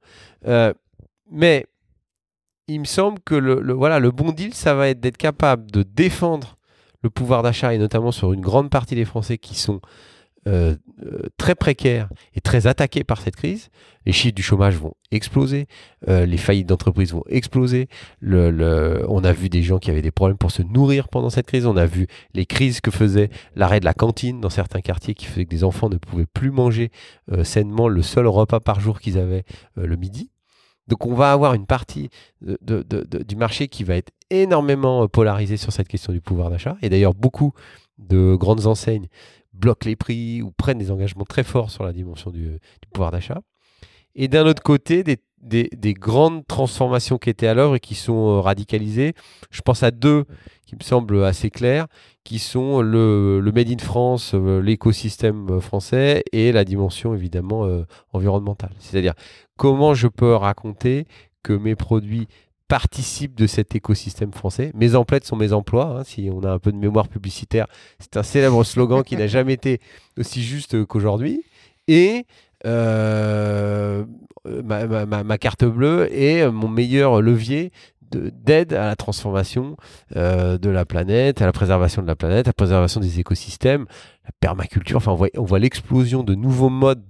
mais 1.31 1.65
il 2.67 2.79
me 2.79 2.85
semble 2.85 3.19
que 3.19 3.35
le, 3.35 3.73
voilà, 3.73 3.99
le 3.99 4.11
bon 4.11 4.31
deal, 4.31 4.53
ça 4.53 4.73
va 4.73 4.89
être 4.89 4.99
d'être 4.99 5.17
capable 5.17 5.69
de 5.69 5.83
défendre 5.83 6.57
le 7.03 7.09
pouvoir 7.09 7.43
d'achat 7.43 7.73
et 7.73 7.77
notamment 7.77 8.11
sur 8.11 8.33
une 8.33 8.41
grande 8.41 8.69
partie 8.71 8.95
des 8.95 9.05
Français 9.05 9.37
qui 9.37 9.55
sont 9.55 9.79
euh, 10.47 10.75
euh, 11.03 11.23
très 11.37 11.55
précaires 11.55 12.07
et 12.35 12.39
très 12.39 12.67
attaqués 12.67 13.03
par 13.03 13.19
cette 13.19 13.35
crise. 13.35 13.69
Les 14.05 14.11
chiffres 14.11 14.35
du 14.35 14.43
chômage 14.43 14.75
vont 14.75 14.93
exploser, 15.09 15.65
euh, 16.07 16.27
les 16.27 16.37
faillites 16.37 16.67
d'entreprises 16.67 17.13
vont 17.13 17.23
exploser. 17.27 17.87
On 18.21 19.23
a 19.23 19.31
vu 19.33 19.49
des 19.49 19.63
gens 19.63 19.79
qui 19.79 19.89
avaient 19.89 20.03
des 20.03 20.11
problèmes 20.11 20.37
pour 20.37 20.51
se 20.51 20.61
nourrir 20.61 21.09
pendant 21.09 21.31
cette 21.31 21.47
crise. 21.47 21.65
On 21.65 21.77
a 21.77 21.87
vu 21.87 22.05
les 22.35 22.45
crises 22.45 22.79
que 22.79 22.91
faisait 22.91 23.29
l'arrêt 23.55 23.79
de 23.79 23.85
la 23.85 23.95
cantine 23.95 24.39
dans 24.39 24.51
certains 24.51 24.81
quartiers 24.81 25.15
qui 25.15 25.25
faisait 25.25 25.45
que 25.45 25.49
des 25.49 25.63
enfants 25.63 25.89
ne 25.89 25.97
pouvaient 25.97 26.27
plus 26.27 26.51
manger 26.51 26.91
sainement 27.43 27.87
le 27.87 28.03
seul 28.03 28.27
repas 28.27 28.59
par 28.59 28.79
jour 28.79 28.99
qu'ils 28.99 29.17
avaient 29.17 29.45
le 29.75 29.95
midi. 29.95 30.29
Donc 30.87 31.07
on 31.07 31.15
va 31.15 31.31
avoir 31.31 31.55
une 31.55 31.65
partie 31.65 32.09
du 32.41 33.35
marché 33.35 33.67
qui 33.67 33.83
va 33.83 33.95
être 33.95 34.11
énormément 34.29 35.07
polarisée 35.07 35.57
sur 35.57 35.71
cette 35.71 35.87
question 35.87 36.13
du 36.13 36.21
pouvoir 36.21 36.51
d'achat. 36.51 36.77
Et 36.83 36.89
d'ailleurs, 36.89 37.15
beaucoup 37.15 37.53
de 37.97 38.35
grandes 38.35 38.67
enseignes 38.67 39.07
bloquent 39.55 39.87
les 39.87 39.95
prix 39.95 40.41
ou 40.41 40.51
prennent 40.51 40.77
des 40.77 40.91
engagements 40.91 41.25
très 41.25 41.43
forts 41.43 41.71
sur 41.71 41.83
la 41.83 41.93
dimension 41.93 42.31
du, 42.31 42.59
pouvoir 42.93 43.11
d'achat. 43.11 43.41
Et 44.15 44.27
d'un 44.27 44.45
autre 44.45 44.63
côté, 44.63 45.03
des, 45.45 45.93
grandes 45.93 46.45
transformations 46.47 47.17
qui 47.17 47.29
étaient 47.29 47.47
à 47.47 47.53
l'œuvre 47.53 47.75
et 47.75 47.79
qui 47.79 47.95
sont 47.95 48.37
euh, 48.37 48.39
radicalisées. 48.39 49.13
Je 49.51 49.61
pense 49.61 49.83
à 49.83 49.91
deux 49.91 50.25
qui 50.65 50.75
me 50.75 50.83
semblent 50.83 51.23
assez 51.23 51.49
clairs, 51.49 51.87
qui 52.23 52.39
sont 52.39 52.81
le, 52.81 53.41
Made 53.53 53.69
in 53.69 53.77
France, 53.77 54.31
euh, 54.33 54.61
l'écosystème 54.61 55.49
euh, 55.51 55.59
français 55.59 56.23
et 56.31 56.51
la 56.51 56.65
dimension 56.65 57.13
évidemment 57.13 57.67
environnementale. 58.13 58.71
C'est-à-dire 58.79 59.13
comment 59.57 59.93
je 59.93 60.07
peux 60.07 60.33
raconter 60.33 61.05
que 61.43 61.53
mes 61.53 61.75
produits 61.75 62.27
participe 62.67 63.35
de 63.35 63.47
cet 63.47 63.75
écosystème 63.75 64.33
français. 64.33 64.71
Mes 64.73 64.95
emplettes 64.95 65.25
sont 65.25 65.35
mes 65.35 65.53
emplois, 65.53 65.99
hein, 65.99 66.03
si 66.03 66.29
on 66.31 66.43
a 66.43 66.51
un 66.51 66.59
peu 66.59 66.71
de 66.71 66.77
mémoire 66.77 67.07
publicitaire. 67.07 67.67
C'est 67.99 68.17
un 68.17 68.23
célèbre 68.23 68.63
slogan 68.65 69.03
qui 69.03 69.17
n'a 69.17 69.27
jamais 69.27 69.53
été 69.53 69.79
aussi 70.17 70.43
juste 70.43 70.83
qu'aujourd'hui. 70.85 71.43
Et 71.87 72.25
euh, 72.65 74.05
ma, 74.45 75.37
carte 75.37 75.65
bleue 75.65 76.09
est 76.11 76.49
mon 76.49 76.67
meilleur 76.67 77.21
levier 77.21 77.71
d'aide 78.11 78.73
à 78.73 78.87
la 78.87 78.95
transformation 78.95 79.77
euh, 80.15 80.57
de 80.57 80.69
la 80.69 80.85
planète, 80.85 81.41
à 81.41 81.45
la 81.45 81.51
préservation 81.51 82.01
de 82.01 82.07
la 82.07 82.15
planète, 82.15 82.47
à 82.47 82.49
la 82.49 82.53
préservation 82.53 82.99
des 82.99 83.19
écosystèmes, 83.19 83.85
la 84.23 84.31
permaculture. 84.39 84.97
Enfin, 84.97 85.11
on 85.11 85.15
voit, 85.15 85.29
on 85.37 85.43
voit 85.43 85.59
l'explosion 85.59 86.23
de 86.23 86.35
nouveaux 86.35 86.69
modes 86.69 87.03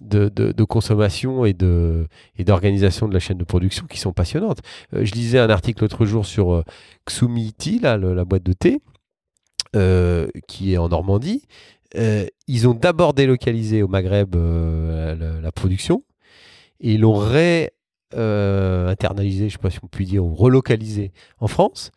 de, 0.00 0.64
consommation 0.64 1.44
et 1.44 1.52
de 1.52 2.06
et 2.36 2.44
d'organisation 2.44 3.08
de 3.08 3.14
la 3.14 3.20
chaîne 3.20 3.38
de 3.38 3.44
production 3.44 3.86
qui 3.86 3.98
sont 3.98 4.12
passionnantes. 4.12 4.60
Euh, 4.94 5.04
je 5.04 5.12
lisais 5.12 5.38
un 5.38 5.50
article 5.50 5.82
l'autre 5.82 6.04
jour 6.04 6.26
sur 6.26 6.52
euh, 6.52 6.62
Xumi 7.06 7.52
Tea, 7.52 7.80
la 7.80 8.24
boîte 8.24 8.42
de 8.42 8.52
thé, 8.52 8.80
euh, 9.76 10.28
qui 10.46 10.74
est 10.74 10.78
en 10.78 10.88
Normandie. 10.88 11.42
ils 11.94 12.68
ont 12.68 12.74
d'abord 12.74 13.14
délocalisé 13.14 13.82
au 13.82 13.88
Maghreb 13.88 14.34
la, 14.34 15.52
production 15.52 16.04
et 16.80 16.96
l'ont 16.96 17.16
ré 17.16 17.72
internalisé, 18.12 19.40
je 19.40 19.44
ne 19.44 19.50
sais 19.50 19.58
pas 19.58 19.70
si 19.70 19.78
on 19.82 19.88
peut 19.88 20.04
dire, 20.04 20.24
ou 20.24 20.34
relocalisé 20.34 21.12
en 21.40 21.48
France. 21.48 21.90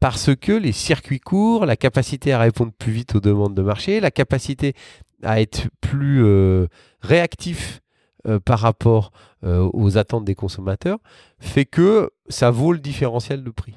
parce 0.00 0.34
que 0.36 0.52
les 0.52 0.72
circuits 0.72 1.20
courts, 1.20 1.66
la 1.66 1.76
capacité 1.76 2.32
à 2.32 2.38
répondre 2.38 2.72
plus 2.72 2.92
vite 2.92 3.14
aux 3.16 3.20
demandes 3.20 3.54
de 3.54 3.62
marché, 3.62 4.00
la 4.00 4.10
capacité 4.10 4.74
à 5.22 5.40
être 5.40 5.68
plus 5.80 6.24
euh, 6.24 6.66
réactif 7.02 7.80
euh, 8.26 8.38
par 8.38 8.58
rapport 8.58 9.12
euh, 9.44 9.68
aux 9.72 9.96
attentes 9.96 10.24
des 10.24 10.34
consommateurs 10.34 10.98
fait 11.38 11.64
que 11.64 12.10
ça 12.28 12.50
vaut 12.50 12.72
le 12.72 12.78
différentiel 12.78 13.42
de 13.42 13.50
prix. 13.50 13.74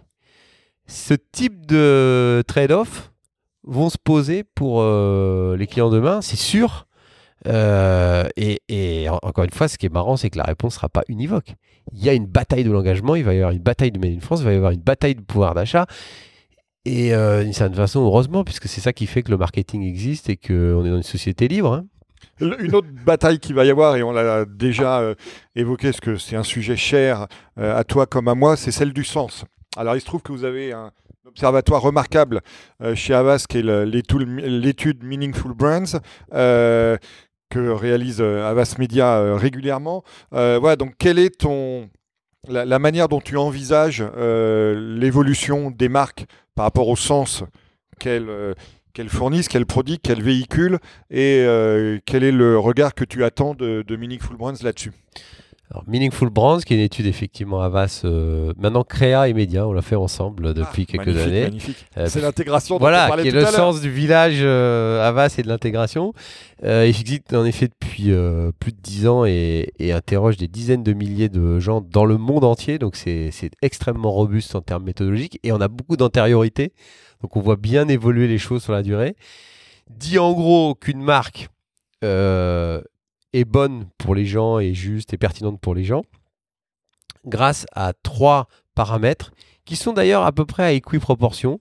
Ce 0.87 1.13
type 1.13 1.65
de 1.65 2.43
trade-off 2.47 3.11
vont 3.63 3.89
se 3.89 3.97
poser 3.97 4.43
pour 4.43 4.83
les 4.83 5.67
clients 5.67 5.89
demain, 5.89 6.21
c'est 6.21 6.35
sûr. 6.35 6.87
et, 7.45 9.07
encore 9.21 9.45
une 9.45 9.51
fois, 9.51 9.69
ce 9.69 9.77
qui 9.77 9.85
est 9.85 9.93
marrant, 9.93 10.17
c'est 10.17 10.29
que 10.29 10.37
la 10.37 10.43
réponse 10.43 10.73
ne 10.73 10.75
sera 10.75 10.89
pas 10.89 11.03
univoque. 11.07 11.55
Il 11.93 12.03
y 12.03 12.09
a 12.09 12.13
une 12.13 12.25
bataille 12.25 12.65
de 12.65 12.71
l'engagement, 12.71 13.15
il 13.15 13.23
va 13.23 13.33
y 13.33 13.37
avoir 13.37 13.51
une 13.51 13.63
bataille 13.63 13.93
de 13.93 13.99
Made 13.99 14.17
in 14.17 14.19
France, 14.19 14.41
il 14.41 14.45
va 14.45 14.51
y 14.51 14.57
avoir 14.57 14.71
une 14.71 14.81
bataille 14.81 15.15
de 15.15 15.21
pouvoir 15.21 15.53
d'achat. 15.53 15.85
Et 16.85 17.13
euh, 17.13 17.43
d'une 17.43 17.53
certaine 17.53 17.77
façon, 17.77 18.01
heureusement, 18.01 18.43
puisque 18.43 18.67
c'est 18.67 18.81
ça 18.81 18.91
qui 18.91 19.05
fait 19.07 19.23
que 19.23 19.31
le 19.31 19.37
marketing 19.37 19.83
existe 19.83 20.29
et 20.29 20.35
qu'on 20.35 20.85
est 20.85 20.89
dans 20.89 20.97
une 20.97 21.03
société 21.03 21.47
libre. 21.47 21.73
Hein. 21.73 21.85
Une 22.39 22.75
autre 22.75 22.87
bataille 23.05 23.39
qui 23.39 23.53
va 23.53 23.65
y 23.65 23.69
avoir, 23.69 23.95
et 23.95 24.03
on 24.03 24.11
l'a 24.11 24.45
déjà 24.45 24.99
euh, 24.99 25.15
évoqué, 25.55 25.89
parce 25.89 25.99
que 25.99 26.17
c'est 26.17 26.35
un 26.35 26.43
sujet 26.43 26.75
cher 26.75 27.27
euh, 27.59 27.77
à 27.77 27.83
toi 27.83 28.05
comme 28.05 28.27
à 28.27 28.35
moi, 28.35 28.57
c'est 28.57 28.71
celle 28.71 28.93
du 28.93 29.03
sens. 29.03 29.45
Alors 29.77 29.95
il 29.95 30.01
se 30.01 30.05
trouve 30.05 30.21
que 30.21 30.31
vous 30.31 30.43
avez 30.43 30.71
un 30.71 30.91
observatoire 31.25 31.81
remarquable 31.81 32.41
chez 32.93 33.15
Avas, 33.15 33.45
qui 33.49 33.57
est 33.57 33.63
l'étude 33.63 35.03
Meaningful 35.03 35.53
Brands, 35.53 35.99
que 36.29 37.69
réalise 37.69 38.21
Avas 38.21 38.75
Media 38.77 39.35
régulièrement. 39.35 40.03
voilà, 40.31 40.75
donc 40.75 40.93
quel 40.99 41.17
est 41.17 41.39
ton, 41.39 41.89
la, 42.47 42.77
manière 42.77 43.09
dont 43.09 43.19
tu 43.19 43.35
envisages 43.35 44.03
l'évolution 44.15 45.71
des 45.71 45.89
marques 45.89 46.27
par 46.53 46.65
rapport 46.65 46.87
au 46.87 46.95
sens 46.95 47.43
qu'elles 47.99 48.29
euh, 48.29 48.53
fournissent, 49.09 49.47
qu'elles 49.47 49.65
produisent, 49.65 49.99
qu'elles 50.01 50.23
véhiculent, 50.23 50.79
et 51.09 51.43
euh, 51.45 51.99
quel 52.05 52.23
est 52.23 52.31
le 52.31 52.57
regard 52.57 52.93
que 52.93 53.03
tu 53.05 53.23
attends 53.23 53.55
de, 53.55 53.83
de 53.85 53.95
Meaningful 53.95 54.37
Brands 54.37 54.55
Meaningful 55.87 56.29
Brands, 56.29 56.59
qui 56.59 56.73
est 56.73 56.77
une 56.77 56.83
étude 56.83 57.05
effectivement 57.07 57.61
Avas, 57.61 58.01
euh, 58.05 58.53
maintenant 58.57 58.83
Créa 58.83 59.27
et 59.27 59.33
Média, 59.33 59.67
on 59.67 59.73
l'a 59.73 59.81
fait 59.81 59.95
ensemble 59.95 60.47
ah, 60.49 60.53
depuis 60.53 60.85
quelques 60.85 61.17
années. 61.17 61.43
Magnifique. 61.43 61.85
c'est 62.05 62.21
l'intégration. 62.21 62.77
Voilà, 62.77 63.09
qui 63.21 63.27
est 63.27 63.31
le 63.31 63.45
sens 63.45 63.81
du 63.81 63.89
village 63.89 64.41
Avas 64.41 65.35
et 65.37 65.43
de 65.43 65.47
l'intégration. 65.47 66.13
il 66.63 66.69
existe 66.69 67.33
en 67.33 67.45
effet 67.45 67.67
depuis 67.67 68.11
plus 68.59 68.71
de 68.71 68.77
dix 68.81 69.07
ans 69.07 69.25
et, 69.25 69.71
et, 69.79 69.91
interroge 69.91 70.37
des 70.37 70.47
dizaines 70.47 70.83
de 70.83 70.93
milliers 70.93 71.29
de 71.29 71.59
gens 71.59 71.81
dans 71.81 72.05
le 72.05 72.17
monde 72.17 72.43
entier. 72.43 72.79
Donc 72.79 72.95
c'est 72.95 73.31
extrêmement 73.61 74.11
robuste 74.11 74.55
en 74.55 74.61
termes 74.61 74.83
méthodologiques 74.83 75.39
et 75.43 75.51
on 75.51 75.61
a 75.61 75.67
beaucoup 75.67 75.97
d'antériorité. 75.97 76.73
Donc 77.21 77.35
on 77.37 77.41
voit 77.41 77.55
bien 77.55 77.87
évoluer 77.87 78.27
les 78.27 78.37
choses 78.37 78.63
sur 78.63 78.73
la 78.73 78.83
durée. 78.83 79.15
Dit 79.89 80.19
en 80.19 80.33
gros 80.33 80.75
qu'une 80.75 81.01
marque 81.01 81.49
est 83.33 83.45
bonne 83.45 83.87
pour 83.97 84.15
les 84.15 84.25
gens, 84.25 84.59
et 84.59 84.73
juste 84.73 85.13
et 85.13 85.17
pertinente 85.17 85.59
pour 85.59 85.75
les 85.75 85.83
gens, 85.83 86.03
grâce 87.25 87.65
à 87.73 87.93
trois 87.93 88.47
paramètres 88.75 89.31
qui 89.65 89.75
sont 89.75 89.93
d'ailleurs 89.93 90.23
à 90.23 90.31
peu 90.31 90.45
près 90.45 90.63
à 90.63 90.71
équiproportion. 90.71 91.59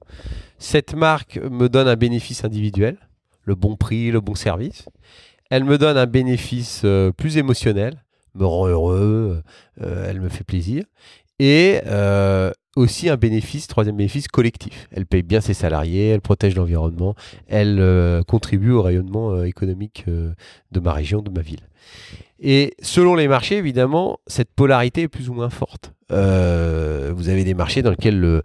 Cette 0.58 0.94
marque 0.94 1.36
me 1.38 1.68
donne 1.68 1.88
un 1.88 1.96
bénéfice 1.96 2.44
individuel, 2.44 2.98
le 3.42 3.54
bon 3.54 3.76
prix, 3.76 4.10
le 4.10 4.20
bon 4.20 4.34
service. 4.34 4.86
Elle 5.50 5.64
me 5.64 5.78
donne 5.78 5.96
un 5.96 6.06
bénéfice 6.06 6.82
euh, 6.84 7.12
plus 7.12 7.36
émotionnel, 7.36 8.02
me 8.34 8.46
rend 8.46 8.66
heureux, 8.66 9.42
euh, 9.80 10.06
elle 10.08 10.20
me 10.20 10.28
fait 10.28 10.44
plaisir. 10.44 10.84
Et 11.38 11.80
euh, 11.86 12.52
aussi 12.76 13.08
un 13.08 13.16
bénéfice, 13.16 13.66
troisième 13.66 13.96
bénéfice, 13.96 14.28
collectif. 14.28 14.88
Elle 14.92 15.06
paye 15.06 15.22
bien 15.22 15.40
ses 15.40 15.54
salariés, 15.54 16.08
elle 16.08 16.20
protège 16.20 16.54
l'environnement, 16.54 17.14
elle 17.48 17.78
euh, 17.80 18.22
contribue 18.22 18.72
au 18.72 18.82
rayonnement 18.82 19.32
euh, 19.32 19.44
économique 19.44 20.04
euh, 20.08 20.32
de 20.70 20.80
ma 20.80 20.92
région, 20.92 21.20
de 21.20 21.30
ma 21.30 21.42
ville. 21.42 21.68
Et 22.40 22.74
selon 22.82 23.14
les 23.14 23.28
marchés, 23.28 23.56
évidemment, 23.56 24.18
cette 24.26 24.50
polarité 24.52 25.02
est 25.02 25.08
plus 25.08 25.28
ou 25.28 25.34
moins 25.34 25.50
forte. 25.50 25.92
vous 26.10 27.28
avez 27.28 27.44
des 27.44 27.54
marchés 27.54 27.82
dans 27.82 27.90
lesquels 27.90 28.18
le, 28.18 28.42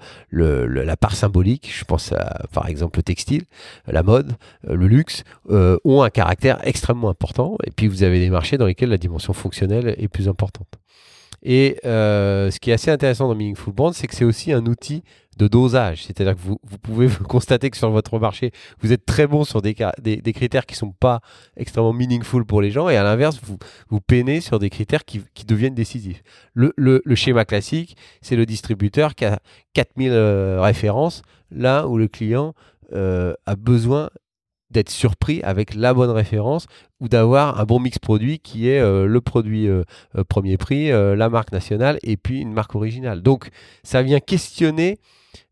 la 0.67 0.97
part 0.97 1.15
symbolique, 1.15 1.71
je 1.75 1.84
pense 1.84 2.13
par 2.53 2.67
exemple 2.67 2.99
le 2.99 3.03
textile, 3.03 3.45
la 3.88 4.03
mode, 4.03 4.34
le 4.63 4.88
luxe, 4.88 5.23
ont 5.49 6.03
un 6.03 6.11
caractère 6.11 6.59
extrêmement 6.61 7.09
important. 7.09 7.57
Et 7.65 7.71
puis 7.71 7.88
vous 7.88 8.03
avez 8.03 8.19
des 8.19 8.30
marchés 8.30 8.59
dans 8.59 8.67
lesquels 8.67 8.89
la 8.89 8.99
dimension 8.99 9.34
fonctionnelle 9.34 9.95
est 9.97 10.07
plus 10.07 10.28
importante. 10.28 10.78
Et 11.49 11.79
euh, 11.85 12.51
ce 12.51 12.59
qui 12.59 12.71
est 12.71 12.73
assez 12.73 12.91
intéressant 12.91 13.29
dans 13.29 13.33
Meaningful 13.33 13.73
Brand, 13.73 13.93
c'est 13.93 14.05
que 14.07 14.13
c'est 14.13 14.25
aussi 14.25 14.51
un 14.51 14.65
outil 14.65 15.01
de 15.37 15.47
dosage. 15.47 16.03
C'est-à-dire 16.03 16.35
que 16.35 16.41
vous, 16.41 16.59
vous, 16.61 16.77
pouvez 16.77 17.07
constater 17.29 17.69
que 17.69 17.77
sur 17.77 17.89
votre 17.89 18.19
marché, 18.19 18.51
vous 18.81 18.91
êtes 18.91 19.05
très 19.05 19.27
bon 19.27 19.45
sur 19.45 19.61
des, 19.61 19.73
critères 19.73 20.65
qui 20.65 20.73
ne 20.73 20.79
sont 20.79 20.91
pas 20.91 21.21
extrêmement 21.55 21.93
meaningful 21.93 22.43
pour 22.43 22.61
les 22.61 22.69
gens, 22.69 22.89
et 22.89 22.97
à 22.97 23.03
l'inverse, 23.03 23.39
vous, 23.89 24.01
peinez 24.01 24.41
sur 24.41 24.59
des 24.59 24.69
critères 24.69 25.05
qui, 25.05 25.23
deviennent 25.47 25.73
décisifs. 25.73 26.21
Le 26.53 27.15
schéma 27.15 27.45
classique, 27.45 27.95
c'est 28.21 28.35
le 28.35 28.45
distributeur 28.45 29.15
qui 29.15 29.23
a 29.23 29.39
4000 29.71 30.11
euh, 30.11 30.59
références, 30.59 31.21
là 31.49 31.87
où 31.87 31.97
le 31.97 32.09
client 32.09 32.55
euh, 32.91 33.33
a 33.45 33.55
besoin 33.55 34.09
d'être 34.70 34.89
surpris 34.89 35.41
avec 35.43 35.74
la 35.74 35.93
bonne 35.93 36.09
référence 36.09 36.68
ou 36.99 37.07
d'avoir 37.07 37.59
un 37.59 37.63
bon 37.63 37.80
mix 37.80 37.99
produit 37.99 38.39
qui 38.39 38.70
est 38.70 38.80
euh, 38.80 39.05
le 39.05 39.22
produit 39.22 39.68
euh, 39.68 39.84
euh, 40.18 40.24
premier 40.24 40.57
prix, 40.57 40.89
la 40.89 41.30
marque 41.30 41.51
nationale 41.51 41.99
et 42.03 42.18
puis 42.18 42.41
une 42.41 42.53
marque 42.53 42.76
originale. 42.76 43.22
Donc 43.22 43.49
ça 43.84 44.01
vient 44.01 44.20
questionner 44.20 44.97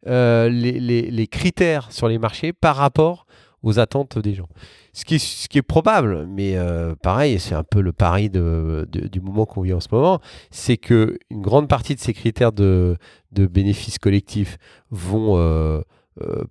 les, 0.06 1.28
critères 1.32 1.92
sur 1.92 2.08
les 2.08 2.18
marchés 2.18 2.54
par 2.54 2.76
rapport 2.76 3.26
aux 3.64 3.80
attentes 3.80 4.20
des 4.20 4.34
gens. 4.34 4.48
Ce 4.94 5.04
qui 5.04 5.16
est, 5.16 5.62
probable, 5.62 6.26
mais 6.28 6.58
pareil, 7.02 7.40
c'est 7.40 7.56
un 7.56 7.64
peu 7.64 7.82
le 7.82 7.92
pari 7.92 8.30
de, 8.30 8.88
du 8.92 9.20
moment 9.20 9.46
qu'on 9.46 9.62
vit 9.62 9.74
en 9.74 9.80
ce 9.80 9.90
moment, 9.92 10.20
c'est 10.52 10.78
que 10.78 11.18
une 11.30 11.42
grande 11.42 11.68
partie 11.68 11.96
de 11.96 12.00
ces 12.00 12.14
critères 12.14 12.52
de, 12.52 12.98
de 13.32 13.46
bénéfices 13.46 13.98
collectifs 13.98 14.58
vont 14.90 15.84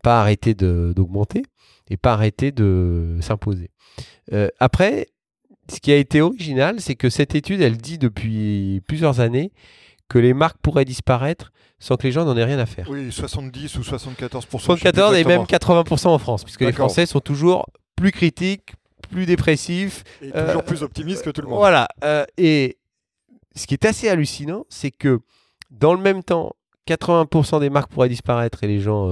pas 0.02 0.20
arrêter 0.20 0.54
d'augmenter 0.54 1.42
et 1.90 1.96
pas 1.96 2.12
arrêter 2.12 2.52
de 2.52 3.18
s'imposer. 3.20 3.70
Euh, 4.32 4.48
après, 4.60 5.08
ce 5.70 5.80
qui 5.80 5.92
a 5.92 5.96
été 5.96 6.20
original, 6.20 6.80
c'est 6.80 6.94
que 6.94 7.10
cette 7.10 7.34
étude, 7.34 7.60
elle 7.60 7.76
dit 7.76 7.98
depuis 7.98 8.82
plusieurs 8.86 9.20
années 9.20 9.52
que 10.08 10.18
les 10.18 10.34
marques 10.34 10.58
pourraient 10.58 10.84
disparaître 10.84 11.52
sans 11.78 11.96
que 11.96 12.04
les 12.04 12.12
gens 12.12 12.24
n'en 12.24 12.36
aient 12.36 12.44
rien 12.44 12.58
à 12.58 12.66
faire. 12.66 12.88
Oui, 12.88 13.10
70 13.10 13.76
ou 13.76 13.82
74 13.82 14.46
74 14.48 15.16
et 15.16 15.24
même 15.24 15.42
80% 15.42 16.08
en 16.08 16.18
France, 16.18 16.44
puisque 16.44 16.62
les 16.62 16.72
Français 16.72 17.06
sont 17.06 17.20
toujours 17.20 17.66
plus 17.96 18.12
critiques, 18.12 18.72
plus 19.10 19.26
dépressifs. 19.26 20.04
Et 20.22 20.30
toujours 20.30 20.48
euh, 20.48 20.62
plus 20.62 20.82
optimistes 20.82 21.24
que 21.24 21.30
tout 21.30 21.42
le 21.42 21.48
monde. 21.48 21.58
Voilà. 21.58 21.88
Euh, 22.04 22.24
et 22.38 22.78
ce 23.54 23.66
qui 23.66 23.74
est 23.74 23.84
assez 23.84 24.08
hallucinant, 24.08 24.64
c'est 24.68 24.90
que 24.90 25.20
dans 25.70 25.94
le 25.94 26.00
même 26.00 26.22
temps, 26.22 26.54
80% 26.88 27.60
des 27.60 27.70
marques 27.70 27.90
pourraient 27.90 28.08
disparaître 28.08 28.62
et 28.64 28.66
les 28.66 28.80
gens 28.80 29.08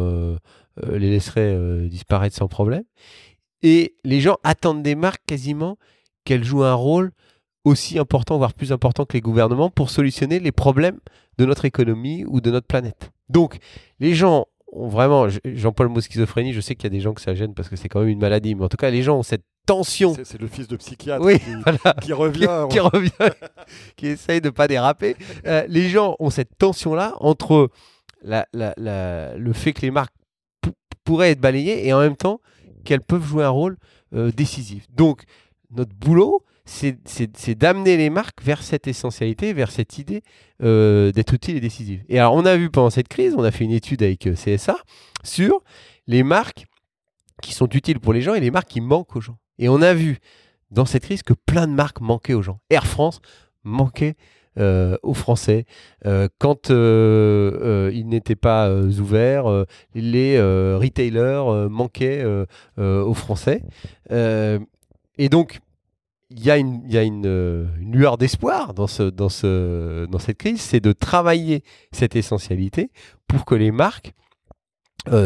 les 0.80 1.10
laisserait 1.10 1.54
euh, 1.54 1.88
disparaître 1.88 2.36
sans 2.36 2.48
problème. 2.48 2.84
Et 3.62 3.94
les 4.04 4.20
gens 4.20 4.38
attendent 4.42 4.82
des 4.82 4.94
marques 4.94 5.22
quasiment 5.26 5.76
qu'elles 6.24 6.44
jouent 6.44 6.64
un 6.64 6.74
rôle 6.74 7.12
aussi 7.64 7.98
important, 7.98 8.38
voire 8.38 8.54
plus 8.54 8.72
important 8.72 9.04
que 9.04 9.12
les 9.12 9.20
gouvernements, 9.20 9.70
pour 9.70 9.90
solutionner 9.90 10.40
les 10.40 10.52
problèmes 10.52 10.98
de 11.38 11.44
notre 11.44 11.64
économie 11.64 12.24
ou 12.26 12.40
de 12.40 12.50
notre 12.50 12.66
planète. 12.66 13.12
Donc, 13.28 13.58
les 14.00 14.14
gens 14.14 14.46
ont 14.72 14.88
vraiment, 14.88 15.28
Jean-Paul 15.44 15.88
mot 15.88 16.00
schizophrénie, 16.00 16.52
je 16.52 16.60
sais 16.60 16.74
qu'il 16.74 16.84
y 16.84 16.86
a 16.86 16.90
des 16.90 17.00
gens 17.00 17.12
que 17.12 17.20
ça 17.20 17.34
gêne 17.34 17.54
parce 17.54 17.68
que 17.68 17.76
c'est 17.76 17.88
quand 17.88 18.00
même 18.00 18.08
une 18.08 18.18
maladie, 18.18 18.54
mais 18.54 18.64
en 18.64 18.68
tout 18.68 18.76
cas, 18.76 18.90
les 18.90 19.02
gens 19.02 19.18
ont 19.18 19.22
cette 19.22 19.44
tension. 19.66 20.14
C'est 20.24 20.40
le 20.40 20.48
fils 20.48 20.66
de 20.66 20.76
psychiatre 20.76 21.24
qui, 22.02 22.12
revient. 22.12 22.66
Qui, 22.70 22.80
revient, 22.80 23.10
qui 23.96 24.06
essaye 24.08 24.40
de 24.40 24.46
ne 24.46 24.50
pas 24.50 24.66
déraper. 24.66 25.16
Euh, 25.46 25.64
les 25.68 25.88
gens 25.88 26.16
ont 26.18 26.30
cette 26.30 26.56
tension-là 26.58 27.14
entre 27.20 27.70
le 28.24 29.52
fait 29.52 29.72
que 29.72 29.82
les 29.82 29.90
marques 29.90 30.14
pourraient 31.04 31.30
être 31.30 31.40
balayées 31.40 31.86
et 31.86 31.92
en 31.92 32.00
même 32.00 32.16
temps 32.16 32.40
qu'elles 32.84 33.02
peuvent 33.02 33.24
jouer 33.24 33.44
un 33.44 33.50
rôle 33.50 33.76
euh, 34.14 34.30
décisif. 34.30 34.86
Donc, 34.94 35.22
notre 35.70 35.94
boulot, 35.94 36.44
c'est 36.64 37.58
d'amener 37.58 37.96
les 37.96 38.10
marques 38.10 38.42
vers 38.42 38.62
cette 38.62 38.86
essentialité, 38.86 39.52
vers 39.52 39.70
cette 39.70 39.98
idée 39.98 40.22
euh, 40.62 41.10
d'être 41.12 41.34
utile 41.34 41.56
et 41.56 41.60
décisive. 41.60 42.02
Et 42.08 42.18
alors, 42.18 42.34
on 42.34 42.44
a 42.44 42.56
vu 42.56 42.70
pendant 42.70 42.90
cette 42.90 43.08
crise, 43.08 43.34
on 43.36 43.42
a 43.42 43.50
fait 43.50 43.64
une 43.64 43.72
étude 43.72 44.02
avec 44.02 44.26
euh, 44.26 44.34
CSA 44.34 44.76
sur 45.24 45.62
les 46.06 46.22
marques 46.22 46.66
qui 47.42 47.52
sont 47.52 47.68
utiles 47.68 47.98
pour 47.98 48.12
les 48.12 48.22
gens 48.22 48.34
et 48.34 48.40
les 48.40 48.50
marques 48.50 48.68
qui 48.68 48.80
manquent 48.80 49.16
aux 49.16 49.20
gens. 49.20 49.38
Et 49.58 49.68
on 49.68 49.82
a 49.82 49.94
vu 49.94 50.18
dans 50.70 50.86
cette 50.86 51.04
crise 51.04 51.22
que 51.22 51.34
plein 51.34 51.66
de 51.66 51.72
marques 51.72 52.00
manquaient 52.00 52.34
aux 52.34 52.42
gens. 52.42 52.60
Air 52.70 52.86
France 52.86 53.20
manquait 53.64 54.14
euh, 54.58 54.98
aux 55.02 55.14
Français. 55.14 55.64
Euh, 56.04 56.28
quand 56.38 56.70
euh, 56.70 57.90
ils 57.94 58.06
n'étaient 58.06 58.36
pas 58.36 58.70
ouverts, 58.70 59.64
les 59.94 60.38
retailers 60.38 61.68
manquaient 61.70 62.22
aux 62.76 63.14
Français. 63.14 63.62
et 64.10 65.28
donc, 65.30 65.60
il 66.28 66.44
y 66.44 66.50
a 66.50 66.58
une, 66.58 67.70
lueur 67.80 68.18
d'espoir 68.18 68.74
dans, 68.74 68.86
ce, 68.86 69.04
dans, 69.04 69.30
ce, 69.30 70.04
dans 70.04 70.18
cette 70.18 70.36
crise, 70.36 70.60
c'est 70.60 70.80
de 70.80 70.92
travailler 70.92 71.62
cette 71.92 72.14
essentialité 72.14 72.90
pour 73.26 73.46
que 73.46 73.54
les 73.54 73.70
marques 73.70 74.12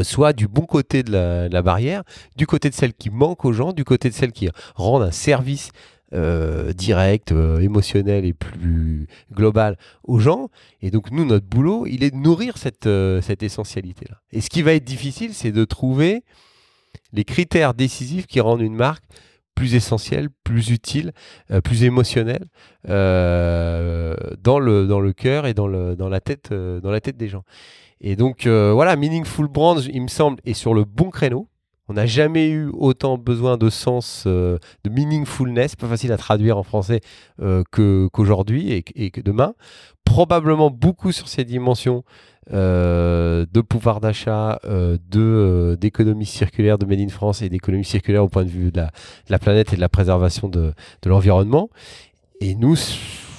soient 0.04 0.34
du 0.34 0.46
bon 0.46 0.66
côté 0.66 1.02
de 1.02 1.10
la, 1.10 1.48
de 1.48 1.52
la, 1.52 1.62
barrière, 1.62 2.04
du 2.36 2.46
côté 2.46 2.70
de 2.70 2.74
celles 2.74 2.94
qui 2.94 3.10
manquent 3.10 3.44
aux 3.44 3.52
gens, 3.52 3.72
du 3.72 3.84
côté 3.84 4.08
de 4.08 4.14
celles 4.14 4.32
qui 4.32 4.48
rendent 4.76 5.02
un 5.02 5.10
service 5.10 5.70
euh, 6.16 6.72
direct, 6.72 7.32
euh, 7.32 7.58
émotionnel 7.58 8.24
et 8.24 8.32
plus 8.32 9.06
global 9.32 9.76
aux 10.02 10.18
gens. 10.18 10.48
Et 10.80 10.90
donc 10.90 11.10
nous, 11.10 11.26
notre 11.26 11.44
boulot, 11.44 11.86
il 11.86 12.02
est 12.02 12.10
de 12.10 12.16
nourrir 12.16 12.56
cette, 12.56 12.86
euh, 12.86 13.20
cette 13.20 13.42
essentialité-là. 13.42 14.22
Et 14.32 14.40
ce 14.40 14.48
qui 14.48 14.62
va 14.62 14.72
être 14.72 14.84
difficile, 14.84 15.34
c'est 15.34 15.52
de 15.52 15.64
trouver 15.66 16.24
les 17.12 17.24
critères 17.24 17.74
décisifs 17.74 18.26
qui 18.26 18.40
rendent 18.40 18.62
une 18.62 18.76
marque 18.76 19.04
plus 19.54 19.74
essentielle, 19.74 20.28
plus 20.42 20.70
utile, 20.70 21.12
plus 21.64 21.84
émotionnelle 21.84 22.46
dans, 22.84 24.58
le, 24.58 25.12
cœur 25.12 25.46
et 25.46 25.54
dans, 25.54 25.68
la 25.68 26.20
tête, 26.20 26.52
dans 26.52 26.90
la 26.90 27.00
tête 27.00 27.16
des 27.16 27.28
gens. 27.28 27.44
Et 28.00 28.16
donc 28.16 28.46
voilà, 28.46 28.96
Meaningful 28.96 29.48
Brands, 29.48 29.80
il 29.80 30.02
me 30.02 30.08
semble, 30.08 30.40
est 30.44 30.54
sur 30.54 30.74
le 30.74 30.84
bon 30.84 31.10
créneau. 31.10 31.48
On 31.88 31.94
n'a 31.94 32.06
jamais 32.06 32.48
eu 32.48 32.68
autant 32.72 33.16
besoin 33.16 33.56
de 33.56 33.70
sens, 33.70 34.24
euh, 34.26 34.58
de 34.84 34.90
meaningfulness, 34.90 35.76
pas 35.76 35.86
facile 35.86 36.10
à 36.12 36.16
traduire 36.16 36.58
en 36.58 36.64
français 36.64 37.00
euh, 37.40 37.62
qu'aujourd'hui 37.70 38.72
et, 38.72 39.10
que 39.10 39.20
demain. 39.20 39.54
Probablement 40.04 40.70
beaucoup 40.70 41.12
sur 41.12 41.28
ces 41.28 41.44
dimensions 41.44 42.02
euh, 42.52 43.46
de 43.52 43.60
pouvoir 43.60 44.00
d'achat, 44.00 44.60
d'économie 45.08 46.26
circulaire, 46.26 46.78
de 46.78 46.86
Made 46.86 47.00
in 47.00 47.08
France 47.08 47.42
et 47.42 47.48
d'économie 47.48 47.84
circulaire 47.84 48.24
au 48.24 48.28
point 48.28 48.44
de 48.44 48.50
vue 48.50 48.72
de 48.72 48.82
la, 49.28 49.38
planète 49.38 49.72
et 49.72 49.76
de 49.76 49.80
la 49.80 49.88
préservation 49.88 50.48
de, 50.48 50.72
de 51.02 51.08
l'environnement. 51.08 51.70
Et 52.40 52.54
nous, 52.54 52.76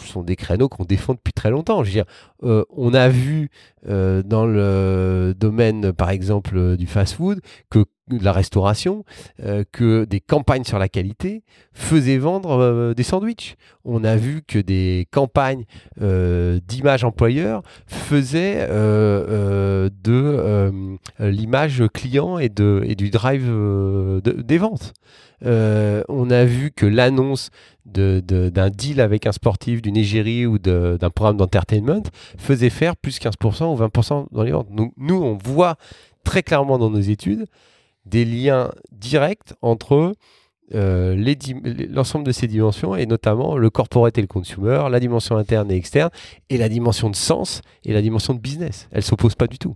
sont 0.08 0.24
des 0.24 0.36
créneaux 0.36 0.70
qu'on 0.70 0.86
défend 0.86 1.14
depuis 1.14 1.34
très 1.34 1.50
longtemps. 1.50 1.84
Euh, 2.44 2.64
on 2.70 2.94
a 2.94 3.10
vu 3.10 3.50
euh, 3.88 4.22
dans 4.24 4.46
le 4.46 5.34
domaine, 5.38 5.94
par 5.94 6.10
exemple, 6.10 6.78
du 6.78 6.88
fast-food, 6.88 7.42
que 7.70 7.86
de 8.10 8.24
la 8.24 8.32
restauration, 8.32 9.04
euh, 9.44 9.66
que 9.72 10.06
des 10.06 10.22
campagnes 10.22 10.64
sur 10.64 10.80
la 10.80 10.88
qualité 10.88 11.44
faisaient 11.74 12.18
vendre 12.18 12.94
des 12.96 13.04
sandwichs. 13.04 13.58
On 13.84 14.06
a 14.06 14.16
vu 14.16 14.44
que 14.48 14.60
des 14.60 15.08
campagnes 15.12 15.66
d'image 16.00 17.04
employeur 17.04 17.64
faisaient 17.86 18.66
de 18.68 19.90
l'image 21.20 21.84
client 21.94 22.40
et 22.40 22.50
du 22.50 23.10
drive 23.10 23.52
des 24.24 24.58
ventes. 24.58 24.94
on 25.42 26.30
a 26.30 26.46
vu 26.46 26.72
que 26.72 26.86
l'annonce 26.86 27.50
d'un 27.88 28.70
deal 28.70 29.02
avec 29.02 29.26
un 29.26 29.32
sportif, 29.32 29.82
d'une 29.82 29.98
égérie 29.98 30.46
ou 30.46 30.60
d'un 30.60 31.10
programme 31.10 31.38
d'entertainment 31.38 32.04
faisait 32.38 32.70
faire 32.70 32.96
plus 32.96 33.20
15% 33.20 33.74
ou 33.74 33.78
20% 33.78 34.28
dans 34.32 34.44
les 34.44 34.52
ventes. 34.52 34.72
Donc, 34.72 34.94
nous, 34.98 35.16
on 35.16 35.38
voit 35.38 35.78
très 36.24 36.44
clairement 36.44 36.78
dans 36.78 36.90
nos 36.90 37.00
études 37.00 37.46
des 38.06 38.26
liens 38.26 38.72
directs 38.92 39.54
entre 39.62 40.14
euh, 40.76 41.36
l'ensemble 41.90 42.26
de 42.26 42.32
ces 42.32 42.48
dimensions 42.48 42.96
et 42.96 43.06
notamment 43.06 43.58
le 43.58 43.70
corporate 43.70 44.18
et 44.18 44.22
le 44.22 44.28
consumer, 44.28 44.88
la 44.92 45.00
dimension 45.00 45.38
interne 45.38 45.72
et 45.72 45.76
externe 45.76 46.10
et 46.50 46.58
la 46.58 46.68
dimension 46.68 47.10
de 47.10 47.16
sens 47.16 47.62
et 47.86 47.94
la 47.94 48.02
dimension 48.02 48.34
de 48.34 48.40
business. 48.40 48.88
Elles 48.92 49.00
ne 49.00 49.04
s'opposent 49.04 49.36
pas 49.36 49.48
du 49.48 49.58
tout. 49.58 49.76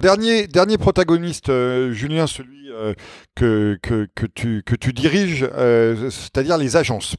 Dernier, 0.00 0.46
dernier 0.46 0.78
protagoniste, 0.78 1.50
euh, 1.50 1.92
Julien, 1.92 2.26
celui 2.26 2.70
euh, 2.70 2.94
que, 3.34 3.78
que, 3.82 4.08
que, 4.14 4.26
tu, 4.26 4.62
que 4.64 4.74
tu 4.74 4.92
diriges, 4.92 5.46
c'est-à-dire 5.50 6.56
les 6.56 6.76
agences. 6.76 7.16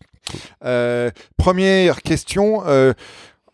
Première 1.37 2.01
question, 2.01 2.63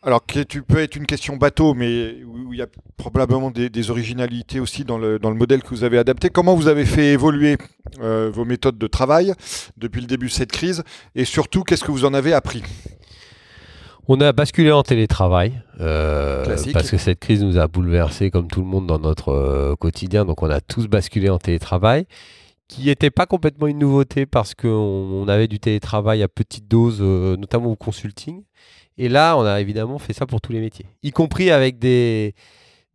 alors, 0.02 0.24
tu 0.26 0.62
peux 0.62 0.80
être 0.80 0.96
une 0.96 1.06
question 1.06 1.36
bateau, 1.36 1.74
mais 1.74 2.24
où 2.24 2.54
il 2.54 2.60
y 2.60 2.62
a 2.62 2.68
probablement 2.96 3.52
des, 3.52 3.92
originalités 3.92 4.62
aussi 4.62 4.86
dans 4.86 4.98
le, 4.98 5.20
dans 5.20 5.30
le, 5.30 5.36
modèle 5.36 5.62
que 5.62 5.70
vous 5.70 5.84
avez 5.84 5.98
adapté. 5.98 6.30
Comment 6.30 6.56
vous 6.56 6.68
avez 6.68 6.86
fait 6.86 7.08
évoluer 7.08 7.58
euh, 8.00 8.32
vos 8.34 8.46
méthodes 8.46 8.78
de 8.78 8.88
travail 8.88 9.34
depuis 9.76 10.00
le 10.00 10.08
début 10.08 10.28
de 10.28 10.32
cette 10.32 10.54
crise? 10.54 10.84
Et 11.16 11.26
surtout, 11.26 11.64
qu'est-ce 11.64 11.84
que 11.84 11.92
vous 11.92 12.06
en 12.06 12.14
avez 12.14 12.32
appris? 12.32 12.64
On 14.08 14.22
a 14.22 14.32
basculé 14.32 14.72
en 14.72 14.84
télétravail 14.84 15.62
euh, 15.82 16.46
parce 16.74 16.90
que 16.90 16.98
cette 16.98 17.20
crise 17.20 17.44
nous 17.44 17.58
a 17.60 17.68
bouleversé 17.68 18.32
comme 18.32 18.48
tout 18.48 18.62
le 18.62 18.68
monde 18.68 18.88
dans 18.88 19.00
notre 19.00 19.34
euh, 19.34 19.76
quotidien. 19.76 20.24
Donc 20.24 20.42
on 20.42 20.50
a 20.50 20.62
tous 20.62 20.88
basculé 20.88 21.30
en 21.30 21.40
télétravail, 21.40 22.08
qui 22.70 22.86
n'était 22.86 23.10
pas 23.10 23.26
complètement 23.26 23.68
une 23.68 23.80
nouveauté 23.80 24.26
parce 24.26 24.56
qu'on 24.56 25.28
avait 25.28 25.50
du 25.50 25.60
télétravail 25.60 26.24
à 26.24 26.30
petite 26.30 26.70
dose, 26.70 27.02
notamment 27.02 27.72
au 27.72 27.76
consulting. 27.76 28.44
Et 28.98 29.10
là, 29.10 29.36
on 29.36 29.44
a 29.44 29.60
évidemment 29.60 30.00
fait 30.00 30.14
ça 30.14 30.26
pour 30.26 30.40
tous 30.40 30.54
les 30.54 30.62
métiers, 30.62 30.86
y 31.04 31.12
compris 31.12 31.52
avec 31.52 31.80
des, 31.80 32.36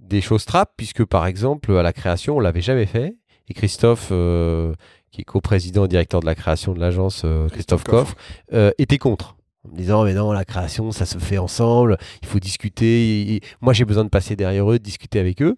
des 0.00 0.20
choses 0.20 0.44
trappes, 0.44 0.72
puisque 0.76 1.04
par 1.04 1.26
exemple, 1.26 1.72
à 1.76 1.82
la 1.82 1.92
création, 1.92 2.36
on 2.36 2.40
l'avait 2.40 2.60
jamais 2.60 2.86
fait. 2.86 3.16
Et 3.48 3.54
Christophe, 3.54 4.08
euh, 4.10 4.74
qui 5.10 5.22
est 5.22 5.24
co-président 5.24 5.84
et 5.84 5.88
directeur 5.88 6.20
de 6.20 6.26
la 6.26 6.34
création 6.34 6.72
de 6.72 6.80
l'agence, 6.80 7.22
euh, 7.24 7.48
Christophe 7.48 7.84
Koff, 7.84 8.14
euh, 8.52 8.70
était 8.78 8.98
contre. 8.98 9.36
En 9.66 9.74
disant, 9.74 10.04
mais 10.04 10.12
non, 10.12 10.32
la 10.32 10.44
création, 10.44 10.92
ça 10.92 11.06
se 11.06 11.16
fait 11.16 11.38
ensemble, 11.38 11.96
il 12.22 12.28
faut 12.28 12.38
discuter. 12.38 13.40
moi, 13.62 13.72
j'ai 13.72 13.86
besoin 13.86 14.04
de 14.04 14.10
passer 14.10 14.36
derrière 14.36 14.70
eux, 14.70 14.78
de 14.78 14.84
discuter 14.84 15.18
avec 15.18 15.40
eux. 15.40 15.56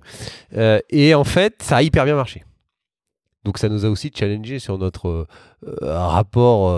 et 0.90 1.14
en 1.14 1.24
fait, 1.24 1.56
ça 1.60 1.78
a 1.78 1.82
hyper 1.82 2.04
bien 2.04 2.14
marché. 2.14 2.44
Donc 3.46 3.58
ça 3.58 3.68
nous 3.68 3.86
a 3.86 3.88
aussi 3.88 4.10
challengé 4.12 4.58
sur 4.58 4.76
notre 4.76 5.26
rapport 5.80 6.76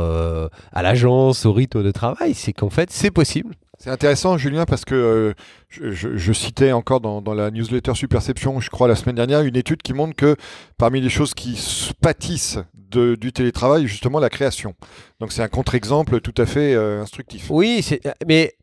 à 0.72 0.82
l'agence, 0.82 1.46
au 1.46 1.52
rythme 1.52 1.82
de 1.82 1.90
travail. 1.90 2.34
C'est 2.34 2.52
qu'en 2.52 2.70
fait, 2.70 2.90
c'est 2.92 3.10
possible. 3.10 3.54
C'est 3.78 3.90
intéressant, 3.90 4.36
Julien, 4.36 4.64
parce 4.66 4.84
que 4.84 5.34
je, 5.70 6.32
citais 6.32 6.72
encore 6.72 7.00
dans, 7.00 7.34
la 7.34 7.50
newsletter 7.50 7.94
Superception, 7.94 8.58
je 8.60 8.70
crois, 8.70 8.88
la 8.88 8.96
semaine 8.96 9.14
dernière, 9.14 9.42
une 9.42 9.56
étude 9.56 9.82
qui 9.82 9.94
montre 9.94 10.16
que 10.16 10.36
parmi 10.76 11.00
les 11.00 11.08
choses 11.08 11.32
qui 11.32 11.58
pâtissent 12.00 12.58
du 12.90 13.32
télétravail, 13.32 13.86
justement, 13.86 14.18
la 14.18 14.30
création. 14.30 14.74
Donc 15.20 15.32
c'est 15.32 15.42
un 15.42 15.48
contre-exemple 15.48 16.20
tout 16.20 16.34
à 16.36 16.44
fait 16.44 16.74
instructif. 16.74 17.46
Oui, 17.50 17.86
mais 18.26 18.54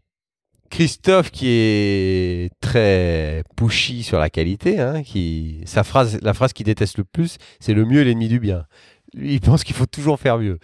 Christophe, 0.76 1.32
qui 1.32 1.48
est 1.48 2.52
très 2.60 3.46
pushy 3.56 4.04
sur 4.04 4.20
la 4.20 4.30
qualité, 4.30 4.82
hein, 4.82 5.04
qui, 5.04 5.62
sa 5.64 5.86
phrase, 5.86 6.20
la 6.22 6.34
phrase 6.34 6.52
qu'il 6.52 6.66
déteste 6.66 6.98
le 6.98 7.06
plus, 7.06 7.38
c'est 7.62 7.74
le 7.74 7.86
mieux 7.86 8.02
l'ennemi 8.02 8.28
du 8.28 8.42
bien. 8.42 8.66
il 9.14 9.40
pense 9.40 9.64
qu'il 9.64 9.74
faut 9.74 9.86
toujours 9.86 10.20
faire 10.20 10.38
mieux. 10.38 10.60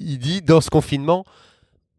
Il 0.00 0.18
dit, 0.18 0.42
dans 0.42 0.60
ce 0.60 0.68
confinement, 0.68 1.24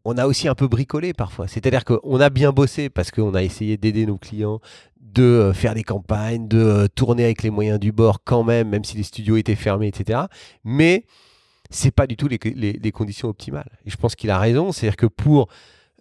on 0.03 0.19
a 0.19 0.27
aussi 0.27 0.47
un 0.47 0.53
peu 0.53 0.67
bricolé 0.67 1.13
parfois. 1.13 1.47
C'est-à-dire 1.47 1.85
qu'on 1.85 2.19
a 2.19 2.29
bien 2.29 2.51
bossé 2.51 2.91
parce 2.91 3.09
qu'on 3.09 3.33
a 3.33 3.41
essayé 3.41 3.77
d'aider 3.77 4.05
nos 4.05 4.19
clients, 4.19 4.59
de 5.01 5.23
euh, 5.23 5.53
faire 5.53 5.73
des 5.73 5.83
campagnes, 5.83 6.47
de 6.47 6.59
euh, 6.59 6.87
tourner 6.87 7.23
avec 7.23 7.41
les 7.41 7.49
moyens 7.49 7.79
du 7.79 7.91
bord 7.91 8.19
quand 8.23 8.43
même, 8.43 8.69
même 8.69 8.83
si 8.83 8.95
les 8.95 9.01
studios 9.01 9.37
étaient 9.37 9.55
fermés, 9.55 9.87
etc. 9.87 10.19
Mais 10.63 11.03
c'est 11.71 11.89
pas 11.89 12.05
du 12.05 12.15
tout 12.15 12.27
les, 12.27 12.91
conditions 12.91 13.27
optimales. 13.27 13.79
Et 13.87 13.89
je 13.89 13.97
pense 13.97 14.13
qu'il 14.13 14.29
a 14.29 14.37
raison. 14.37 14.71
C'est-à-dire 14.71 14.97
que 14.97 15.07
pour 15.07 15.49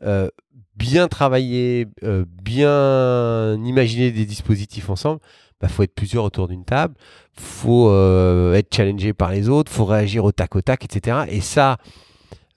euh, 0.03 0.29
bien 0.77 1.09
travailler, 1.09 1.87
euh, 2.03 2.25
bien 2.43 3.55
imaginer 3.65 4.11
des 4.11 4.27
dispositifs 4.27 4.91
ensemble, 4.91 5.21
il 5.23 5.57
bah, 5.61 5.69
faut 5.69 5.83
être 5.83 5.95
plusieurs 5.95 6.25
autour 6.25 6.49
d'une 6.49 6.65
table, 6.65 6.95
faut 7.33 7.89
euh, 7.89 8.55
être 8.55 8.75
challengé 8.75 9.13
par 9.13 9.31
les 9.31 9.49
autres, 9.49 9.71
faut 9.71 9.85
réagir 9.85 10.25
au 10.25 10.33
tac 10.33 10.57
au 10.57 10.63
tac, 10.63 10.85
etc. 10.85 11.25
Et 11.29 11.41
ça, 11.41 11.79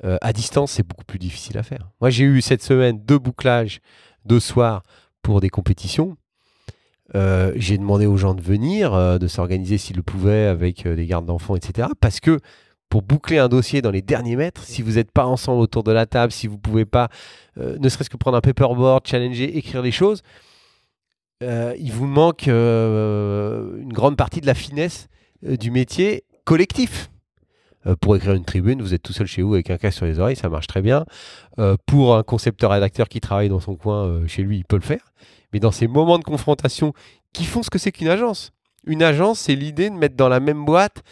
euh, 0.04 0.18
à 0.22 0.34
distance, 0.34 0.74
c'est 0.74 0.88
beaucoup 0.88 1.06
plus 1.06 1.20
difficile 1.20 1.58
à 1.58 1.64
faire. 1.64 1.90
Moi, 2.02 2.10
j'ai 2.10 2.26
eu 2.26 2.42
cette 2.42 2.64
semaine 2.64 3.00
deux 3.04 3.20
bouclages 3.20 3.80
de 4.26 4.40
soir 4.40 4.84
pour 5.22 5.42
des 5.42 5.50
compétitions. 5.50 6.18
j'ai 7.14 7.78
demandé 7.78 8.06
aux 8.06 8.18
gens 8.18 8.34
de 8.36 8.42
venir, 8.42 9.20
de 9.20 9.28
s'organiser 9.28 9.78
s'ils 9.78 9.96
le 9.96 10.04
pouvaient 10.04 10.46
avec 10.46 10.88
des 10.88 11.06
gardes 11.06 11.26
d'enfants, 11.26 11.56
etc. 11.56 11.88
Parce 12.00 12.20
que 12.20 12.40
pour 12.90 13.02
boucler 13.02 13.38
un 13.38 13.50
dossier 13.50 13.82
dans 13.82 13.92
les 13.92 14.02
derniers 14.02 14.36
mètres, 14.36 14.64
si 14.64 14.82
vous 14.82 14.94
n'êtes 14.94 15.12
pas 15.12 15.26
ensemble 15.26 15.62
autour 15.62 15.84
de 15.84 15.92
la 15.92 16.06
table, 16.06 16.32
si 16.32 16.48
vous 16.48 16.56
ne 16.56 16.60
pouvez 16.60 16.86
pas, 16.86 17.10
euh, 17.58 17.78
ne 17.80 17.90
serait-ce 17.90 18.10
que 18.10 18.18
prendre 18.18 18.38
un 18.38 18.42
paperboard, 18.42 19.06
challenger, 19.06 19.58
écrire 19.58 19.82
les 19.82 19.92
choses, 19.92 20.22
euh, 21.44 21.76
il 21.78 21.92
vous 21.92 22.08
manque 22.08 22.48
euh, 22.48 23.78
une 23.82 23.94
grande 23.94 24.16
partie 24.16 24.42
de 24.42 24.48
la 24.48 24.56
finesse 24.56 25.08
du 25.44 25.70
métier 25.70 26.24
collectif. 26.46 27.12
pour 28.02 28.16
écrire 28.16 28.34
une 28.34 28.46
tribune, 28.46 28.82
vous 28.82 28.94
êtes 28.94 29.04
tout 29.04 29.14
seul 29.14 29.28
chez 29.28 29.44
vous 29.44 29.54
avec 29.54 29.70
un 29.70 29.78
casque 29.78 29.98
sur 29.98 30.06
les 30.08 30.20
oreilles, 30.20 30.36
ça 30.36 30.50
marche 30.50 30.66
très 30.66 30.82
bien. 30.82 31.06
pour 31.86 32.16
un 32.16 32.24
concepteur-rédacteur 32.24 33.08
qui 33.08 33.22
travaille 33.22 33.50
dans 33.50 33.60
son 33.60 33.76
coin 33.76 34.26
chez 34.26 34.42
lui, 34.42 34.58
il 34.58 34.66
peut 34.66 34.78
le 34.78 34.82
faire. 34.82 35.12
Mais 35.54 35.60
dans 35.60 35.72
ces 35.72 35.88
moments 35.88 36.18
de 36.18 36.24
confrontation 36.24 36.94
qui 37.34 37.46
font 37.46 37.62
ce 37.62 37.70
que 37.70 37.78
c'est 37.78 37.92
qu'une 37.92 38.08
agence, 38.08 38.52
une 38.88 39.04
agence, 39.04 39.42
c'est 39.42 39.56
l'idée 39.56 39.92
de 39.92 39.96
mettre 39.96 40.16
dans 40.16 40.30
la 40.30 40.40
même 40.40 40.66
boîte 40.66 41.04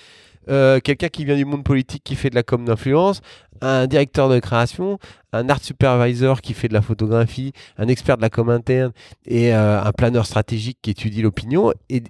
euh, 0.49 0.79
quelqu'un 0.79 1.09
qui 1.09 1.25
vient 1.25 1.35
du 1.35 1.45
monde 1.45 1.63
politique 1.63 2.03
qui 2.03 2.15
fait 2.15 2.29
de 2.29 2.35
la 2.35 2.43
com 2.43 2.65
d'influence, 2.65 3.21
un 3.61 3.87
directeur 3.87 4.29
de 4.29 4.39
création, 4.39 4.99
un 5.33 5.49
art 5.49 5.63
supervisor 5.63 6.41
qui 6.41 6.53
fait 6.53 6.67
de 6.67 6.73
la 6.73 6.81
photographie, 6.81 7.53
un 7.77 7.87
expert 7.87 8.17
de 8.17 8.21
la 8.21 8.29
com 8.29 8.49
interne 8.49 8.91
et 9.25 9.53
euh, 9.53 9.81
un 9.81 9.91
planeur 9.91 10.25
stratégique 10.25 10.79
qui 10.81 10.91
étudie 10.91 11.21
l'opinion. 11.21 11.73
Et, 11.89 12.03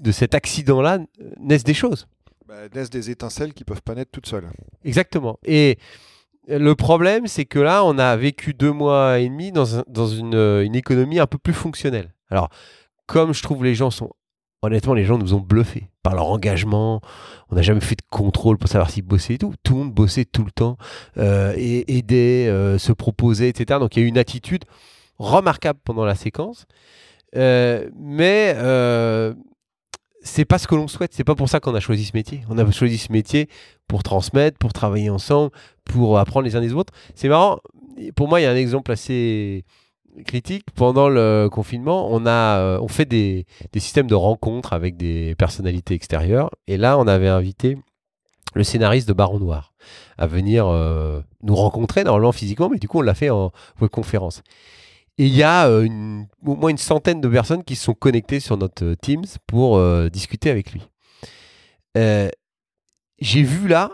de 0.00 0.12
cet 0.12 0.34
accident-là 0.34 0.98
naissent 1.38 1.64
des 1.64 1.74
choses. 1.74 2.06
Bah, 2.46 2.54
naissent 2.74 2.90
des 2.90 3.10
étincelles 3.10 3.54
qui 3.54 3.64
peuvent 3.64 3.82
pas 3.82 3.94
naître 3.94 4.10
toutes 4.10 4.26
seules. 4.26 4.48
Exactement. 4.84 5.38
Et 5.44 5.78
le 6.46 6.74
problème, 6.74 7.26
c'est 7.26 7.46
que 7.46 7.58
là, 7.58 7.84
on 7.84 7.98
a 7.98 8.16
vécu 8.16 8.52
deux 8.52 8.72
mois 8.72 9.18
et 9.18 9.28
demi 9.28 9.50
dans, 9.50 9.82
dans 9.88 10.06
une, 10.06 10.34
une 10.34 10.76
économie 10.76 11.18
un 11.18 11.26
peu 11.26 11.38
plus 11.38 11.54
fonctionnelle. 11.54 12.12
Alors, 12.30 12.50
comme 13.06 13.32
je 13.32 13.42
trouve 13.42 13.64
les 13.64 13.74
gens 13.74 13.90
sont 13.90 14.10
honnêtement, 14.64 14.94
les 14.94 15.04
gens 15.04 15.18
nous 15.18 15.34
ont 15.34 15.40
bluffés 15.40 15.88
par 16.02 16.14
leur 16.14 16.26
engagement. 16.26 17.00
On 17.50 17.56
n'a 17.56 17.62
jamais 17.62 17.80
fait 17.80 17.96
de 17.96 18.02
contrôle 18.10 18.58
pour 18.58 18.68
savoir 18.68 18.90
s'ils 18.90 19.04
bossaient 19.04 19.34
et 19.34 19.38
tout. 19.38 19.54
Tout 19.62 19.74
le 19.74 19.78
monde 19.80 19.92
bossait 19.92 20.24
tout 20.24 20.44
le 20.44 20.50
temps, 20.50 20.76
euh, 21.18 21.54
et 21.56 21.98
aidait, 21.98 22.48
euh, 22.48 22.78
se 22.78 22.92
proposait, 22.92 23.48
etc. 23.48 23.78
Donc 23.80 23.96
il 23.96 24.00
y 24.00 24.02
a 24.02 24.06
eu 24.06 24.08
une 24.08 24.18
attitude 24.18 24.64
remarquable 25.18 25.78
pendant 25.84 26.04
la 26.04 26.14
séquence. 26.14 26.66
Euh, 27.36 27.88
mais 27.96 28.54
c'est 30.26 30.46
pas 30.46 30.58
ce 30.58 30.66
que 30.66 30.74
l'on 30.74 30.88
souhaite. 30.88 31.12
C'est 31.14 31.24
pas 31.24 31.34
pour 31.34 31.48
ça 31.48 31.60
qu'on 31.60 31.74
a 31.74 31.80
choisi 31.80 32.04
ce 32.04 32.12
métier. 32.14 32.42
On 32.48 32.56
a 32.56 32.70
choisi 32.70 32.96
ce 32.96 33.12
métier 33.12 33.48
pour 33.86 34.02
transmettre, 34.02 34.56
pour 34.58 34.72
travailler 34.72 35.10
ensemble, 35.10 35.50
pour 35.84 36.18
apprendre 36.18 36.46
les 36.46 36.56
uns 36.56 36.62
des 36.62 36.72
autres. 36.72 36.94
C'est 37.14 37.28
marrant. 37.28 37.58
Pour 38.16 38.28
moi, 38.28 38.40
il 38.40 38.44
y 38.44 38.46
a 38.46 38.50
un 38.50 38.56
exemple 38.56 38.90
assez 38.90 39.64
critique, 40.22 40.66
pendant 40.74 41.08
le 41.08 41.48
confinement, 41.50 42.08
on 42.10 42.26
a 42.26 42.58
euh, 42.58 42.78
on 42.80 42.88
fait 42.88 43.04
des, 43.04 43.46
systèmes 43.76 44.06
de 44.06 44.14
rencontres 44.14 44.72
avec 44.72 44.96
des 44.96 45.34
personnalités 45.34 45.94
extérieures. 45.94 46.50
Et 46.66 46.76
là, 46.76 46.98
on 46.98 47.06
avait 47.06 47.28
invité 47.28 47.78
le 48.54 48.62
scénariste 48.62 49.08
de 49.08 49.12
Baron 49.12 49.40
Noir 49.40 49.72
à 50.16 50.26
venir 50.26 50.66
euh, 50.66 51.20
nous 51.42 51.56
rencontrer, 51.56 52.04
normalement 52.04 52.32
physiquement, 52.32 52.68
mais 52.68 52.78
du 52.78 52.88
coup, 52.88 52.98
on 52.98 53.02
l'a 53.02 53.14
fait 53.14 53.30
en 53.30 53.50
conférence. 53.90 54.42
Et 55.18 55.26
il 55.26 55.34
y 55.34 55.42
a 55.42 55.68
euh, 55.68 55.88
au 56.44 56.56
moins 56.56 56.70
une 56.70 56.78
centaine 56.78 57.20
de 57.20 57.28
personnes 57.28 57.64
qui 57.64 57.76
sont 57.76 57.94
connectées 57.94 58.40
sur 58.40 58.56
notre 58.56 58.94
Teams 58.94 59.26
pour 59.46 59.80
discuter 60.10 60.50
avec 60.50 60.72
lui. 60.72 60.82
J'ai 61.96 63.42
vu 63.42 63.68
là 63.68 63.90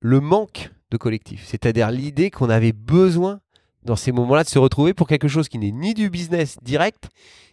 le 0.00 0.20
manque 0.20 0.70
de 0.90 0.96
collectif, 0.96 1.44
c'est-à-dire 1.46 1.90
l'idée 1.90 2.30
qu'on 2.30 2.50
avait 2.50 2.72
besoin 2.72 3.40
dans 3.84 3.96
ces 3.96 4.12
moments-là 4.12 4.44
de 4.44 4.48
se 4.48 4.58
retrouver 4.58 4.94
pour 4.94 5.06
quelque 5.06 5.28
chose 5.28 5.48
qui 5.48 5.58
n'est 5.58 5.72
ni 5.72 5.94
du 5.94 6.10
business 6.10 6.56
direct, 6.62 7.08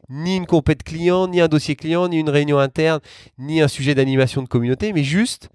ni 0.10 0.38
une 0.38 0.46
compète 0.46 0.84
client, 0.84 1.28
ni 1.28 1.42
un 1.42 1.48
dossier 1.48 1.76
client, 1.76 2.08
ni 2.08 2.20
une 2.20 2.30
réunion 2.30 2.60
interne, 2.60 3.00
ni 3.38 3.62
un 3.62 3.68
sujet 3.68 3.96
d'animation 3.96 4.42
de 4.42 4.48
communauté, 4.48 4.94
mais 4.94 5.04
juste 5.04 5.50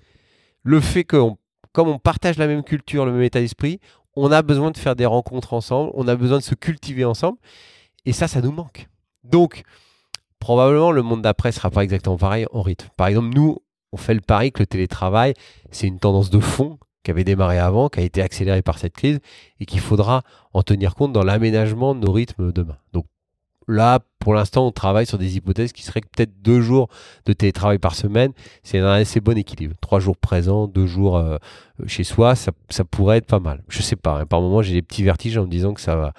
le 0.62 0.80
fait 0.80 1.04
que, 1.04 1.16
comme 1.72 1.88
on 1.88 1.98
partage 1.98 2.38
la 2.38 2.46
même 2.46 2.62
culture, 2.62 3.04
le 3.04 3.12
même 3.12 3.22
état 3.22 3.40
d'esprit, 3.40 3.80
on 4.14 4.32
a 4.32 4.42
besoin 4.42 4.70
de 4.70 4.78
faire 4.78 4.96
des 4.96 5.06
rencontres 5.06 5.52
ensemble, 5.52 5.90
on 5.94 6.08
a 6.08 6.16
besoin 6.16 6.38
de 6.38 6.42
se 6.42 6.54
cultiver 6.54 7.04
ensemble, 7.04 7.38
et 8.04 8.12
ça, 8.12 8.28
ça 8.28 8.40
nous 8.40 8.52
manque. 8.52 8.88
Donc, 9.24 9.62
probablement, 10.38 10.92
le 10.92 11.02
monde 11.02 11.22
d'après 11.22 11.52
sera 11.52 11.70
pas 11.70 11.84
exactement 11.84 12.16
pareil 12.16 12.46
en 12.52 12.62
rythme. 12.62 12.88
Par 12.96 13.08
exemple, 13.08 13.34
nous, 13.34 13.58
on 13.92 13.96
fait 13.96 14.14
le 14.14 14.20
pari 14.20 14.52
que 14.52 14.60
le 14.60 14.66
télétravail, 14.66 15.34
c'est 15.70 15.86
une 15.86 15.98
tendance 15.98 16.30
de 16.30 16.40
fond 16.40 16.78
qui 17.06 17.12
avait 17.12 17.22
démarré 17.22 17.60
avant, 17.60 17.88
qui 17.88 18.00
a 18.00 18.02
été 18.02 18.20
accéléré 18.20 18.62
par 18.62 18.78
cette 18.78 18.92
crise 18.92 19.20
et 19.60 19.64
qu'il 19.64 19.78
faudra 19.78 20.22
en 20.52 20.64
tenir 20.64 20.96
compte 20.96 21.12
dans 21.12 21.22
l'aménagement 21.22 21.94
de 21.94 22.04
nos 22.04 22.10
rythmes 22.10 22.50
demain. 22.50 22.78
Donc 22.92 23.06
là, 23.68 24.00
pour 24.18 24.34
l'instant, 24.34 24.66
on 24.66 24.72
travaille 24.72 25.06
sur 25.06 25.16
des 25.16 25.36
hypothèses 25.36 25.72
qui 25.72 25.84
seraient 25.84 26.00
peut-être 26.00 26.42
deux 26.42 26.60
jours 26.60 26.88
de 27.24 27.32
télétravail 27.32 27.78
par 27.78 27.94
semaine. 27.94 28.32
C'est 28.64 28.80
un 28.80 28.90
assez 28.90 29.20
bon 29.20 29.38
équilibre. 29.38 29.76
Trois 29.80 30.00
jours 30.00 30.16
présents, 30.16 30.66
deux 30.66 30.86
jours 30.86 31.16
euh, 31.16 31.36
chez 31.86 32.02
soi, 32.02 32.34
ça, 32.34 32.50
pourrait 32.90 33.18
être 33.18 33.26
pas 33.26 33.38
mal. 33.38 33.62
Je 33.68 33.82
sais 33.82 33.94
pas. 33.94 34.22
Hein. 34.22 34.26
Par 34.26 34.40
moment, 34.40 34.60
j'ai 34.60 34.72
des 34.72 34.82
petits 34.82 35.04
vertiges 35.04 35.38
en 35.38 35.42
me 35.42 35.48
disant 35.48 35.74
que 35.74 35.80
ça 35.80 35.94
va, 35.94 36.12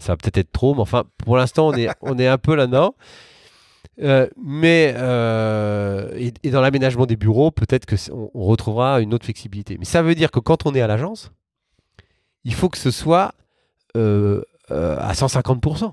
ça 0.00 0.16
peut-être 0.16 0.38
être 0.38 0.50
trop. 0.50 0.74
Mais 0.74 0.80
enfin, 0.80 1.04
pour 1.18 1.36
l'instant, 1.36 1.68
on 1.68 1.74
est, 1.74 1.88
on 2.00 2.18
est 2.18 2.26
un 2.26 2.38
peu 2.38 2.56
là-dedans. 2.56 2.96
Euh, 4.00 4.28
mais 4.42 4.94
euh, 4.96 6.10
et, 6.42 6.50
dans 6.50 6.60
l'aménagement 6.60 7.06
des 7.06 7.16
bureaux, 7.16 7.50
peut-être 7.50 7.86
que 7.86 7.96
on, 8.10 8.44
retrouvera 8.46 9.00
une 9.00 9.12
autre 9.14 9.24
flexibilité. 9.24 9.76
Mais 9.78 9.84
ça 9.84 10.02
veut 10.02 10.14
dire 10.14 10.30
que 10.30 10.40
quand 10.40 10.66
on 10.66 10.74
est 10.74 10.80
à 10.80 10.86
l'agence, 10.86 11.30
il 12.44 12.54
faut 12.54 12.68
que 12.68 12.78
ce 12.78 12.90
soit 12.90 13.34
euh, 13.96 14.42
à 14.70 15.12
150% 15.12 15.92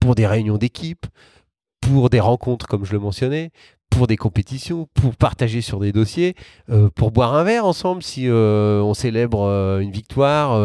pour 0.00 0.14
des 0.14 0.26
réunions 0.26 0.56
d'équipe, 0.56 1.06
pour 1.80 2.10
des 2.10 2.20
rencontres 2.20 2.66
comme 2.66 2.84
je 2.84 2.92
le 2.92 2.98
mentionnais, 2.98 3.50
pour 3.90 4.06
des 4.06 4.16
compétitions, 4.16 4.88
pour 4.94 5.16
partager 5.16 5.60
sur 5.60 5.80
des 5.80 5.92
dossiers, 5.92 6.36
pour 6.94 7.10
boire 7.10 7.34
un 7.34 7.42
verre 7.42 7.66
ensemble 7.66 8.02
si 8.02 8.28
on 8.30 8.94
célèbre 8.94 9.46
une 9.80 9.90
victoire, 9.90 10.56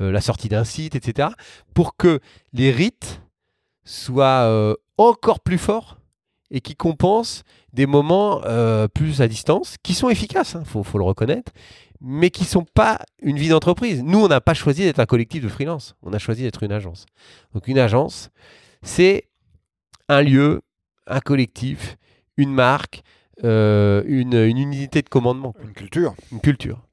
la 0.00 0.20
sortie 0.20 0.48
d'un 0.48 0.64
site, 0.64 0.96
etc. 0.96 1.28
Pour 1.72 1.96
que 1.96 2.20
les 2.52 2.72
rites 2.72 3.22
soient 3.84 4.76
encore 4.98 5.40
plus 5.40 5.58
fort 5.58 5.98
et 6.50 6.60
qui 6.60 6.74
compense 6.74 7.44
des 7.72 7.86
moments 7.86 8.42
euh, 8.44 8.88
plus 8.88 9.20
à 9.20 9.28
distance, 9.28 9.76
qui 9.82 9.94
sont 9.94 10.08
efficaces, 10.08 10.52
il 10.54 10.58
hein, 10.58 10.64
faut, 10.64 10.98
le 10.98 11.04
reconnaître, 11.04 11.52
mais 12.00 12.30
qui 12.30 12.42
ne 12.42 12.48
sont 12.48 12.64
pas 12.64 13.00
une 13.22 13.36
vie 13.36 13.48
d'entreprise. 13.48 14.02
Nous, 14.02 14.18
on 14.18 14.28
n'a 14.28 14.40
pas 14.40 14.54
choisi 14.54 14.82
d'être 14.82 14.98
un 14.98 15.06
collectif 15.06 15.42
de 15.42 15.48
freelance, 15.48 15.94
on 16.02 16.12
a 16.12 16.18
choisi 16.18 16.42
d'être 16.42 16.62
une 16.62 16.72
agence. 16.72 17.06
Donc 17.54 17.68
une 17.68 17.78
agence, 17.78 18.30
c'est 18.82 19.28
un 20.08 20.22
lieu, 20.22 20.62
un 21.06 21.20
collectif, 21.20 21.96
une 22.36 22.52
marque, 22.52 23.02
euh, 23.44 24.02
une, 24.06 24.34
une, 24.34 24.58
unité 24.58 25.02
de 25.02 25.08
commandement. 25.08 25.54
Une 25.62 25.72
culture. 25.72 26.14
Une 26.32 26.40
culture. 26.40 26.87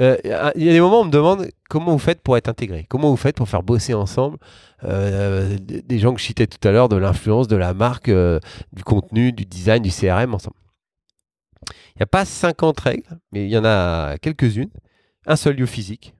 Euh, 0.00 0.16
il 0.54 0.62
y 0.64 0.68
a 0.68 0.72
des 0.72 0.80
moments 0.80 1.00
où 1.00 1.02
on 1.02 1.06
me 1.06 1.10
demande 1.10 1.50
comment 1.68 1.92
vous 1.92 1.98
faites 1.98 2.22
pour 2.22 2.36
être 2.36 2.48
intégré, 2.48 2.86
comment 2.88 3.10
vous 3.10 3.16
faites 3.16 3.36
pour 3.36 3.48
faire 3.48 3.62
bosser 3.62 3.92
ensemble 3.92 4.38
euh, 4.84 5.58
des 5.58 5.98
gens 5.98 6.14
que 6.14 6.20
je 6.20 6.24
citais 6.24 6.46
tout 6.46 6.66
à 6.66 6.70
l'heure, 6.70 6.88
de 6.88 6.96
l'influence, 6.96 7.48
de 7.48 7.56
la 7.56 7.74
marque, 7.74 8.08
euh, 8.08 8.40
du 8.72 8.82
contenu, 8.82 9.32
du 9.32 9.44
design, 9.44 9.82
du 9.82 9.90
CRM 9.90 10.34
ensemble. 10.34 10.56
Il 11.68 11.98
n'y 11.98 12.02
a 12.04 12.06
pas 12.06 12.24
50 12.24 12.80
règles, 12.80 13.20
mais 13.32 13.44
il 13.44 13.50
y 13.50 13.58
en 13.58 13.64
a 13.64 14.16
quelques-unes. 14.18 14.70
Un 15.26 15.36
seul 15.36 15.56
lieu 15.56 15.66
physique. 15.66 16.14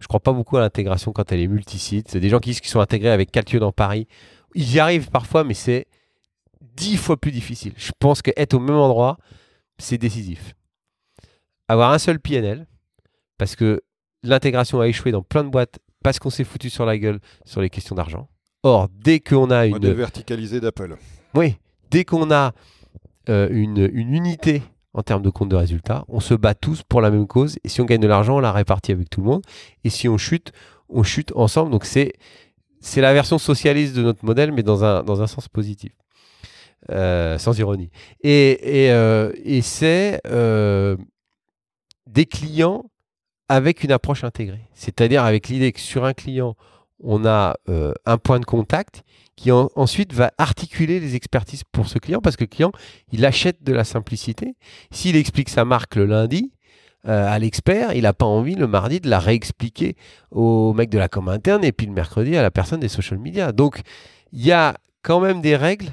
Je 0.00 0.08
crois 0.08 0.20
pas 0.20 0.32
beaucoup 0.32 0.56
à 0.56 0.60
l'intégration 0.60 1.12
quand 1.12 1.30
elle 1.30 1.40
est 1.40 1.46
multisite. 1.46 2.08
C'est 2.10 2.18
des 2.18 2.28
gens 2.28 2.40
qui 2.40 2.50
disent 2.50 2.60
qu'ils 2.60 2.70
sont 2.70 2.80
intégrés 2.80 3.10
avec 3.10 3.30
quatre 3.30 3.52
lieux 3.52 3.60
dans 3.60 3.72
Paris. 3.72 4.08
Ils 4.54 4.74
y 4.74 4.80
arrivent 4.80 5.10
parfois, 5.10 5.44
mais 5.44 5.54
c'est 5.54 5.86
dix 6.60 6.96
fois 6.96 7.16
plus 7.16 7.30
difficile. 7.30 7.72
Je 7.76 7.92
pense 7.98 8.20
qu'être 8.20 8.54
au 8.54 8.58
même 8.58 8.76
endroit, 8.76 9.16
c'est 9.78 9.96
décisif. 9.96 10.54
Avoir 11.68 11.92
un 11.92 11.98
seul 11.98 12.18
PNL, 12.18 12.66
parce 13.38 13.56
que 13.56 13.82
l'intégration 14.22 14.80
a 14.80 14.88
échoué 14.88 15.12
dans 15.12 15.22
plein 15.22 15.44
de 15.44 15.48
boîtes 15.48 15.78
parce 16.02 16.18
qu'on 16.18 16.30
s'est 16.30 16.44
foutu 16.44 16.70
sur 16.70 16.86
la 16.86 16.98
gueule 16.98 17.20
sur 17.44 17.60
les 17.60 17.70
questions 17.70 17.94
d'argent. 17.94 18.28
Or, 18.62 18.88
dès 18.88 19.20
qu'on 19.20 19.50
a 19.50 19.66
une. 19.66 19.72
Modèle 19.72 19.94
verticalisé 19.94 20.60
d'Apple. 20.60 20.96
Oui, 21.34 21.56
dès 21.90 22.04
qu'on 22.04 22.30
a 22.30 22.52
euh, 23.28 23.48
une, 23.50 23.88
une 23.92 24.14
unité 24.14 24.62
en 24.94 25.02
termes 25.02 25.22
de 25.22 25.30
compte 25.30 25.50
de 25.50 25.56
résultats, 25.56 26.04
on 26.08 26.20
se 26.20 26.34
bat 26.34 26.54
tous 26.54 26.82
pour 26.82 27.00
la 27.00 27.10
même 27.10 27.26
cause. 27.26 27.58
Et 27.64 27.68
si 27.68 27.80
on 27.80 27.84
gagne 27.84 28.00
de 28.00 28.06
l'argent, 28.06 28.36
on 28.36 28.40
la 28.40 28.52
répartit 28.52 28.92
avec 28.92 29.10
tout 29.10 29.20
le 29.20 29.26
monde. 29.26 29.42
Et 29.84 29.90
si 29.90 30.08
on 30.08 30.16
chute, 30.16 30.52
on 30.88 31.02
chute 31.02 31.32
ensemble. 31.34 31.70
Donc 31.70 31.84
c'est 31.84 32.14
c'est 32.80 33.00
la 33.00 33.12
version 33.12 33.38
socialiste 33.38 33.94
de 33.96 34.02
notre 34.02 34.24
modèle, 34.24 34.52
mais 34.52 34.62
dans 34.62 34.84
un, 34.84 35.02
dans 35.02 35.22
un 35.22 35.26
sens 35.26 35.48
positif. 35.48 35.92
Euh, 36.90 37.36
sans 37.38 37.58
ironie. 37.58 37.90
Et, 38.22 38.84
et, 38.84 38.92
euh, 38.92 39.32
et 39.42 39.60
c'est 39.60 40.20
des 42.06 42.26
clients 42.26 42.84
avec 43.48 43.84
une 43.84 43.92
approche 43.92 44.24
intégrée. 44.24 44.68
C'est-à-dire 44.74 45.24
avec 45.24 45.48
l'idée 45.48 45.72
que 45.72 45.80
sur 45.80 46.04
un 46.04 46.12
client, 46.12 46.56
on 47.00 47.24
a 47.24 47.56
euh, 47.68 47.92
un 48.06 48.18
point 48.18 48.40
de 48.40 48.44
contact 48.44 49.04
qui 49.36 49.52
ensuite 49.52 50.14
va 50.14 50.32
articuler 50.38 50.98
les 50.98 51.14
expertises 51.14 51.62
pour 51.70 51.88
ce 51.88 51.98
client 51.98 52.20
parce 52.20 52.36
que 52.36 52.44
le 52.44 52.48
client, 52.48 52.72
il 53.12 53.24
achète 53.26 53.62
de 53.62 53.72
la 53.74 53.84
simplicité. 53.84 54.54
S'il 54.90 55.14
explique 55.14 55.50
sa 55.50 55.66
marque 55.66 55.96
le 55.96 56.06
lundi, 56.06 56.52
euh, 57.06 57.28
à 57.28 57.38
l'expert, 57.38 57.92
il 57.92 58.02
n'a 58.02 58.14
pas 58.14 58.24
envie 58.24 58.54
le 58.54 58.66
mardi 58.66 58.98
de 58.98 59.10
la 59.10 59.18
réexpliquer 59.18 59.96
au 60.30 60.72
mec 60.72 60.88
de 60.88 60.98
la 60.98 61.08
com 61.08 61.28
interne 61.28 61.64
et 61.64 61.72
puis 61.72 61.86
le 61.86 61.92
mercredi 61.92 62.36
à 62.36 62.42
la 62.42 62.50
personne 62.50 62.80
des 62.80 62.88
social 62.88 63.18
media. 63.18 63.52
Donc, 63.52 63.82
il 64.32 64.44
y 64.44 64.52
a 64.52 64.76
quand 65.02 65.20
même 65.20 65.40
des 65.40 65.54
règles 65.54 65.90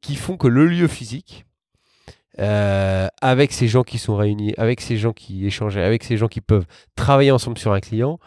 qui 0.00 0.14
font 0.14 0.36
que 0.36 0.48
le 0.48 0.66
lieu 0.66 0.86
physique, 0.86 1.44
euh, 2.40 3.08
avec 3.20 3.52
ces 3.52 3.68
gens 3.68 3.82
qui 3.82 3.98
sont 3.98 4.16
réunis, 4.16 4.54
avec 4.56 4.80
ces 4.80 4.96
gens 4.96 5.12
qui 5.12 5.46
échangent, 5.46 5.76
avec 5.76 6.02
ces 6.02 6.16
gens 6.16 6.28
qui 6.28 6.40
peuvent 6.40 6.66
travailler 6.96 7.30
ensemble 7.30 7.58
sur 7.58 7.72
un 7.72 7.80
client, 7.80 8.18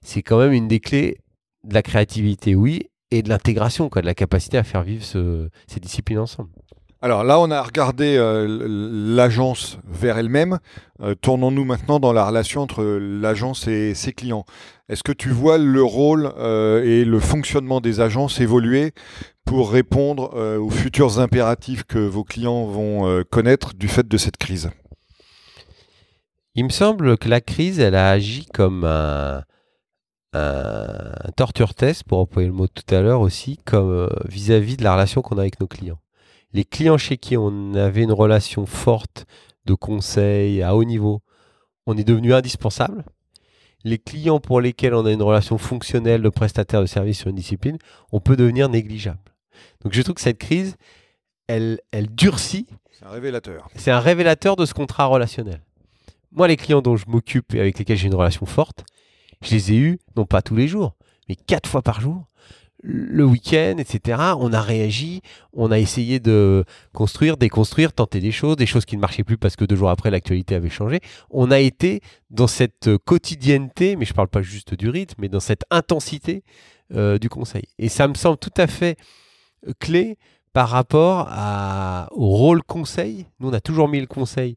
c'est 0.00 0.22
quand 0.22 0.38
même 0.38 0.52
une 0.52 0.68
des 0.68 0.80
clés 0.80 1.18
de 1.64 1.74
la 1.74 1.82
créativité, 1.82 2.54
oui, 2.54 2.88
et 3.10 3.22
de 3.22 3.28
l'intégration, 3.28 3.90
de 3.94 4.00
la 4.00 4.14
capacité 4.14 4.56
à 4.56 4.64
faire 4.64 4.82
vivre 4.82 5.04
ces 5.04 5.80
disciplines 5.80 6.18
ensemble. 6.18 6.50
Alors 7.02 7.24
là, 7.24 7.40
on 7.40 7.50
a 7.50 7.60
regardé 7.60 8.16
euh, 8.16 8.46
l'agence 8.48 9.78
vers 9.84 10.18
elle-même. 10.18 10.58
Euh, 11.02 11.16
tournons-nous 11.16 11.64
maintenant 11.64 11.98
dans 11.98 12.12
la 12.12 12.24
relation 12.24 12.62
entre 12.62 12.84
l'agence 12.84 13.66
et 13.66 13.92
ses 13.94 14.12
clients. 14.12 14.44
Est-ce 14.88 15.02
que 15.02 15.12
tu 15.12 15.30
vois 15.30 15.58
le 15.58 15.82
rôle 15.82 16.32
et 16.84 17.04
le 17.04 17.18
fonctionnement 17.18 17.80
des 17.80 18.00
agences 18.00 18.40
évoluer 18.40 18.92
pour 19.44 19.70
répondre 19.70 20.32
euh, 20.34 20.58
aux 20.58 20.70
futurs 20.70 21.18
impératifs 21.18 21.84
que 21.84 21.98
vos 21.98 22.24
clients 22.24 22.64
vont 22.66 23.06
euh, 23.06 23.24
connaître 23.24 23.74
du 23.74 23.88
fait 23.88 24.06
de 24.06 24.16
cette 24.16 24.36
crise 24.36 24.70
Il 26.54 26.64
me 26.64 26.70
semble 26.70 27.18
que 27.18 27.28
la 27.28 27.40
crise, 27.40 27.80
elle 27.80 27.94
a 27.94 28.10
agi 28.10 28.46
comme 28.46 28.84
un, 28.84 29.42
torture 31.36 31.74
test, 31.74 32.04
pour 32.04 32.18
employer 32.18 32.48
le 32.48 32.54
mot 32.54 32.66
tout 32.66 32.94
à 32.94 33.00
l'heure 33.00 33.20
aussi, 33.20 33.58
euh, 33.74 34.08
vis-à-vis 34.26 34.76
de 34.76 34.84
la 34.84 34.94
relation 34.94 35.22
qu'on 35.22 35.38
a 35.38 35.42
avec 35.42 35.60
nos 35.60 35.66
clients. 35.66 35.98
Les 36.52 36.64
clients 36.64 36.98
chez 36.98 37.16
qui 37.16 37.36
on 37.36 37.74
avait 37.74 38.02
une 38.02 38.12
relation 38.12 38.66
forte 38.66 39.26
de 39.64 39.74
conseil 39.74 40.62
à 40.62 40.74
haut 40.74 40.84
niveau, 40.84 41.22
on 41.86 41.96
est 41.96 42.04
devenu 42.04 42.34
indispensable 42.34 43.04
les 43.84 43.98
clients 43.98 44.40
pour 44.40 44.60
lesquels 44.60 44.94
on 44.94 45.06
a 45.06 45.12
une 45.12 45.22
relation 45.22 45.58
fonctionnelle 45.58 46.22
de 46.22 46.28
prestataire 46.28 46.80
de 46.80 46.86
service 46.86 47.18
sur 47.18 47.28
une 47.28 47.36
discipline, 47.36 47.78
on 48.12 48.20
peut 48.20 48.36
devenir 48.36 48.68
négligeable. 48.68 49.31
Donc 49.82 49.92
je 49.92 50.02
trouve 50.02 50.14
que 50.14 50.20
cette 50.20 50.38
crise, 50.38 50.76
elle, 51.46 51.80
elle 51.90 52.08
durcit. 52.14 52.66
C'est 52.92 53.06
un 53.06 53.10
révélateur. 53.10 53.68
C'est 53.76 53.90
un 53.90 54.00
révélateur 54.00 54.56
de 54.56 54.66
ce 54.66 54.74
contrat 54.74 55.06
relationnel. 55.06 55.60
Moi, 56.30 56.48
les 56.48 56.56
clients 56.56 56.82
dont 56.82 56.96
je 56.96 57.04
m'occupe 57.08 57.54
et 57.54 57.60
avec 57.60 57.78
lesquels 57.78 57.98
j'ai 57.98 58.06
une 58.06 58.14
relation 58.14 58.46
forte, 58.46 58.84
je 59.42 59.50
les 59.54 59.72
ai 59.72 59.76
eus, 59.76 59.98
non 60.16 60.24
pas 60.24 60.40
tous 60.40 60.56
les 60.56 60.68
jours, 60.68 60.94
mais 61.28 61.34
quatre 61.34 61.68
fois 61.68 61.82
par 61.82 62.00
jour, 62.00 62.26
le 62.82 63.24
week-end, 63.24 63.76
etc. 63.78 64.18
On 64.38 64.52
a 64.52 64.60
réagi, 64.60 65.22
on 65.52 65.70
a 65.70 65.78
essayé 65.78 66.20
de 66.20 66.64
construire, 66.92 67.36
déconstruire, 67.36 67.92
tenter 67.92 68.20
des 68.20 68.32
choses, 68.32 68.56
des 68.56 68.66
choses 68.66 68.84
qui 68.84 68.96
ne 68.96 69.00
marchaient 69.00 69.24
plus 69.24 69.38
parce 69.38 69.56
que 69.56 69.64
deux 69.64 69.76
jours 69.76 69.90
après, 69.90 70.10
l'actualité 70.10 70.54
avait 70.54 70.70
changé. 70.70 71.00
On 71.30 71.50
a 71.50 71.60
été 71.60 72.00
dans 72.30 72.48
cette 72.48 72.90
quotidienneté, 73.04 73.96
mais 73.96 74.04
je 74.04 74.12
ne 74.12 74.16
parle 74.16 74.28
pas 74.28 74.42
juste 74.42 74.74
du 74.74 74.88
rythme, 74.88 75.14
mais 75.18 75.28
dans 75.28 75.40
cette 75.40 75.62
intensité 75.70 76.42
euh, 76.94 77.18
du 77.18 77.28
conseil. 77.28 77.64
Et 77.78 77.88
ça 77.88 78.08
me 78.08 78.14
semble 78.14 78.38
tout 78.38 78.54
à 78.56 78.66
fait 78.66 78.96
clé 79.78 80.18
par 80.52 80.68
rapport 80.68 81.28
au 82.12 82.28
rôle 82.28 82.62
conseil. 82.62 83.26
Nous, 83.40 83.48
on 83.48 83.52
a 83.52 83.60
toujours 83.60 83.88
mis 83.88 84.00
le 84.00 84.06
conseil 84.06 84.56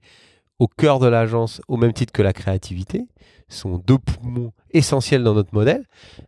au 0.60 0.68
cœur 0.68 1.00
de 1.00 1.08
l'agence, 1.08 1.62
au 1.68 1.78
même 1.78 1.94
titre 1.94 2.14
que 2.14 2.22
la 2.22 2.34
créativité. 2.34 3.06
Ce 3.50 3.60
sont 3.60 3.78
deux 3.78 3.98
poumons 3.98 4.54
essentiels 4.72 5.24
dans 5.24 5.34
notre 5.34 5.54
modèle. 5.54 5.86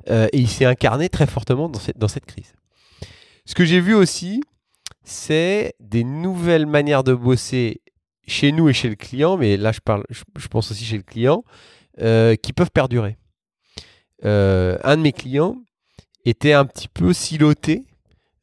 Euh, 0.10 0.28
et 0.34 0.40
il 0.40 0.50
s'est 0.50 0.66
incarné 0.66 1.10
très 1.10 1.28
fortement 1.28 1.70
dans 1.70 1.80
cette, 1.80 1.98
dans 1.98 2.08
cette 2.08 2.26
crise. 2.26 2.54
Ce 3.46 3.56
que 3.56 3.66
j'ai 3.66 3.80
vu 3.80 3.94
aussi, 3.94 4.42
c'est 5.04 5.74
des 5.80 6.04
nouvelles 6.04 6.66
manières 6.66 7.04
de 7.04 7.14
bosser 7.14 7.82
chez 8.28 8.52
nous 8.52 8.68
et 8.68 8.74
chez 8.74 8.90
le 8.90 8.96
client, 8.96 9.38
mais 9.38 9.56
là 9.56 9.72
je, 9.72 9.80
parle, 9.80 10.04
je, 10.10 10.48
pense 10.48 10.70
aussi 10.70 10.84
chez 10.84 10.98
le 10.98 11.04
client, 11.04 11.46
euh, 12.02 12.36
qui 12.36 12.52
peuvent 12.52 12.72
perdurer. 12.72 13.18
Euh, 14.26 14.78
un 14.84 14.98
de 14.98 15.02
mes 15.02 15.14
clients 15.14 15.56
était 16.26 16.52
un 16.52 16.66
petit 16.66 16.90
peu 16.90 17.14
siloté 17.14 17.86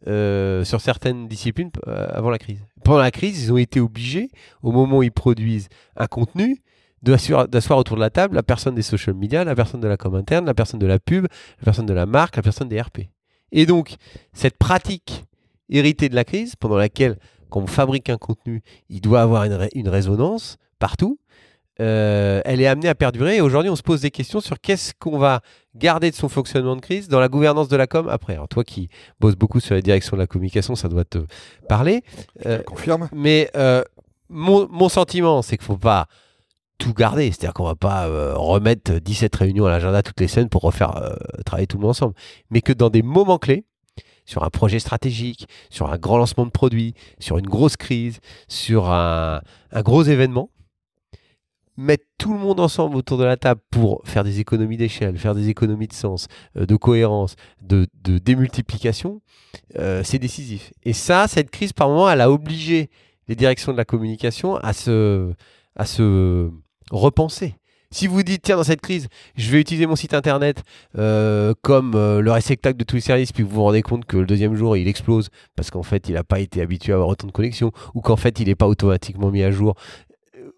euh, 0.06 0.64
sur 0.64 0.80
certaines 0.80 1.28
disciplines 1.28 1.70
euh, 1.86 2.06
avant 2.12 2.30
la 2.30 2.38
crise. 2.38 2.60
Pendant 2.84 2.98
la 2.98 3.10
crise, 3.10 3.42
ils 3.42 3.52
ont 3.52 3.56
été 3.56 3.80
obligés, 3.80 4.30
au 4.62 4.72
moment 4.72 4.98
où 4.98 5.02
ils 5.02 5.12
produisent 5.12 5.68
un 5.96 6.06
contenu, 6.06 6.62
d'asseoir 7.02 7.78
autour 7.78 7.96
de 7.96 8.00
la 8.00 8.10
table 8.10 8.34
la 8.34 8.42
personne 8.42 8.74
des 8.74 8.82
social 8.82 9.14
media, 9.14 9.44
la 9.44 9.54
personne 9.54 9.80
de 9.80 9.88
la 9.88 9.96
com 9.96 10.14
interne, 10.14 10.46
la 10.46 10.54
personne 10.54 10.80
de 10.80 10.86
la 10.86 10.98
pub, 10.98 11.26
la 11.58 11.64
personne 11.64 11.86
de 11.86 11.92
la 11.92 12.06
marque, 12.06 12.36
la 12.36 12.42
personne 12.42 12.68
des 12.68 12.80
RP. 12.80 13.10
Et 13.52 13.66
donc, 13.66 13.96
cette 14.32 14.56
pratique 14.56 15.24
héritée 15.68 16.08
de 16.08 16.14
la 16.14 16.24
crise, 16.24 16.56
pendant 16.56 16.76
laquelle, 16.76 17.18
quand 17.50 17.60
on 17.60 17.66
fabrique 17.66 18.10
un 18.10 18.16
contenu, 18.16 18.62
il 18.88 19.00
doit 19.00 19.20
avoir 19.20 19.44
une 19.44 19.88
résonance 19.88 20.56
partout, 20.78 21.18
euh, 21.80 22.40
elle 22.44 22.60
est 22.60 22.66
amenée 22.66 22.88
à 22.88 22.94
perdurer. 22.94 23.36
Et 23.36 23.40
aujourd'hui, 23.40 23.70
on 23.70 23.76
se 23.76 23.82
pose 23.82 24.00
des 24.00 24.10
questions 24.10 24.40
sur 24.40 24.60
qu'est-ce 24.60 24.92
qu'on 24.98 25.18
va 25.18 25.40
garder 25.74 26.10
de 26.10 26.16
son 26.16 26.28
fonctionnement 26.28 26.76
de 26.76 26.80
crise 26.80 27.08
dans 27.08 27.20
la 27.20 27.28
gouvernance 27.28 27.68
de 27.68 27.76
la 27.76 27.86
com 27.86 28.08
après. 28.08 28.34
Alors, 28.34 28.48
toi 28.48 28.64
qui 28.64 28.88
bosses 29.20 29.36
beaucoup 29.36 29.60
sur 29.60 29.74
la 29.74 29.82
direction 29.82 30.16
de 30.16 30.22
la 30.22 30.26
communication, 30.26 30.76
ça 30.76 30.88
doit 30.88 31.04
te 31.04 31.18
parler. 31.68 32.02
Euh, 32.46 32.62
confirme. 32.62 33.08
Mais 33.12 33.50
euh, 33.56 33.82
mon, 34.28 34.88
sentiment, 34.88 35.42
c'est 35.42 35.56
qu'il 35.56 35.64
ne 35.64 35.74
faut 35.74 35.78
pas 35.78 36.06
tout 36.78 36.94
garder. 36.94 37.26
C'est-à-dire 37.26 37.54
qu'on 37.54 37.64
ne 37.64 37.68
va 37.70 37.76
pas 37.76 38.06
remettre 38.34 38.92
17 38.92 39.34
réunions 39.34 39.66
à 39.66 39.70
l'agenda 39.70 40.02
toutes 40.02 40.20
les 40.20 40.28
semaines 40.28 40.48
pour 40.48 40.62
refaire 40.62 41.16
travailler 41.44 41.66
tout 41.66 41.76
le 41.76 41.82
monde 41.82 41.90
ensemble. 41.90 42.14
Mais 42.50 42.60
que 42.60 42.72
dans 42.72 42.90
des 42.90 43.02
moments 43.02 43.38
clés, 43.38 43.64
sur 44.26 44.42
un 44.42 44.50
projet 44.50 44.78
stratégique, 44.78 45.46
sur 45.68 45.92
un 45.92 45.98
grand 45.98 46.16
lancement 46.16 46.46
de 46.46 46.50
produit, 46.50 46.94
sur 47.18 47.36
une 47.36 47.46
grosse 47.46 47.76
crise, 47.76 48.20
sur 48.48 48.90
un 48.90 49.42
gros 49.82 50.02
événement, 50.02 50.50
mettre 51.76 52.04
tout 52.18 52.32
le 52.32 52.38
monde 52.38 52.60
ensemble 52.60 52.96
autour 52.96 53.18
de 53.18 53.24
la 53.24 53.36
table 53.36 53.60
pour 53.70 54.02
faire 54.04 54.24
des 54.24 54.40
économies 54.40 54.76
d'échelle, 54.76 55.18
faire 55.18 55.34
des 55.34 55.48
économies 55.48 55.88
de 55.88 55.92
sens, 55.92 56.28
euh, 56.56 56.66
de 56.66 56.76
cohérence, 56.76 57.36
de, 57.62 57.86
démultiplication, 58.02 59.20
euh, 59.78 60.02
c'est 60.04 60.18
décisif. 60.18 60.72
Et 60.84 60.92
ça, 60.92 61.26
cette 61.28 61.50
crise, 61.50 61.72
par 61.72 61.88
moment, 61.88 62.08
elle 62.08 62.20
a 62.20 62.30
obligé 62.30 62.90
les 63.28 63.34
directions 63.34 63.72
de 63.72 63.76
la 63.76 63.84
communication 63.84 64.56
à 64.56 64.72
se, 64.72 65.32
à 65.76 65.86
se 65.86 66.50
repenser. 66.90 67.56
Si 67.90 68.08
vous 68.08 68.24
dites, 68.24 68.42
tiens, 68.42 68.56
dans 68.56 68.64
cette 68.64 68.80
crise, 68.80 69.06
je 69.36 69.50
vais 69.52 69.60
utiliser 69.60 69.86
mon 69.86 69.94
site 69.94 70.14
internet 70.14 70.64
euh, 70.98 71.54
comme 71.62 71.92
le 71.92 72.30
réceptacle 72.32 72.76
de 72.76 72.82
tous 72.82 72.96
les 72.96 73.02
services, 73.02 73.30
puis 73.30 73.44
vous 73.44 73.50
vous 73.50 73.62
rendez 73.62 73.82
compte 73.82 74.04
que 74.04 74.16
le 74.16 74.26
deuxième 74.26 74.56
jour, 74.56 74.76
il 74.76 74.88
explose 74.88 75.28
parce 75.54 75.70
qu'en 75.70 75.84
fait, 75.84 76.08
il 76.08 76.14
n'a 76.14 76.24
pas 76.24 76.40
été 76.40 76.60
habitué 76.60 76.92
à 76.92 76.96
avoir 76.96 77.08
autant 77.08 77.28
de 77.28 77.32
connexions, 77.32 77.70
ou 77.94 78.00
qu'en 78.00 78.16
fait, 78.16 78.40
il 78.40 78.48
n'est 78.48 78.56
pas 78.56 78.66
automatiquement 78.66 79.30
mis 79.30 79.44
à 79.44 79.52
jour 79.52 79.76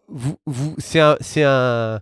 vous, 0.08 0.36
vous, 0.46 0.74
c'est 0.78 1.00
un, 1.00 1.16
un, 1.38 2.00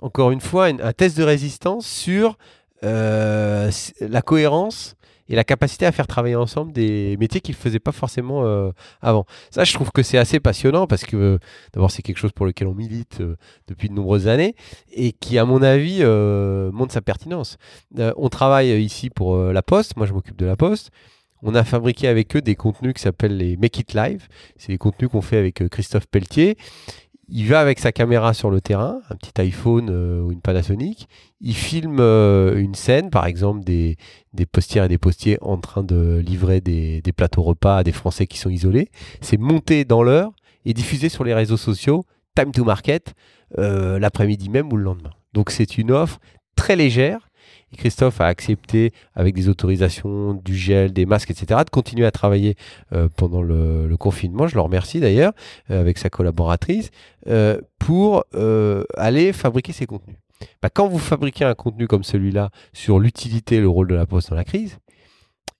encore 0.00 0.30
une 0.30 0.40
fois, 0.40 0.66
un 0.66 0.92
test 0.92 1.16
de 1.16 1.22
résistance 1.22 1.86
sur 1.86 2.36
euh, 2.84 3.70
la 4.00 4.22
cohérence 4.22 4.96
et 5.28 5.36
la 5.36 5.44
capacité 5.44 5.86
à 5.86 5.92
faire 5.92 6.08
travailler 6.08 6.34
ensemble 6.34 6.72
des 6.72 7.16
métiers 7.18 7.40
qu'ils 7.40 7.54
ne 7.54 7.60
faisaient 7.60 7.78
pas 7.78 7.92
forcément 7.92 8.44
euh, 8.44 8.70
avant. 9.00 9.24
Ça, 9.50 9.62
je 9.62 9.72
trouve 9.72 9.92
que 9.92 10.02
c'est 10.02 10.18
assez 10.18 10.40
passionnant 10.40 10.88
parce 10.88 11.04
que 11.04 11.38
d'abord, 11.72 11.92
c'est 11.92 12.02
quelque 12.02 12.18
chose 12.18 12.32
pour 12.32 12.44
lequel 12.44 12.66
on 12.66 12.74
milite 12.74 13.20
euh, 13.20 13.36
depuis 13.68 13.88
de 13.88 13.94
nombreuses 13.94 14.26
années 14.26 14.56
et 14.90 15.12
qui, 15.12 15.38
à 15.38 15.44
mon 15.44 15.62
avis, 15.62 16.04
montre 16.72 16.92
sa 16.92 17.00
pertinence. 17.00 17.56
on 17.96 18.28
travaille 18.28 18.82
ici 18.82 19.10
pour 19.10 19.36
La 19.36 19.62
Poste, 19.62 19.96
moi 19.96 20.06
je 20.06 20.12
m'occupe 20.12 20.36
de 20.36 20.46
La 20.46 20.56
Poste. 20.56 20.90
On 21.42 21.54
a 21.54 21.64
fabriqué 21.64 22.08
avec 22.08 22.36
eux 22.36 22.40
des 22.40 22.54
contenus 22.54 22.94
qui 22.94 23.02
s'appellent 23.02 23.36
les 23.36 23.56
Make 23.56 23.78
It 23.78 23.94
Live. 23.94 24.28
C'est 24.56 24.72
des 24.72 24.78
contenus 24.78 25.10
qu'on 25.10 25.22
fait 25.22 25.38
avec 25.38 25.68
Christophe 25.68 26.06
Pelletier. 26.06 26.56
Il 27.28 27.46
va 27.46 27.60
avec 27.60 27.78
sa 27.78 27.92
caméra 27.92 28.34
sur 28.34 28.50
le 28.50 28.60
terrain, 28.60 29.00
un 29.08 29.16
petit 29.16 29.32
iPhone 29.40 29.88
ou 29.88 30.32
une 30.32 30.40
Panasonic. 30.40 31.08
Il 31.40 31.54
filme 31.54 32.00
une 32.00 32.74
scène, 32.74 33.10
par 33.10 33.26
exemple 33.26 33.64
des, 33.64 33.96
des 34.34 34.44
postières 34.44 34.84
et 34.84 34.88
des 34.88 34.98
postiers 34.98 35.38
en 35.40 35.56
train 35.58 35.82
de 35.82 36.22
livrer 36.24 36.60
des, 36.60 37.00
des 37.00 37.12
plateaux 37.12 37.42
repas 37.42 37.78
à 37.78 37.84
des 37.84 37.92
Français 37.92 38.26
qui 38.26 38.38
sont 38.38 38.50
isolés. 38.50 38.90
C'est 39.20 39.38
monté 39.38 39.84
dans 39.84 40.02
l'heure 40.02 40.32
et 40.64 40.74
diffusé 40.74 41.08
sur 41.08 41.24
les 41.24 41.34
réseaux 41.34 41.56
sociaux, 41.56 42.04
time 42.36 42.52
to 42.52 42.64
market, 42.64 43.14
l'après-midi 43.56 44.48
même 44.48 44.72
ou 44.72 44.76
le 44.76 44.84
lendemain. 44.84 45.12
Donc 45.32 45.50
c'est 45.50 45.78
une 45.78 45.90
offre 45.90 46.20
très 46.54 46.76
légère. 46.76 47.30
Christophe 47.76 48.20
a 48.20 48.26
accepté, 48.26 48.92
avec 49.14 49.34
des 49.34 49.48
autorisations, 49.48 50.34
du 50.34 50.56
gel, 50.56 50.92
des 50.92 51.06
masques, 51.06 51.30
etc., 51.30 51.60
de 51.64 51.70
continuer 51.70 52.06
à 52.06 52.10
travailler 52.10 52.56
euh, 52.92 53.08
pendant 53.16 53.42
le, 53.42 53.96
confinement. 53.98 54.46
Je 54.46 54.54
le 54.54 54.60
remercie 54.60 55.00
d'ailleurs, 55.00 55.32
euh, 55.70 55.80
avec 55.80 55.98
sa 55.98 56.10
collaboratrice, 56.10 56.90
euh, 57.28 57.60
pour 57.78 58.24
aller 58.96 59.32
fabriquer 59.32 59.72
ses 59.72 59.86
contenus. 59.86 60.16
Bah, 60.60 60.70
quand 60.72 60.88
vous 60.88 60.98
fabriquez 60.98 61.44
un 61.44 61.54
contenu 61.54 61.86
comme 61.86 62.04
celui-là 62.04 62.50
sur 62.72 62.98
l'utilité 62.98 63.56
et 63.56 63.60
le 63.60 63.68
rôle 63.68 63.88
de 63.88 63.94
la 63.94 64.06
poste 64.06 64.30
dans 64.30 64.36
la 64.36 64.44
crise, 64.44 64.78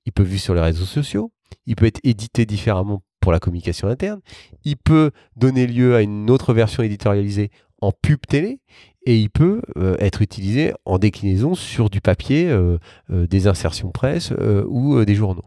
il 0.06 0.12
peut 0.12 0.22
être 0.22 0.28
vu 0.28 0.38
sur 0.38 0.54
les 0.54 0.60
réseaux 0.60 0.84
sociaux, 0.84 1.30
il 1.66 1.76
peut 1.76 1.86
être 1.86 2.00
édité 2.02 2.46
différemment 2.46 3.02
pour 3.20 3.32
la 3.32 3.38
communication 3.38 3.88
interne, 3.88 4.20
il 4.64 4.76
peut 4.76 5.12
donner 5.36 5.66
lieu 5.66 5.94
à 5.94 6.02
une 6.02 6.28
autre 6.30 6.52
version 6.52 6.82
éditorialisée 6.82 7.50
en 7.82 7.92
pub 7.92 8.20
télé, 8.26 8.60
et 9.04 9.18
il 9.18 9.28
peut 9.28 9.60
euh, 9.76 9.96
être 9.98 10.22
utilisé 10.22 10.72
en 10.84 10.98
déclinaison 10.98 11.54
sur 11.54 11.90
du 11.90 12.00
papier, 12.00 12.48
euh, 12.48 12.78
euh, 13.10 13.26
des 13.26 13.48
insertions 13.48 13.90
presse 13.90 14.32
ou 14.66 15.04
des 15.04 15.14
journaux. 15.14 15.44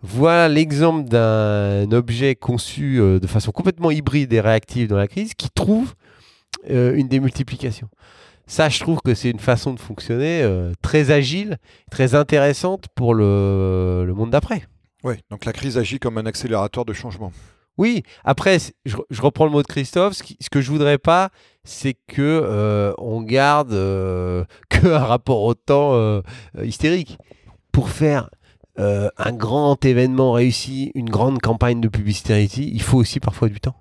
Voilà 0.00 0.48
l'exemple 0.48 1.08
d'un 1.08 1.90
objet 1.92 2.34
conçu 2.36 2.98
de 2.98 3.26
façon 3.26 3.50
complètement 3.50 3.90
hybride 3.90 4.32
et 4.32 4.40
réactive 4.40 4.88
dans 4.88 4.96
la 4.96 5.08
crise 5.08 5.34
qui 5.34 5.50
trouve 5.50 5.94
une 6.68 7.08
démultiplication. 7.08 7.88
Ça, 8.46 8.68
je 8.68 8.78
trouve 8.78 9.00
que 9.04 9.14
c'est 9.14 9.30
une 9.30 9.40
façon 9.40 9.74
de 9.74 9.80
fonctionner 9.80 10.48
très 10.82 11.10
agile, 11.10 11.58
très 11.90 12.14
intéressante 12.14 12.86
pour 12.94 13.12
le, 13.12 14.04
le 14.06 14.14
monde 14.14 14.30
d'après. 14.30 14.62
Oui, 15.02 15.14
donc 15.30 15.44
la 15.44 15.52
crise 15.52 15.76
agit 15.76 15.98
comme 15.98 16.16
un 16.16 16.26
accélérateur 16.26 16.84
de 16.84 16.92
changement. 16.92 17.32
Oui, 17.78 18.02
après, 18.24 18.58
je, 18.84 18.96
reprends 19.22 19.44
le 19.44 19.52
mot 19.52 19.62
de 19.62 19.66
Christophe. 19.66 20.14
Ce, 20.14 20.24
ce 20.40 20.50
que 20.50 20.60
je 20.60 20.70
voudrais 20.70 20.98
pas, 20.98 21.30
c'est 21.68 21.94
que 22.06 22.22
euh, 22.22 22.92
on 22.98 23.22
garde 23.22 23.72
euh, 23.72 24.44
que 24.70 24.88
un 24.88 25.04
rapport 25.04 25.42
au 25.42 25.54
temps 25.54 25.94
euh, 25.94 26.22
hystérique. 26.62 27.18
Pour 27.72 27.90
faire 27.90 28.30
un 28.80 29.32
grand 29.32 29.84
événement 29.84 30.30
réussi, 30.30 30.92
une 30.94 31.10
grande 31.10 31.40
campagne 31.40 31.80
de 31.80 31.88
publicité 31.88 32.44
il 32.44 32.80
faut 32.80 32.98
aussi 32.98 33.18
parfois 33.18 33.48
du 33.48 33.58
temps 33.60 33.74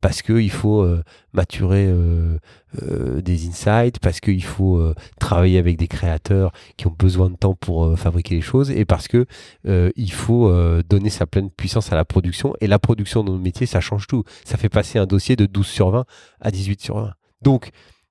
parce 0.00 0.22
qu'il 0.22 0.50
faut 0.50 0.82
euh, 0.82 1.02
maturer 1.32 1.86
euh, 1.86 2.38
euh, 2.82 3.20
des 3.22 3.48
insights, 3.48 3.98
parce 3.98 4.20
qu'il 4.20 4.44
faut 4.44 4.92
travailler 5.18 5.58
avec 5.58 5.78
des 5.78 5.88
créateurs 5.88 6.52
qui 6.76 6.86
ont 6.86 6.94
besoin 6.96 7.30
de 7.30 7.36
temps 7.36 7.54
pour 7.54 7.98
fabriquer 7.98 8.36
les 8.36 8.40
choses, 8.40 8.70
et 8.70 8.84
parce 8.84 9.08
que 9.08 9.26
il 9.64 10.12
faut 10.12 10.52
donner 10.82 11.10
sa 11.10 11.26
pleine 11.26 11.50
puissance 11.50 11.92
à 11.92 11.96
la 11.96 12.04
production. 12.04 12.54
Et 12.60 12.66
la 12.66 12.78
production 12.78 13.24
dans 13.24 13.32
nos 13.32 13.38
métiers, 13.38 13.66
ça 13.66 13.80
change 13.80 14.06
tout. 14.06 14.24
Ça 14.44 14.56
fait 14.56 14.68
passer 14.68 14.98
un 14.98 15.06
dossier 15.06 15.36
de 15.36 15.46
12 15.46 15.66
sur 15.66 15.90
20 15.90 16.04
à 16.40 16.50
18 16.50 16.80
sur 16.80 16.98
20. 16.98 17.12
Donc, 17.42 17.70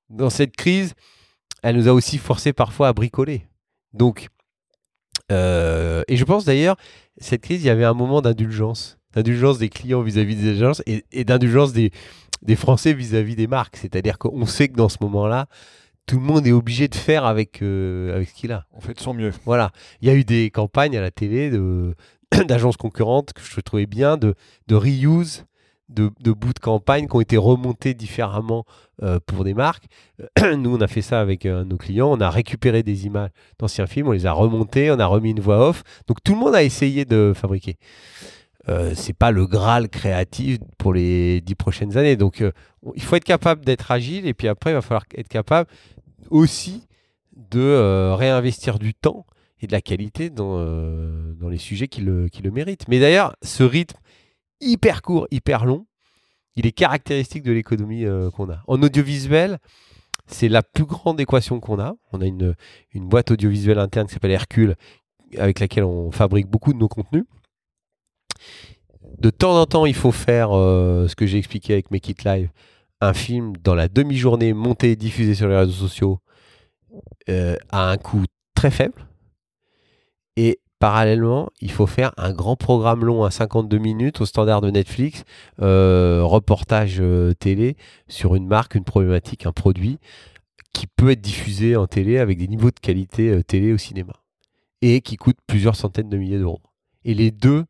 dans 0.10 0.30
cette 0.30 0.56
crise, 0.56 0.94
elle 1.64 1.78
nous 1.78 1.88
a 1.88 1.94
aussi 1.94 2.18
forcé 2.18 2.54
parfois 2.54 2.88
à 2.88 2.94
bricoler. 2.94 3.48
Donc, 3.94 4.30
et 5.30 6.16
je 6.18 6.24
pense 6.24 6.46
d'ailleurs, 6.46 6.78
cette 7.18 7.42
crise, 7.42 7.64
il 7.64 7.68
y 7.68 7.70
avait 7.70 7.86
un 7.86 7.94
moment 7.94 8.22
d'indulgence 8.22 8.98
d'indulgence 9.16 9.58
des 9.58 9.70
clients 9.70 10.02
vis-à-vis 10.02 10.36
des 10.36 10.50
agences 10.50 10.84
et, 10.86 11.24
d'indulgence 11.24 11.74
des, 11.74 11.92
Français 12.56 12.94
vis-à-vis 12.94 13.36
des 13.36 13.48
marques. 13.48 13.78
C'est-à-dire 13.78 14.18
qu'on 14.18 14.46
sait 14.46 14.68
que 14.68 14.76
dans 14.76 14.90
ce 14.90 14.98
moment-là, 15.02 15.48
tout 16.06 16.20
le 16.20 16.24
monde 16.24 16.46
est 16.46 16.52
obligé 16.52 16.88
de 16.88 16.96
faire 16.96 17.26
avec, 17.26 17.62
euh, 17.62 18.16
avec 18.16 18.30
ce 18.30 18.34
qu'il 18.36 18.52
a. 18.52 18.66
On 18.74 18.82
fait 18.82 18.94
de 18.94 19.00
son 19.00 19.14
mieux. 19.14 19.32
Voilà. 19.46 19.72
Il 20.02 20.08
y 20.08 20.12
a 20.12 20.14
eu 20.14 20.24
des 20.24 20.52
campagnes 20.52 20.98
à 20.98 21.02
la 21.02 21.12
télé 21.12 21.52
d'agences 22.48 22.78
concurrentes 22.78 23.34
que 23.34 23.42
je 23.42 23.60
trouvais 23.62 23.88
bien, 23.88 24.18
de, 24.18 24.36
de 24.68 24.76
reuse 24.76 25.46
de, 25.90 26.10
de 26.20 26.32
bouts 26.32 26.54
de 26.54 26.60
campagne 26.60 27.08
qui 27.08 27.16
ont 27.16 27.22
été 27.22 27.38
remontés 27.38 27.94
différemment 27.94 28.66
euh, 29.04 29.20
pour 29.26 29.44
des 29.44 29.54
marques. 29.54 29.86
Nous, 30.58 30.76
on 30.76 30.82
a 30.82 30.88
fait 30.88 31.02
ça 31.02 31.22
avec 31.22 31.46
euh, 31.46 31.64
nos 31.64 31.78
clients. 31.78 32.12
On 32.12 32.22
a 32.22 32.30
récupéré 32.30 32.84
des 32.84 33.06
images 33.06 33.30
d'anciens 33.60 33.88
films, 33.88 34.08
on 34.08 34.12
les 34.12 34.26
a 34.26 34.32
remontés, 34.32 34.92
on 34.92 35.00
a 35.00 35.06
remis 35.06 35.32
une 35.32 35.40
voix 35.40 35.70
off. 35.70 35.84
Donc 36.08 36.24
tout 36.24 36.34
le 36.34 36.40
monde 36.40 36.56
a 36.56 36.64
essayé 36.64 37.06
de 37.06 37.34
fabriquer. 37.36 37.78
Euh, 38.68 38.94
c'est 38.96 39.14
pas 39.14 39.32
le 39.32 39.46
Graal 39.46 39.90
créatif 39.90 40.58
pour 40.78 40.94
les 40.94 41.42
dix 41.42 41.56
prochaines 41.56 41.98
années. 41.98 42.16
Donc, 42.16 42.42
euh, 42.42 42.52
il 42.96 43.02
faut 43.02 43.16
être 43.16 43.24
capable 43.24 43.64
d'être 43.64 43.92
agile 43.92 44.26
et 44.26 44.34
puis 44.34 44.48
après, 44.48 44.72
il 44.72 44.74
va 44.74 44.82
falloir 44.82 45.06
être 45.16 45.28
capable 45.28 45.70
aussi 46.30 46.88
de 47.36 47.60
euh, 47.60 48.16
réinvestir 48.16 48.80
du 48.80 48.94
temps 48.94 49.26
et 49.62 49.68
de 49.68 49.72
la 49.72 49.82
qualité 49.82 50.30
dans, 50.30 50.58
dans 51.36 51.50
les 51.50 51.58
sujets 51.58 51.88
qui 51.88 52.02
le, 52.02 52.28
qui 52.28 52.42
le 52.42 52.52
méritent. 52.52 52.88
Mais 52.88 53.00
d'ailleurs, 53.00 53.36
ce 53.42 53.64
rythme 53.64 53.98
hyper 54.62 55.02
court, 55.02 55.28
hyper 55.32 55.66
long, 55.66 55.86
il 56.56 56.66
est 56.66 56.72
caractéristique 56.72 57.44
de 57.44 57.52
l'économie 57.52 58.06
qu'on 58.36 58.50
a. 58.50 58.62
En 58.68 58.82
audiovisuel, 58.82 59.60
c'est 60.28 60.50
la 60.50 60.62
plus 60.62 60.84
grande 60.84 61.20
équation 61.22 61.60
qu'on 61.60 61.80
a. 61.80 61.96
On 62.12 62.22
a 62.22 62.26
une, 62.26 62.56
une 62.94 63.08
boîte 63.08 63.32
audiovisuelle 63.32 63.80
interne 63.80 64.08
qui 64.08 64.14
s'appelle 64.14 64.32
Hercule, 64.32 64.76
avec 65.38 65.60
laquelle 65.60 65.86
on 65.86 66.12
fabrique 66.12 66.48
beaucoup 66.48 66.74
de 66.74 66.78
nos 66.78 66.90
contenus 66.90 67.24
de 69.20 69.30
temps 69.30 69.60
en 69.60 69.66
temps, 69.66 69.86
il 69.86 69.96
faut 69.96 70.12
faire 70.12 70.50
euh, 70.52 71.08
ce 71.08 71.16
que 71.16 71.26
j'ai 71.26 71.38
expliqué 71.38 71.74
avec 71.74 71.92
Make 71.92 72.10
It 72.10 72.24
Live, 72.24 72.50
un 73.02 73.14
film 73.14 73.54
dans 73.58 73.76
la 73.76 73.88
demi-journée 73.88 74.54
monté, 74.54 74.96
diffusé 74.96 75.36
sur 75.36 75.48
les 75.48 75.58
réseaux 75.58 75.72
sociaux 75.72 76.20
euh, 77.30 77.56
à 77.70 77.90
un 77.90 77.98
coût 77.98 78.24
très 78.56 78.72
faible. 78.72 79.08
Et 80.38 80.60
parallèlement, 80.80 81.50
il 81.62 81.72
faut 81.72 81.88
faire 81.88 82.14
un 82.18 82.34
grand 82.34 82.56
programme 82.56 83.06
long 83.06 83.24
à 83.24 83.32
52 83.32 83.78
minutes 83.78 84.22
au 84.22 84.26
standard 84.26 84.62
de 84.62 84.70
Netflix, 84.70 85.24
euh, 85.62 86.22
reportage 86.24 87.02
télé 87.40 87.78
sur 88.08 88.36
une 88.36 88.48
marque, 88.48 88.76
une 88.76 88.84
problématique, 88.84 89.46
un 89.46 89.54
produit 89.54 90.00
qui 90.74 90.88
peut 90.88 91.12
être 91.12 91.22
diffusé 91.22 91.78
en 91.78 91.88
télé 91.88 92.18
avec 92.18 92.38
des 92.38 92.50
niveaux 92.50 92.72
de 92.72 92.80
qualité 92.82 93.42
télé 93.44 93.72
au 93.72 93.78
cinéma 93.78 94.14
et 94.82 95.00
qui 95.00 95.16
coûte 95.16 95.38
plusieurs 95.48 95.78
centaines 95.78 96.10
de 96.10 96.18
milliers 96.18 96.38
d'euros. 96.38 96.62
Et 97.06 97.14
les 97.14 97.32
deux 97.32 97.66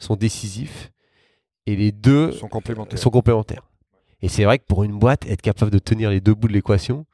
sont 0.00 0.16
décisifs 0.16 0.90
et 1.66 1.76
les 1.76 1.92
deux 1.92 2.32
sont 2.32 2.48
complémentaires. 2.48 2.98
Sont 2.98 3.10
complémentaires. 3.10 3.68
Et 4.22 4.28
c'est 4.28 4.44
vrai 4.44 4.58
que 4.58 4.64
pour 4.64 4.82
une 4.82 4.98
boîte, 4.98 5.26
être 5.26 5.42
capable 5.42 5.70
de 5.70 5.78
tenir 5.78 6.10
les 6.10 6.20
deux 6.20 6.34
bouts 6.34 6.48
de 6.48 6.52
l'équation, 6.52 7.06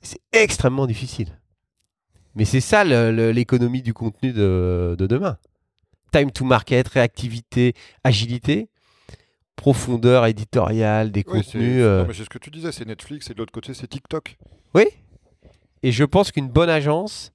c'est 0.00 0.20
extrêmement 0.32 0.86
difficile. 0.86 1.38
Mais 2.34 2.44
c'est 2.44 2.60
ça 2.60 2.84
l'économie 2.84 3.82
du 3.82 3.92
contenu 3.92 4.32
de, 4.32 4.96
demain. 4.98 5.36
Time 6.12 6.30
to 6.30 6.44
market, 6.44 6.88
réactivité, 6.88 7.74
agilité, 8.02 8.68
profondeur 9.56 10.26
éditoriale 10.26 11.12
des 11.12 11.22
contenus. 11.22 11.82
Euh. 11.82 12.06
C'est 12.12 12.24
ce 12.24 12.28
que 12.28 12.38
tu 12.38 12.50
disais, 12.50 12.72
c'est 12.72 12.86
Netflix 12.86 13.30
et 13.30 13.34
de 13.34 13.38
l'autre 13.38 13.52
côté, 13.52 13.74
c'est 13.74 13.86
TikTok. 13.86 14.36
Oui. 14.74 14.84
Et 15.82 15.92
je 15.92 16.04
pense 16.04 16.32
qu'une 16.32 16.48
bonne 16.48 16.70
agence, 16.70 17.32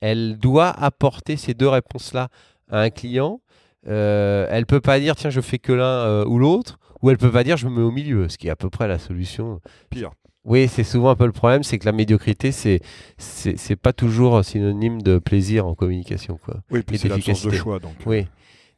elle 0.00 0.38
doit 0.38 0.68
apporter 0.68 1.36
ces 1.36 1.54
deux 1.54 1.68
réponses-là 1.68 2.28
à 2.70 2.80
un 2.80 2.90
client 2.90 3.40
euh, 3.86 4.46
elle 4.50 4.66
peut 4.66 4.80
pas 4.80 4.98
dire 4.98 5.16
tiens 5.16 5.30
je 5.30 5.40
fais 5.40 5.58
que 5.58 5.72
l'un 5.72 5.84
euh, 5.84 6.24
ou 6.24 6.38
l'autre, 6.38 6.78
ou 7.02 7.10
elle 7.10 7.18
peut 7.18 7.30
pas 7.30 7.44
dire 7.44 7.56
je 7.56 7.68
me 7.68 7.76
mets 7.76 7.82
au 7.82 7.90
milieu, 7.90 8.28
ce 8.28 8.38
qui 8.38 8.48
est 8.48 8.50
à 8.50 8.56
peu 8.56 8.70
près 8.70 8.88
la 8.88 8.98
solution. 8.98 9.60
Pire. 9.90 10.12
Oui, 10.44 10.68
c'est 10.68 10.84
souvent 10.84 11.10
un 11.10 11.16
peu 11.16 11.24
le 11.24 11.32
problème, 11.32 11.62
c'est 11.62 11.78
que 11.78 11.86
la 11.86 11.92
médiocrité, 11.92 12.52
c'est 12.52 12.80
c'est 13.16 13.76
pas 13.76 13.92
toujours 13.92 14.44
synonyme 14.44 15.00
de 15.00 15.18
plaisir 15.18 15.66
en 15.66 15.74
communication, 15.74 16.38
quoi. 16.42 16.56
Oui, 16.70 16.82
puis 16.82 16.98
c'est 16.98 17.08
l'absence 17.08 17.44
de 17.44 17.50
choix, 17.50 17.78
donc. 17.78 17.94
Oui. 18.04 18.26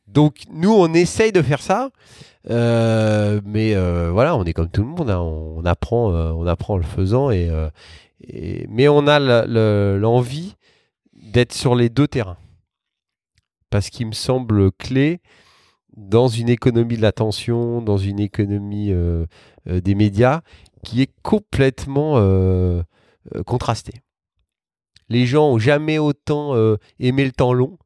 Donc 0.07 0.43
nous, 0.53 0.73
on 0.73 0.95
essaye 0.95 1.33
de 1.33 1.43
faire 1.43 1.61
ça, 1.61 1.91
euh, 2.51 3.41
mais 3.45 3.75
voilà, 4.11 4.37
on 4.37 4.45
est 4.45 4.53
comme 4.53 4.71
tout 4.71 4.83
le 4.83 4.89
monde, 4.89 5.11
hein. 5.11 5.19
on, 5.19 5.65
apprend, 5.65 6.11
on 6.11 6.47
apprend 6.47 6.75
en 6.75 6.79
le 6.79 6.85
faisant, 6.85 7.33
et, 7.33 7.51
et 8.29 8.67
mais 8.71 8.87
on 8.87 9.09
a 9.09 9.19
l'envie 9.99 10.55
d'être 11.15 11.53
sur 11.53 11.75
les 11.75 11.89
deux 11.89 12.07
terrains 12.07 12.39
parce 13.71 13.91
qu'il 13.91 14.07
me 14.07 14.13
semble 14.13 14.73
clé 14.73 15.21
dans 15.97 16.29
une 16.29 16.49
économie 16.49 16.97
de 16.97 17.03
l'attention, 17.03 17.81
dans 17.81 17.97
une 17.97 18.21
économie 18.21 18.93
euh, 18.93 19.27
euh, 19.69 19.81
des 19.81 19.95
médias 19.95 20.43
qui 20.85 21.03
est 21.03 21.11
complètement 21.23 22.15
euh, 22.17 22.83
contrastée. 23.47 24.03
Les 25.09 25.27
gens 25.27 25.51
ont 25.51 25.59
jamais 25.59 25.99
autant 25.99 26.55
aimé 26.99 27.25
le 27.25 27.33
temps 27.33 27.53
long. 27.53 27.79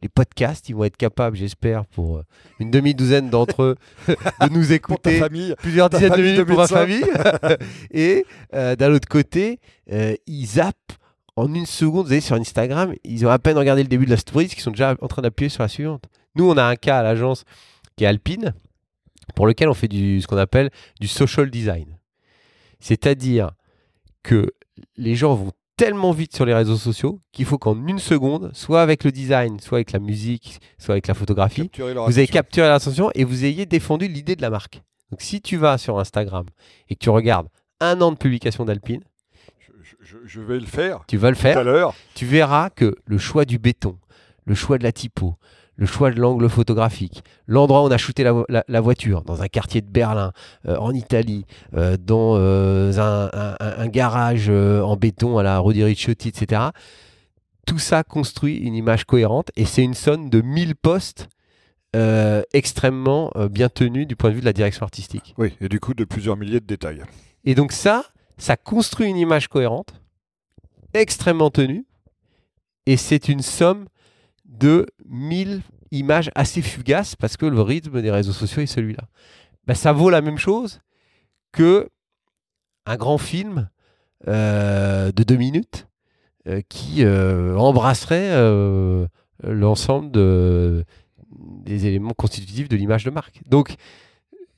Les 0.00 0.08
podcasts, 0.08 0.68
ils 0.68 0.76
vont 0.76 0.84
être 0.84 0.96
capables, 0.96 1.36
j'espère, 1.36 1.86
pour 1.86 2.22
une 2.60 2.70
demi-douzaine 2.70 3.30
d'entre 3.30 3.62
eux, 3.62 3.76
de 4.08 4.48
nous 4.52 4.72
écouter 4.72 5.20
plusieurs 5.58 5.90
dizaines 5.90 6.14
de 6.14 6.22
minutes 6.22 6.44
pour 6.44 6.56
ma 6.56 6.68
famille. 6.68 7.04
Et 7.90 8.24
d'un 8.52 8.92
autre 8.92 9.08
côté, 9.08 9.58
ils 9.88 10.46
zappent 10.46 10.92
en 11.38 11.54
une 11.54 11.66
seconde, 11.66 12.06
vous 12.06 12.12
allez 12.12 12.20
sur 12.20 12.34
Instagram, 12.34 12.94
ils 13.04 13.24
ont 13.24 13.30
à 13.30 13.38
peine 13.38 13.56
regardé 13.56 13.82
le 13.82 13.88
début 13.88 14.06
de 14.06 14.10
la 14.10 14.16
story, 14.16 14.46
ils 14.46 14.60
sont 14.60 14.72
déjà 14.72 14.96
en 15.00 15.06
train 15.06 15.22
d'appuyer 15.22 15.48
sur 15.48 15.62
la 15.62 15.68
suivante. 15.68 16.04
Nous, 16.34 16.48
on 16.48 16.56
a 16.56 16.64
un 16.64 16.74
cas 16.74 16.98
à 16.98 17.02
l'agence 17.02 17.44
qui 17.96 18.04
est 18.04 18.06
Alpine, 18.08 18.54
pour 19.36 19.46
lequel 19.46 19.68
on 19.68 19.74
fait 19.74 19.88
du, 19.88 20.20
ce 20.20 20.26
qu'on 20.26 20.36
appelle 20.36 20.70
du 21.00 21.06
social 21.06 21.48
design. 21.48 21.96
C'est-à-dire 22.80 23.50
que 24.22 24.52
les 24.96 25.14
gens 25.14 25.34
vont 25.34 25.52
tellement 25.76 26.10
vite 26.10 26.34
sur 26.34 26.44
les 26.44 26.54
réseaux 26.54 26.76
sociaux 26.76 27.20
qu'il 27.30 27.44
faut 27.44 27.56
qu'en 27.56 27.86
une 27.86 28.00
seconde, 28.00 28.50
soit 28.52 28.82
avec 28.82 29.04
le 29.04 29.12
design, 29.12 29.60
soit 29.60 29.78
avec 29.78 29.92
la 29.92 30.00
musique, 30.00 30.60
soit 30.76 30.94
avec 30.94 31.06
la 31.06 31.14
photographie, 31.14 31.70
vous 31.78 32.18
avez 32.18 32.26
capturé 32.26 32.66
l'attention 32.66 33.10
et 33.14 33.22
vous 33.22 33.44
ayez 33.44 33.64
défendu 33.64 34.08
l'idée 34.08 34.34
de 34.34 34.42
la 34.42 34.50
marque. 34.50 34.82
Donc 35.10 35.22
si 35.22 35.40
tu 35.40 35.56
vas 35.56 35.78
sur 35.78 36.00
Instagram 36.00 36.46
et 36.88 36.96
que 36.96 37.00
tu 37.00 37.10
regardes 37.10 37.46
un 37.80 38.00
an 38.00 38.10
de 38.10 38.16
publication 38.16 38.64
d'Alpine, 38.64 39.02
je, 40.24 40.40
vais 40.40 40.58
le 40.58 40.66
faire. 40.66 41.00
Tu 41.06 41.16
vas 41.16 41.30
le 41.30 41.36
faire. 41.36 41.54
Tout 41.54 41.60
à 41.60 41.64
l'heure. 41.64 41.94
Tu 42.14 42.24
verras 42.24 42.70
que 42.70 42.96
le 43.06 43.18
choix 43.18 43.44
du 43.44 43.58
béton, 43.58 43.98
le 44.46 44.54
choix 44.54 44.78
de 44.78 44.84
la 44.84 44.92
typo, 44.92 45.36
le 45.76 45.86
choix 45.86 46.10
de 46.10 46.18
l'angle 46.18 46.48
photographique, 46.48 47.22
l'endroit 47.46 47.82
où 47.82 47.86
on 47.86 47.90
a 47.90 47.98
shooté 47.98 48.24
la, 48.24 48.80
voiture, 48.80 49.22
dans 49.22 49.42
un 49.42 49.48
quartier 49.48 49.80
de 49.80 49.86
Berlin, 49.86 50.32
euh, 50.66 50.76
en 50.76 50.92
Italie, 50.92 51.44
euh, 51.74 51.96
dans 51.98 52.36
euh, 52.36 52.92
un, 53.60 53.88
garage 53.88 54.50
en 54.50 54.96
béton 54.96 55.38
à 55.38 55.42
la 55.42 55.58
Rudi 55.58 55.84
Ricciotti, 55.84 56.28
etc. 56.28 56.62
Tout 57.66 57.78
ça 57.78 58.02
construit 58.02 58.56
une 58.56 58.74
image 58.74 59.04
cohérente 59.04 59.50
et 59.56 59.66
c'est 59.66 59.82
une 59.82 59.94
sonne 59.94 60.30
de 60.30 60.40
1000 60.40 60.74
postes 60.74 61.28
extrêmement 62.52 63.32
bien 63.50 63.68
tenus 63.68 64.06
du 64.06 64.14
point 64.14 64.30
de 64.30 64.36
vue 64.36 64.40
de 64.40 64.46
la 64.46 64.52
direction 64.52 64.84
artistique. 64.84 65.34
Oui, 65.36 65.54
et 65.60 65.68
du 65.68 65.80
coup 65.80 65.94
de 65.94 66.04
plusieurs 66.04 66.36
milliers 66.36 66.60
de 66.60 66.66
détails. 66.66 67.02
Et 67.44 67.56
donc 67.56 67.72
ça, 67.72 68.04
ça 68.38 68.56
construit 68.56 69.08
une 69.08 69.16
image 69.16 69.48
cohérente, 69.48 70.00
extrêmement 70.94 71.50
tenue, 71.50 71.84
et 72.86 72.96
c'est 72.96 73.28
une 73.28 73.42
somme 73.42 73.86
de 74.44 74.86
1000 75.06 75.60
images 75.90 76.30
assez 76.34 76.62
fugaces 76.62 77.16
parce 77.16 77.36
que 77.36 77.46
le 77.46 77.60
rythme 77.60 78.00
des 78.00 78.10
réseaux 78.10 78.32
sociaux 78.32 78.62
est 78.62 78.66
celui-là. 78.66 79.04
Ben, 79.66 79.74
ça 79.74 79.92
vaut 79.92 80.10
la 80.10 80.22
même 80.22 80.38
chose 80.38 80.80
que 81.52 81.90
un 82.86 82.96
grand 82.96 83.18
film 83.18 83.68
euh, 84.26 85.12
de 85.12 85.22
deux 85.22 85.36
minutes 85.36 85.86
euh, 86.46 86.62
qui 86.68 87.04
euh, 87.04 87.56
embrasserait 87.56 88.32
l'ensemble 89.44 90.10
de, 90.10 90.84
des 91.64 91.86
éléments 91.86 92.14
constitutifs 92.14 92.68
de 92.68 92.76
l'image 92.76 93.04
de 93.04 93.10
marque. 93.10 93.42
Donc, 93.46 93.74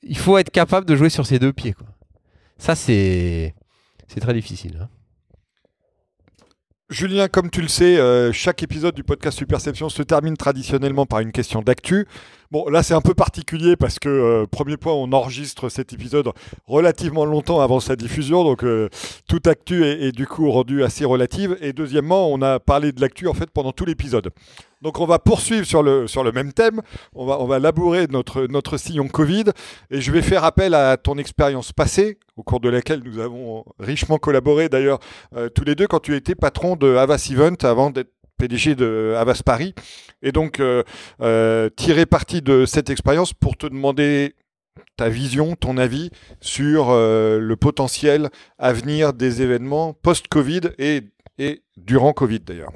il 0.03 0.17
faut 0.17 0.39
être 0.39 0.51
capable 0.51 0.87
de 0.87 0.97
jouer 0.97 1.11
sur 1.11 1.27
ces 1.27 1.39
deux 1.39 1.53
pieds. 1.53 1.75
Ça, 2.57 2.75
c'est 2.75 3.55
très 4.19 4.35
difficile. 4.35 4.79
Hein. 4.83 4.89
Julien, 6.91 7.29
comme 7.29 7.51
tu 7.51 7.63
le 7.63 7.69
sais, 7.69 7.99
euh, 7.99 8.33
chaque 8.33 8.65
épisode 8.65 8.97
du 8.97 9.05
podcast 9.05 9.39
Superception 9.39 9.89
se 9.89 10.03
termine 10.03 10.37
traditionnellement 10.37 11.07
par 11.07 11.21
une 11.21 11.31
question 11.31 11.63
d'actu. 11.63 12.09
Bon, 12.53 12.69
là 12.69 12.83
c'est 12.83 12.95
un 12.95 13.01
peu 13.01 13.15
particulier 13.15 13.77
parce 13.77 14.01
que, 14.01 14.09
euh, 14.09 14.45
premier 14.45 14.77
point, 14.77 14.93
on 14.93 15.13
enregistre 15.13 15.69
cet 15.69 15.93
épisode 15.93 16.31
relativement 16.67 17.25
longtemps 17.25 17.61
avant 17.61 17.79
sa 17.79 17.95
diffusion, 17.95 18.43
donc 18.43 18.65
euh, 18.65 18.89
toute 19.29 19.47
actu 19.47 19.85
est, 19.85 20.11
du 20.11 20.27
coup 20.27 20.51
rendue 20.51 20.83
assez 20.83 21.05
relative. 21.05 21.57
Et 21.61 21.73
deuxièmement, 21.73 22.29
on 22.29 22.43
a 22.43 22.59
parlé 22.59 22.91
de 22.91 23.01
l'actu 23.01 23.29
en 23.29 23.35
fait 23.35 23.49
pendant 23.53 23.71
tout 23.71 23.85
l'épisode. 23.85 24.31
Donc 24.83 24.99
on 24.99 25.07
va 25.07 25.21
poursuivre 25.21 25.65
sur 25.65 25.85
le, 25.85 26.09
sur 26.09 26.25
le 26.25 26.33
même 26.33 26.53
thème, 26.53 26.81
on 27.15 27.25
va, 27.25 27.39
on 27.39 27.47
va 27.47 27.61
labourer 27.61 28.09
notre, 28.09 28.49
notre 28.49 28.79
sillon 28.79 29.07
Covid, 29.07 29.45
et 29.93 30.01
je 30.01 30.11
vais 30.11 30.23
faire 30.23 30.43
appel 30.43 30.75
à 30.75 30.97
ton 30.97 31.19
expérience 31.19 31.73
passée, 31.73 32.19
au 32.37 32.43
cours 32.43 32.59
de 32.59 32.69
laquelle 32.69 33.03
nous 33.05 33.21
avons 33.21 33.65
richement 33.79 34.19
collaboré 34.19 34.69
d'ailleurs 34.69 34.99
euh, 35.37 35.49
tous 35.51 35.63
les 35.63 35.77
deux 35.77 35.87
quand 35.87 36.01
tu 36.01 36.17
étais 36.17 36.35
patron 36.35 36.75
de 36.75 36.97
Havas 36.97 37.29
Event 37.31 37.55
avant 37.63 37.91
d'être 37.91 38.11
PDG 38.41 38.75
de 38.75 39.15
Havas 39.17 39.43
Paris, 39.45 39.75
et 40.23 40.33
donc 40.33 40.59
euh, 40.59 40.83
euh, 41.21 41.69
tirer 41.77 42.07
parti 42.07 42.43
de 42.43 42.65
cette 42.67 42.91
expérience 42.91 43.33
pour 43.33 43.57
te 43.57 43.67
demander 43.67 44.35
ta 44.97 45.09
vision, 45.09 45.55
ton 45.57 45.77
avis 45.77 46.11
sur 46.41 46.91
le 46.91 47.55
potentiel 47.55 48.29
à 48.59 48.73
venir 48.73 49.13
des 49.13 49.43
événements 49.43 49.95
post-Covid 49.95 50.61
et, 50.79 51.03
et 51.39 51.63
durant 51.77 52.13
Covid 52.13 52.41
d'ailleurs. 52.41 52.73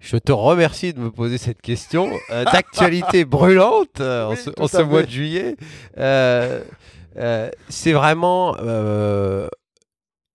Je 0.00 0.16
te 0.16 0.32
remercie 0.32 0.94
de 0.94 1.00
me 1.00 1.10
poser 1.10 1.38
cette 1.38 1.60
question 1.60 2.10
euh, 2.30 2.44
d'actualité 2.44 3.24
brûlante 3.26 4.00
euh, 4.00 4.34
en, 4.58 4.68
ce, 4.68 4.80
mois 4.82 5.02
de 5.02 5.10
juillet. 5.10 5.56
Euh, 5.98 6.62
c'est 7.68 7.92
vraiment 7.92 8.54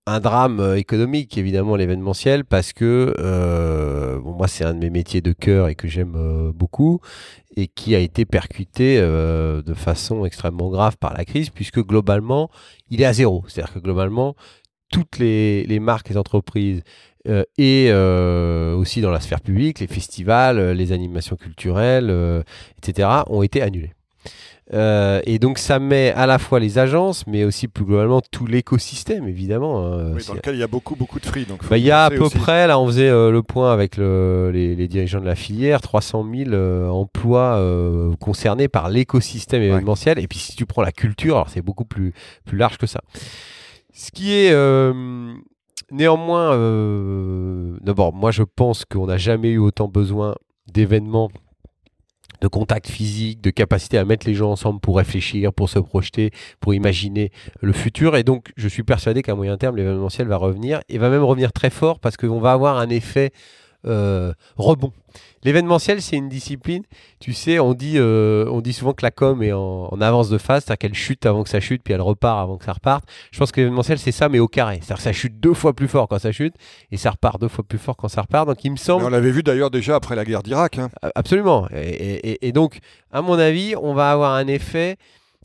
un 0.06 0.20
drame 0.20 0.74
économique, 0.76 1.38
évidemment, 1.38 1.76
l'événementiel, 1.76 2.44
parce 2.44 2.72
que 2.72 3.14
moi, 4.22 4.48
c'est 4.48 4.64
un 4.64 4.74
de 4.74 4.80
mes 4.80 4.90
métiers 4.90 5.20
de 5.20 5.32
cœur 5.32 5.68
et 5.68 5.74
que 5.74 5.88
j'aime 5.88 6.52
beaucoup, 6.54 7.00
et 7.56 7.68
qui 7.68 7.94
a 7.94 7.98
été 7.98 8.24
percuté 8.24 9.00
de 9.00 9.74
façon 9.74 10.26
extrêmement 10.26 10.68
grave 10.68 10.96
par 10.98 11.14
la 11.14 11.24
crise, 11.24 11.50
puisque 11.50 11.80
globalement, 11.80 12.50
il 12.90 13.00
est 13.00 13.06
à 13.06 13.12
zéro. 13.14 13.44
C'est-à-dire 13.48 13.72
que 13.72 13.78
globalement, 13.78 14.36
toutes 14.90 15.18
les, 15.18 15.64
les 15.64 15.80
marques 15.80 16.10
et 16.10 16.16
entreprises 16.16 16.82
euh, 17.26 17.42
et 17.56 17.86
euh, 17.88 18.74
aussi 18.74 19.00
dans 19.00 19.10
la 19.10 19.20
sphère 19.20 19.40
publique, 19.40 19.80
les 19.80 19.86
festivals, 19.86 20.58
euh, 20.58 20.74
les 20.74 20.92
animations 20.92 21.36
culturelles, 21.36 22.12
etc., 22.78 23.08
ont 23.28 23.42
été 23.42 23.62
annulés. 23.62 23.92
Et 24.74 25.38
donc 25.38 25.58
ça 25.58 25.78
met 25.78 26.12
à 26.12 26.26
la 26.26 26.38
fois 26.38 26.60
les 26.60 26.78
agences, 26.78 27.26
mais 27.26 27.44
aussi 27.44 27.68
plus 27.68 27.84
globalement 27.84 28.20
tout 28.20 28.46
l'écosystème, 28.46 29.28
évidemment. 29.28 29.86
Hein, 29.86 30.12
oui, 30.14 30.24
dans 30.26 30.34
lequel 30.34 30.56
il 30.56 30.60
y 30.60 30.62
a 30.62 30.68
beaucoup, 30.68 30.96
beaucoup 30.96 31.20
de 31.20 31.26
free. 31.26 31.46
Bah, 31.70 31.78
il 31.78 31.84
y 31.84 31.90
a 31.90 32.04
à 32.04 32.10
peu 32.10 32.28
près, 32.28 32.66
là 32.66 32.78
on 32.78 32.86
faisait 32.86 33.10
le 33.10 33.42
point 33.42 33.72
avec 33.72 33.96
le, 33.96 34.50
les, 34.52 34.88
dirigeants 34.88 35.20
de 35.20 35.26
la 35.26 35.36
filière, 35.36 35.80
300 35.80 36.26
000 36.50 36.54
emplois 36.90 37.62
concernés 38.20 38.68
par 38.68 38.88
l'écosystème 38.88 39.62
événementiel. 39.62 40.18
Et 40.18 40.26
puis 40.26 40.38
si 40.38 40.56
tu 40.56 40.66
prends 40.66 40.82
la 40.82 40.92
culture, 40.92 41.36
alors 41.36 41.48
c'est 41.48 41.62
beaucoup 41.62 41.84
plus, 41.84 42.12
plus 42.44 42.58
large 42.58 42.78
que 42.78 42.86
ça. 42.86 43.00
Ce 43.92 44.10
qui 44.10 44.32
est 44.32 44.52
Néanmoins, 45.90 46.52
euh, 46.54 47.76
d'abord, 47.80 48.12
moi 48.12 48.30
je 48.30 48.42
pense 48.42 48.84
qu'on 48.84 49.06
n'a 49.06 49.16
jamais 49.16 49.50
eu 49.50 49.58
autant 49.58 49.88
besoin 49.88 50.34
d'événements, 50.66 51.30
de 52.44 52.48
contact 52.48 52.88
physique, 52.88 53.40
de 53.40 53.48
capacité 53.48 53.96
à 53.96 54.04
mettre 54.04 54.26
les 54.26 54.34
gens 54.34 54.50
ensemble 54.50 54.78
pour 54.78 54.98
réfléchir, 54.98 55.54
pour 55.54 55.70
se 55.70 55.78
projeter, 55.78 56.30
pour 56.60 56.74
imaginer 56.74 57.32
le 57.62 57.72
futur. 57.72 58.18
Et 58.18 58.22
donc, 58.22 58.52
je 58.58 58.68
suis 58.68 58.82
persuadé 58.82 59.22
qu'à 59.22 59.34
moyen 59.34 59.56
terme, 59.56 59.76
l'événementiel 59.76 60.28
va 60.28 60.36
revenir 60.36 60.82
et 60.90 60.98
va 60.98 61.08
même 61.08 61.24
revenir 61.24 61.54
très 61.54 61.70
fort 61.70 62.00
parce 62.00 62.18
qu'on 62.18 62.40
va 62.40 62.52
avoir 62.52 62.76
un 62.76 62.90
effet 62.90 63.32
euh, 63.86 64.32
rebond. 64.56 64.92
L'événementiel, 65.44 66.00
c'est 66.00 66.16
une 66.16 66.28
discipline. 66.28 66.84
Tu 67.20 67.34
sais, 67.34 67.58
on 67.58 67.74
dit, 67.74 67.94
euh, 67.96 68.48
on 68.50 68.60
dit 68.60 68.72
souvent 68.72 68.94
que 68.94 69.04
la 69.04 69.10
com 69.10 69.42
est 69.42 69.52
en, 69.52 70.00
avance 70.00 70.30
de 70.30 70.38
phase, 70.38 70.64
c'est-à-dire 70.64 70.78
qu'elle 70.78 70.94
chute 70.94 71.26
avant 71.26 71.42
que 71.42 71.50
ça 71.50 71.60
chute, 71.60 71.82
puis 71.82 71.92
elle 71.92 72.00
repart 72.00 72.40
avant 72.40 72.56
que 72.56 72.64
ça 72.64 72.72
reparte. 72.72 73.04
Je 73.30 73.38
pense 73.38 73.52
que 73.52 73.60
l'événementiel, 73.60 73.98
c'est 73.98 74.12
ça, 74.12 74.28
mais 74.28 74.38
au 74.38 74.48
carré. 74.48 74.76
C'est-à-dire 74.76 74.96
que 74.96 75.02
ça 75.02 75.12
chute 75.12 75.38
deux 75.38 75.54
fois 75.54 75.74
plus 75.74 75.88
fort 75.88 76.08
quand 76.08 76.18
ça 76.18 76.32
chute, 76.32 76.54
et 76.90 76.96
ça 76.96 77.10
repart 77.10 77.38
deux 77.40 77.48
fois 77.48 77.62
plus 77.62 77.78
fort 77.78 77.96
quand 77.96 78.08
ça 78.08 78.22
repart. 78.22 78.46
Donc 78.48 78.64
il 78.64 78.70
me 78.70 78.76
semble. 78.76 79.04
on 79.04 79.10
l'avait 79.10 79.30
vu 79.30 79.42
d'ailleurs 79.42 79.70
déjà 79.70 79.96
après 79.96 80.16
la 80.16 80.24
guerre 80.24 80.42
d'Irak. 80.42 80.78
Hein. 80.78 80.88
Absolument. 81.14 81.68
et, 81.72 82.52
donc, 82.52 82.78
à 83.12 83.20
mon 83.20 83.38
avis, 83.38 83.74
on 83.76 83.92
va 83.92 84.10
avoir 84.10 84.34
un 84.34 84.46
effet. 84.46 84.96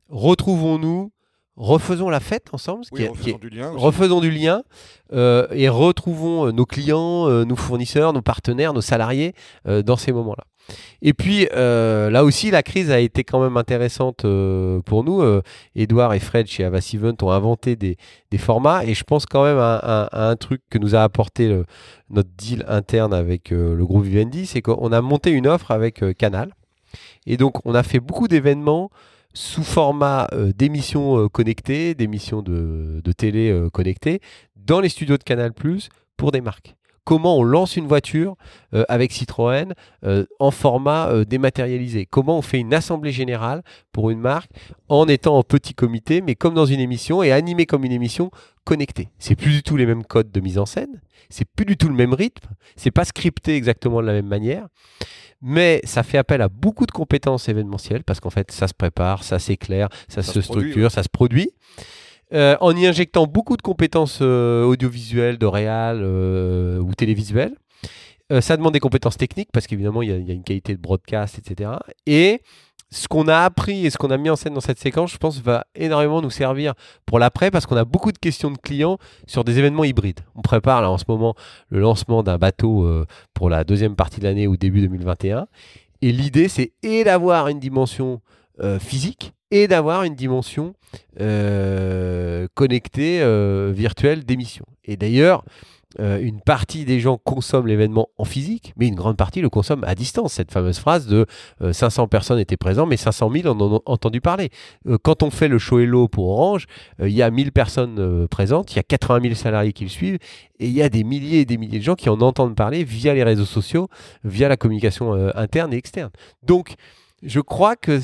Retrouvons-nous 0.09 1.11
refaisons 1.59 2.09
la 2.09 2.21
fête 2.21 2.47
ensemble, 2.53 2.85
refaisons, 2.91 4.21
du 4.21 4.31
lien, 4.31 4.63
euh, 5.11 5.45
et 5.51 5.67
retrouvons 5.67 6.47
euh, 6.47 6.51
nos 6.51 6.65
clients, 6.65 7.27
euh, 7.27 7.43
nos 7.43 7.57
fournisseurs, 7.57 8.13
nos 8.13 8.21
partenaires, 8.21 8.73
nos 8.73 8.81
salariés 8.81 9.33
dans 9.65 9.97
ces 9.97 10.13
moments-là. 10.13 10.45
Et 11.01 11.13
puis 11.13 11.47
là 11.51 12.23
aussi, 12.23 12.51
la 12.51 12.63
crise 12.63 12.91
a 12.91 12.99
été 12.99 13.23
quand 13.23 13.41
même 13.41 13.57
intéressante 13.57 14.25
pour 14.85 15.03
nous. 15.03 15.41
Edouard 15.75 16.13
et 16.13 16.19
Fred 16.19 16.47
chez 16.47 16.63
Avas 16.63 16.91
Event 16.93 17.15
ont 17.23 17.31
inventé 17.31 17.75
des, 17.75 17.97
formats 18.37 18.85
et 18.85 18.93
je 18.93 19.03
pense 19.03 19.25
quand 19.25 19.43
même 19.43 19.57
à, 19.57 20.09
un 20.11 20.35
truc 20.35 20.61
que 20.69 20.77
nous 20.77 20.95
a 20.95 21.01
apporté 21.01 21.63
notre 22.09 22.29
deal 22.37 22.63
interne 22.67 23.13
avec 23.13 23.49
le 23.49 23.83
groupe 23.83 24.05
Vivendi, 24.05 24.45
c'est 24.45 24.61
qu'on 24.61 24.91
a 24.91 25.01
monté 25.01 25.31
une 25.31 25.47
offre 25.47 25.71
avec 25.71 26.03
Canal. 26.17 26.53
Et 27.25 27.37
donc 27.37 27.65
on 27.65 27.73
a 27.73 27.81
fait 27.81 27.99
beaucoup 27.99 28.27
d'événements 28.27 28.91
sous 29.33 29.63
format 29.63 30.27
euh, 30.33 30.51
d'émissions 30.53 31.17
euh, 31.17 31.29
connectées, 31.29 31.95
d'émissions 31.95 32.41
de, 32.41 33.01
télé 33.17 33.49
euh, 33.49 33.69
connectées, 33.69 34.21
dans 34.55 34.81
les 34.81 34.89
studios 34.89 35.17
de 35.17 35.23
Canal⁇ 35.23 35.51
pour 36.17 36.31
des 36.31 36.41
marques. 36.41 36.75
Comment 37.03 37.37
on 37.37 37.43
lance 37.43 37.75
une 37.75 37.87
voiture 37.87 38.35
avec 38.87 39.11
Citroën 39.11 39.73
en 40.39 40.51
format 40.51 41.25
dématérialisé. 41.25 42.05
Comment 42.05 42.37
on 42.37 42.41
fait 42.41 42.59
une 42.59 42.73
assemblée 42.73 43.11
générale 43.11 43.63
pour 43.91 44.09
une 44.09 44.19
marque 44.19 44.51
en 44.87 45.07
étant 45.07 45.37
en 45.37 45.43
petit 45.43 45.73
comité, 45.73 46.21
mais 46.21 46.35
comme 46.35 46.53
dans 46.53 46.65
une 46.65 46.79
émission 46.79 47.23
et 47.23 47.31
animé 47.31 47.65
comme 47.65 47.83
une 47.83 47.91
émission 47.91 48.31
connectée. 48.63 49.09
C'est 49.17 49.35
plus 49.35 49.51
du 49.51 49.63
tout 49.63 49.77
les 49.77 49.85
mêmes 49.85 50.03
codes 50.03 50.31
de 50.31 50.39
mise 50.39 50.59
en 50.59 50.65
scène, 50.65 51.01
c'est 51.29 51.45
plus 51.45 51.65
du 51.65 51.77
tout 51.77 51.87
le 51.87 51.95
même 51.95 52.13
rythme, 52.13 52.47
c'est 52.75 52.91
pas 52.91 53.05
scripté 53.05 53.55
exactement 53.55 54.01
de 54.01 54.07
la 54.07 54.13
même 54.13 54.27
manière 54.27 54.67
mais 55.41 55.81
ça 55.83 56.03
fait 56.03 56.17
appel 56.17 56.41
à 56.41 56.49
beaucoup 56.49 56.85
de 56.85 56.91
compétences 56.91 57.47
événementielles 57.49 58.03
parce 58.03 58.19
qu'en 58.19 58.29
fait, 58.29 58.51
ça 58.51 58.67
se 58.67 58.73
prépare, 58.73 59.23
ça 59.23 59.39
s'éclaire, 59.39 59.89
ça, 60.07 60.21
se, 60.21 60.41
structure, 60.41 60.91
ça 60.91 61.03
se 61.03 61.09
produit. 61.09 61.51
Euh, 62.33 62.55
en 62.61 62.75
y 62.75 62.85
injectant 62.85 63.25
beaucoup 63.27 63.57
de 63.57 63.61
compétences 63.61 64.19
euh, 64.21 64.63
audiovisuelles, 64.63 65.37
de 65.37 65.45
réal 65.45 65.99
euh, 66.01 66.79
ou 66.79 66.93
télévisuelles. 66.93 67.55
Euh, 68.31 68.41
ça 68.41 68.57
demande 68.57 68.73
des 68.73 68.79
compétences 68.79 69.17
techniques 69.17 69.49
parce 69.51 69.65
qu'évidemment, 69.67 70.01
il 70.01 70.09
y, 70.09 70.31
a- 70.31 70.33
une 70.33 70.43
qualité 70.43 70.75
de 70.75 70.81
broadcast, 70.81 71.39
etc. 71.39 71.71
Et 72.05 72.41
ce 72.91 73.07
qu'on 73.07 73.27
a 73.27 73.37
appris 73.39 73.85
et 73.85 73.89
ce 73.89 73.97
qu'on 73.97 74.09
a 74.11 74.17
mis 74.17 74.29
en 74.29 74.35
scène 74.35 74.53
dans 74.53 74.61
cette 74.61 74.79
séquence, 74.79 75.11
je 75.11 75.17
pense, 75.17 75.41
va 75.41 75.65
énormément 75.75 76.21
nous 76.21 76.29
servir 76.29 76.73
pour 77.05 77.17
l'après 77.19 77.49
parce 77.51 77.65
qu'on 77.65 77.75
a 77.77 77.85
beaucoup 77.85 78.11
de 78.11 78.17
questions 78.17 78.51
de 78.51 78.57
clients 78.57 78.97
sur 79.27 79.43
des 79.43 79.57
événements 79.59 79.83
hybrides. 79.83 80.19
On 80.35 80.41
prépare 80.41 80.91
en 80.91 80.97
ce 80.97 81.05
moment 81.07 81.35
le 81.69 81.79
lancement 81.79 82.23
d'un 82.23 82.37
bateau 82.37 82.87
pour 83.35 83.49
la 83.49 83.63
deuxième 83.63 83.95
partie 83.95 84.19
de 84.19 84.25
l'année 84.25 84.47
ou 84.47 84.57
début 84.57 84.81
2021. 84.81 85.47
Et 86.01 86.11
l'idée, 86.11 86.47
c'est 86.47 86.71
d'avoir 87.05 87.47
une 87.49 87.59
dimension 87.59 88.21
physique 88.79 89.33
et 89.51 89.67
d'avoir 89.67 90.03
une 90.03 90.15
dimension 90.15 90.73
euh, 91.19 92.47
connectée, 92.53 93.21
euh, 93.21 93.71
virtuelle 93.73 94.25
d'émission. 94.25 94.65
Et 94.85 94.95
d'ailleurs, 94.95 95.43
euh, 95.99 96.19
une 96.21 96.39
partie 96.39 96.85
des 96.85 96.99
gens 96.99 97.17
consomment 97.17 97.65
l'événement 97.65 98.09
en 98.17 98.23
physique, 98.23 98.73
mais 98.77 98.87
une 98.87 98.95
grande 98.95 99.17
partie 99.17 99.41
le 99.41 99.49
consomment 99.49 99.83
à 99.85 99.95
distance. 99.95 100.33
Cette 100.33 100.51
fameuse 100.51 100.77
phrase 100.77 101.07
de 101.07 101.25
euh, 101.61 101.73
500 101.73 102.07
personnes 102.07 102.37
étaient 102.37 102.57
présentes, 102.57 102.89
mais 102.89 102.97
500 102.97 103.31
000 103.31 103.47
en 103.47 103.59
ont 103.59 103.81
entendu 103.87 104.21
parler. 104.21 104.49
Euh, 104.87 104.99
quand 105.01 105.23
on 105.23 105.31
fait 105.31 105.47
le 105.47 105.57
show 105.57 105.79
Hello 105.79 106.07
pour 106.07 106.29
Orange, 106.29 106.67
euh, 107.01 107.09
il 107.09 107.15
y 107.15 107.23
a 107.23 107.31
1000 107.31 107.51
personnes 107.51 107.97
euh, 107.97 108.27
présentes, 108.27 108.71
il 108.73 108.75
y 108.75 108.79
a 108.79 108.83
80 108.83 109.21
000 109.23 109.33
salariés 109.33 109.73
qui 109.73 109.83
le 109.83 109.89
suivent, 109.89 110.19
et 110.59 110.67
il 110.67 110.73
y 110.73 110.83
a 110.83 110.89
des 110.89 111.03
milliers 111.03 111.39
et 111.39 111.45
des 111.45 111.57
milliers 111.57 111.79
de 111.79 111.83
gens 111.83 111.95
qui 111.95 112.09
en 112.09 112.21
entendent 112.21 112.55
parler 112.55 112.83
via 112.83 113.15
les 113.15 113.23
réseaux 113.23 113.45
sociaux, 113.45 113.87
via 114.23 114.47
la 114.47 114.57
communication 114.57 115.15
euh, 115.15 115.31
interne 115.33 115.73
et 115.73 115.77
externe. 115.77 116.11
Donc, 116.43 116.75
je 117.23 117.39
crois 117.39 117.75
que 117.75 117.99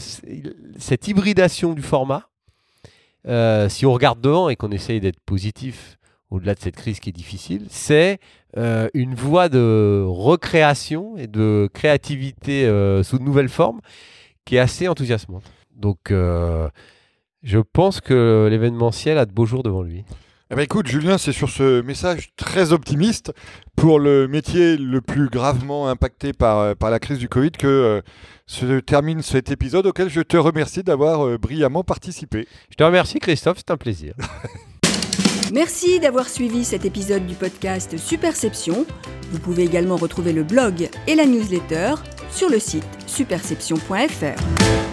cette 0.77 1.07
hybridation 1.07 1.73
du 1.73 1.81
format, 1.81 2.29
euh, 3.27 3.69
si 3.69 3.85
on 3.85 3.93
regarde 3.93 4.21
devant 4.21 4.49
et 4.49 4.55
qu'on 4.55 4.71
essaye 4.71 4.99
d'être 4.99 5.19
positif 5.19 5.97
au-delà 6.29 6.53
de 6.55 6.59
cette 6.59 6.75
crise 6.75 6.99
qui 6.99 7.09
est 7.09 7.13
difficile, 7.13 7.65
c'est 7.69 8.19
euh, 8.57 8.89
une 8.93 9.15
voie 9.15 9.49
de 9.49 10.03
recréation 10.07 11.17
et 11.17 11.27
de 11.27 11.69
créativité 11.73 12.65
euh, 12.65 13.03
sous 13.03 13.17
de 13.17 13.23
nouvelles 13.23 13.49
formes 13.49 13.81
qui 14.43 14.57
est 14.57 14.59
assez 14.59 14.87
enthousiasmante. 14.87 15.43
Donc, 15.75 16.11
je 16.11 17.59
pense 17.59 17.99
que 17.99 18.47
l'événementiel 18.49 19.17
a 19.17 19.25
de 19.25 19.31
beaux 19.31 19.45
jours 19.45 19.63
devant 19.63 19.81
lui. 19.81 20.05
Eh 20.56 20.60
ben 20.60 20.64
écoute, 20.64 20.88
Julien, 20.88 21.18
c'est 21.18 21.34
sur 21.34 21.49
ce 21.49 21.82
message 21.82 22.30
très 22.38 22.72
optimiste 22.72 23.34
pour 23.76 23.99
le 23.99 24.30
métier 24.30 24.77
le 24.77 25.02
plus 25.02 25.27
gravement 25.27 25.90
impacté 25.90 26.32
par, 26.32 26.60
euh, 26.60 26.76
par 26.76 26.90
la 26.90 26.99
crise 26.99 27.18
du 27.18 27.27
Covid 27.27 27.52
que 27.52 27.68
euh, 27.68 28.02
se 28.48 28.80
termine 28.80 29.22
cet 29.22 29.52
épisode 29.52 29.86
auquel 29.86 30.07
je 30.10 30.22
te 30.22 30.38
remercie 30.38 30.82
d'avoir 30.82 31.27
euh, 31.27 31.38
brillamment 31.38 31.84
participé. 31.84 32.48
Je 32.69 32.77
te 32.77 32.86
remercie 32.86 33.19
Christophe, 33.19 33.57
c'est 33.57 33.72
un 33.72 33.76
plaisir. 33.76 34.14
Merci 35.52 35.99
d'avoir 35.99 36.30
suivi 36.30 36.64
cet 36.64 36.86
épisode 36.86 37.26
du 37.27 37.36
podcast 37.36 37.98
Superception. 37.98 38.86
Vous 39.32 39.40
pouvez 39.40 39.64
également 39.64 39.98
retrouver 39.98 40.32
le 40.32 40.44
blog 40.44 40.88
et 41.06 41.15
la 41.15 41.26
newsletter 41.26 41.95
sur 42.32 42.49
le 42.49 42.60
site 42.60 42.88
superception.fr. 43.07 44.84